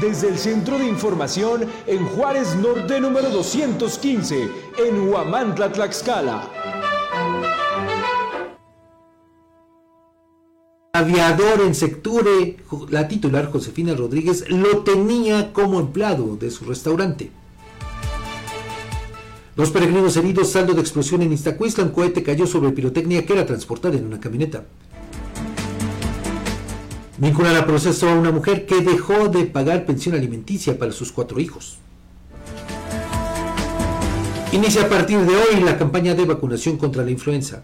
Desde 0.00 0.28
el 0.30 0.36
Centro 0.36 0.80
de 0.80 0.86
Información 0.88 1.64
en 1.86 2.04
Juárez 2.08 2.56
Norte 2.56 3.00
número 3.00 3.30
215, 3.30 4.48
en 4.78 5.08
Huamantla, 5.08 5.70
Tlaxcala. 5.70 6.50
aviador 10.92 11.60
en 11.60 11.74
Secture, 11.74 12.56
la 12.88 13.06
titular 13.06 13.52
Josefina 13.52 13.94
Rodríguez, 13.94 14.48
lo 14.48 14.78
tenía 14.78 15.52
como 15.52 15.78
empleado 15.78 16.36
de 16.36 16.50
su 16.50 16.64
restaurante. 16.64 17.30
Dos 19.56 19.70
peregrinos 19.70 20.14
heridos, 20.18 20.50
saldo 20.50 20.74
de 20.74 20.82
explosión 20.82 21.22
en 21.22 21.32
Iztacuistla, 21.32 21.82
un 21.82 21.90
cohete 21.90 22.22
cayó 22.22 22.46
sobre 22.46 22.72
pirotecnia 22.72 23.24
que 23.24 23.32
era 23.32 23.46
transportada 23.46 23.96
en 23.96 24.04
una 24.04 24.20
camioneta. 24.20 24.66
Vinculan 27.16 27.56
a 27.56 27.64
proceso 27.64 28.06
a 28.06 28.14
una 28.14 28.30
mujer 28.30 28.66
que 28.66 28.82
dejó 28.82 29.28
de 29.28 29.46
pagar 29.46 29.86
pensión 29.86 30.14
alimenticia 30.14 30.78
para 30.78 30.92
sus 30.92 31.10
cuatro 31.10 31.40
hijos. 31.40 31.78
Inicia 34.52 34.82
a 34.82 34.88
partir 34.90 35.20
de 35.20 35.34
hoy 35.34 35.60
la 35.64 35.78
campaña 35.78 36.14
de 36.14 36.26
vacunación 36.26 36.76
contra 36.76 37.02
la 37.02 37.10
influenza. 37.10 37.62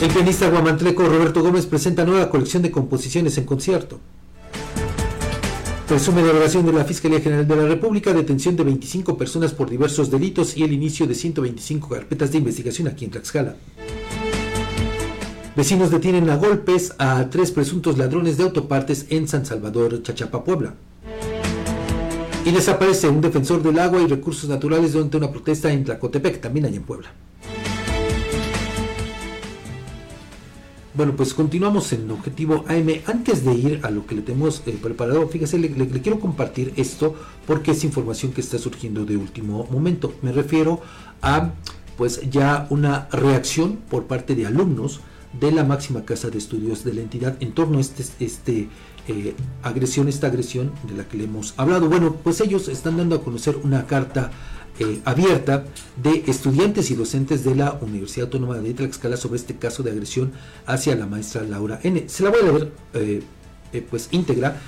El 0.00 0.10
pianista 0.10 0.50
guamantleco 0.50 1.04
Roberto 1.04 1.44
Gómez 1.44 1.64
presenta 1.64 2.04
nueva 2.04 2.28
colección 2.28 2.64
de 2.64 2.72
composiciones 2.72 3.38
en 3.38 3.44
concierto. 3.44 4.00
Presume 5.88 6.24
delegación 6.24 6.66
de 6.66 6.72
la 6.72 6.84
Fiscalía 6.84 7.20
General 7.20 7.46
de 7.46 7.54
la 7.54 7.68
República, 7.68 8.12
detención 8.12 8.56
de 8.56 8.64
25 8.64 9.16
personas 9.16 9.52
por 9.52 9.70
diversos 9.70 10.10
delitos 10.10 10.56
y 10.56 10.64
el 10.64 10.72
inicio 10.72 11.06
de 11.06 11.14
125 11.14 11.88
carpetas 11.88 12.32
de 12.32 12.38
investigación 12.38 12.88
aquí 12.88 13.04
en 13.04 13.12
Tlaxcala. 13.12 13.54
Vecinos 15.54 15.92
detienen 15.92 16.28
a 16.28 16.36
golpes 16.36 16.92
a 16.98 17.30
tres 17.30 17.52
presuntos 17.52 17.96
ladrones 17.98 18.36
de 18.36 18.42
autopartes 18.42 19.06
en 19.10 19.28
San 19.28 19.46
Salvador, 19.46 20.02
Chachapa, 20.02 20.42
Puebla. 20.42 20.74
Y 22.44 22.50
desaparece 22.50 23.08
un 23.08 23.20
defensor 23.20 23.62
del 23.62 23.78
agua 23.78 24.02
y 24.02 24.08
recursos 24.08 24.50
naturales 24.50 24.92
durante 24.92 25.18
una 25.18 25.30
protesta 25.30 25.72
en 25.72 25.84
Tlacotepec, 25.84 26.40
también 26.40 26.66
allá 26.66 26.76
en 26.76 26.82
Puebla. 26.82 27.12
Bueno, 30.96 31.14
pues 31.14 31.34
continuamos 31.34 31.92
en 31.92 32.10
Objetivo 32.10 32.64
AM. 32.68 33.02
Antes 33.04 33.44
de 33.44 33.52
ir 33.52 33.80
a 33.82 33.90
lo 33.90 34.06
que 34.06 34.14
le 34.14 34.22
tenemos 34.22 34.62
eh, 34.64 34.78
preparado, 34.80 35.28
fíjese, 35.28 35.58
le, 35.58 35.68
quiero 35.70 36.18
compartir 36.18 36.72
esto 36.76 37.14
porque 37.46 37.72
es 37.72 37.84
información 37.84 38.32
que 38.32 38.40
está 38.40 38.56
surgiendo 38.56 39.04
de 39.04 39.18
último 39.18 39.68
momento. 39.70 40.14
Me 40.22 40.32
refiero 40.32 40.80
a, 41.20 41.50
pues, 41.98 42.22
ya 42.30 42.66
una 42.70 43.08
reacción 43.12 43.76
por 43.90 44.04
parte 44.04 44.34
de 44.34 44.46
alumnos 44.46 45.00
de 45.38 45.52
la 45.52 45.64
máxima 45.64 46.06
casa 46.06 46.30
de 46.30 46.38
estudios 46.38 46.82
de 46.82 46.94
la 46.94 47.02
entidad 47.02 47.36
en 47.40 47.52
torno 47.52 47.76
a 47.76 47.82
este, 47.82 48.24
este 48.24 48.70
eh, 49.06 49.34
agresión, 49.62 50.08
esta 50.08 50.28
agresión 50.28 50.72
de 50.88 50.96
la 50.96 51.04
que 51.06 51.18
le 51.18 51.24
hemos 51.24 51.52
hablado. 51.58 51.90
Bueno, 51.90 52.16
pues 52.24 52.40
ellos 52.40 52.68
están 52.68 52.96
dando 52.96 53.16
a 53.16 53.22
conocer 53.22 53.58
una 53.62 53.86
carta 53.86 54.30
eh, 54.78 55.00
abierta 55.04 55.64
de 56.02 56.24
estudiantes 56.26 56.90
y 56.90 56.94
docentes 56.94 57.44
de 57.44 57.54
la 57.54 57.78
Universidad 57.80 58.26
Autónoma 58.26 58.58
de 58.58 58.74
Tlaxcala 58.74 59.16
sobre 59.16 59.36
este 59.36 59.56
caso 59.56 59.82
de 59.82 59.90
agresión 59.90 60.32
hacia 60.66 60.94
la 60.96 61.06
maestra 61.06 61.42
Laura 61.42 61.80
N. 61.82 62.08
Se 62.08 62.22
la 62.22 62.30
voy 62.30 62.40
a 62.40 62.52
leer 62.52 62.72
eh, 62.94 63.22
eh, 63.72 63.86
pues 63.88 64.08
íntegra. 64.10 64.60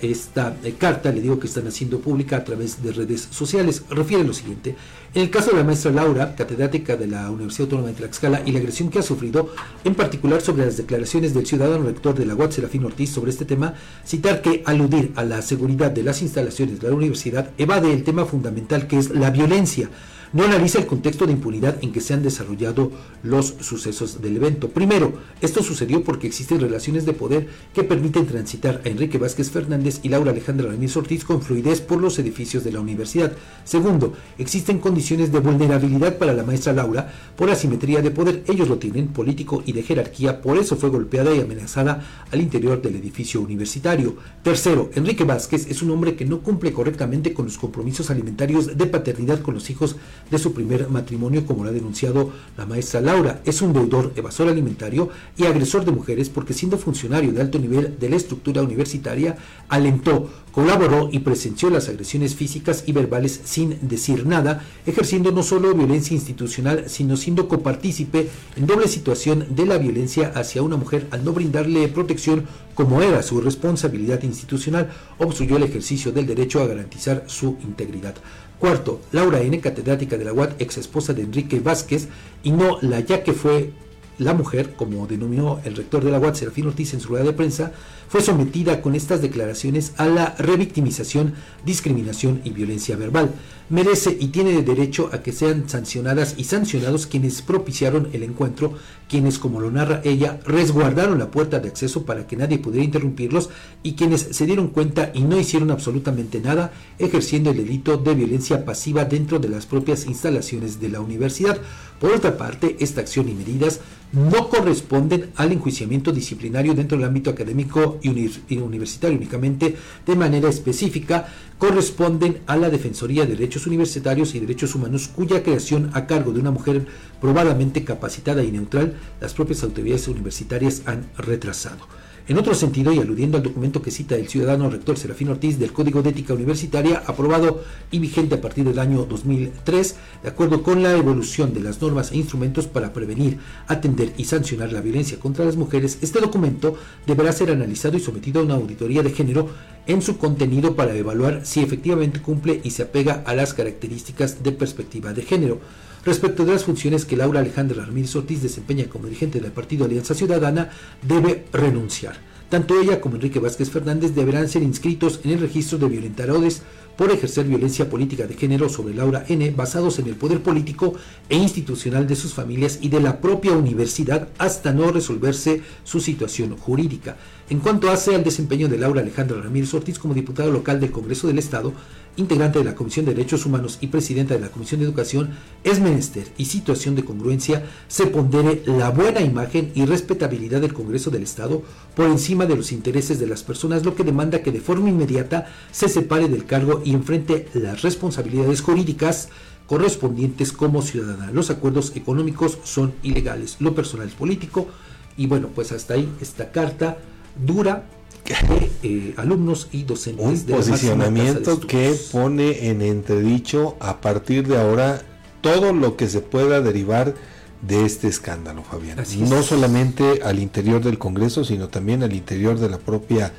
Esta 0.00 0.56
eh, 0.62 0.74
carta, 0.78 1.10
le 1.10 1.20
digo 1.20 1.40
que 1.40 1.48
están 1.48 1.66
haciendo 1.66 1.98
pública 1.98 2.36
a 2.36 2.44
través 2.44 2.82
de 2.82 2.92
redes 2.92 3.28
sociales, 3.30 3.82
refiere 3.90 4.22
lo 4.22 4.32
siguiente. 4.32 4.76
En 5.12 5.22
el 5.22 5.30
caso 5.30 5.50
de 5.50 5.56
la 5.56 5.64
maestra 5.64 5.90
Laura, 5.90 6.36
catedrática 6.36 6.96
de 6.96 7.06
la 7.06 7.30
Universidad 7.30 7.64
Autónoma 7.64 7.88
de 7.88 7.94
Tlaxcala, 7.94 8.42
y 8.44 8.52
la 8.52 8.58
agresión 8.58 8.90
que 8.90 9.00
ha 9.00 9.02
sufrido, 9.02 9.50
en 9.84 9.94
particular 9.94 10.40
sobre 10.40 10.66
las 10.66 10.76
declaraciones 10.76 11.34
del 11.34 11.46
ciudadano 11.46 11.84
rector 11.84 12.14
de 12.14 12.26
la 12.26 12.34
UAT, 12.34 12.52
Serafín 12.52 12.84
Ortiz, 12.84 13.10
sobre 13.10 13.30
este 13.30 13.44
tema, 13.44 13.74
citar 14.04 14.42
que 14.42 14.62
aludir 14.66 15.12
a 15.16 15.24
la 15.24 15.42
seguridad 15.42 15.90
de 15.90 16.02
las 16.02 16.22
instalaciones 16.22 16.80
de 16.80 16.88
la 16.88 16.94
universidad 16.94 17.50
evade 17.58 17.92
el 17.92 18.04
tema 18.04 18.24
fundamental 18.24 18.86
que 18.86 18.98
es 18.98 19.10
la 19.10 19.30
violencia 19.30 19.90
no 20.32 20.44
analiza 20.44 20.78
el 20.78 20.86
contexto 20.86 21.26
de 21.26 21.32
impunidad 21.32 21.78
en 21.82 21.92
que 21.92 22.00
se 22.00 22.14
han 22.14 22.22
desarrollado 22.22 22.90
los 23.22 23.54
sucesos 23.60 24.20
del 24.20 24.36
evento. 24.36 24.68
Primero, 24.68 25.14
esto 25.40 25.62
sucedió 25.62 26.02
porque 26.02 26.26
existen 26.26 26.60
relaciones 26.60 27.06
de 27.06 27.12
poder 27.12 27.48
que 27.74 27.84
permiten 27.84 28.26
transitar 28.26 28.80
a 28.84 28.88
Enrique 28.88 29.18
Vázquez 29.18 29.50
Fernández 29.50 30.00
y 30.02 30.08
Laura 30.08 30.30
Alejandra 30.30 30.68
Ramírez 30.68 30.96
Ortiz 30.96 31.24
con 31.24 31.42
fluidez 31.42 31.80
por 31.80 32.00
los 32.00 32.18
edificios 32.18 32.64
de 32.64 32.72
la 32.72 32.80
universidad. 32.80 33.32
Segundo, 33.64 34.14
existen 34.38 34.78
condiciones 34.78 35.32
de 35.32 35.40
vulnerabilidad 35.40 36.18
para 36.18 36.32
la 36.32 36.42
maestra 36.42 36.72
Laura 36.72 37.12
por 37.36 37.50
asimetría 37.50 38.02
de 38.02 38.10
poder. 38.10 38.44
Ellos 38.46 38.68
lo 38.68 38.78
tienen, 38.78 39.08
político 39.08 39.62
y 39.66 39.72
de 39.72 39.82
jerarquía, 39.82 40.40
por 40.42 40.58
eso 40.58 40.76
fue 40.76 40.90
golpeada 40.90 41.34
y 41.34 41.40
amenazada 41.40 42.26
al 42.30 42.40
interior 42.40 42.80
del 42.82 42.96
edificio 42.96 43.40
universitario. 43.40 44.16
Tercero, 44.42 44.90
Enrique 44.94 45.24
Vázquez 45.24 45.66
es 45.68 45.82
un 45.82 45.90
hombre 45.90 46.16
que 46.16 46.24
no 46.24 46.40
cumple 46.40 46.72
correctamente 46.72 47.32
con 47.32 47.46
los 47.46 47.58
compromisos 47.58 48.10
alimentarios 48.10 48.76
de 48.76 48.86
paternidad 48.86 49.40
con 49.40 49.54
los 49.54 49.70
hijos 49.70 49.96
de 50.30 50.38
su 50.38 50.52
primer 50.52 50.88
matrimonio, 50.88 51.46
como 51.46 51.64
lo 51.64 51.70
ha 51.70 51.72
denunciado 51.72 52.30
la 52.56 52.66
maestra 52.66 53.00
Laura. 53.00 53.40
Es 53.44 53.62
un 53.62 53.72
deudor, 53.72 54.12
evasor 54.16 54.48
alimentario 54.48 55.10
y 55.36 55.44
agresor 55.44 55.84
de 55.84 55.92
mujeres 55.92 56.28
porque 56.28 56.54
siendo 56.54 56.78
funcionario 56.78 57.32
de 57.32 57.40
alto 57.40 57.58
nivel 57.58 57.96
de 57.98 58.08
la 58.08 58.16
estructura 58.16 58.62
universitaria, 58.62 59.36
alentó, 59.68 60.30
colaboró 60.52 61.10
y 61.12 61.18
presenció 61.18 61.68
las 61.70 61.88
agresiones 61.88 62.34
físicas 62.34 62.84
y 62.86 62.92
verbales 62.92 63.40
sin 63.44 63.76
decir 63.88 64.26
nada, 64.26 64.64
ejerciendo 64.86 65.30
no 65.30 65.42
solo 65.42 65.74
violencia 65.74 66.14
institucional, 66.14 66.84
sino 66.88 67.16
siendo 67.16 67.48
copartícipe 67.48 68.28
en 68.56 68.66
doble 68.66 68.88
situación 68.88 69.46
de 69.50 69.66
la 69.66 69.78
violencia 69.78 70.32
hacia 70.34 70.62
una 70.62 70.76
mujer 70.76 71.08
al 71.10 71.24
no 71.24 71.32
brindarle 71.32 71.88
protección 71.88 72.46
como 72.74 73.02
era 73.02 73.22
su 73.22 73.40
responsabilidad 73.40 74.22
institucional, 74.22 74.90
obstruyó 75.18 75.56
el 75.56 75.62
ejercicio 75.62 76.12
del 76.12 76.26
derecho 76.26 76.60
a 76.60 76.66
garantizar 76.66 77.24
su 77.26 77.56
integridad. 77.64 78.14
Cuarto, 78.58 79.00
Laura 79.12 79.40
N., 79.42 79.60
catedrática 79.60 80.16
de 80.16 80.24
la 80.24 80.32
UAT, 80.32 80.60
ex 80.60 80.78
esposa 80.78 81.12
de 81.12 81.22
Enrique 81.22 81.60
Vázquez, 81.60 82.08
y 82.42 82.52
no 82.52 82.78
la 82.80 83.00
ya 83.00 83.22
que 83.22 83.32
fue 83.32 83.72
la 84.18 84.32
mujer, 84.32 84.74
como 84.76 85.06
denominó 85.06 85.60
el 85.64 85.76
rector 85.76 86.02
de 86.02 86.10
la 86.10 86.18
UAT, 86.18 86.36
Serafín 86.36 86.66
Ortiz, 86.66 86.94
en 86.94 87.00
su 87.00 87.08
rueda 87.08 87.24
de 87.24 87.32
prensa, 87.34 87.72
fue 88.08 88.22
sometida 88.22 88.80
con 88.80 88.94
estas 88.94 89.20
declaraciones 89.20 89.92
a 89.98 90.06
la 90.06 90.34
revictimización, 90.38 91.34
discriminación 91.64 92.40
y 92.44 92.50
violencia 92.50 92.96
verbal. 92.96 93.30
Merece 93.68 94.16
y 94.18 94.28
tiene 94.28 94.62
derecho 94.62 95.10
a 95.12 95.22
que 95.22 95.32
sean 95.32 95.68
sancionadas 95.68 96.34
y 96.38 96.44
sancionados 96.44 97.06
quienes 97.06 97.42
propiciaron 97.42 98.08
el 98.12 98.22
encuentro, 98.22 98.74
quienes, 99.08 99.38
como 99.38 99.60
lo 99.60 99.70
narra 99.70 100.00
ella, 100.04 100.40
resguardaron 100.44 101.18
la 101.18 101.30
puerta 101.30 101.60
de 101.60 101.68
acceso 101.68 102.04
para 102.04 102.26
que 102.26 102.36
nadie 102.36 102.58
pudiera 102.58 102.84
interrumpirlos 102.84 103.50
y 103.82 103.94
quienes 103.94 104.22
se 104.22 104.46
dieron 104.46 104.68
cuenta 104.68 105.10
y 105.14 105.22
no 105.22 105.38
hicieron 105.38 105.70
absolutamente 105.70 106.40
nada, 106.40 106.72
ejerciendo 106.98 107.50
el 107.50 107.58
delito 107.58 107.96
de 107.96 108.14
violencia 108.14 108.64
pasiva 108.64 109.04
dentro 109.04 109.38
de 109.38 109.48
las 109.48 109.66
propias 109.66 110.06
instalaciones 110.06 110.80
de 110.80 110.88
la 110.88 111.00
universidad. 111.00 111.58
Por 112.00 112.12
otra 112.12 112.36
parte, 112.36 112.76
esta 112.80 113.00
acción 113.00 113.28
y 113.28 113.34
medidas 113.34 113.80
no 114.12 114.48
corresponden 114.48 115.30
al 115.36 115.52
enjuiciamiento 115.52 116.12
disciplinario 116.12 116.74
dentro 116.74 116.96
del 116.96 117.06
ámbito 117.06 117.30
académico 117.30 117.98
y, 118.02 118.10
universitario 118.56 119.16
únicamente 119.16 119.76
de 120.06 120.16
manera 120.16 120.48
específica, 120.48 121.28
corresponden 121.58 122.40
a 122.46 122.56
la 122.56 122.70
Defensoría 122.70 123.24
de 123.24 123.34
Derechos 123.34 123.66
Universitarios 123.66 124.34
y 124.34 124.40
Derechos 124.40 124.74
Humanos, 124.74 125.08
cuya 125.08 125.42
creación 125.42 125.90
a 125.94 126.06
cargo 126.06 126.32
de 126.32 126.40
una 126.40 126.50
mujer 126.50 126.86
probadamente 127.26 127.82
capacitada 127.82 128.44
y 128.44 128.52
neutral, 128.52 128.94
las 129.20 129.34
propias 129.34 129.64
autoridades 129.64 130.06
universitarias 130.06 130.82
han 130.86 131.10
retrasado. 131.18 131.80
En 132.28 132.38
otro 132.38 132.54
sentido, 132.54 132.92
y 132.92 133.00
aludiendo 133.00 133.36
al 133.36 133.42
documento 133.42 133.82
que 133.82 133.90
cita 133.90 134.14
el 134.14 134.28
ciudadano 134.28 134.70
rector 134.70 134.96
Serafín 134.96 135.30
Ortiz 135.30 135.58
del 135.58 135.72
Código 135.72 136.02
de 136.02 136.10
Ética 136.10 136.34
Universitaria, 136.34 137.02
aprobado 137.04 137.64
y 137.90 137.98
vigente 137.98 138.36
a 138.36 138.40
partir 138.40 138.64
del 138.64 138.78
año 138.78 139.06
2003, 139.06 139.96
de 140.22 140.28
acuerdo 140.28 140.62
con 140.62 140.84
la 140.84 140.92
evolución 140.96 141.52
de 141.52 141.58
las 141.58 141.82
normas 141.82 142.12
e 142.12 142.16
instrumentos 142.16 142.68
para 142.68 142.92
prevenir, 142.92 143.38
atender 143.66 144.12
y 144.16 144.26
sancionar 144.26 144.72
la 144.72 144.80
violencia 144.80 145.18
contra 145.18 145.44
las 145.44 145.56
mujeres, 145.56 145.98
este 146.02 146.20
documento 146.20 146.76
deberá 147.08 147.32
ser 147.32 147.50
analizado 147.50 147.96
y 147.96 148.00
sometido 148.00 148.40
a 148.40 148.44
una 148.44 148.54
auditoría 148.54 149.02
de 149.02 149.10
género 149.10 149.48
en 149.88 150.00
su 150.00 150.16
contenido 150.16 150.76
para 150.76 150.94
evaluar 150.94 151.40
si 151.44 151.60
efectivamente 151.60 152.22
cumple 152.22 152.60
y 152.62 152.70
se 152.70 152.84
apega 152.84 153.24
a 153.26 153.34
las 153.34 153.52
características 153.52 154.44
de 154.44 154.52
perspectiva 154.52 155.12
de 155.12 155.22
género 155.22 155.60
respecto 156.06 156.44
de 156.44 156.52
las 156.52 156.64
funciones 156.64 157.04
que 157.04 157.16
Laura 157.16 157.40
Alejandra 157.40 157.84
Ramírez 157.84 158.14
Ortiz 158.14 158.40
desempeña 158.40 158.84
como 158.84 159.06
dirigente 159.06 159.40
del 159.40 159.50
Partido 159.50 159.84
Alianza 159.84 160.14
Ciudadana, 160.14 160.70
debe 161.02 161.44
renunciar. 161.52 162.16
Tanto 162.48 162.80
ella 162.80 163.00
como 163.00 163.16
Enrique 163.16 163.40
Vázquez 163.40 163.70
Fernández 163.70 164.14
deberán 164.14 164.48
ser 164.48 164.62
inscritos 164.62 165.18
en 165.24 165.32
el 165.32 165.40
registro 165.40 165.78
de 165.78 165.88
violentadores 165.88 166.62
por 166.96 167.10
ejercer 167.10 167.44
violencia 167.44 167.90
política 167.90 168.26
de 168.26 168.34
género 168.34 168.68
sobre 168.68 168.94
Laura 168.94 169.24
N, 169.28 169.50
basados 169.50 169.98
en 169.98 170.06
el 170.06 170.14
poder 170.14 170.40
político 170.42 170.94
e 171.28 171.36
institucional 171.36 172.06
de 172.06 172.16
sus 172.16 172.34
familias 172.34 172.78
y 172.80 172.88
de 172.88 173.00
la 173.00 173.20
propia 173.20 173.52
universidad 173.52 174.28
hasta 174.38 174.72
no 174.72 174.90
resolverse 174.92 175.62
su 175.82 176.00
situación 176.00 176.56
jurídica. 176.56 177.16
En 177.50 177.58
cuanto 177.58 177.90
hace 177.90 178.14
al 178.14 178.24
desempeño 178.24 178.68
de 178.68 178.78
Laura 178.78 179.02
Alejandra 179.02 179.42
Ramírez 179.42 179.74
Ortiz 179.74 179.98
como 179.98 180.14
diputada 180.14 180.48
local 180.48 180.80
del 180.80 180.92
Congreso 180.92 181.26
del 181.26 181.38
Estado, 181.38 181.72
integrante 182.16 182.58
de 182.58 182.64
la 182.64 182.74
Comisión 182.74 183.06
de 183.06 183.14
Derechos 183.14 183.46
Humanos 183.46 183.78
y 183.80 183.88
presidenta 183.88 184.34
de 184.34 184.40
la 184.40 184.48
Comisión 184.48 184.80
de 184.80 184.86
Educación, 184.86 185.30
es 185.64 185.80
menester 185.80 186.26
y 186.36 186.46
situación 186.46 186.94
de 186.94 187.04
congruencia 187.04 187.64
se 187.88 188.06
pondere 188.06 188.62
la 188.66 188.90
buena 188.90 189.20
imagen 189.20 189.72
y 189.74 189.84
respetabilidad 189.84 190.60
del 190.60 190.74
Congreso 190.74 191.10
del 191.10 191.22
Estado 191.22 191.62
por 191.94 192.06
encima 192.06 192.46
de 192.46 192.56
los 192.56 192.72
intereses 192.72 193.18
de 193.18 193.26
las 193.26 193.42
personas, 193.42 193.84
lo 193.84 193.94
que 193.94 194.04
demanda 194.04 194.42
que 194.42 194.52
de 194.52 194.60
forma 194.60 194.88
inmediata 194.88 195.46
se 195.70 195.88
separe 195.88 196.28
del 196.28 196.46
cargo 196.46 196.82
y 196.84 196.92
enfrente 196.92 197.48
las 197.54 197.82
responsabilidades 197.82 198.60
jurídicas 198.60 199.28
correspondientes 199.66 200.52
como 200.52 200.82
ciudadana. 200.82 201.30
Los 201.32 201.50
acuerdos 201.50 201.92
económicos 201.96 202.58
son 202.64 202.94
ilegales, 203.02 203.56
lo 203.60 203.74
personal 203.74 204.08
es 204.08 204.14
político 204.14 204.68
y 205.16 205.26
bueno, 205.26 205.48
pues 205.54 205.72
hasta 205.72 205.94
ahí 205.94 206.08
esta 206.20 206.52
carta 206.52 206.98
dura 207.44 207.88
de 208.34 208.70
eh, 208.82 209.14
alumnos 209.16 209.68
y 209.72 209.84
docentes. 209.84 210.24
Un 210.26 210.56
posicionamiento 210.56 211.60
que 211.60 211.94
pone 212.12 212.68
en 212.68 212.82
entredicho 212.82 213.76
a 213.80 214.00
partir 214.00 214.46
de 214.46 214.58
ahora 214.58 215.02
todo 215.40 215.72
lo 215.72 215.96
que 215.96 216.08
se 216.08 216.20
pueda 216.20 216.60
derivar 216.60 217.14
de 217.62 217.84
este 217.84 218.08
escándalo, 218.08 218.62
Fabián. 218.62 218.98
no 219.28 219.42
solamente 219.42 220.20
al 220.22 220.38
interior 220.38 220.82
del 220.82 220.98
Congreso, 220.98 221.44
sino 221.44 221.68
también 221.68 222.02
al 222.02 222.12
interior 222.12 222.58
de 222.58 222.68
la 222.68 222.78
propia 222.78 223.32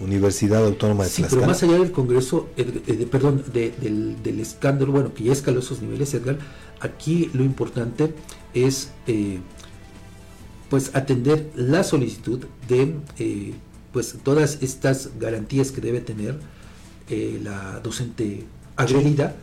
Universidad 0.00 0.64
Autónoma 0.64 1.04
de 1.04 1.10
sí, 1.10 1.24
Pero 1.28 1.46
más 1.46 1.62
allá 1.62 1.78
del 1.78 1.92
Congreso, 1.92 2.48
eh, 2.56 3.06
perdón, 3.10 3.44
del, 3.52 4.40
escándalo, 4.40 4.92
bueno, 4.92 5.12
que 5.12 5.24
ya 5.24 5.32
escaló 5.32 5.60
esos 5.60 5.82
niveles, 5.82 6.14
Edgar, 6.14 6.38
aquí 6.80 7.30
lo 7.34 7.44
importante 7.44 8.14
es 8.54 8.90
eh, 9.06 9.40
pues 10.70 10.92
atender 10.94 11.50
la 11.54 11.84
solicitud 11.84 12.46
de 12.66 12.94
pues 13.92 14.16
todas 14.22 14.58
estas 14.62 15.10
garantías 15.18 15.72
que 15.72 15.80
debe 15.80 16.00
tener 16.00 16.38
eh, 17.08 17.40
la 17.42 17.80
docente 17.80 18.44
agredida, 18.76 19.36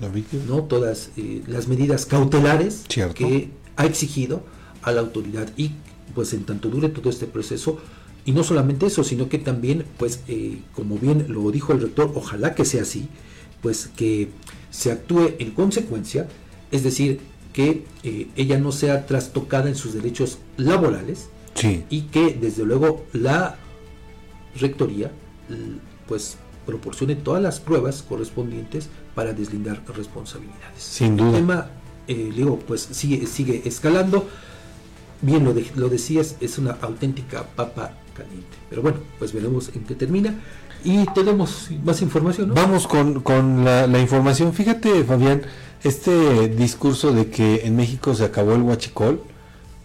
no 0.48 0.64
todas 0.64 1.12
eh, 1.18 1.44
las 1.48 1.68
medidas 1.68 2.06
cautelares 2.06 2.84
que 3.14 3.50
ha 3.76 3.86
exigido 3.86 4.44
a 4.82 4.92
la 4.92 5.02
autoridad. 5.02 5.52
Y 5.58 5.72
pues 6.16 6.34
en 6.34 6.46
tanto 6.46 6.70
dure 6.70 6.90
todo 6.90 7.10
este 7.10 7.28
proceso 7.28 7.80
y 8.26 8.32
no 8.32 8.44
solamente 8.44 8.86
eso 8.86 9.04
sino 9.04 9.30
que 9.30 9.38
también 9.38 9.86
pues 9.98 10.22
eh, 10.28 10.60
como 10.74 10.98
bien 10.98 11.26
lo 11.28 11.52
dijo 11.52 11.74
el 11.74 11.82
rector 11.82 12.12
ojalá 12.16 12.56
que 12.56 12.66
sea 12.66 12.84
así 12.84 13.08
pues 13.62 13.90
que 13.96 14.30
se 14.72 14.92
actúe 14.92 15.36
en 15.38 15.52
consecuencia 15.52 16.28
es 16.72 16.84
decir 16.84 17.20
que 17.54 17.84
ella 18.36 18.58
no 18.58 18.72
sea 18.72 19.06
trastocada 19.06 19.68
en 19.68 19.76
sus 19.76 19.94
derechos 19.94 20.38
laborales 20.58 21.30
y 21.90 22.02
que 22.04 22.38
desde 22.40 22.66
luego 22.66 23.06
la 23.14 23.58
rectoría 24.58 25.12
pues 26.08 26.38
proporcione 26.66 27.16
todas 27.16 27.42
las 27.42 27.60
pruebas 27.60 28.04
correspondientes 28.08 28.90
para 29.16 29.34
deslindar 29.34 29.82
responsabilidades. 29.96 30.78
Sin 30.78 31.16
duda. 31.16 31.30
El 31.30 31.36
tema, 31.36 31.68
eh, 32.08 32.32
digo, 32.36 32.60
pues 32.60 32.82
sigue, 32.92 33.26
sigue 33.26 33.62
escalando. 33.66 34.28
Bien 35.22 35.44
lo, 35.44 35.56
lo 35.76 35.90
decías, 35.90 36.36
es 36.42 36.58
una 36.58 36.78
auténtica 36.82 37.44
papa 37.44 37.94
caliente. 38.16 38.58
Pero 38.70 38.82
bueno, 38.82 38.98
pues 39.18 39.34
veremos 39.34 39.72
en 39.74 39.86
qué 39.86 39.96
termina. 39.96 40.36
Y 40.84 41.06
tenemos 41.14 41.70
más 41.84 42.02
información. 42.02 42.54
Vamos 42.54 42.88
con, 42.88 43.22
con 43.22 43.66
la, 43.66 43.88
la, 43.88 44.00
información. 44.00 44.54
Fíjate, 44.54 45.04
Fabián, 45.04 45.42
este 45.84 46.50
discurso 46.50 47.14
de 47.14 47.30
que 47.30 47.66
en 47.66 47.76
México 47.76 48.14
se 48.14 48.26
acabó 48.26 48.54
el 48.54 48.62
huachicol, 48.62 49.22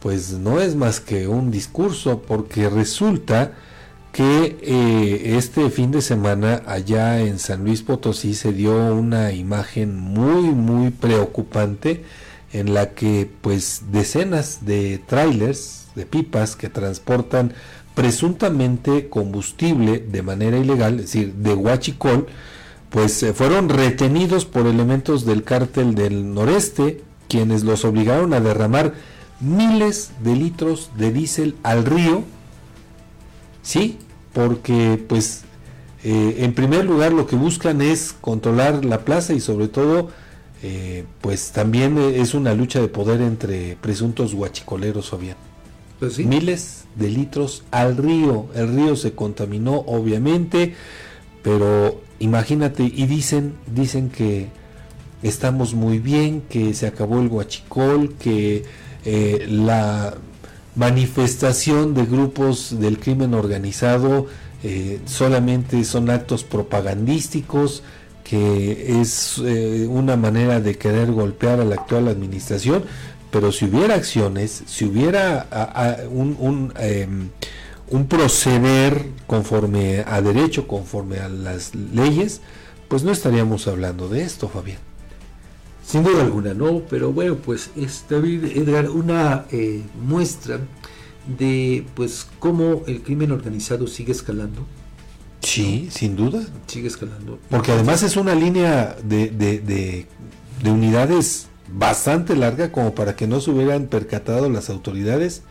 pues 0.01 0.33
no 0.33 0.61
es 0.61 0.75
más 0.75 1.01
que 1.01 1.29
un 1.29 1.51
discurso, 1.51 2.21
porque 2.21 2.69
resulta 2.69 3.53
que 4.13 4.59
eh, 4.61 5.37
este 5.39 5.71
fin 5.71 5.91
de 5.91 6.03
semana 6.03 6.63
allá 6.67 7.21
en 7.21 7.39
San 7.39 7.65
Luis 7.65 7.83
Potosí 7.83 8.35
se 8.35 8.53
dio 8.53 8.95
una 8.95 9.33
imagen 9.33 9.97
muy 9.97 10.51
muy 10.51 10.91
preocupante 10.91 12.05
en 12.53 12.75
la 12.75 12.91
que 12.91 13.29
pues 13.41 13.85
decenas 13.91 14.67
de 14.67 15.01
trailers 15.07 15.87
de 15.95 16.07
pipas 16.07 16.57
que 16.57 16.69
transportan 16.69 17.55
presuntamente 17.95 19.09
combustible 19.09 19.99
de 19.99 20.23
manera 20.23 20.57
ilegal, 20.57 20.95
es 20.95 21.03
decir, 21.03 21.35
de 21.35 21.55
huachicol, 21.55 22.27
pues 22.91 23.23
eh, 23.23 23.33
fueron 23.33 23.69
retenidos 23.69 24.45
por 24.45 24.67
elementos 24.67 25.25
del 25.25 25.45
cártel 25.45 25.95
del 25.95 26.35
noreste, 26.35 27.03
quienes 27.29 27.65
los 27.65 27.85
obligaron 27.85 28.35
a 28.35 28.41
derramar 28.41 28.95
miles 29.41 30.13
de 30.23 30.37
litros 30.37 30.91
de 30.97 31.13
diésel 31.13 31.57
al 31.63 31.85
río. 31.85 32.25
Sí, 33.63 33.99
porque 34.33 35.03
pues 35.09 35.43
eh, 36.05 36.37
en 36.39 36.55
primer 36.55 36.85
lugar 36.85 37.13
lo 37.13 37.27
que 37.27 37.37
buscan 37.37 37.81
es 37.83 38.15
controlar 38.21 38.85
la 38.85 39.01
plaza 39.01 39.35
y 39.35 39.41
sobre 39.41 39.69
todo 39.69 40.11
eh, 40.63 41.05
pues 41.21 41.53
también 41.53 41.99
es 41.99 42.35
una 42.35 42.55
lucha 42.55 42.81
de 42.81 42.89
poder 42.89 43.21
entre 43.21 43.77
presuntos 43.81 44.35
guachicoleros 44.35 45.11
Fabián. 45.11 45.37
Pues 45.99 46.19
Miles 46.19 46.85
de 46.97 47.09
litros 47.09 47.65
al 47.71 47.97
río, 47.97 48.47
el 48.55 48.75
río 48.75 48.97
se 48.97 49.13
contaminó 49.13 49.75
obviamente, 49.87 50.75
pero 51.43 52.01
imagínate 52.19 52.83
y 52.85 53.07
dicen 53.07 53.55
dicen 53.67 54.11
que 54.11 54.49
estamos 55.23 55.75
muy 55.75 55.99
bien, 55.99 56.43
que 56.49 56.75
se 56.75 56.87
acabó 56.87 57.21
el 57.21 57.29
huachicol, 57.29 58.15
que 58.15 58.65
eh, 59.05 59.47
la 59.49 60.15
manifestación 60.75 61.95
de 61.95 62.07
grupos 62.07 62.79
del 62.79 62.99
crimen 62.99 63.35
organizado 63.35 64.27
eh, 64.65 65.01
solamente 65.07 65.85
son 65.85 66.09
actos 66.09 66.45
propagandísticos, 66.45 67.83
que 68.23 69.01
es 69.01 69.39
eh, 69.45 69.87
una 69.89 70.17
manera 70.17 70.61
de 70.61 70.77
querer 70.77 71.11
golpear 71.11 71.61
a 71.61 71.65
la 71.65 71.75
actual 71.75 72.07
administración, 72.09 72.85
pero 73.33 73.51
si 73.51 73.65
hubiera 73.65 73.95
acciones, 73.95 74.63
si 74.67 74.85
hubiera 74.85 75.49
un, 76.11 76.73
em, 76.79 77.31
un 77.89 78.07
proceder 78.07 79.07
conforme 79.27 80.05
a 80.07 80.21
derecho, 80.21 80.69
conforme 80.69 81.19
a 81.19 81.29
las 81.29 81.75
leyes, 81.75 82.41
pues 82.89 83.03
no 83.05 83.11
estaríamos 83.11 83.67
hablando 83.67 84.09
de 84.09 84.23
esto, 84.23 84.49
Fabián. 84.49 84.92
Sin 85.93 86.03
duda 86.03 86.23
alguna, 86.23 86.55
¿no? 86.55 86.81
Pero 86.91 87.13
bueno, 87.13 87.37
pues 87.37 87.71
es 87.77 88.05
David 88.09 88.45
Edgar 88.57 88.89
una 88.91 89.45
eh, 89.51 89.83
muestra 90.03 90.59
de 91.39 91.85
pues 91.95 92.27
cómo 92.39 92.83
el 92.87 93.03
crimen 93.03 93.31
organizado 93.31 93.87
sigue 93.87 94.13
escalando. 94.13 94.67
Sí, 95.41 95.89
sin 95.91 96.17
duda. 96.17 96.43
Sigue 96.67 96.89
escalando. 96.89 97.39
Porque 97.51 97.73
además 97.73 98.03
es 98.03 98.17
una 98.17 98.35
línea 98.35 98.97
de, 99.05 99.29
de, 99.31 99.59
de- 99.61 100.07
de 100.63 100.71
unidades 100.71 101.49
bastante 101.75 102.37
larga 102.37 102.71
como 102.73 102.95
para 102.95 103.17
que 103.17 103.27
no 103.27 103.41
se 103.41 103.51
hubieran 103.51 103.87
percatado 103.87 104.49
las 104.49 104.71
autoridades 104.71 105.43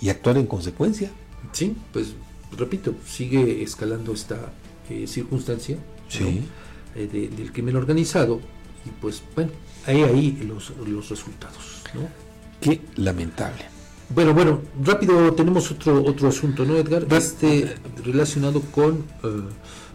y 0.00 0.10
actuar 0.10 0.36
en 0.36 0.46
consecuencia. 0.46 1.10
Sí, 1.52 1.74
pues 1.92 2.08
repito, 2.56 2.94
sigue 3.06 3.62
escalando 3.62 4.12
esta 4.12 4.52
eh, 4.90 5.06
circunstancia. 5.06 5.78
Eh, 6.94 7.06
de- 7.12 7.28
del 7.28 7.52
crimen 7.52 7.76
organizado 7.76 8.40
y 8.84 8.90
pues 9.00 9.22
bueno, 9.34 9.50
hay 9.86 10.02
ahí 10.02 10.44
los, 10.46 10.72
los 10.86 11.08
resultados. 11.08 11.82
¿no? 11.94 12.08
Qué 12.60 12.80
lamentable. 12.96 13.64
Bueno, 14.14 14.32
bueno, 14.32 14.62
rápido 14.82 15.34
tenemos 15.34 15.70
otro 15.70 16.02
otro 16.02 16.28
asunto, 16.28 16.64
¿no, 16.64 16.76
Edgar? 16.76 17.06
Este 17.10 17.76
relacionado 18.02 18.62
con 18.62 19.04
eh, 19.22 19.42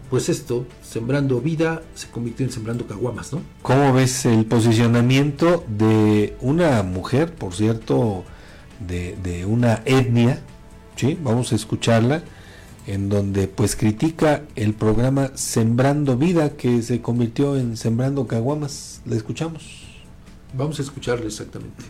pues 0.08 0.28
esto, 0.28 0.66
sembrando 0.82 1.40
vida 1.40 1.82
se 1.94 2.08
convirtió 2.08 2.46
en 2.46 2.52
sembrando 2.52 2.86
caguamas, 2.86 3.32
¿no? 3.32 3.42
¿Cómo 3.62 3.92
ves 3.92 4.26
el 4.26 4.44
posicionamiento 4.46 5.64
de 5.66 6.36
una 6.40 6.82
mujer, 6.84 7.34
por 7.34 7.54
cierto, 7.54 8.24
de, 8.86 9.16
de 9.22 9.44
una 9.44 9.82
etnia? 9.84 10.40
¿sí? 10.96 11.18
Vamos 11.20 11.52
a 11.52 11.56
escucharla, 11.56 12.22
en 12.86 13.08
donde 13.08 13.48
pues 13.48 13.76
critica 13.76 14.42
el 14.56 14.74
programa 14.74 15.30
Sembrando 15.34 16.16
Vida, 16.16 16.50
que 16.50 16.82
se 16.82 17.00
convirtió 17.00 17.56
en 17.56 17.76
Sembrando 17.76 18.26
Caguamas. 18.26 19.00
¿La 19.06 19.16
escuchamos? 19.16 19.84
Vamos 20.52 20.78
a 20.78 20.82
escucharle 20.82 21.26
exactamente. 21.26 21.84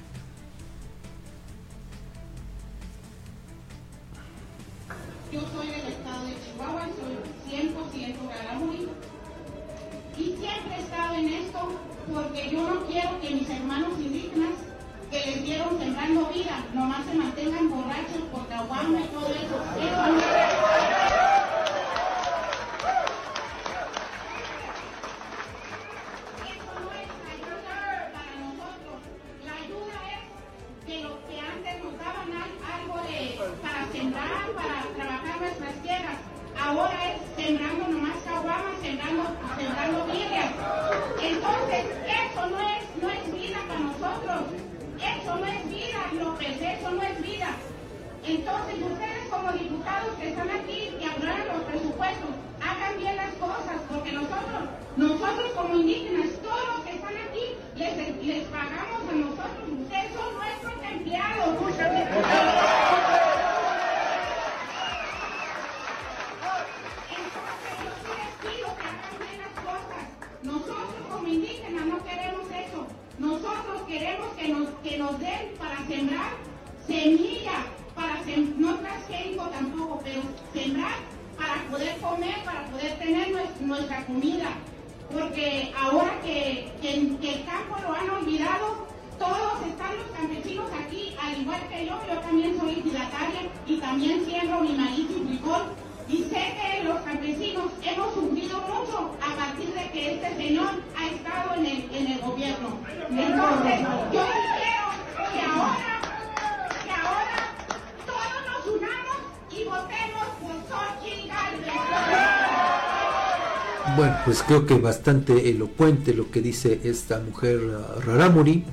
Pues 114.35 114.47
creo 114.49 114.67
que 114.67 114.75
bastante 114.75 115.49
elocuente 115.49 116.13
lo 116.13 116.29
que 116.29 116.43
dice 116.43 116.81
esta 116.83 117.21
mujer 117.21 117.61
uh, 117.61 118.01
Raramuri 118.01 118.65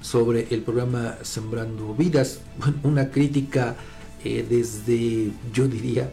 sobre 0.00 0.46
el 0.52 0.62
programa 0.62 1.16
Sembrando 1.22 1.92
Vidas. 1.92 2.38
Bueno, 2.56 2.76
una 2.84 3.10
crítica 3.10 3.74
eh, 4.22 4.46
desde, 4.48 5.32
yo 5.52 5.66
diría, 5.66 6.12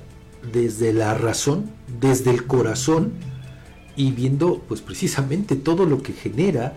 desde 0.52 0.92
la 0.92 1.14
razón, 1.14 1.70
desde 2.02 2.32
el 2.32 2.48
corazón 2.48 3.12
y 3.96 4.10
viendo 4.10 4.64
pues 4.68 4.82
precisamente 4.82 5.56
todo 5.56 5.86
lo 5.86 6.02
que 6.02 6.14
genera 6.14 6.74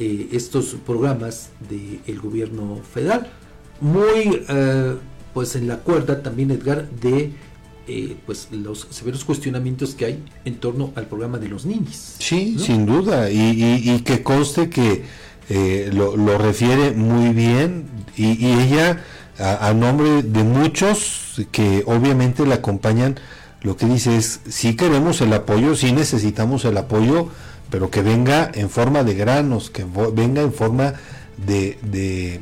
eh, 0.00 0.30
estos 0.32 0.74
programas 0.84 1.50
del 1.70 2.18
gobierno 2.18 2.80
federal. 2.82 3.30
Muy 3.80 4.42
eh, 4.48 4.96
pues 5.32 5.54
en 5.54 5.68
la 5.68 5.76
cuerda 5.76 6.20
también 6.20 6.50
Edgar 6.50 6.90
de 6.90 7.32
eh, 7.88 8.16
pues 8.26 8.48
los 8.50 8.86
severos 8.90 9.24
cuestionamientos 9.24 9.94
que 9.94 10.04
hay 10.06 10.24
en 10.44 10.56
torno 10.56 10.92
al 10.96 11.06
programa 11.06 11.38
de 11.38 11.48
los 11.48 11.64
niños. 11.66 12.14
Sí, 12.18 12.56
sin 12.58 12.86
duda, 12.86 13.30
y, 13.30 13.36
y- 13.38 13.90
y 13.94 14.00
que 14.00 14.22
conste 14.22 14.68
que 14.70 15.04
eh, 15.50 15.90
lo, 15.92 16.16
lo 16.16 16.38
refiere 16.38 16.92
muy 16.92 17.30
bien 17.34 17.86
y, 18.16 18.32
y 18.46 18.52
ella 18.52 19.02
a, 19.38 19.68
a 19.68 19.74
nombre 19.74 20.22
de 20.22 20.42
muchos 20.44 21.42
que 21.52 21.82
obviamente 21.86 22.46
la 22.46 22.56
acompañan, 22.56 23.18
lo 23.62 23.76
que 23.76 23.86
dice 23.86 24.16
es, 24.16 24.40
sí 24.48 24.76
queremos 24.76 25.20
el 25.20 25.32
apoyo, 25.32 25.74
sí 25.74 25.92
necesitamos 25.92 26.64
el 26.64 26.76
apoyo, 26.76 27.28
pero 27.70 27.90
que 27.90 28.02
venga 28.02 28.50
en 28.54 28.70
forma 28.70 29.02
de 29.04 29.14
granos, 29.14 29.70
que 29.70 29.84
venga 30.12 30.42
en 30.42 30.52
forma 30.52 30.94
de, 31.46 31.78
de 31.82 32.40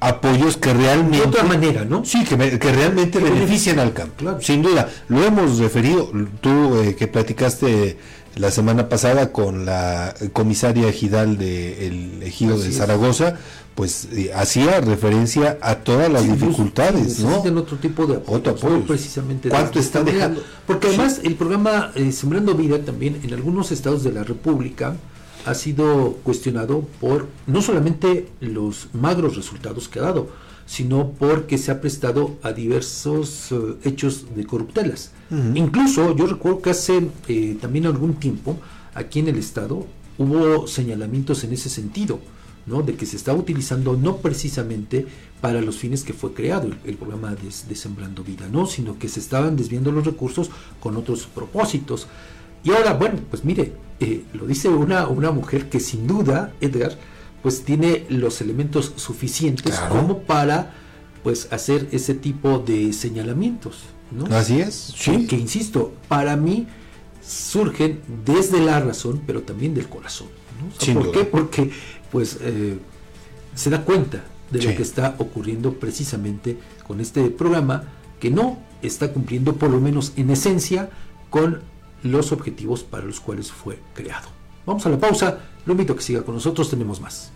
apoyos 0.00 0.56
que 0.56 0.72
realmente... 0.72 1.18
De 1.18 1.24
otra 1.24 1.44
manera, 1.44 1.84
¿no? 1.84 2.04
Sí, 2.04 2.24
que, 2.24 2.36
me- 2.36 2.58
que 2.58 2.72
realmente 2.72 3.18
benefician 3.18 3.78
al 3.78 3.92
campo. 3.92 4.38
Sin 4.40 4.62
duda, 4.62 4.88
lo 5.08 5.22
hemos 5.24 5.58
referido, 5.58 6.10
tú 6.40 6.78
eh, 6.80 6.96
que 6.96 7.06
platicaste 7.06 7.98
la 8.36 8.50
semana 8.50 8.88
pasada 8.88 9.32
con 9.32 9.66
la 9.66 10.14
comisaria 10.32 10.88
ejidal 10.88 11.36
del 11.36 12.22
ejido 12.22 12.54
Así 12.54 12.64
de 12.64 12.68
es. 12.70 12.76
Zaragoza, 12.76 13.34
pues 13.74 14.08
eh, 14.12 14.30
hacía 14.34 14.80
referencia 14.80 15.58
a 15.60 15.76
todas 15.76 16.10
las 16.10 16.22
Sí, 16.22 16.28
dificultades, 16.32 17.14
sí, 17.16 17.22
¿no? 17.22 17.28
necesitan 17.30 17.58
otro 17.58 17.76
tipo 17.78 18.06
de 18.06 18.16
apoyo, 18.16 18.38
Otro 18.38 18.52
apoyo. 18.52 18.86
precisamente 18.86 19.48
de 19.48 19.54
¿Cuánto 19.54 19.80
manera. 19.80 20.04
dejando? 20.04 20.42
Porque 20.66 20.88
además 20.88 21.20
el 21.24 21.34
programa 21.34 21.90
eh, 21.94 22.12
Sembrando 22.12 22.54
Vida 22.54 22.78
también 22.84 23.20
en 23.22 23.34
algunos 23.34 23.70
estados 23.72 24.02
de 24.04 24.12
la 24.12 24.22
República 24.22 24.94
ha 25.46 25.54
sido 25.54 26.14
cuestionado 26.22 26.86
por 27.00 27.28
no 27.46 27.62
solamente 27.62 28.28
los 28.40 28.88
magros 28.92 29.36
resultados 29.36 29.88
que 29.88 29.98
ha 29.98 30.02
dado, 30.02 30.28
sino 30.66 31.10
porque 31.18 31.58
se 31.58 31.72
ha 31.72 31.80
prestado 31.80 32.36
a 32.42 32.52
diversos 32.52 33.50
eh, 33.50 33.56
hechos 33.82 34.26
de 34.36 34.46
corruptelas. 34.46 35.12
Incluso 35.54 36.14
yo 36.16 36.26
recuerdo 36.26 36.62
que 36.62 36.70
hace 36.70 37.08
eh, 37.28 37.56
también 37.60 37.86
algún 37.86 38.14
tiempo 38.14 38.56
aquí 38.94 39.20
en 39.20 39.28
el 39.28 39.36
estado 39.36 39.86
hubo 40.18 40.66
señalamientos 40.66 41.44
en 41.44 41.52
ese 41.52 41.68
sentido, 41.68 42.20
¿no? 42.66 42.82
De 42.82 42.94
que 42.94 43.06
se 43.06 43.16
estaba 43.16 43.38
utilizando 43.38 43.96
no 43.96 44.18
precisamente 44.18 45.06
para 45.40 45.60
los 45.60 45.76
fines 45.76 46.04
que 46.04 46.12
fue 46.12 46.34
creado 46.34 46.68
el, 46.68 46.76
el 46.84 46.96
programa 46.96 47.30
de, 47.34 47.48
de 47.68 47.74
Sembrando 47.74 48.22
Vida, 48.22 48.48
¿no? 48.50 48.66
Sino 48.66 48.98
que 48.98 49.08
se 49.08 49.20
estaban 49.20 49.56
desviando 49.56 49.90
los 49.92 50.04
recursos 50.04 50.50
con 50.80 50.96
otros 50.96 51.26
propósitos. 51.26 52.06
Y 52.62 52.70
ahora, 52.70 52.94
bueno, 52.94 53.18
pues 53.30 53.44
mire, 53.44 53.72
eh, 54.00 54.24
lo 54.32 54.46
dice 54.46 54.68
una, 54.68 55.06
una 55.08 55.30
mujer 55.30 55.68
que 55.68 55.78
sin 55.80 56.06
duda, 56.06 56.52
Edgar, 56.60 56.96
pues 57.42 57.62
tiene 57.64 58.06
los 58.08 58.40
elementos 58.40 58.92
suficientes 58.96 59.78
como 59.78 60.18
para 60.20 60.74
pues 61.22 61.48
hacer 61.52 61.88
ese 61.92 62.14
tipo 62.14 62.58
de 62.58 62.92
señalamientos. 62.92 63.80
¿no? 64.10 64.24
Así 64.34 64.60
es, 64.60 64.94
Que- 65.04 65.26
Que, 65.26 65.36
insisto, 65.36 65.92
para 66.08 66.36
mí 66.36 66.66
surgen 67.22 68.00
desde 68.24 68.60
la 68.60 68.80
razón, 68.80 69.22
pero 69.26 69.42
también 69.42 69.74
del 69.74 69.88
corazón. 69.88 70.28
¿no? 70.60 70.68
O 70.76 70.80
sea, 70.80 70.94
¿Por 70.94 71.04
duda. 71.04 71.12
qué? 71.18 71.24
Porque 71.24 71.70
pues 72.10 72.38
eh, 72.40 72.78
se 73.54 73.70
da 73.70 73.84
cuenta 73.84 74.24
de 74.50 74.60
Sí. 74.60 74.68
lo 74.68 74.74
que 74.76 74.82
está 74.82 75.14
ocurriendo 75.18 75.74
precisamente 75.74 76.58
con 76.86 77.00
este 77.00 77.30
programa 77.30 77.84
que 78.18 78.30
no 78.30 78.58
está 78.82 79.12
cumpliendo, 79.12 79.54
por 79.56 79.70
lo 79.70 79.80
menos 79.80 80.12
en 80.16 80.30
esencia, 80.30 80.90
con 81.30 81.60
los 82.02 82.32
objetivos 82.32 82.82
para 82.82 83.04
los 83.04 83.20
cuales 83.20 83.50
fue 83.50 83.78
creado. 83.94 84.28
Vamos 84.66 84.84
a 84.86 84.90
la 84.90 84.98
pausa, 84.98 85.38
lo 85.66 85.72
invito 85.72 85.92
a 85.92 85.96
que 85.96 86.02
siga 86.02 86.22
con 86.22 86.34
nosotros, 86.34 86.70
tenemos 86.70 87.00
más. 87.00 87.32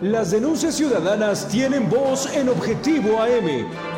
Las 0.00 0.30
denuncias 0.30 0.76
ciudadanas 0.76 1.48
tienen 1.48 1.90
voz 1.90 2.32
en 2.32 2.48
Objetivo 2.48 3.20
AM. 3.20 3.97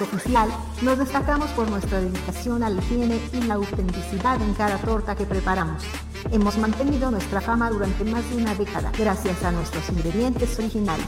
Oficial 0.00 0.50
nos 0.82 0.98
destacamos 0.98 1.50
por 1.52 1.70
nuestra 1.70 2.00
dedicación 2.00 2.62
a 2.62 2.68
la 2.68 2.82
higiene 2.82 3.18
y 3.32 3.40
la 3.42 3.54
autenticidad 3.54 4.40
en 4.42 4.52
cada 4.52 4.76
torta 4.78 5.16
que 5.16 5.24
preparamos. 5.24 5.82
Hemos 6.30 6.58
mantenido 6.58 7.10
nuestra 7.10 7.40
fama 7.40 7.70
durante 7.70 8.04
más 8.04 8.28
de 8.28 8.36
una 8.36 8.54
década 8.54 8.92
gracias 8.98 9.42
a 9.42 9.52
nuestros 9.52 9.88
ingredientes 9.88 10.58
originales. 10.58 11.06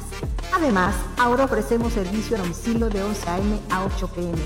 Además, 0.55 0.95
ahora 1.19 1.45
ofrecemos 1.45 1.93
servicio 1.93 2.37
a 2.37 2.41
domicilio 2.41 2.89
de 2.89 3.03
11 3.03 3.29
a.m. 3.29 3.61
a 3.71 3.85
8 3.85 4.09
p.m. 4.09 4.39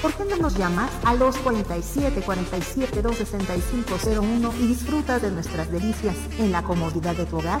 ¿Por 0.00 0.14
qué 0.14 0.24
no 0.24 0.36
nos 0.36 0.56
llamas 0.56 0.90
al 1.04 1.18
247 1.18 2.22
47 2.22 3.02
265 3.02 4.22
01 4.22 4.54
y 4.60 4.66
disfrutas 4.66 5.20
de 5.20 5.30
nuestras 5.30 5.70
delicias 5.70 6.16
en 6.38 6.52
la 6.52 6.62
comodidad 6.62 7.14
de 7.16 7.26
tu 7.26 7.36
hogar? 7.36 7.60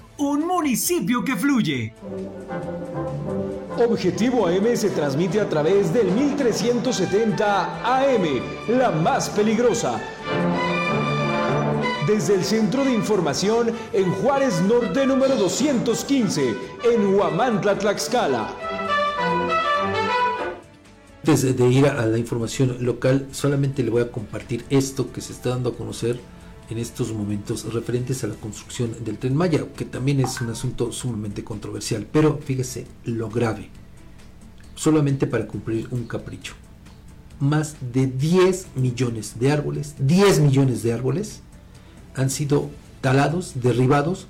un 0.21 0.45
municipio 0.47 1.23
que 1.23 1.35
fluye. 1.35 1.93
Objetivo 3.77 4.47
AM 4.47 4.75
se 4.75 4.89
transmite 4.91 5.39
a 5.41 5.49
través 5.49 5.93
del 5.93 6.11
1370 6.11 7.81
AM, 7.97 8.41
la 8.77 8.91
más 8.91 9.29
peligrosa. 9.29 9.99
Desde 12.07 12.35
el 12.35 12.43
Centro 12.43 12.83
de 12.83 12.93
Información 12.93 13.71
en 13.93 14.11
Juárez 14.11 14.61
Norte 14.61 15.05
número 15.05 15.35
215, 15.35 16.55
en 16.83 17.15
Huamantla, 17.15 17.77
Tlaxcala. 17.77 18.49
Antes 21.23 21.55
de- 21.55 21.67
ir 21.69 21.85
a 21.85 22.05
la 22.07 22.17
información 22.17 22.77
local, 22.81 23.27
solamente 23.31 23.83
le 23.83 23.91
voy 23.91 24.01
a 24.01 24.11
compartir 24.11 24.65
esto 24.69 25.11
que 25.13 25.21
se 25.21 25.33
está 25.33 25.49
dando 25.51 25.69
a 25.69 25.75
conocer 25.75 26.19
en 26.71 26.77
estos 26.77 27.11
momentos 27.11 27.73
referentes 27.73 28.23
a 28.23 28.27
la 28.27 28.35
construcción 28.35 28.95
del 29.03 29.17
tren 29.17 29.35
Maya, 29.35 29.65
que 29.75 29.83
también 29.83 30.21
es 30.21 30.39
un 30.39 30.49
asunto 30.49 30.93
sumamente 30.93 31.43
controversial. 31.43 32.07
Pero 32.09 32.39
fíjese 32.43 32.87
lo 33.03 33.29
grave, 33.29 33.69
solamente 34.73 35.27
para 35.27 35.47
cumplir 35.47 35.89
un 35.91 36.05
capricho. 36.05 36.53
Más 37.41 37.75
de 37.91 38.07
10 38.07 38.67
millones 38.75 39.37
de 39.37 39.51
árboles, 39.51 39.95
10 39.99 40.39
millones 40.39 40.81
de 40.81 40.93
árboles 40.93 41.41
han 42.15 42.29
sido 42.29 42.69
talados, 43.01 43.53
derribados 43.61 44.27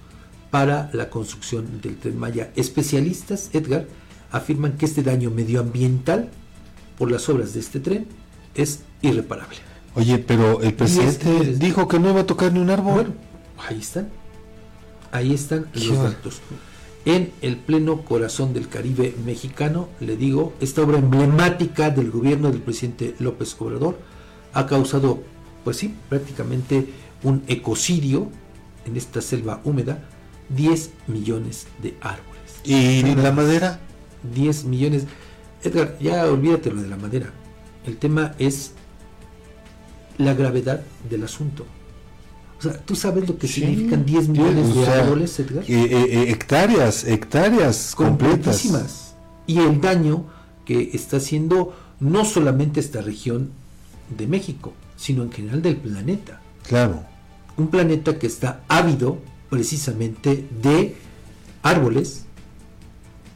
para 0.49 0.89
la 0.93 1.11
construcción 1.11 1.79
del 1.79 1.97
tren 1.97 2.17
Maya. 2.17 2.51
Especialistas, 2.55 3.51
Edgar, 3.53 3.85
afirman 4.31 4.77
que 4.77 4.85
este 4.85 5.03
daño 5.03 5.29
medioambiental 5.29 6.31
por 6.97 7.11
las 7.11 7.29
obras 7.29 7.53
de 7.53 7.59
este 7.59 7.79
tren 7.79 8.07
es 8.55 8.79
irreparable. 9.03 9.70
Oye, 9.95 10.19
pero 10.19 10.61
el 10.61 10.73
presidente 10.73 11.55
dijo 11.57 11.87
que 11.87 11.99
no 11.99 12.09
iba 12.09 12.21
a 12.21 12.25
tocar 12.25 12.53
ni 12.53 12.59
un 12.59 12.69
árbol. 12.69 12.93
Bueno, 12.93 13.13
ahí 13.57 13.79
están. 13.79 14.09
Ahí 15.11 15.33
están 15.33 15.65
Qué 15.73 15.79
los 15.81 15.97
datos. 15.97 16.41
En 17.03 17.31
el 17.41 17.57
pleno 17.57 18.03
corazón 18.03 18.53
del 18.53 18.69
Caribe 18.69 19.15
mexicano, 19.25 19.89
le 19.99 20.15
digo, 20.15 20.53
esta 20.61 20.83
obra 20.83 20.99
emblemática 20.99 21.89
del 21.89 22.11
gobierno 22.11 22.51
del 22.51 22.61
presidente 22.61 23.15
López 23.19 23.55
Obrador 23.59 23.99
ha 24.53 24.67
causado, 24.67 25.21
pues 25.63 25.77
sí, 25.77 25.95
prácticamente 26.09 26.89
un 27.23 27.43
ecocidio 27.47 28.29
en 28.85 28.97
esta 28.97 29.21
selva 29.21 29.61
húmeda, 29.63 30.07
10 30.49 30.91
millones 31.07 31.67
de 31.81 31.97
árboles. 32.01 32.61
¿Y 32.63 33.01
la 33.15 33.31
madera? 33.31 33.79
10 34.33 34.65
millones. 34.65 35.05
Edgar, 35.63 35.97
ya 35.99 36.25
olvídate 36.25 36.71
lo 36.71 36.81
de 36.81 36.87
la 36.87 36.97
madera. 36.97 37.31
El 37.85 37.97
tema 37.97 38.35
es 38.37 38.73
la 40.25 40.33
gravedad 40.33 40.81
del 41.09 41.23
asunto. 41.23 41.65
O 42.59 42.61
sea, 42.61 42.73
¿tú 42.73 42.95
sabes 42.95 43.27
lo 43.27 43.37
que 43.37 43.47
significan 43.47 44.05
10 44.05 44.29
millones 44.29 44.75
de 44.75 44.85
sea, 44.85 45.03
árboles, 45.03 45.39
Edgar? 45.39 45.63
eh, 45.67 45.87
eh, 45.91 46.29
hectáreas, 46.29 47.05
hectáreas 47.05 47.95
completas. 47.95 48.61
completísimas. 48.61 49.15
Y 49.47 49.59
el 49.59 49.81
daño 49.81 50.25
que 50.63 50.91
está 50.93 51.17
haciendo 51.17 51.75
no 51.99 52.23
solamente 52.23 52.79
esta 52.79 53.01
región 53.01 53.49
de 54.15 54.27
México, 54.27 54.73
sino 54.95 55.23
en 55.23 55.31
general 55.31 55.61
del 55.61 55.77
planeta. 55.77 56.39
Claro. 56.67 57.03
Un 57.57 57.67
planeta 57.67 58.19
que 58.19 58.27
está 58.27 58.61
ávido 58.67 59.17
precisamente 59.49 60.47
de 60.61 60.95
árboles 61.63 62.25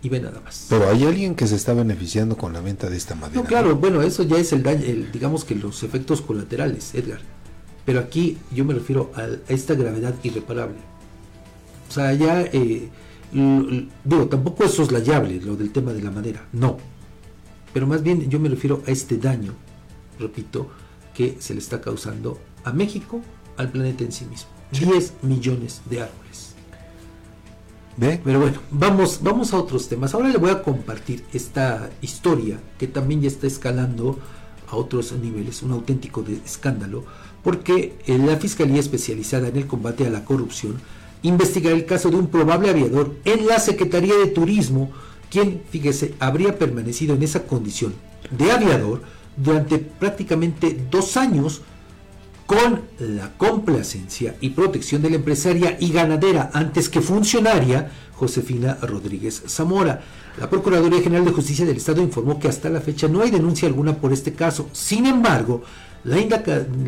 y 0.06 0.10
ve 0.10 0.19
nada 0.19 0.40
más. 0.41 0.68
Pero 0.69 0.88
hay 0.88 1.03
alguien 1.03 1.34
que 1.34 1.48
se 1.48 1.56
está 1.56 1.73
beneficiando 1.73 2.38
con 2.38 2.53
la 2.53 2.61
venta 2.61 2.90
de 2.90 2.98
esta 2.98 3.15
madera. 3.15 3.41
No, 3.41 3.48
claro, 3.48 3.76
bueno, 3.76 4.03
eso 4.03 4.22
ya 4.23 4.38
es 4.38 4.53
el 4.53 4.61
daño, 4.61 4.84
el- 4.86 5.11
digamos 5.11 5.44
que 5.45 5.56
los 5.56 5.82
efectos 5.82 6.22
colaterales, 6.22 6.94
Edgar. 6.94 7.19
Pero 7.86 7.99
aquí 8.02 8.38
yo 8.53 8.65
me 8.65 8.73
refiero 8.76 9.11
a, 9.15 9.22
a 9.22 9.30
esta 9.48 9.73
gravedad 9.73 10.14
irreparable. 10.22 10.77
O 11.90 11.91
sea, 11.91 12.14
ya, 12.14 12.41
eh, 12.41 12.90
digo, 13.32 14.27
tampoco 14.27 14.64
es 14.65 14.72
soslayable 14.72 15.40
lo 15.41 15.56
del 15.56 15.72
tema 15.72 15.91
de 15.94 16.02
la 16.03 16.11
madera, 16.11 16.45
no. 16.53 16.77
Pero 17.73 17.88
más 17.88 18.03
bien 18.03 18.30
yo 18.30 18.40
me 18.40 18.49
refiero 18.49 18.84
a 18.88 18.91
este 18.91 19.18
daño, 19.18 19.53
repito, 20.19 20.69
que 21.15 21.38
se 21.40 21.53
le 21.53 21.60
está 21.60 21.82
causando 21.82 22.40
a 22.64 22.72
México, 22.72 23.22
al 23.57 23.72
planeta 23.72 24.03
en 24.03 24.11
sí 24.11 24.26
mismo. 24.26 24.49
10 24.72 25.14
millones 25.23 25.82
de 25.90 26.02
árboles. 26.02 26.44
¿Ve? 27.97 28.19
Pero 28.23 28.41
bueno, 28.41 28.57
vamos, 28.72 29.19
vamos 29.22 29.53
a 29.53 29.57
otros 29.57 29.88
temas. 29.88 30.13
Ahora 30.13 30.30
le 30.30 30.38
voy 30.38 30.49
a 30.49 30.61
compartir 30.61 31.23
esta 31.31 31.89
historia 32.01 32.59
que 32.77 32.88
también 32.88 33.22
ya 33.22 33.30
está 33.30 33.47
escalando 33.47 34.19
a 34.69 34.76
otros 34.76 35.13
niveles, 35.13 35.63
un 35.63 35.72
auténtico 35.72 36.22
de 36.22 36.35
escándalo, 36.45 37.05
porque 37.43 37.95
eh, 38.05 38.17
la 38.17 38.35
Fiscalía 38.38 38.80
especializada 38.80 39.47
en 39.47 39.55
el 39.55 39.67
combate 39.67 40.05
a 40.05 40.09
la 40.09 40.26
corrupción 40.26 40.76
investigará 41.22 41.76
el 41.76 41.85
caso 41.85 42.09
de 42.09 42.17
un 42.17 42.27
probable 42.27 42.69
aviador 42.69 43.15
en 43.23 43.47
la 43.47 43.59
Secretaría 43.59 44.15
de 44.15 44.27
Turismo, 44.27 44.91
quien, 45.30 45.61
fíjese, 45.69 46.15
habría 46.19 46.57
permanecido 46.57 47.15
en 47.15 47.23
esa 47.23 47.43
condición 47.43 47.93
de 48.30 48.51
aviador 48.51 49.01
durante 49.38 49.77
prácticamente 49.77 50.77
dos 50.89 51.17
años 51.17 51.61
con 52.45 52.81
la 52.99 53.31
complacencia 53.38 54.35
y 54.39 54.51
protección 54.51 55.01
de 55.01 55.09
la 55.09 55.15
empresaria 55.15 55.77
y 55.80 55.91
ganadera 55.91 56.51
antes 56.53 56.89
que 56.89 57.01
funcionaria 57.01 57.91
Josefina 58.13 58.77
Rodríguez 58.81 59.43
Zamora. 59.47 60.01
La 60.39 60.49
Procuraduría 60.49 61.01
General 61.01 61.26
de 61.26 61.31
Justicia 61.31 61.65
del 61.65 61.77
Estado 61.77 62.01
informó 62.01 62.39
que 62.39 62.47
hasta 62.47 62.69
la 62.69 62.81
fecha 62.81 63.07
no 63.07 63.22
hay 63.22 63.31
denuncia 63.31 63.67
alguna 63.67 63.95
por 63.95 64.13
este 64.13 64.34
caso. 64.34 64.69
Sin 64.73 65.05
embargo, 65.05 65.63
la, 66.03 66.17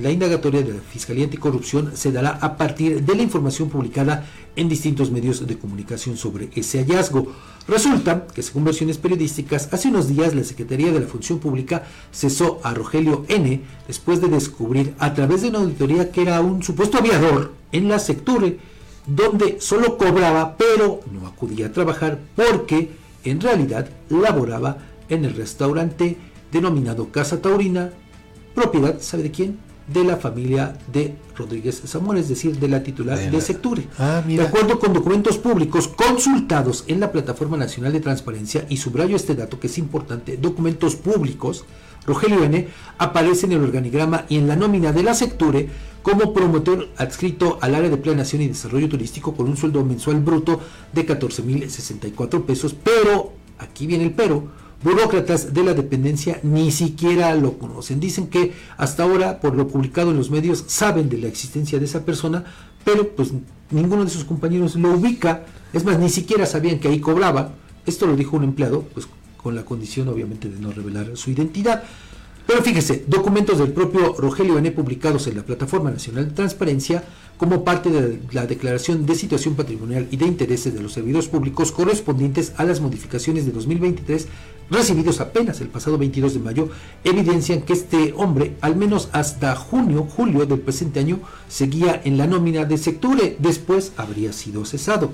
la, 0.01 0.11
indagatoria 0.11 0.61
de 0.61 0.73
la 0.73 0.81
Fiscalía 0.81 1.23
Anticorrupción 1.23 1.95
se 1.95 2.11
dará 2.11 2.37
a 2.41 2.55
partir 2.55 3.03
de 3.03 3.15
la 3.15 3.23
información 3.23 3.69
publicada 3.69 4.25
en 4.57 4.67
distintos 4.67 5.11
medios 5.11 5.47
de 5.47 5.57
comunicación 5.57 6.17
sobre 6.17 6.49
ese 6.55 6.79
hallazgo. 6.79 7.31
Resulta 7.67 8.27
que, 8.27 8.43
según 8.43 8.65
versiones 8.65 8.97
periodísticas, 8.97 9.69
hace 9.71 9.87
unos 9.87 10.09
días 10.09 10.35
la 10.35 10.43
Secretaría 10.43 10.91
de 10.91 10.99
la 10.99 11.07
Función 11.07 11.39
Pública 11.39 11.83
cesó 12.11 12.59
a 12.63 12.73
Rogelio 12.73 13.23
N. 13.29 13.61
después 13.87 14.19
de 14.19 14.27
descubrir 14.27 14.93
a 14.99 15.13
través 15.13 15.41
de 15.41 15.49
una 15.49 15.59
auditoría 15.59 16.11
que 16.11 16.23
era 16.23 16.41
un 16.41 16.63
supuesto 16.63 16.97
aviador 16.97 17.53
en 17.71 17.87
la 17.87 17.99
Secture, 17.99 18.59
donde 19.05 19.61
solo 19.61 19.97
cobraba 19.97 20.57
pero 20.57 20.99
no 21.11 21.27
acudía 21.27 21.67
a 21.67 21.71
trabajar 21.71 22.19
porque 22.35 22.91
en 23.23 23.39
realidad 23.39 23.89
laboraba 24.09 24.79
en 25.07 25.23
el 25.23 25.33
restaurante 25.33 26.17
denominado 26.51 27.11
Casa 27.11 27.41
Taurina 27.41 27.91
propiedad, 28.57 28.99
¿sabe 29.01 29.23
de 29.23 29.31
quién? 29.31 29.66
De 29.87 30.03
la 30.03 30.17
familia 30.17 30.77
de 30.91 31.15
Rodríguez 31.35 31.81
Zamora, 31.85 32.19
es 32.19 32.27
decir, 32.27 32.59
de 32.59 32.67
la 32.67 32.83
titular 32.83 33.17
de, 33.17 33.41
Secture. 33.41 33.87
Ah, 33.97 34.21
de 34.25 34.41
acuerdo 34.41 34.79
con 34.79 34.93
documentos 34.93 35.37
públicos 35.37 35.87
consultados 35.87 36.83
en 36.87 36.99
la 36.99 37.11
Plataforma 37.11 37.55
Nacional 37.55 37.93
de 37.93 38.01
Transparencia, 38.01 38.65
y 38.69 38.77
subrayo 38.77 39.15
este 39.15 39.35
dato 39.35 39.59
que 39.59 39.67
es 39.67 39.77
importante, 39.77 40.37
documentos 40.37 40.95
públicos, 40.95 41.63
Rogelio 42.05 42.43
N. 42.43 42.67
aparece 42.97 43.45
en 43.45 43.51
el 43.53 43.63
organigrama 43.63 44.25
y 44.29 44.37
en 44.37 44.47
la 44.47 44.55
nómina 44.55 44.93
de 44.93 45.03
la 45.03 45.13
Secture 45.13 45.69
como 46.01 46.33
promotor 46.33 46.87
adscrito 46.95 47.59
al 47.61 47.75
área 47.75 47.89
de 47.89 47.97
planeación 47.97 48.41
y 48.41 48.47
desarrollo 48.47 48.87
turístico 48.87 49.35
con 49.35 49.47
un 49.47 49.57
sueldo 49.57 49.83
mensual 49.83 50.21
bruto 50.21 50.61
de 50.93 51.05
14.064 51.05 52.45
pesos, 52.45 52.73
pero, 52.81 53.33
aquí 53.59 53.87
viene 53.87 54.05
el 54.05 54.11
pero, 54.11 54.47
burócratas 54.83 55.53
de 55.53 55.63
la 55.63 55.73
dependencia 55.73 56.39
ni 56.43 56.71
siquiera 56.71 57.33
lo 57.35 57.57
conocen. 57.57 57.99
Dicen 57.99 58.27
que 58.27 58.53
hasta 58.77 59.03
ahora, 59.03 59.39
por 59.39 59.55
lo 59.55 59.67
publicado 59.67 60.11
en 60.11 60.17
los 60.17 60.29
medios, 60.29 60.65
saben 60.67 61.09
de 61.09 61.17
la 61.17 61.27
existencia 61.27 61.79
de 61.79 61.85
esa 61.85 62.05
persona, 62.05 62.45
pero 62.83 63.09
pues 63.15 63.33
ninguno 63.71 64.03
de 64.03 64.11
sus 64.11 64.23
compañeros 64.23 64.75
lo 64.75 64.91
ubica. 64.91 65.45
Es 65.73 65.83
más, 65.83 65.99
ni 65.99 66.09
siquiera 66.09 66.45
sabían 66.45 66.79
que 66.79 66.87
ahí 66.87 66.99
cobraba. 66.99 67.53
Esto 67.85 68.05
lo 68.05 68.15
dijo 68.15 68.37
un 68.37 68.43
empleado, 68.43 68.83
pues 68.93 69.07
con 69.37 69.55
la 69.55 69.65
condición 69.65 70.07
obviamente 70.09 70.49
de 70.49 70.59
no 70.59 70.71
revelar 70.71 71.15
su 71.15 71.31
identidad. 71.31 71.83
Pero 72.45 72.63
fíjese, 72.63 73.03
documentos 73.07 73.59
del 73.59 73.73
propio 73.73 74.13
Rogelio 74.13 74.57
N. 74.57 74.71
publicados 74.71 75.27
en 75.27 75.35
la 75.35 75.43
Plataforma 75.43 75.91
Nacional 75.91 76.29
de 76.29 76.33
Transparencia 76.33 77.03
como 77.37 77.65
parte 77.65 77.89
de 77.89 78.21
la 78.31 78.47
declaración 78.47 79.05
de 79.05 79.15
situación 79.15 79.55
patrimonial 79.55 80.07
y 80.11 80.17
de 80.17 80.25
intereses 80.25 80.73
de 80.73 80.81
los 80.81 80.93
servidores 80.93 81.27
públicos 81.27 81.73
correspondientes 81.73 82.53
a 82.55 82.63
las 82.63 82.79
modificaciones 82.79 83.45
de 83.45 83.51
2023 83.51 84.27
recibidos 84.69 85.19
apenas 85.21 85.61
el 85.61 85.69
pasado 85.69 85.97
22 85.97 86.33
de 86.33 86.39
mayo, 86.39 86.69
evidencian 87.03 87.61
que 87.61 87.73
este 87.73 88.13
hombre, 88.17 88.55
al 88.61 88.75
menos 88.75 89.09
hasta 89.11 89.55
junio, 89.55 90.07
julio 90.09 90.45
del 90.45 90.59
presente 90.59 90.99
año, 90.99 91.19
seguía 91.47 92.01
en 92.03 92.17
la 92.17 92.27
nómina 92.27 92.65
de 92.65 92.77
Secture, 92.77 93.37
después 93.39 93.93
habría 93.97 94.33
sido 94.33 94.65
cesado. 94.65 95.13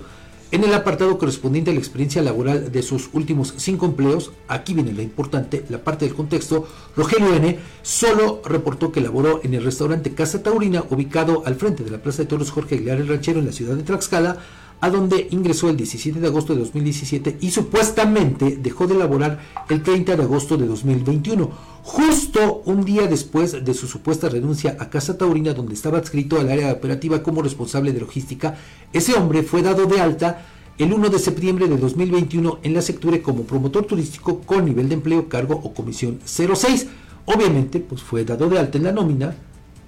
En 0.54 0.64
el 0.64 0.72
apartado 0.76 1.18
correspondiente 1.18 1.72
a 1.72 1.74
la 1.74 1.80
experiencia 1.80 2.22
laboral 2.22 2.72
de 2.72 2.84
sus 2.84 3.10
últimos 3.14 3.56
cinco 3.58 3.88
empleos, 3.88 4.34
aquí 4.48 4.76
viene 4.76 4.94
la 4.94 5.02
importante, 5.02 5.66
la 5.68 5.84
parte 5.84 6.06
del 6.06 6.14
contexto, 6.14 6.68
Rogelio 6.96 7.34
N. 7.34 7.58
solo 7.82 8.40
reportó 8.46 8.92
que 8.92 9.02
laboró 9.02 9.42
en 9.44 9.56
el 9.56 9.64
restaurante 9.64 10.14
Casa 10.14 10.44
Taurina, 10.44 10.84
ubicado 10.92 11.42
al 11.48 11.56
frente 11.56 11.84
de 11.84 11.90
la 11.90 12.04
Plaza 12.04 12.22
de 12.22 12.28
Toros 12.28 12.52
Jorge 12.52 12.76
Aguilar 12.76 13.00
el 13.00 13.08
Ranchero 13.08 13.40
en 13.40 13.48
la 13.48 13.52
ciudad 13.52 13.76
de 13.76 13.82
Tlaxcala, 13.82 14.38
a 14.84 14.90
donde 14.90 15.30
ingresó 15.32 15.70
el 15.70 15.78
17 15.78 16.20
de 16.20 16.28
agosto 16.28 16.54
de 16.54 16.60
2017 16.60 17.38
y 17.40 17.52
supuestamente 17.52 18.58
dejó 18.62 18.86
de 18.86 18.96
laborar 18.96 19.40
el 19.70 19.82
30 19.82 20.18
de 20.18 20.24
agosto 20.24 20.58
de 20.58 20.68
2021, 20.68 21.50
justo 21.84 22.64
un 22.66 22.84
día 22.84 23.08
después 23.08 23.64
de 23.64 23.74
su 23.76 23.88
supuesta 23.88 24.28
renuncia 24.28 24.76
a 24.78 24.90
Casa 24.90 25.18
Taurina, 25.18 25.54
donde 25.54 25.74
estaba 25.74 26.00
adscrito 26.00 26.38
al 26.38 26.52
área 26.52 26.74
operativa 26.74 27.24
como 27.24 27.42
responsable 27.42 27.94
de 27.94 28.02
logística. 28.02 28.58
Ese 28.92 29.14
hombre 29.14 29.44
fue 29.44 29.62
dado 29.62 29.86
de 29.86 30.02
alta 30.02 30.48
el 30.78 30.92
1 30.92 31.08
de 31.08 31.20
septiembre 31.20 31.70
de 31.70 31.78
2021 31.78 32.60
en 32.62 32.74
la 32.74 32.82
Secture 32.82 33.22
como 33.22 33.44
promotor 33.44 33.86
turístico 33.86 34.42
con 34.42 34.66
nivel 34.66 34.90
de 34.90 34.96
empleo, 34.96 35.30
cargo 35.30 35.62
o 35.64 35.74
comisión 35.74 36.20
06. 36.26 36.88
Obviamente, 37.24 37.80
pues 37.80 38.02
fue 38.02 38.26
dado 38.26 38.50
de 38.50 38.60
alta 38.60 38.80
en 38.80 38.84
la 38.84 38.92
nómina, 38.92 39.34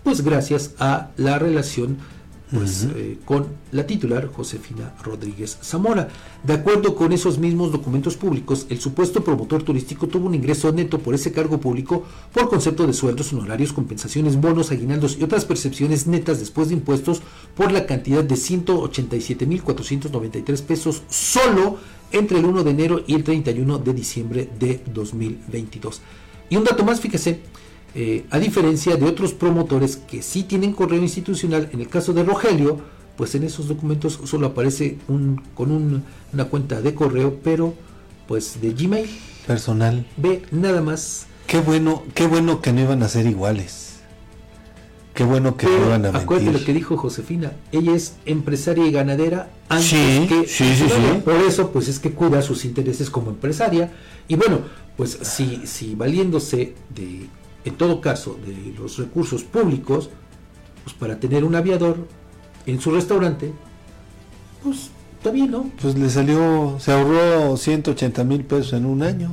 pues 0.06 0.22
gracias 0.22 0.74
a 0.80 1.10
la 1.18 1.38
relación 1.38 1.98
pues, 2.52 2.88
eh, 2.96 3.18
con 3.26 3.48
la 3.72 3.88
titular 3.88 4.28
Josefina 4.28 4.94
Rodríguez 5.04 5.58
Zamora. 5.64 6.10
De 6.44 6.54
acuerdo 6.54 6.96
con 6.96 7.12
esos 7.12 7.40
mismos 7.40 7.72
documentos 7.72 8.18
públicos, 8.18 8.68
el 8.70 8.80
supuesto 8.80 9.24
promotor 9.24 9.64
turístico 9.64 10.06
tuvo 10.08 10.28
un 10.28 10.36
ingreso 10.36 10.72
neto 10.72 11.00
por 11.00 11.16
ese 11.16 11.32
cargo 11.32 11.60
público 11.60 12.04
por 12.34 12.50
concepto 12.50 12.86
de 12.86 12.94
sueldos, 12.94 13.34
honorarios, 13.34 13.74
compensaciones, 13.74 14.40
bonos, 14.40 14.72
aguinaldos 14.72 15.18
y 15.20 15.24
otras 15.24 15.46
percepciones 15.46 16.06
netas 16.08 16.40
después 16.40 16.70
de 16.70 16.76
impuestos 16.76 17.22
por 17.56 17.72
la 17.72 17.86
cantidad 17.86 18.24
de 18.24 18.36
187.493 18.36 20.62
pesos 20.62 21.04
solo 21.10 21.78
entre 22.12 22.40
el 22.40 22.46
1 22.46 22.64
de 22.64 22.72
enero 22.72 23.04
y 23.08 23.16
el 23.16 23.24
31 23.24 23.80
de 23.80 23.94
diciembre 23.94 24.50
de 24.60 24.82
2022. 24.94 26.02
Y 26.50 26.58
un 26.58 26.64
dato 26.64 26.86
más, 26.86 27.02
fíjese, 27.02 27.42
eh, 27.98 28.26
a 28.30 28.40
diferencia 28.40 28.98
de 28.98 29.06
otros 29.06 29.34
promotores 29.34 29.96
que 29.96 30.22
sí 30.22 30.44
tienen 30.44 30.74
correo 30.74 31.02
institucional, 31.02 31.70
en 31.72 31.80
el 31.80 31.88
caso 31.88 32.12
de 32.12 32.24
Rogelio, 32.24 32.82
pues 33.16 33.36
en 33.36 33.44
esos 33.44 33.70
documentos 33.70 34.20
solo 34.26 34.48
aparece 34.48 34.98
un, 35.08 35.42
con 35.54 36.04
una 36.34 36.46
cuenta 36.46 36.82
de 36.82 36.94
correo, 36.94 37.40
pero 37.42 37.74
pues 38.28 38.60
de 38.62 38.74
Gmail. 38.74 39.10
Personal. 39.48 40.06
Ve 40.18 40.42
nada 40.52 40.82
más. 40.82 41.28
Qué 41.48 41.62
bueno, 41.62 42.04
qué 42.14 42.28
bueno 42.28 42.62
que 42.62 42.74
no 42.74 42.82
iban 42.82 43.02
a 43.02 43.08
ser 43.08 43.28
iguales. 43.28 44.00
Qué 45.14 45.24
bueno 45.24 45.56
que 45.56 45.68
no 45.68 45.86
iban 45.86 46.06
a 46.06 46.10
Acuérdate 46.10 46.52
lo 46.52 46.66
que 46.66 46.74
dijo 46.74 46.98
Josefina, 46.98 47.54
ella 47.72 47.96
es 47.96 48.16
empresaria 48.26 48.86
y 48.86 48.92
ganadera 48.92 49.50
antes 49.70 50.28
que 50.28 50.46
sí, 50.46 50.76
sí, 50.76 50.90
sí. 50.90 51.22
por 51.24 51.36
eso 51.36 51.72
pues 51.72 51.88
es 51.88 52.00
que 52.00 52.12
cuida 52.12 52.42
sus 52.42 52.66
intereses 52.66 53.10
como 53.10 53.30
empresaria 53.30 53.94
y 54.28 54.36
bueno, 54.36 54.60
pues 54.98 55.18
si, 55.22 55.62
si 55.66 55.96
valiéndose 55.96 56.76
de 56.94 57.30
en 57.66 57.76
todo 57.76 58.00
caso, 58.00 58.38
de 58.46 58.74
los 58.78 58.98
recursos 58.98 59.44
públicos, 59.44 60.10
pues 60.84 60.96
para 60.96 61.20
tener 61.20 61.44
un 61.44 61.56
aviador 61.56 61.98
en 62.68 62.80
su 62.80 62.92
restaurante, 62.92 63.52
pues 64.64 64.92
está 65.18 65.32
bien, 65.32 65.50
¿no? 65.52 65.72
Pues 65.82 65.98
le 65.98 66.10
salió, 66.10 66.78
se 66.80 66.92
ahorró 66.92 67.58
180 67.58 68.24
mil 68.24 68.44
pesos 68.44 68.74
en 68.74 68.86
un 68.86 69.02
año. 69.02 69.32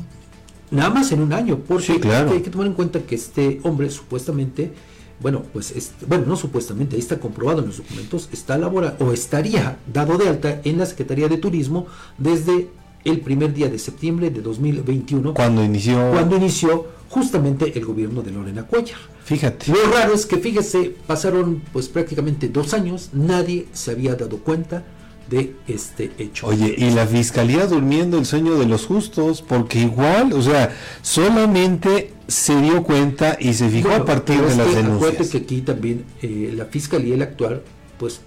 Nada 0.71 0.89
más 0.89 1.13
en 1.13 1.21
un 1.21 1.35
año, 1.35 1.59
porque 1.59 1.85
sí, 1.85 2.01
claro. 2.01 2.31
hay 2.31 2.41
que 2.41 2.49
tomar 2.49 2.67
en 2.67 2.73
cuenta 2.73 3.01
que 3.01 3.15
este 3.15 3.61
hombre 3.63 3.91
supuestamente, 3.91 4.73
bueno, 5.21 5.43
pues, 5.53 5.93
bueno, 6.07 6.25
no 6.27 6.37
supuestamente, 6.37 6.97
ahí 6.97 7.03
está 7.03 7.21
comprobado 7.21 7.61
en 7.61 7.67
los 7.67 7.77
documentos, 7.77 8.31
está 8.33 8.57
laborando 8.57 9.05
o 9.05 9.13
estaría 9.13 9.77
dado 9.93 10.17
de 10.17 10.31
alta 10.31 10.63
en 10.65 10.79
la 10.79 10.87
Secretaría 10.87 11.29
de 11.29 11.37
Turismo 11.37 11.87
desde 12.17 12.71
el 13.05 13.21
primer 13.21 13.53
día 13.53 13.69
de 13.69 13.79
septiembre 13.79 14.31
de 14.31 14.41
2021. 14.41 15.35
Cuando 15.35 15.63
inició. 15.63 16.11
Cuando 16.13 16.37
inició 16.37 16.87
justamente 17.13 17.79
el 17.79 17.85
gobierno 17.85 18.23
de 18.23 18.31
Lorena 18.31 18.63
Cuellar. 18.63 18.99
Fíjate. 19.23 19.71
Lo 19.71 19.93
raro 19.93 20.15
es 20.15 20.25
que, 20.25 20.39
fíjese, 20.39 20.97
pasaron 21.07 21.63
pues 21.71 21.89
prácticamente 21.89 22.49
dos 22.49 22.73
años, 22.73 23.11
nadie 23.13 23.69
se 23.73 23.91
había 23.91 24.15
dado 24.15 24.39
cuenta 24.39 24.83
de 25.29 25.55
este 25.69 26.11
hecho. 26.17 26.47
Oye, 26.47 26.75
y 26.77 26.91
la 26.91 27.07
fiscalía 27.07 27.67
durmiendo 27.67 28.19
el 28.19 28.25
sueño 28.25 28.55
de 28.55 28.65
los 28.65 28.87
justos, 28.87 29.43
porque 29.43 29.81
igual, 29.81 30.33
o 30.33 30.41
sea, 30.41 30.75
solamente 31.03 32.15
se 32.29 32.59
dio 32.63 32.83
cuenta 32.83 33.37
y 33.39 33.53
se 33.53 33.69
fijó 33.69 33.91
a 33.91 34.07
partir 34.07 34.41
de 34.41 34.57
las 34.57 34.75
denuncias. 34.75 34.97
Acuérdate 34.97 35.29
que 35.29 35.37
aquí 35.37 35.61
también 35.61 36.07
eh, 36.23 36.55
la 36.57 36.65
fiscalía, 36.65 37.15
el 37.15 37.23
actual, 37.23 37.63
pues 37.99 38.23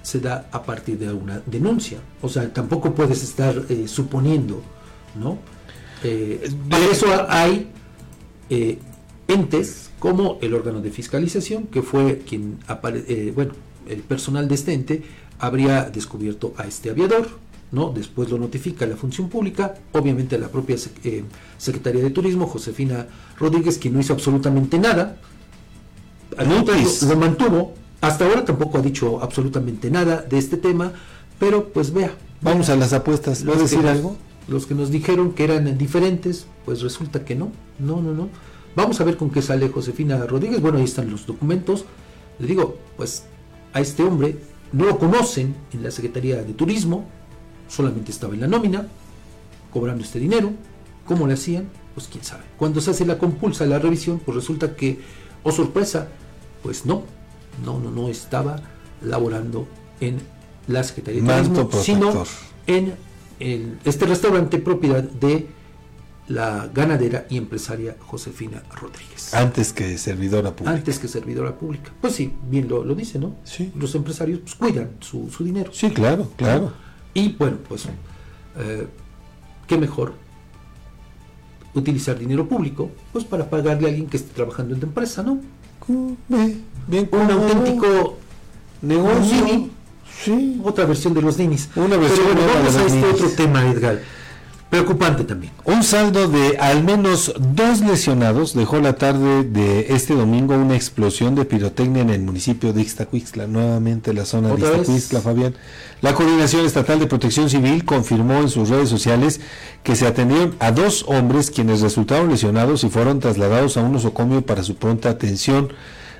se 0.00 0.20
da 0.20 0.48
a 0.52 0.62
partir 0.62 0.98
de 0.98 1.12
una 1.12 1.42
denuncia. 1.44 1.98
O 2.22 2.30
sea, 2.30 2.50
tampoco 2.50 2.94
puedes 2.94 3.22
estar 3.22 3.54
eh, 3.68 3.86
suponiendo, 3.86 4.62
¿no? 5.20 5.38
Eh, 6.02 6.50
para 6.70 6.84
eso 6.86 7.06
hay 7.28 7.70
eh, 8.50 8.78
entes 9.28 9.90
como 9.98 10.38
el 10.40 10.54
órgano 10.54 10.80
de 10.80 10.90
fiscalización, 10.90 11.66
que 11.66 11.82
fue 11.82 12.22
quien, 12.28 12.58
eh, 13.08 13.32
bueno, 13.34 13.52
el 13.88 14.00
personal 14.00 14.48
de 14.48 14.54
este 14.54 14.72
ente 14.72 15.02
habría 15.38 15.90
descubierto 15.90 16.54
a 16.56 16.64
este 16.64 16.90
aviador, 16.90 17.28
¿no? 17.70 17.92
Después 17.92 18.30
lo 18.30 18.38
notifica 18.38 18.86
la 18.86 18.96
función 18.96 19.28
pública, 19.28 19.74
obviamente 19.92 20.38
la 20.38 20.48
propia 20.48 20.76
Secretaría 21.58 22.02
de 22.02 22.10
Turismo, 22.10 22.46
Josefina 22.46 23.06
Rodríguez, 23.38 23.78
quien 23.78 23.94
no 23.94 24.00
hizo 24.00 24.12
absolutamente 24.12 24.78
nada, 24.78 25.16
contrario, 26.36 26.88
lo 27.08 27.16
mantuvo. 27.16 27.74
Hasta 28.00 28.24
ahora 28.24 28.44
tampoco 28.44 28.78
ha 28.78 28.82
dicho 28.82 29.22
absolutamente 29.22 29.90
nada 29.90 30.22
de 30.28 30.38
este 30.38 30.56
tema, 30.56 30.92
pero 31.38 31.68
pues 31.68 31.92
vea. 31.92 32.12
Vamos 32.40 32.68
a 32.68 32.76
las 32.76 32.92
apuestas. 32.92 33.44
¿Vas 33.44 33.56
a 33.56 33.60
Los 33.60 33.70
que 33.70 33.76
decir 33.76 33.88
algo? 33.88 34.16
Los 34.48 34.66
que 34.66 34.74
nos 34.74 34.90
dijeron 34.90 35.32
que 35.32 35.44
eran 35.44 35.78
diferentes, 35.78 36.46
pues 36.64 36.82
resulta 36.82 37.24
que 37.24 37.34
no. 37.34 37.52
No, 37.78 38.00
no, 38.00 38.12
no. 38.12 38.28
Vamos 38.74 39.00
a 39.00 39.04
ver 39.04 39.16
con 39.16 39.30
qué 39.30 39.42
sale 39.42 39.68
Josefina 39.68 40.18
Rodríguez. 40.26 40.60
Bueno, 40.60 40.78
ahí 40.78 40.84
están 40.84 41.10
los 41.10 41.26
documentos. 41.26 41.84
Le 42.38 42.46
digo, 42.46 42.78
pues 42.96 43.24
a 43.72 43.80
este 43.80 44.02
hombre 44.02 44.38
no 44.72 44.86
lo 44.86 44.98
conocen 44.98 45.54
en 45.72 45.82
la 45.82 45.90
Secretaría 45.90 46.42
de 46.42 46.54
Turismo, 46.54 47.04
solamente 47.68 48.10
estaba 48.10 48.34
en 48.34 48.40
la 48.40 48.46
nómina, 48.46 48.88
cobrando 49.70 50.02
este 50.02 50.18
dinero. 50.18 50.52
¿Cómo 51.06 51.26
le 51.26 51.34
hacían? 51.34 51.68
Pues 51.94 52.08
quién 52.10 52.24
sabe. 52.24 52.44
Cuando 52.56 52.80
se 52.80 52.90
hace 52.90 53.04
la 53.04 53.18
compulsa, 53.18 53.66
la 53.66 53.78
revisión, 53.78 54.20
pues 54.24 54.36
resulta 54.36 54.76
que, 54.76 55.00
oh 55.42 55.52
sorpresa, 55.52 56.08
pues 56.62 56.86
no, 56.86 57.02
no, 57.64 57.78
no, 57.80 57.90
no 57.90 58.08
estaba 58.08 58.62
laborando 59.02 59.66
en 60.00 60.20
la 60.68 60.82
Secretaría 60.84 61.22
de 61.22 61.48
Turismo, 61.48 61.70
sino 61.82 62.24
en 62.66 62.94
el- 63.42 63.78
este 63.84 64.06
restaurante 64.06 64.58
propiedad 64.58 65.02
de 65.02 65.46
la 66.28 66.70
ganadera 66.72 67.26
y 67.28 67.36
empresaria 67.36 67.96
Josefina 68.00 68.62
Rodríguez. 68.80 69.34
Antes 69.34 69.72
que 69.72 69.98
servidora 69.98 70.50
pública. 70.54 70.76
Antes 70.78 70.98
que 70.98 71.08
servidora 71.08 71.56
pública. 71.58 71.90
Pues 72.00 72.14
sí, 72.14 72.32
bien 72.48 72.68
lo, 72.68 72.84
lo 72.84 72.94
dice, 72.94 73.18
¿no? 73.18 73.34
Sí. 73.44 73.72
Los 73.74 73.94
empresarios 73.94 74.40
pues, 74.40 74.54
cuidan 74.54 74.90
su, 75.00 75.28
su 75.30 75.42
dinero. 75.44 75.70
Sí, 75.72 75.90
claro, 75.90 76.30
claro. 76.36 76.72
Y 77.12 77.32
bueno, 77.32 77.58
pues, 77.68 77.86
eh, 78.56 78.86
qué 79.66 79.76
mejor 79.76 80.14
utilizar 81.74 82.18
dinero 82.18 82.46
público, 82.48 82.90
pues 83.12 83.24
para 83.24 83.48
pagarle 83.50 83.86
a 83.86 83.90
alguien 83.90 84.06
que 84.06 84.16
esté 84.18 84.32
trabajando 84.34 84.74
en 84.74 84.80
tu 84.80 84.86
empresa, 84.86 85.22
¿no? 85.22 85.40
bien 86.86 87.08
Un 87.10 87.30
auténtico 87.30 88.18
negocio. 88.82 89.68
Nini. 90.26 90.60
Otra 90.64 90.84
versión 90.84 91.14
de 91.14 91.22
los 91.22 91.38
ninis. 91.38 91.68
Una 91.76 91.96
versión 91.96 92.26
Pero 92.28 92.42
bueno, 92.42 92.52
vamos 92.54 92.74
de 92.74 92.80
a 92.80 92.86
este 92.86 92.98
ninis. 92.98 93.14
otro 93.14 93.30
tema, 93.30 93.66
Edgar. 93.66 94.00
Preocupante 94.72 95.24
también. 95.24 95.52
Un 95.66 95.82
saldo 95.82 96.28
de 96.28 96.56
al 96.56 96.82
menos 96.82 97.34
dos 97.38 97.80
lesionados 97.80 98.54
dejó 98.54 98.80
la 98.80 98.94
tarde 98.94 99.44
de 99.44 99.88
este 99.90 100.14
domingo 100.14 100.54
una 100.54 100.74
explosión 100.76 101.34
de 101.34 101.44
pirotecnia 101.44 102.00
en 102.00 102.08
el 102.08 102.22
municipio 102.22 102.72
de 102.72 102.80
Ixtacuixtla, 102.80 103.46
nuevamente 103.46 104.14
la 104.14 104.24
zona 104.24 104.48
de. 104.48 104.62
Ixtacuixtla, 104.62 105.20
Fabián. 105.20 105.54
La 106.00 106.14
Coordinación 106.14 106.64
Estatal 106.64 106.98
de 107.00 107.06
Protección 107.06 107.50
Civil 107.50 107.84
confirmó 107.84 108.36
en 108.40 108.48
sus 108.48 108.70
redes 108.70 108.88
sociales 108.88 109.42
que 109.82 109.94
se 109.94 110.06
atendieron 110.06 110.56
a 110.58 110.72
dos 110.72 111.04
hombres 111.06 111.50
quienes 111.50 111.82
resultaron 111.82 112.30
lesionados 112.30 112.82
y 112.82 112.88
fueron 112.88 113.20
trasladados 113.20 113.76
a 113.76 113.82
un 113.82 113.92
nosocomio 113.92 114.40
para 114.40 114.62
su 114.62 114.76
pronta 114.76 115.10
atención. 115.10 115.68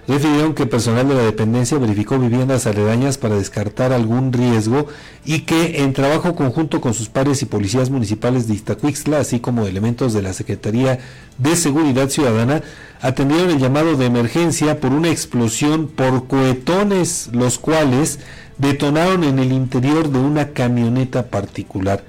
Refirieron 0.09 0.55
que 0.55 0.67
personal 0.67 1.09
de 1.09 1.15
la 1.15 1.23
dependencia 1.23 1.79
verificó 1.79 2.19
viviendas 2.19 2.67
aledañas 2.67 3.19
para 3.19 3.37
descartar 3.37 3.93
algún 3.93 4.33
riesgo 4.33 4.89
y 5.25 5.41
que 5.41 5.83
en 5.83 5.93
trabajo 5.93 6.35
conjunto 6.35 6.81
con 6.81 6.93
sus 6.93 7.09
pares 7.09 7.41
y 7.43 7.47
policías 7.47 7.89
municipales 7.89 8.49
de 8.49 8.55
Iztacuixtla, 8.55 9.21
así 9.21 9.39
como 9.39 9.65
elementos 9.65 10.13
de 10.13 10.23
la 10.23 10.33
Secretaría 10.33 10.99
de 11.39 11.55
Seguridad 11.55 12.09
Ciudadana, 12.09 12.63
atendieron 13.01 13.51
el 13.51 13.59
llamado 13.59 13.97
de 13.97 14.07
emergencia 14.07 14.81
por 14.81 14.93
una 14.93 15.09
explosión 15.09 15.87
por 15.87 16.27
cohetones, 16.27 17.31
los 17.33 17.61
cuales 17.61 18.19
detonaron 18.59 19.23
en 19.23 19.39
el 19.39 19.53
interior 19.53 20.11
de 20.11 20.19
una 20.19 20.49
camioneta 20.49 21.29
particular. 21.29 22.03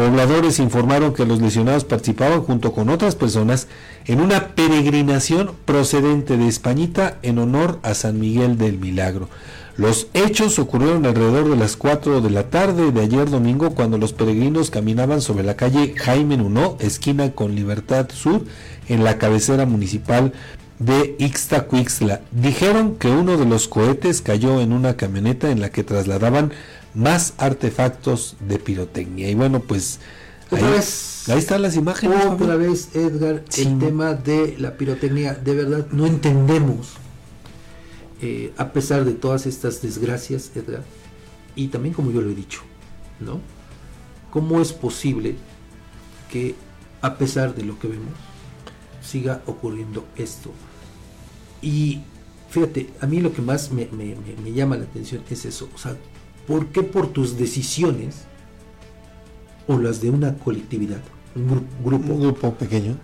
Pobladores 0.00 0.60
informaron 0.60 1.12
que 1.12 1.26
los 1.26 1.42
lesionados 1.42 1.84
participaban 1.84 2.40
junto 2.40 2.72
con 2.72 2.88
otras 2.88 3.16
personas 3.16 3.66
en 4.06 4.22
una 4.22 4.54
peregrinación 4.54 5.50
procedente 5.66 6.38
de 6.38 6.48
Españita 6.48 7.18
en 7.20 7.38
honor 7.38 7.80
a 7.82 7.92
San 7.92 8.18
Miguel 8.18 8.56
del 8.56 8.78
Milagro. 8.78 9.28
Los 9.76 10.06
hechos 10.14 10.58
ocurrieron 10.58 11.04
alrededor 11.04 11.50
de 11.50 11.56
las 11.56 11.76
4 11.76 12.22
de 12.22 12.30
la 12.30 12.44
tarde 12.44 12.92
de 12.92 13.00
ayer 13.02 13.28
domingo 13.28 13.74
cuando 13.74 13.98
los 13.98 14.14
peregrinos 14.14 14.70
caminaban 14.70 15.20
sobre 15.20 15.44
la 15.44 15.56
calle 15.56 15.92
Jaime 15.98 16.38
Nuno, 16.38 16.78
esquina 16.80 17.32
con 17.32 17.54
Libertad 17.54 18.08
Sur, 18.10 18.46
en 18.88 19.04
la 19.04 19.18
cabecera 19.18 19.66
municipal 19.66 20.32
de 20.78 21.14
Ixtacuixtla. 21.18 22.22
Dijeron 22.30 22.96
que 22.96 23.08
uno 23.08 23.36
de 23.36 23.44
los 23.44 23.68
cohetes 23.68 24.22
cayó 24.22 24.62
en 24.62 24.72
una 24.72 24.96
camioneta 24.96 25.50
en 25.50 25.60
la 25.60 25.68
que 25.68 25.84
trasladaban 25.84 26.52
más 26.94 27.34
artefactos 27.38 28.36
de 28.40 28.58
pirotecnia. 28.58 29.28
Y 29.30 29.34
bueno, 29.34 29.60
pues 29.60 30.00
ahí, 30.50 30.58
Otra 30.58 30.70
vez. 30.70 31.28
ahí 31.28 31.38
están 31.38 31.62
las 31.62 31.76
imágenes. 31.76 32.24
Otra 32.26 32.56
vez, 32.56 32.94
Edgar, 32.94 33.44
el 33.56 33.78
tema 33.78 34.14
de 34.14 34.56
la 34.58 34.76
pirotecnia, 34.76 35.34
de 35.34 35.54
verdad, 35.54 35.86
no 35.92 36.06
entendemos, 36.06 36.88
eh, 38.22 38.52
a 38.56 38.72
pesar 38.72 39.04
de 39.04 39.12
todas 39.12 39.46
estas 39.46 39.80
desgracias, 39.82 40.50
Edgar, 40.54 40.82
y 41.54 41.68
también 41.68 41.94
como 41.94 42.10
yo 42.10 42.20
lo 42.20 42.30
he 42.30 42.34
dicho, 42.34 42.60
¿no? 43.20 43.40
¿Cómo 44.30 44.60
es 44.60 44.72
posible 44.72 45.36
que, 46.30 46.54
a 47.02 47.16
pesar 47.16 47.54
de 47.54 47.64
lo 47.64 47.78
que 47.78 47.88
vemos, 47.88 48.12
siga 49.02 49.42
ocurriendo 49.46 50.04
esto? 50.16 50.52
Y 51.62 52.02
fíjate, 52.50 52.90
a 53.00 53.06
mí 53.06 53.20
lo 53.20 53.32
que 53.32 53.42
más 53.42 53.72
me, 53.72 53.86
me- 53.92 54.14
me- 54.16 54.36
me 54.42 54.52
llama 54.52 54.76
la 54.76 54.84
atención 54.84 55.22
es 55.30 55.44
eso, 55.44 55.68
o 55.74 55.78
sea, 55.78 55.96
¿por 56.50 56.66
qué 56.66 56.82
por 56.82 57.06
tus 57.06 57.38
decisiones 57.38 58.22
o 59.68 59.78
las 59.78 60.00
de 60.00 60.10
una 60.10 60.34
colectividad, 60.36 61.00
un 61.36 61.48
gru- 61.48 61.62
grupo, 61.84 62.12
Un 62.14 62.20
grupo 62.22 62.54
pequeño. 62.54 62.96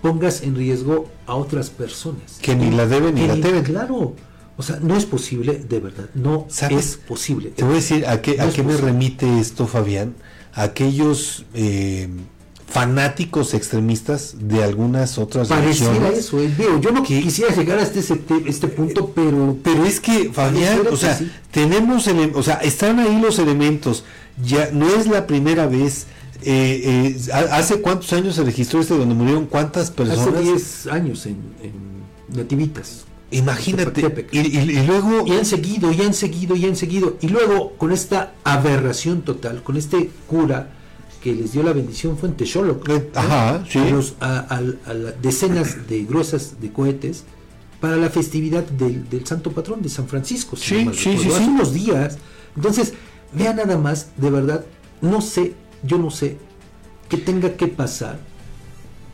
pongas 0.00 0.42
en 0.42 0.54
riesgo 0.56 1.06
a 1.26 1.34
otras 1.34 1.68
personas? 1.68 2.38
Que 2.40 2.56
ni 2.56 2.70
la 2.70 2.86
deben 2.86 3.14
ni 3.14 3.20
Que 3.22 3.26
la 3.28 3.34
temen. 3.40 3.62
Claro, 3.64 4.14
o 4.56 4.62
sea, 4.62 4.78
no 4.80 4.96
es 4.96 5.04
posible, 5.04 5.58
de 5.68 5.80
verdad, 5.80 6.08
no 6.14 6.46
¿Sabes? 6.48 6.78
es 6.78 6.96
posible. 6.96 7.50
Te 7.50 7.64
voy 7.64 7.72
a 7.74 7.76
decir 7.76 8.06
a 8.06 8.22
qué, 8.22 8.36
No 8.38 8.44
a 8.44 8.50
qué 8.50 8.62
me 8.62 8.74
remite 8.76 9.38
esto, 9.40 9.66
Fabián. 9.66 10.14
Aquellos 10.54 11.44
eh, 11.52 12.08
fanáticos 12.68 13.54
extremistas 13.54 14.34
de 14.38 14.62
algunas 14.64 15.18
otras 15.18 15.48
Pareciera 15.48 16.08
eso, 16.10 16.40
eh, 16.40 16.52
digo, 16.58 16.80
yo 16.80 16.90
no 16.90 17.02
quisiera 17.02 17.54
llegar 17.54 17.78
hasta 17.78 18.00
ese 18.00 18.16
te- 18.16 18.42
este 18.48 18.66
punto, 18.68 19.12
pero... 19.14 19.56
Pero 19.62 19.84
es 19.84 20.00
que, 20.00 20.30
Fabián, 20.32 20.80
o 20.90 20.96
sea, 20.96 21.16
que 21.16 21.24
sí. 21.24 21.30
tenemos, 21.52 22.06
ele- 22.08 22.32
o 22.34 22.42
sea, 22.42 22.56
están 22.56 22.98
ahí 22.98 23.20
los 23.20 23.38
elementos. 23.38 24.04
Ya 24.44 24.70
no 24.72 24.88
es 24.88 25.06
la 25.06 25.26
primera 25.26 25.66
vez. 25.66 26.06
eh, 26.42 27.14
eh, 27.16 27.32
ha- 27.32 27.56
¿Hace 27.56 27.80
cuántos 27.80 28.12
años 28.12 28.34
se 28.34 28.42
registró 28.44 28.80
este 28.80 28.96
donde 28.98 29.14
murieron 29.14 29.46
cuántas 29.46 29.90
personas? 29.90 30.26
Hace 30.26 30.42
10 30.42 30.86
años 30.88 31.24
en, 31.26 31.36
en 31.62 31.72
Nativitas. 32.36 33.04
Imagínate, 33.30 34.02
Tepetepec. 34.02 34.34
y, 34.34 34.38
y- 34.58 34.78
y 34.78 34.86
luego... 34.86 35.24
Y 35.26 35.32
han 35.32 35.44
seguido, 35.46 35.90
y 35.92 36.02
han 36.02 36.14
seguido, 36.14 36.54
y 36.56 36.64
han 36.66 36.76
seguido. 36.76 37.16
Y 37.20 37.28
luego, 37.28 37.72
con 37.78 37.92
esta 37.92 38.34
aberración 38.44 39.22
total, 39.22 39.62
con 39.62 39.76
este 39.76 40.10
cura 40.26 40.72
que 41.26 41.34
les 41.34 41.50
dio 41.54 41.64
la 41.64 41.72
bendición 41.72 42.16
fue 42.16 42.28
en 42.28 42.36
Texoloc, 42.36 42.86
¿no? 42.88 43.02
ajá, 43.16 43.64
sí. 43.68 43.80
A, 43.80 43.90
los- 43.90 44.14
a- 44.20 44.38
a- 44.48 44.90
a 44.90 44.94
la- 44.94 45.10
decenas 45.10 45.88
de 45.88 46.04
gruesas 46.04 46.60
de 46.60 46.72
cohetes 46.72 47.24
para 47.80 47.96
la 47.96 48.10
festividad 48.10 48.62
del, 48.62 49.08
del 49.08 49.26
santo 49.26 49.50
patrón 49.50 49.82
de 49.82 49.88
San 49.88 50.06
Francisco. 50.06 50.54
si 50.54 50.76
Sí, 50.76 50.84
no 50.84 50.92
sí, 50.94 51.18
sí, 51.18 51.28
hace 51.28 51.38
sí. 51.38 51.44
unos 51.50 51.72
días. 51.74 52.18
Entonces, 52.54 52.92
vean 53.32 53.56
nada 53.56 53.76
más, 53.76 54.10
de 54.16 54.30
verdad, 54.30 54.64
no 55.00 55.20
sé, 55.20 55.54
yo 55.82 55.98
no 55.98 56.12
sé 56.12 56.38
qué 57.08 57.16
tenga 57.16 57.56
que 57.56 57.66
pasar. 57.66 58.20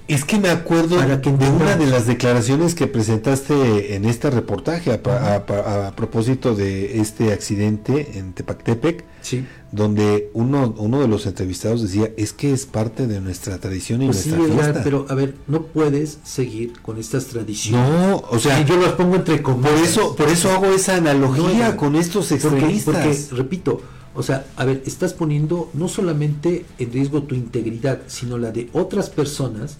Es 0.08 0.24
que 0.24 0.38
me 0.38 0.50
acuerdo 0.50 0.96
Para 0.96 1.20
que 1.20 1.30
de 1.30 1.48
una 1.48 1.76
de 1.76 1.86
las 1.86 2.06
declaraciones 2.06 2.74
que 2.74 2.86
presentaste 2.86 3.94
en 3.94 4.04
este 4.04 4.30
reportaje 4.30 4.90
a, 4.90 4.94
a 5.34 5.46
pa- 5.46 5.86
a 5.88 5.96
propósito 5.96 6.54
de 6.54 7.00
este 7.00 7.32
accidente 7.32 8.18
en 8.18 8.32
Tepactepec, 8.32 9.04
Sí. 9.22 9.46
donde 9.70 10.28
uno, 10.34 10.74
uno 10.76 11.00
de 11.00 11.06
los 11.08 11.26
entrevistados 11.26 11.80
decía, 11.82 12.10
es 12.16 12.32
que 12.32 12.52
es 12.52 12.66
parte 12.66 13.06
de 13.06 13.20
nuestra 13.20 13.58
tradición 13.58 14.02
y 14.02 14.06
Pues 14.06 14.18
sí, 14.18 14.30
nuestra 14.30 14.46
Edgar, 14.54 14.64
fiesta. 14.64 14.82
pero 14.84 15.06
a 15.08 15.14
ver, 15.14 15.34
no 15.46 15.62
puedes 15.66 16.18
seguir 16.24 16.72
con 16.82 16.98
estas 16.98 17.26
tradiciones. 17.26 17.88
No, 17.88 18.16
o 18.28 18.38
sea, 18.40 18.64
yo 18.64 18.76
las 18.76 18.92
pongo 18.92 19.14
entre 19.16 19.40
comillas. 19.40 19.70
por 19.70 19.80
eso, 19.82 20.16
por 20.16 20.28
eso 20.28 20.50
hago 20.50 20.66
esa 20.66 20.96
analogía 20.96 21.70
No, 21.70 21.76
con 21.76 21.94
estos 21.94 22.26
porque- 22.28 22.34
extremistas. 22.48 22.94
Porque, 22.96 23.36
repito, 23.42 23.80
o 24.14 24.22
sea, 24.24 24.44
a 24.56 24.64
ver, 24.64 24.82
estás 24.84 25.14
poniendo 25.14 25.70
no 25.74 25.88
solamente 25.88 26.66
en 26.78 26.92
riesgo 26.92 27.22
tu 27.22 27.34
integridad, 27.36 28.00
sino 28.08 28.36
la 28.36 28.50
de 28.50 28.68
otras 28.72 29.08
personas 29.08 29.76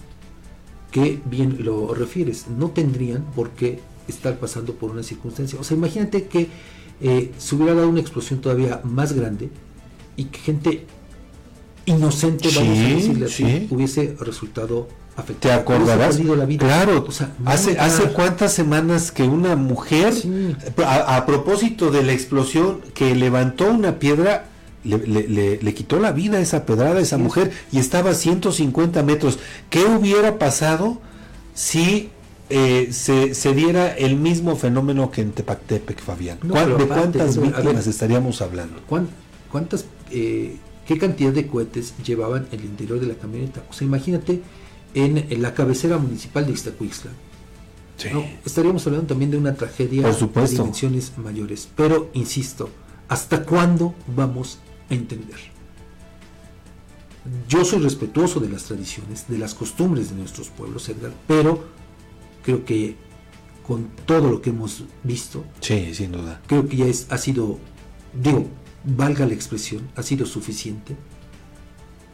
que, 0.93 1.19
bien 1.25 1.57
lo 1.61 1.93
refieres, 1.95 2.45
no 2.47 2.69
tendrían 2.69 3.23
por 3.35 3.49
qué 3.49 3.79
estar 4.07 4.37
pasando 4.37 4.75
por 4.75 4.91
una 4.91 5.01
circunstancia. 5.01 5.59
O 5.59 5.63
sea, 5.63 5.75
imagínate 5.75 6.27
que 6.27 6.49
eh, 7.01 7.31
se 7.39 7.55
hubiera 7.55 7.73
dado 7.73 7.89
una 7.89 7.99
explosión 7.99 8.41
todavía 8.41 8.79
más 8.83 9.11
grande 9.13 9.49
y 10.15 10.25
que 10.25 10.37
gente 10.37 10.85
inocente, 11.87 12.47
vamos 12.55 12.77
a 12.77 12.81
decirle 12.83 13.25
así, 13.25 13.43
sí. 13.43 13.67
hubiese 13.71 14.15
resultado 14.19 14.87
¿Te 15.15 15.21
afectada. 15.21 15.55
acordarás? 15.55 15.97
Hubiese 15.97 16.17
perdido 16.17 16.35
la 16.35 16.45
vida. 16.45 16.65
Claro, 16.65 17.05
O 17.07 17.11
sea, 17.11 17.33
no, 17.39 17.49
hace, 17.49 17.79
hace 17.79 18.03
cuántas 18.13 18.53
semanas 18.53 19.11
que 19.11 19.23
una 19.23 19.55
mujer, 19.55 20.13
a, 20.85 21.17
a 21.17 21.25
propósito 21.25 21.89
de 21.89 22.03
la 22.03 22.13
explosión, 22.13 22.81
que 22.93 23.15
levantó 23.15 23.71
una 23.71 23.97
piedra, 23.97 24.45
le, 24.83 24.97
le- 25.07 25.27
le- 25.27 25.59
le 25.61 25.73
quitó 25.73 25.99
la 25.99 26.11
vida 26.11 26.37
a 26.37 26.41
esa 26.41 26.65
pedrada 26.65 26.97
a 26.97 27.01
esa 27.01 27.17
mujer 27.17 27.51
y 27.71 27.79
estaba 27.79 28.11
a 28.11 28.13
150 28.13 29.01
metros. 29.03 29.39
¿Qué 29.69 29.83
hubiera 29.85 30.37
pasado 30.37 30.99
si 31.53 32.09
eh, 32.49 32.89
se, 32.91 33.33
se 33.33 33.53
diera 33.53 33.93
el 33.95 34.15
mismo 34.17 34.55
fenómeno 34.55 35.09
que 35.11 35.21
en 35.21 35.31
Tepactepec, 35.31 35.99
Fabián? 36.01 36.39
No, 36.43 36.53
¿Cuán- 36.53 36.65
pero 36.65 36.77
¿De 36.77 36.87
cuántas 36.87 37.37
víctimas 37.41 37.65
ver, 37.85 37.87
estaríamos 37.87 38.41
hablando? 38.41 38.81
¿Cuán- 38.87 39.09
¿Cuántas, 39.51 39.85
eh, 40.11 40.57
qué 40.87 40.97
cantidad 40.97 41.31
de 41.31 41.47
cohetes 41.47 41.93
llevaban 42.03 42.47
el 42.51 42.65
interior 42.65 42.99
de 42.99 43.05
la 43.07 43.13
camioneta? 43.15 43.63
O 43.69 43.73
sea, 43.73 43.85
imagínate 43.87 44.41
en, 44.95 45.17
en 45.29 45.41
la 45.41 45.53
cabecera 45.53 45.97
municipal 45.97 46.45
de 46.45 46.51
Ixtacuixtla. 46.51 47.11
¿no? 48.11 48.25
Estaríamos 48.45 48.85
hablando 48.87 49.07
también 49.07 49.31
de 49.31 49.37
una 49.37 49.53
tragedia 49.53 50.01
de 50.01 50.13
dimensiones 50.63 51.13
mayores. 51.17 51.69
Pero, 51.75 52.09
insisto, 52.13 52.69
¿hasta 53.07 53.43
cuándo 53.45 53.93
vamos 54.15 54.57
a 54.57 54.72
entender? 54.89 55.37
Yo 57.47 57.63
soy 57.63 57.79
respetuoso 57.79 58.39
de 58.41 58.49
las 58.49 58.63
tradiciones, 58.65 59.27
de 59.29 59.37
las 59.37 59.53
costumbres 59.53 60.09
de 60.09 60.15
nuestros 60.17 60.49
pueblos, 60.49 60.89
Edgar, 60.89 61.13
pero 61.25 61.63
creo 62.43 62.65
que 62.65 62.97
con 63.65 63.87
todo 64.05 64.29
lo 64.29 64.41
que 64.41 64.49
hemos 64.49 64.83
visto, 65.03 65.45
Sí, 65.61 65.93
sin 65.95 66.11
duda. 66.11 66.41
creo 66.47 66.67
que 66.67 66.75
ya 66.75 66.85
es, 66.85 67.07
ha 67.09 67.17
sido, 67.17 67.59
digo, 68.13 68.45
valga 68.83 69.25
la 69.25 69.33
expresión, 69.33 69.87
ha 69.95 70.03
sido 70.03 70.25
suficiente 70.25 70.97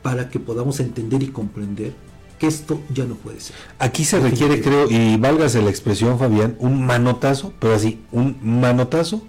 para 0.04 0.30
que 0.30 0.40
podamos 0.40 0.80
entender 0.80 1.24
y 1.24 1.30
comprender 1.30 1.94
que 2.38 2.46
esto 2.46 2.80
ya 2.94 3.06
no 3.06 3.16
puede 3.16 3.40
ser. 3.40 3.56
Aquí 3.80 4.06
se 4.06 4.20
requiere, 4.20 4.62
creo, 4.62 4.90
y 4.92 5.18
válgase 5.18 5.62
la 5.64 5.72
expresión, 5.72 6.20
Fabián, 6.20 6.56
un 6.60 6.86
manotazo, 6.86 7.52
pero 7.60 7.74
así, 7.74 8.00
un 8.12 8.38
manotazo 8.62 9.24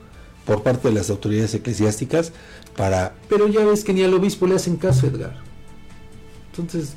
por 0.50 0.64
parte 0.64 0.88
de 0.88 0.94
las 0.94 1.10
autoridades 1.10 1.54
eclesiásticas 1.54 2.32
para... 2.76 3.14
Pero 3.28 3.46
ya 3.46 3.64
ves 3.64 3.84
que 3.84 3.92
ni 3.92 4.02
al 4.02 4.12
obispo 4.14 4.48
le 4.48 4.56
hacen 4.56 4.78
caso, 4.78 5.06
Edgar. 5.06 5.36
Entonces, 6.50 6.94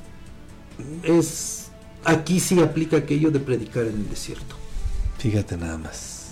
es 1.03 1.67
aquí 2.03 2.39
sí 2.39 2.59
aplica 2.59 2.97
aquello 2.97 3.29
de 3.29 3.39
predicar 3.39 3.83
en 3.83 3.93
el 3.93 4.09
desierto. 4.09 4.55
Fíjate 5.19 5.55
nada 5.55 5.77
más. 5.77 6.31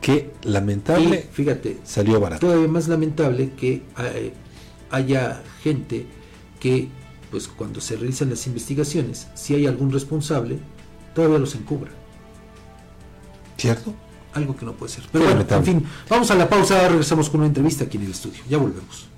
Qué 0.00 0.32
lamentable. 0.44 1.28
Y, 1.30 1.34
fíjate, 1.34 1.76
salió 1.84 2.18
barato. 2.18 2.46
Todavía 2.46 2.68
más 2.68 2.88
lamentable 2.88 3.52
que 3.52 3.82
eh, 3.98 4.32
haya 4.88 5.42
gente 5.62 6.06
que, 6.58 6.88
pues 7.30 7.48
cuando 7.48 7.82
se 7.82 7.96
realizan 7.96 8.30
las 8.30 8.46
investigaciones, 8.46 9.26
si 9.34 9.54
hay 9.54 9.66
algún 9.66 9.92
responsable, 9.92 10.58
todavía 11.14 11.36
los 11.36 11.54
encubra. 11.54 11.90
¿Cierto? 13.58 13.94
Algo 14.34 14.56
que 14.56 14.64
no 14.64 14.72
puede 14.72 14.92
ser. 14.92 15.04
Qué 15.04 15.10
Pero 15.12 15.26
bueno, 15.26 15.44
en 15.48 15.64
fin, 15.64 15.86
vamos 16.08 16.28
a 16.30 16.34
la 16.34 16.48
pausa, 16.48 16.88
regresamos 16.88 17.28
con 17.28 17.40
una 17.40 17.48
entrevista 17.48 17.84
aquí 17.84 17.98
en 17.98 18.04
el 18.04 18.12
estudio. 18.12 18.40
Ya 18.48 18.56
volvemos. 18.58 19.08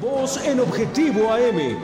Voz 0.00 0.36
en 0.44 0.60
Objetivo 0.60 1.32
AM. 1.32 1.78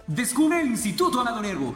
Descubre 0.07 0.61
el 0.61 0.67
Instituto 0.69 1.21
Amado 1.21 1.41
Nervo 1.43 1.75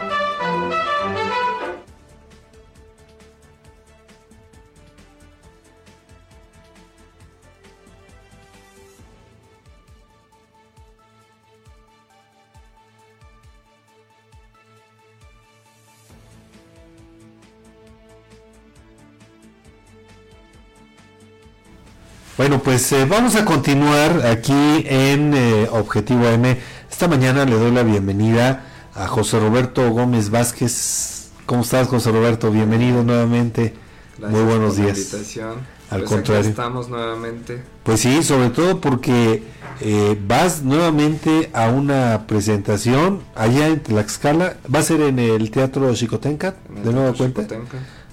Bueno, 22.41 22.57
pues 22.57 22.91
eh, 22.91 23.05
vamos 23.05 23.35
a 23.35 23.45
continuar 23.45 24.25
aquí 24.25 24.83
en 24.87 25.31
eh, 25.35 25.67
Objetivo 25.71 26.27
AM. 26.27 26.57
Esta 26.89 27.07
mañana 27.07 27.45
le 27.45 27.55
doy 27.55 27.69
la 27.69 27.83
bienvenida 27.83 28.63
a 28.95 29.05
José 29.05 29.39
Roberto 29.39 29.87
Gómez 29.91 30.31
Vázquez. 30.31 31.29
¿Cómo 31.45 31.61
estás, 31.61 31.87
José 31.87 32.11
Roberto? 32.11 32.49
Bienvenido 32.49 33.03
nuevamente. 33.03 33.75
Gracias 34.17 34.31
Muy 34.31 34.49
buenos 34.51 34.71
por 34.73 34.79
la 34.79 34.85
días. 34.85 34.97
invitación. 34.97 35.51
Al 35.51 35.99
Pues 35.99 36.01
aquí 36.01 36.13
contrario. 36.15 36.49
estamos 36.49 36.89
nuevamente. 36.89 37.61
Pues 37.83 37.99
sí, 37.99 38.23
sobre 38.23 38.49
todo 38.49 38.81
porque 38.81 39.43
eh, 39.79 40.19
vas 40.27 40.63
nuevamente 40.63 41.51
a 41.53 41.69
una 41.69 42.25
presentación 42.25 43.21
allá 43.35 43.67
en 43.67 43.83
Tlaxcala. 43.83 44.57
Va 44.73 44.79
a 44.79 44.81
ser 44.81 45.01
en 45.01 45.19
el 45.19 45.51
Teatro 45.51 45.95
Xicotenca, 45.95 46.55
En 46.71 46.77
el 46.79 46.83
de 46.85 46.91
nueva 46.91 47.13
cuenta. 47.13 47.45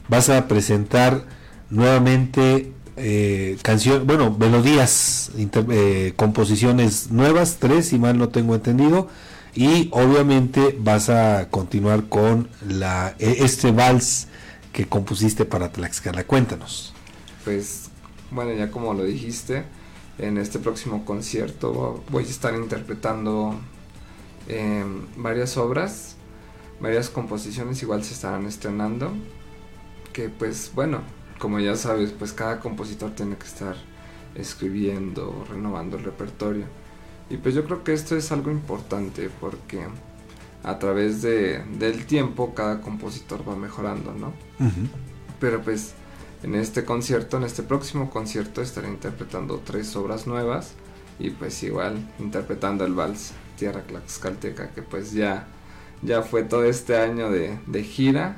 Vas 0.06 0.28
a 0.28 0.46
presentar 0.48 1.24
nuevamente 1.70 2.74
eh, 2.98 3.56
canciones, 3.62 4.04
bueno, 4.06 4.36
melodías, 4.38 5.30
eh, 5.36 6.12
composiciones 6.16 7.10
nuevas, 7.10 7.56
tres, 7.58 7.88
si 7.88 7.98
mal 7.98 8.18
no 8.18 8.28
tengo 8.28 8.54
entendido. 8.54 9.08
Y 9.54 9.88
obviamente 9.92 10.76
vas 10.78 11.08
a 11.08 11.48
continuar 11.50 12.04
con 12.08 12.48
la 12.68 13.14
e- 13.18 13.44
este 13.44 13.72
vals 13.72 14.28
que 14.72 14.86
compusiste 14.86 15.44
para 15.44 15.72
Tlaxcala. 15.72 16.24
Cuéntanos. 16.24 16.94
Pues, 17.44 17.90
bueno, 18.30 18.52
ya 18.52 18.70
como 18.70 18.94
lo 18.94 19.04
dijiste, 19.04 19.64
en 20.18 20.38
este 20.38 20.58
próximo 20.58 21.04
concierto 21.04 22.04
voy 22.10 22.24
a 22.24 22.28
estar 22.28 22.54
interpretando 22.54 23.54
eh, 24.48 24.84
varias 25.16 25.56
obras, 25.56 26.16
varias 26.80 27.08
composiciones 27.08 27.82
igual 27.82 28.04
se 28.04 28.14
estarán 28.14 28.46
estrenando, 28.46 29.12
que 30.12 30.28
pues 30.28 30.72
bueno, 30.74 31.02
como 31.38 31.60
ya 31.60 31.76
sabes, 31.76 32.12
pues 32.12 32.32
cada 32.32 32.60
compositor 32.60 33.12
tiene 33.12 33.36
que 33.36 33.46
estar 33.46 33.76
escribiendo, 34.34 35.46
renovando 35.48 35.96
el 35.96 36.04
repertorio. 36.04 36.64
Y 37.30 37.36
pues 37.36 37.54
yo 37.54 37.64
creo 37.64 37.84
que 37.84 37.92
esto 37.92 38.16
es 38.16 38.32
algo 38.32 38.50
importante 38.50 39.30
porque 39.40 39.84
a 40.64 40.78
través 40.78 41.22
de, 41.22 41.62
del 41.78 42.06
tiempo 42.06 42.54
cada 42.54 42.80
compositor 42.80 43.48
va 43.48 43.56
mejorando, 43.56 44.12
¿no? 44.12 44.32
Pero 45.40 45.62
pues 45.62 45.92
en 46.42 46.54
este 46.54 46.84
concierto, 46.84 47.36
en 47.36 47.44
este 47.44 47.62
próximo 47.62 48.10
concierto 48.10 48.62
estaré 48.62 48.88
interpretando 48.88 49.60
tres 49.64 49.94
obras 49.96 50.26
nuevas 50.26 50.72
y 51.18 51.30
pues 51.30 51.62
igual 51.62 51.96
interpretando 52.18 52.84
el 52.84 52.94
vals 52.94 53.32
Tierra 53.56 53.82
Tlaxcalteca 53.82 54.70
que 54.70 54.82
pues 54.82 55.12
ya, 55.12 55.46
ya 56.02 56.22
fue 56.22 56.44
todo 56.44 56.64
este 56.64 56.96
año 56.96 57.30
de, 57.30 57.58
de 57.66 57.82
gira 57.82 58.36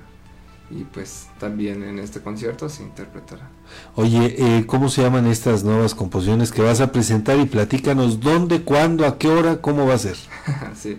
y 0.71 0.85
pues 0.85 1.29
también 1.39 1.83
en 1.83 1.99
este 1.99 2.21
concierto 2.21 2.69
se 2.69 2.83
interpretará. 2.83 3.51
Oye, 3.97 4.37
eh, 4.39 4.67
¿cómo 4.67 4.89
se 4.89 5.03
llaman 5.03 5.27
estas 5.27 5.65
nuevas 5.65 5.95
composiciones 5.95 6.53
que 6.53 6.63
vas 6.63 6.81
a 6.81 6.93
presentar 6.93 7.39
y 7.41 7.47
platícanos 7.47 8.21
dónde, 8.21 8.63
cuándo, 8.63 9.05
a 9.05 9.19
qué 9.19 9.29
hora, 9.29 9.61
cómo 9.61 9.87
va 9.87 9.95
a 9.95 9.99
ser? 9.99 10.17
sí, 10.77 10.99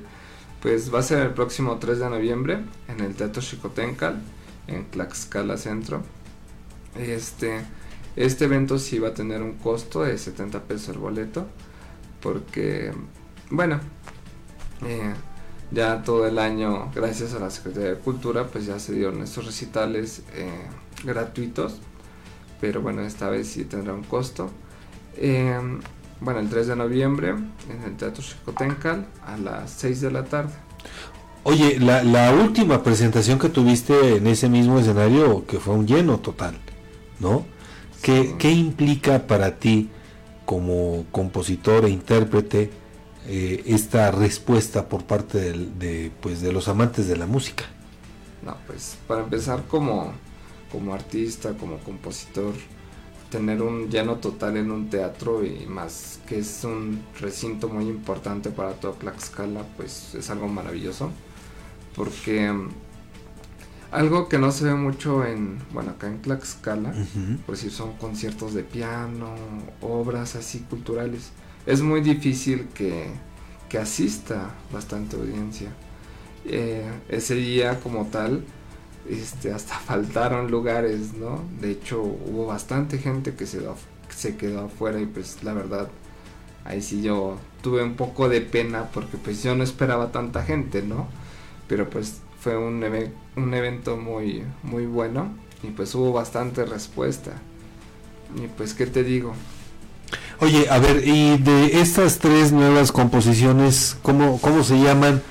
pues 0.61 0.93
va 0.93 0.99
a 0.99 1.03
ser 1.03 1.19
el 1.19 1.33
próximo 1.33 1.77
3 1.77 1.99
de 1.99 2.09
noviembre 2.09 2.59
en 2.89 2.99
el 2.99 3.15
Teatro 3.15 3.41
Chicotencal, 3.41 4.21
en 4.67 4.85
Tlaxcala 4.91 5.57
Centro. 5.57 6.03
Este, 6.95 7.61
este 8.17 8.45
evento 8.45 8.77
sí 8.77 8.99
va 8.99 9.09
a 9.09 9.13
tener 9.13 9.41
un 9.41 9.53
costo 9.53 10.03
de 10.03 10.17
70 10.17 10.63
pesos 10.63 10.89
el 10.89 10.97
boleto, 10.97 11.47
porque, 12.19 12.91
bueno, 13.49 13.79
eh, 14.85 15.13
ya 15.71 16.03
todo 16.03 16.27
el 16.27 16.37
año, 16.37 16.91
gracias 16.93 17.33
a 17.33 17.39
la 17.39 17.49
Secretaría 17.49 17.91
de 17.91 17.95
Cultura, 17.95 18.47
pues 18.47 18.65
ya 18.65 18.77
se 18.79 18.93
dieron 18.93 19.21
estos 19.21 19.45
recitales 19.45 20.21
eh, 20.33 20.67
gratuitos, 21.03 21.79
pero 22.59 22.81
bueno, 22.81 23.01
esta 23.01 23.29
vez 23.29 23.47
sí 23.47 23.63
tendrá 23.63 23.93
un 23.93 24.03
costo. 24.03 24.49
Eh, 25.15 25.59
bueno, 26.19 26.39
el 26.39 26.49
3 26.49 26.67
de 26.67 26.75
noviembre 26.75 27.29
en 27.29 27.83
el 27.85 27.97
Teatro 27.97 28.21
Chicotencal 28.23 29.07
a 29.25 29.37
las 29.37 29.71
6 29.71 30.01
de 30.01 30.11
la 30.11 30.25
tarde. 30.25 30.53
Oye, 31.43 31.79
la, 31.79 32.03
la, 32.03 32.31
última 32.33 32.83
presentación 32.83 33.39
que 33.39 33.49
tuviste 33.49 34.17
en 34.17 34.27
ese 34.27 34.47
mismo 34.47 34.77
escenario, 34.77 35.45
que 35.47 35.59
fue 35.59 35.73
un 35.73 35.87
lleno 35.87 36.19
total, 36.19 36.55
¿no? 37.19 37.45
¿Qué, 38.03 38.35
¿Qué, 38.37 38.51
implica 38.51 39.25
para 39.25 39.57
ti 39.57 39.89
como 40.45 41.05
compositor 41.11 41.85
e 41.85 41.89
intérprete 41.89 42.69
eh, 43.27 43.63
esta 43.65 44.11
respuesta 44.11 44.89
por 44.89 45.03
parte 45.05 45.39
de, 45.39 45.53
de, 45.77 46.11
pues, 46.21 46.41
de 46.41 46.51
los 46.51 46.67
amantes 46.67 47.07
de 47.07 47.17
la 47.17 47.27
música? 47.27 47.65
No, 48.41 48.55
pues 48.67 48.97
para 49.07 49.21
empezar 49.23 49.63
como, 49.67 50.13
como 50.71 50.93
artista, 50.93 51.53
como 51.53 51.77
compositor, 51.79 52.53
tener 53.29 53.61
un 53.61 53.89
lleno 53.89 54.17
total 54.17 54.57
en 54.57 54.71
un 54.71 54.89
teatro 54.89 55.43
y 55.45 55.65
más 55.65 56.19
que 56.27 56.39
es 56.39 56.63
un 56.63 57.01
recinto 57.19 57.69
muy 57.69 57.87
importante 57.87 58.49
para 58.51 58.73
toda 58.73 58.93
Tlaxcala, 58.95 59.63
pues 59.77 60.13
es 60.15 60.29
algo 60.29 60.47
maravilloso. 60.47 61.11
Porque 61.95 62.49
um, 62.51 62.69
algo 63.91 64.27
que 64.29 64.37
no 64.37 64.51
se 64.51 64.65
ve 64.65 64.75
mucho 64.75 65.25
en, 65.25 65.59
bueno, 65.73 65.91
acá 65.91 66.07
en 66.07 66.21
Tlaxcala, 66.21 66.89
uh 66.89 66.93
-huh. 66.93 67.37
por 67.45 67.55
decir, 67.55 67.71
son 67.71 67.93
conciertos 67.97 68.53
de 68.53 68.63
piano, 68.63 69.35
obras 69.81 70.35
así 70.35 70.59
culturales. 70.69 71.31
Es 71.65 71.81
muy 71.81 72.01
difícil 72.01 72.67
que, 72.73 73.07
que 73.69 73.77
asista 73.77 74.49
bastante 74.71 75.15
audiencia. 75.15 75.69
Eh, 76.45 76.89
ese 77.09 77.35
día 77.35 77.79
como 77.79 78.07
tal, 78.07 78.43
este, 79.09 79.51
hasta 79.53 79.75
faltaron 79.79 80.49
lugares, 80.51 81.13
¿no? 81.13 81.43
De 81.59 81.71
hecho, 81.71 82.01
hubo 82.01 82.45
bastante 82.47 82.97
gente 82.97 83.35
que 83.35 83.45
se, 83.45 83.61
se 84.09 84.37
quedó 84.37 84.65
afuera 84.65 84.99
y 84.99 85.05
pues 85.05 85.43
la 85.43 85.53
verdad, 85.53 85.89
ahí 86.65 86.81
sí 86.81 87.01
yo 87.01 87.37
tuve 87.61 87.83
un 87.83 87.95
poco 87.95 88.29
de 88.29 88.41
pena 88.41 88.89
porque 88.93 89.17
pues 89.17 89.43
yo 89.43 89.55
no 89.55 89.63
esperaba 89.63 90.11
tanta 90.11 90.43
gente, 90.43 90.81
¿no? 90.81 91.07
Pero 91.67 91.89
pues 91.89 92.21
fue 92.39 92.57
un, 92.57 92.83
un 93.35 93.53
evento 93.53 93.97
muy, 93.97 94.43
muy 94.63 94.85
bueno 94.87 95.29
y 95.63 95.67
pues 95.67 95.93
hubo 95.95 96.11
bastante 96.11 96.65
respuesta. 96.65 97.33
Y 98.35 98.47
pues, 98.47 98.73
¿qué 98.73 98.87
te 98.87 99.03
digo? 99.03 99.33
Oye, 100.39 100.67
a 100.69 100.79
ver, 100.79 101.07
y 101.07 101.37
de 101.37 101.81
estas 101.81 102.19
tres 102.19 102.51
nuevas 102.51 102.91
composiciones, 102.91 103.97
¿cómo, 104.01 104.39
cómo 104.41 104.63
se 104.63 104.79
llaman 104.79 105.21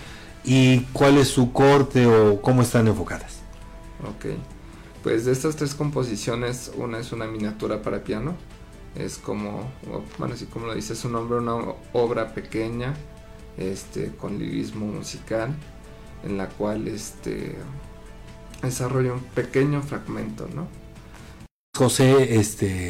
y 0.45 0.81
cuál 0.93 1.19
es 1.19 1.29
su 1.29 1.53
corte 1.53 2.07
o 2.07 2.41
cómo 2.41 2.63
están 2.63 2.89
enfocadas? 2.89 3.41
Ok, 4.09 4.27
pues 5.03 5.25
de 5.25 5.33
estas 5.33 5.57
tres 5.57 5.75
composiciones, 5.75 6.73
una 6.77 6.99
es 6.99 7.13
una 7.13 7.27
miniatura 7.27 7.83
para 7.83 8.05
piano, 8.05 8.37
es 8.95 9.19
como, 9.19 9.71
bueno, 10.19 10.35
así 10.35 10.47
como 10.47 10.67
lo 10.67 10.75
dice 10.75 10.95
su 10.95 11.09
nombre, 11.09 11.39
una 11.39 11.57
obra 11.93 12.33
pequeña, 12.35 12.95
este, 13.57 14.13
con 14.17 14.39
lirismo 14.39 14.87
musical, 14.87 15.55
en 16.25 16.37
la 16.39 16.49
cual 16.49 16.89
este, 16.89 17.57
desarrolla 18.63 19.13
un 19.13 19.21
pequeño 19.21 19.83
fragmento, 19.83 20.49
¿no? 20.55 20.67
José, 21.77 22.37
este, 22.37 22.89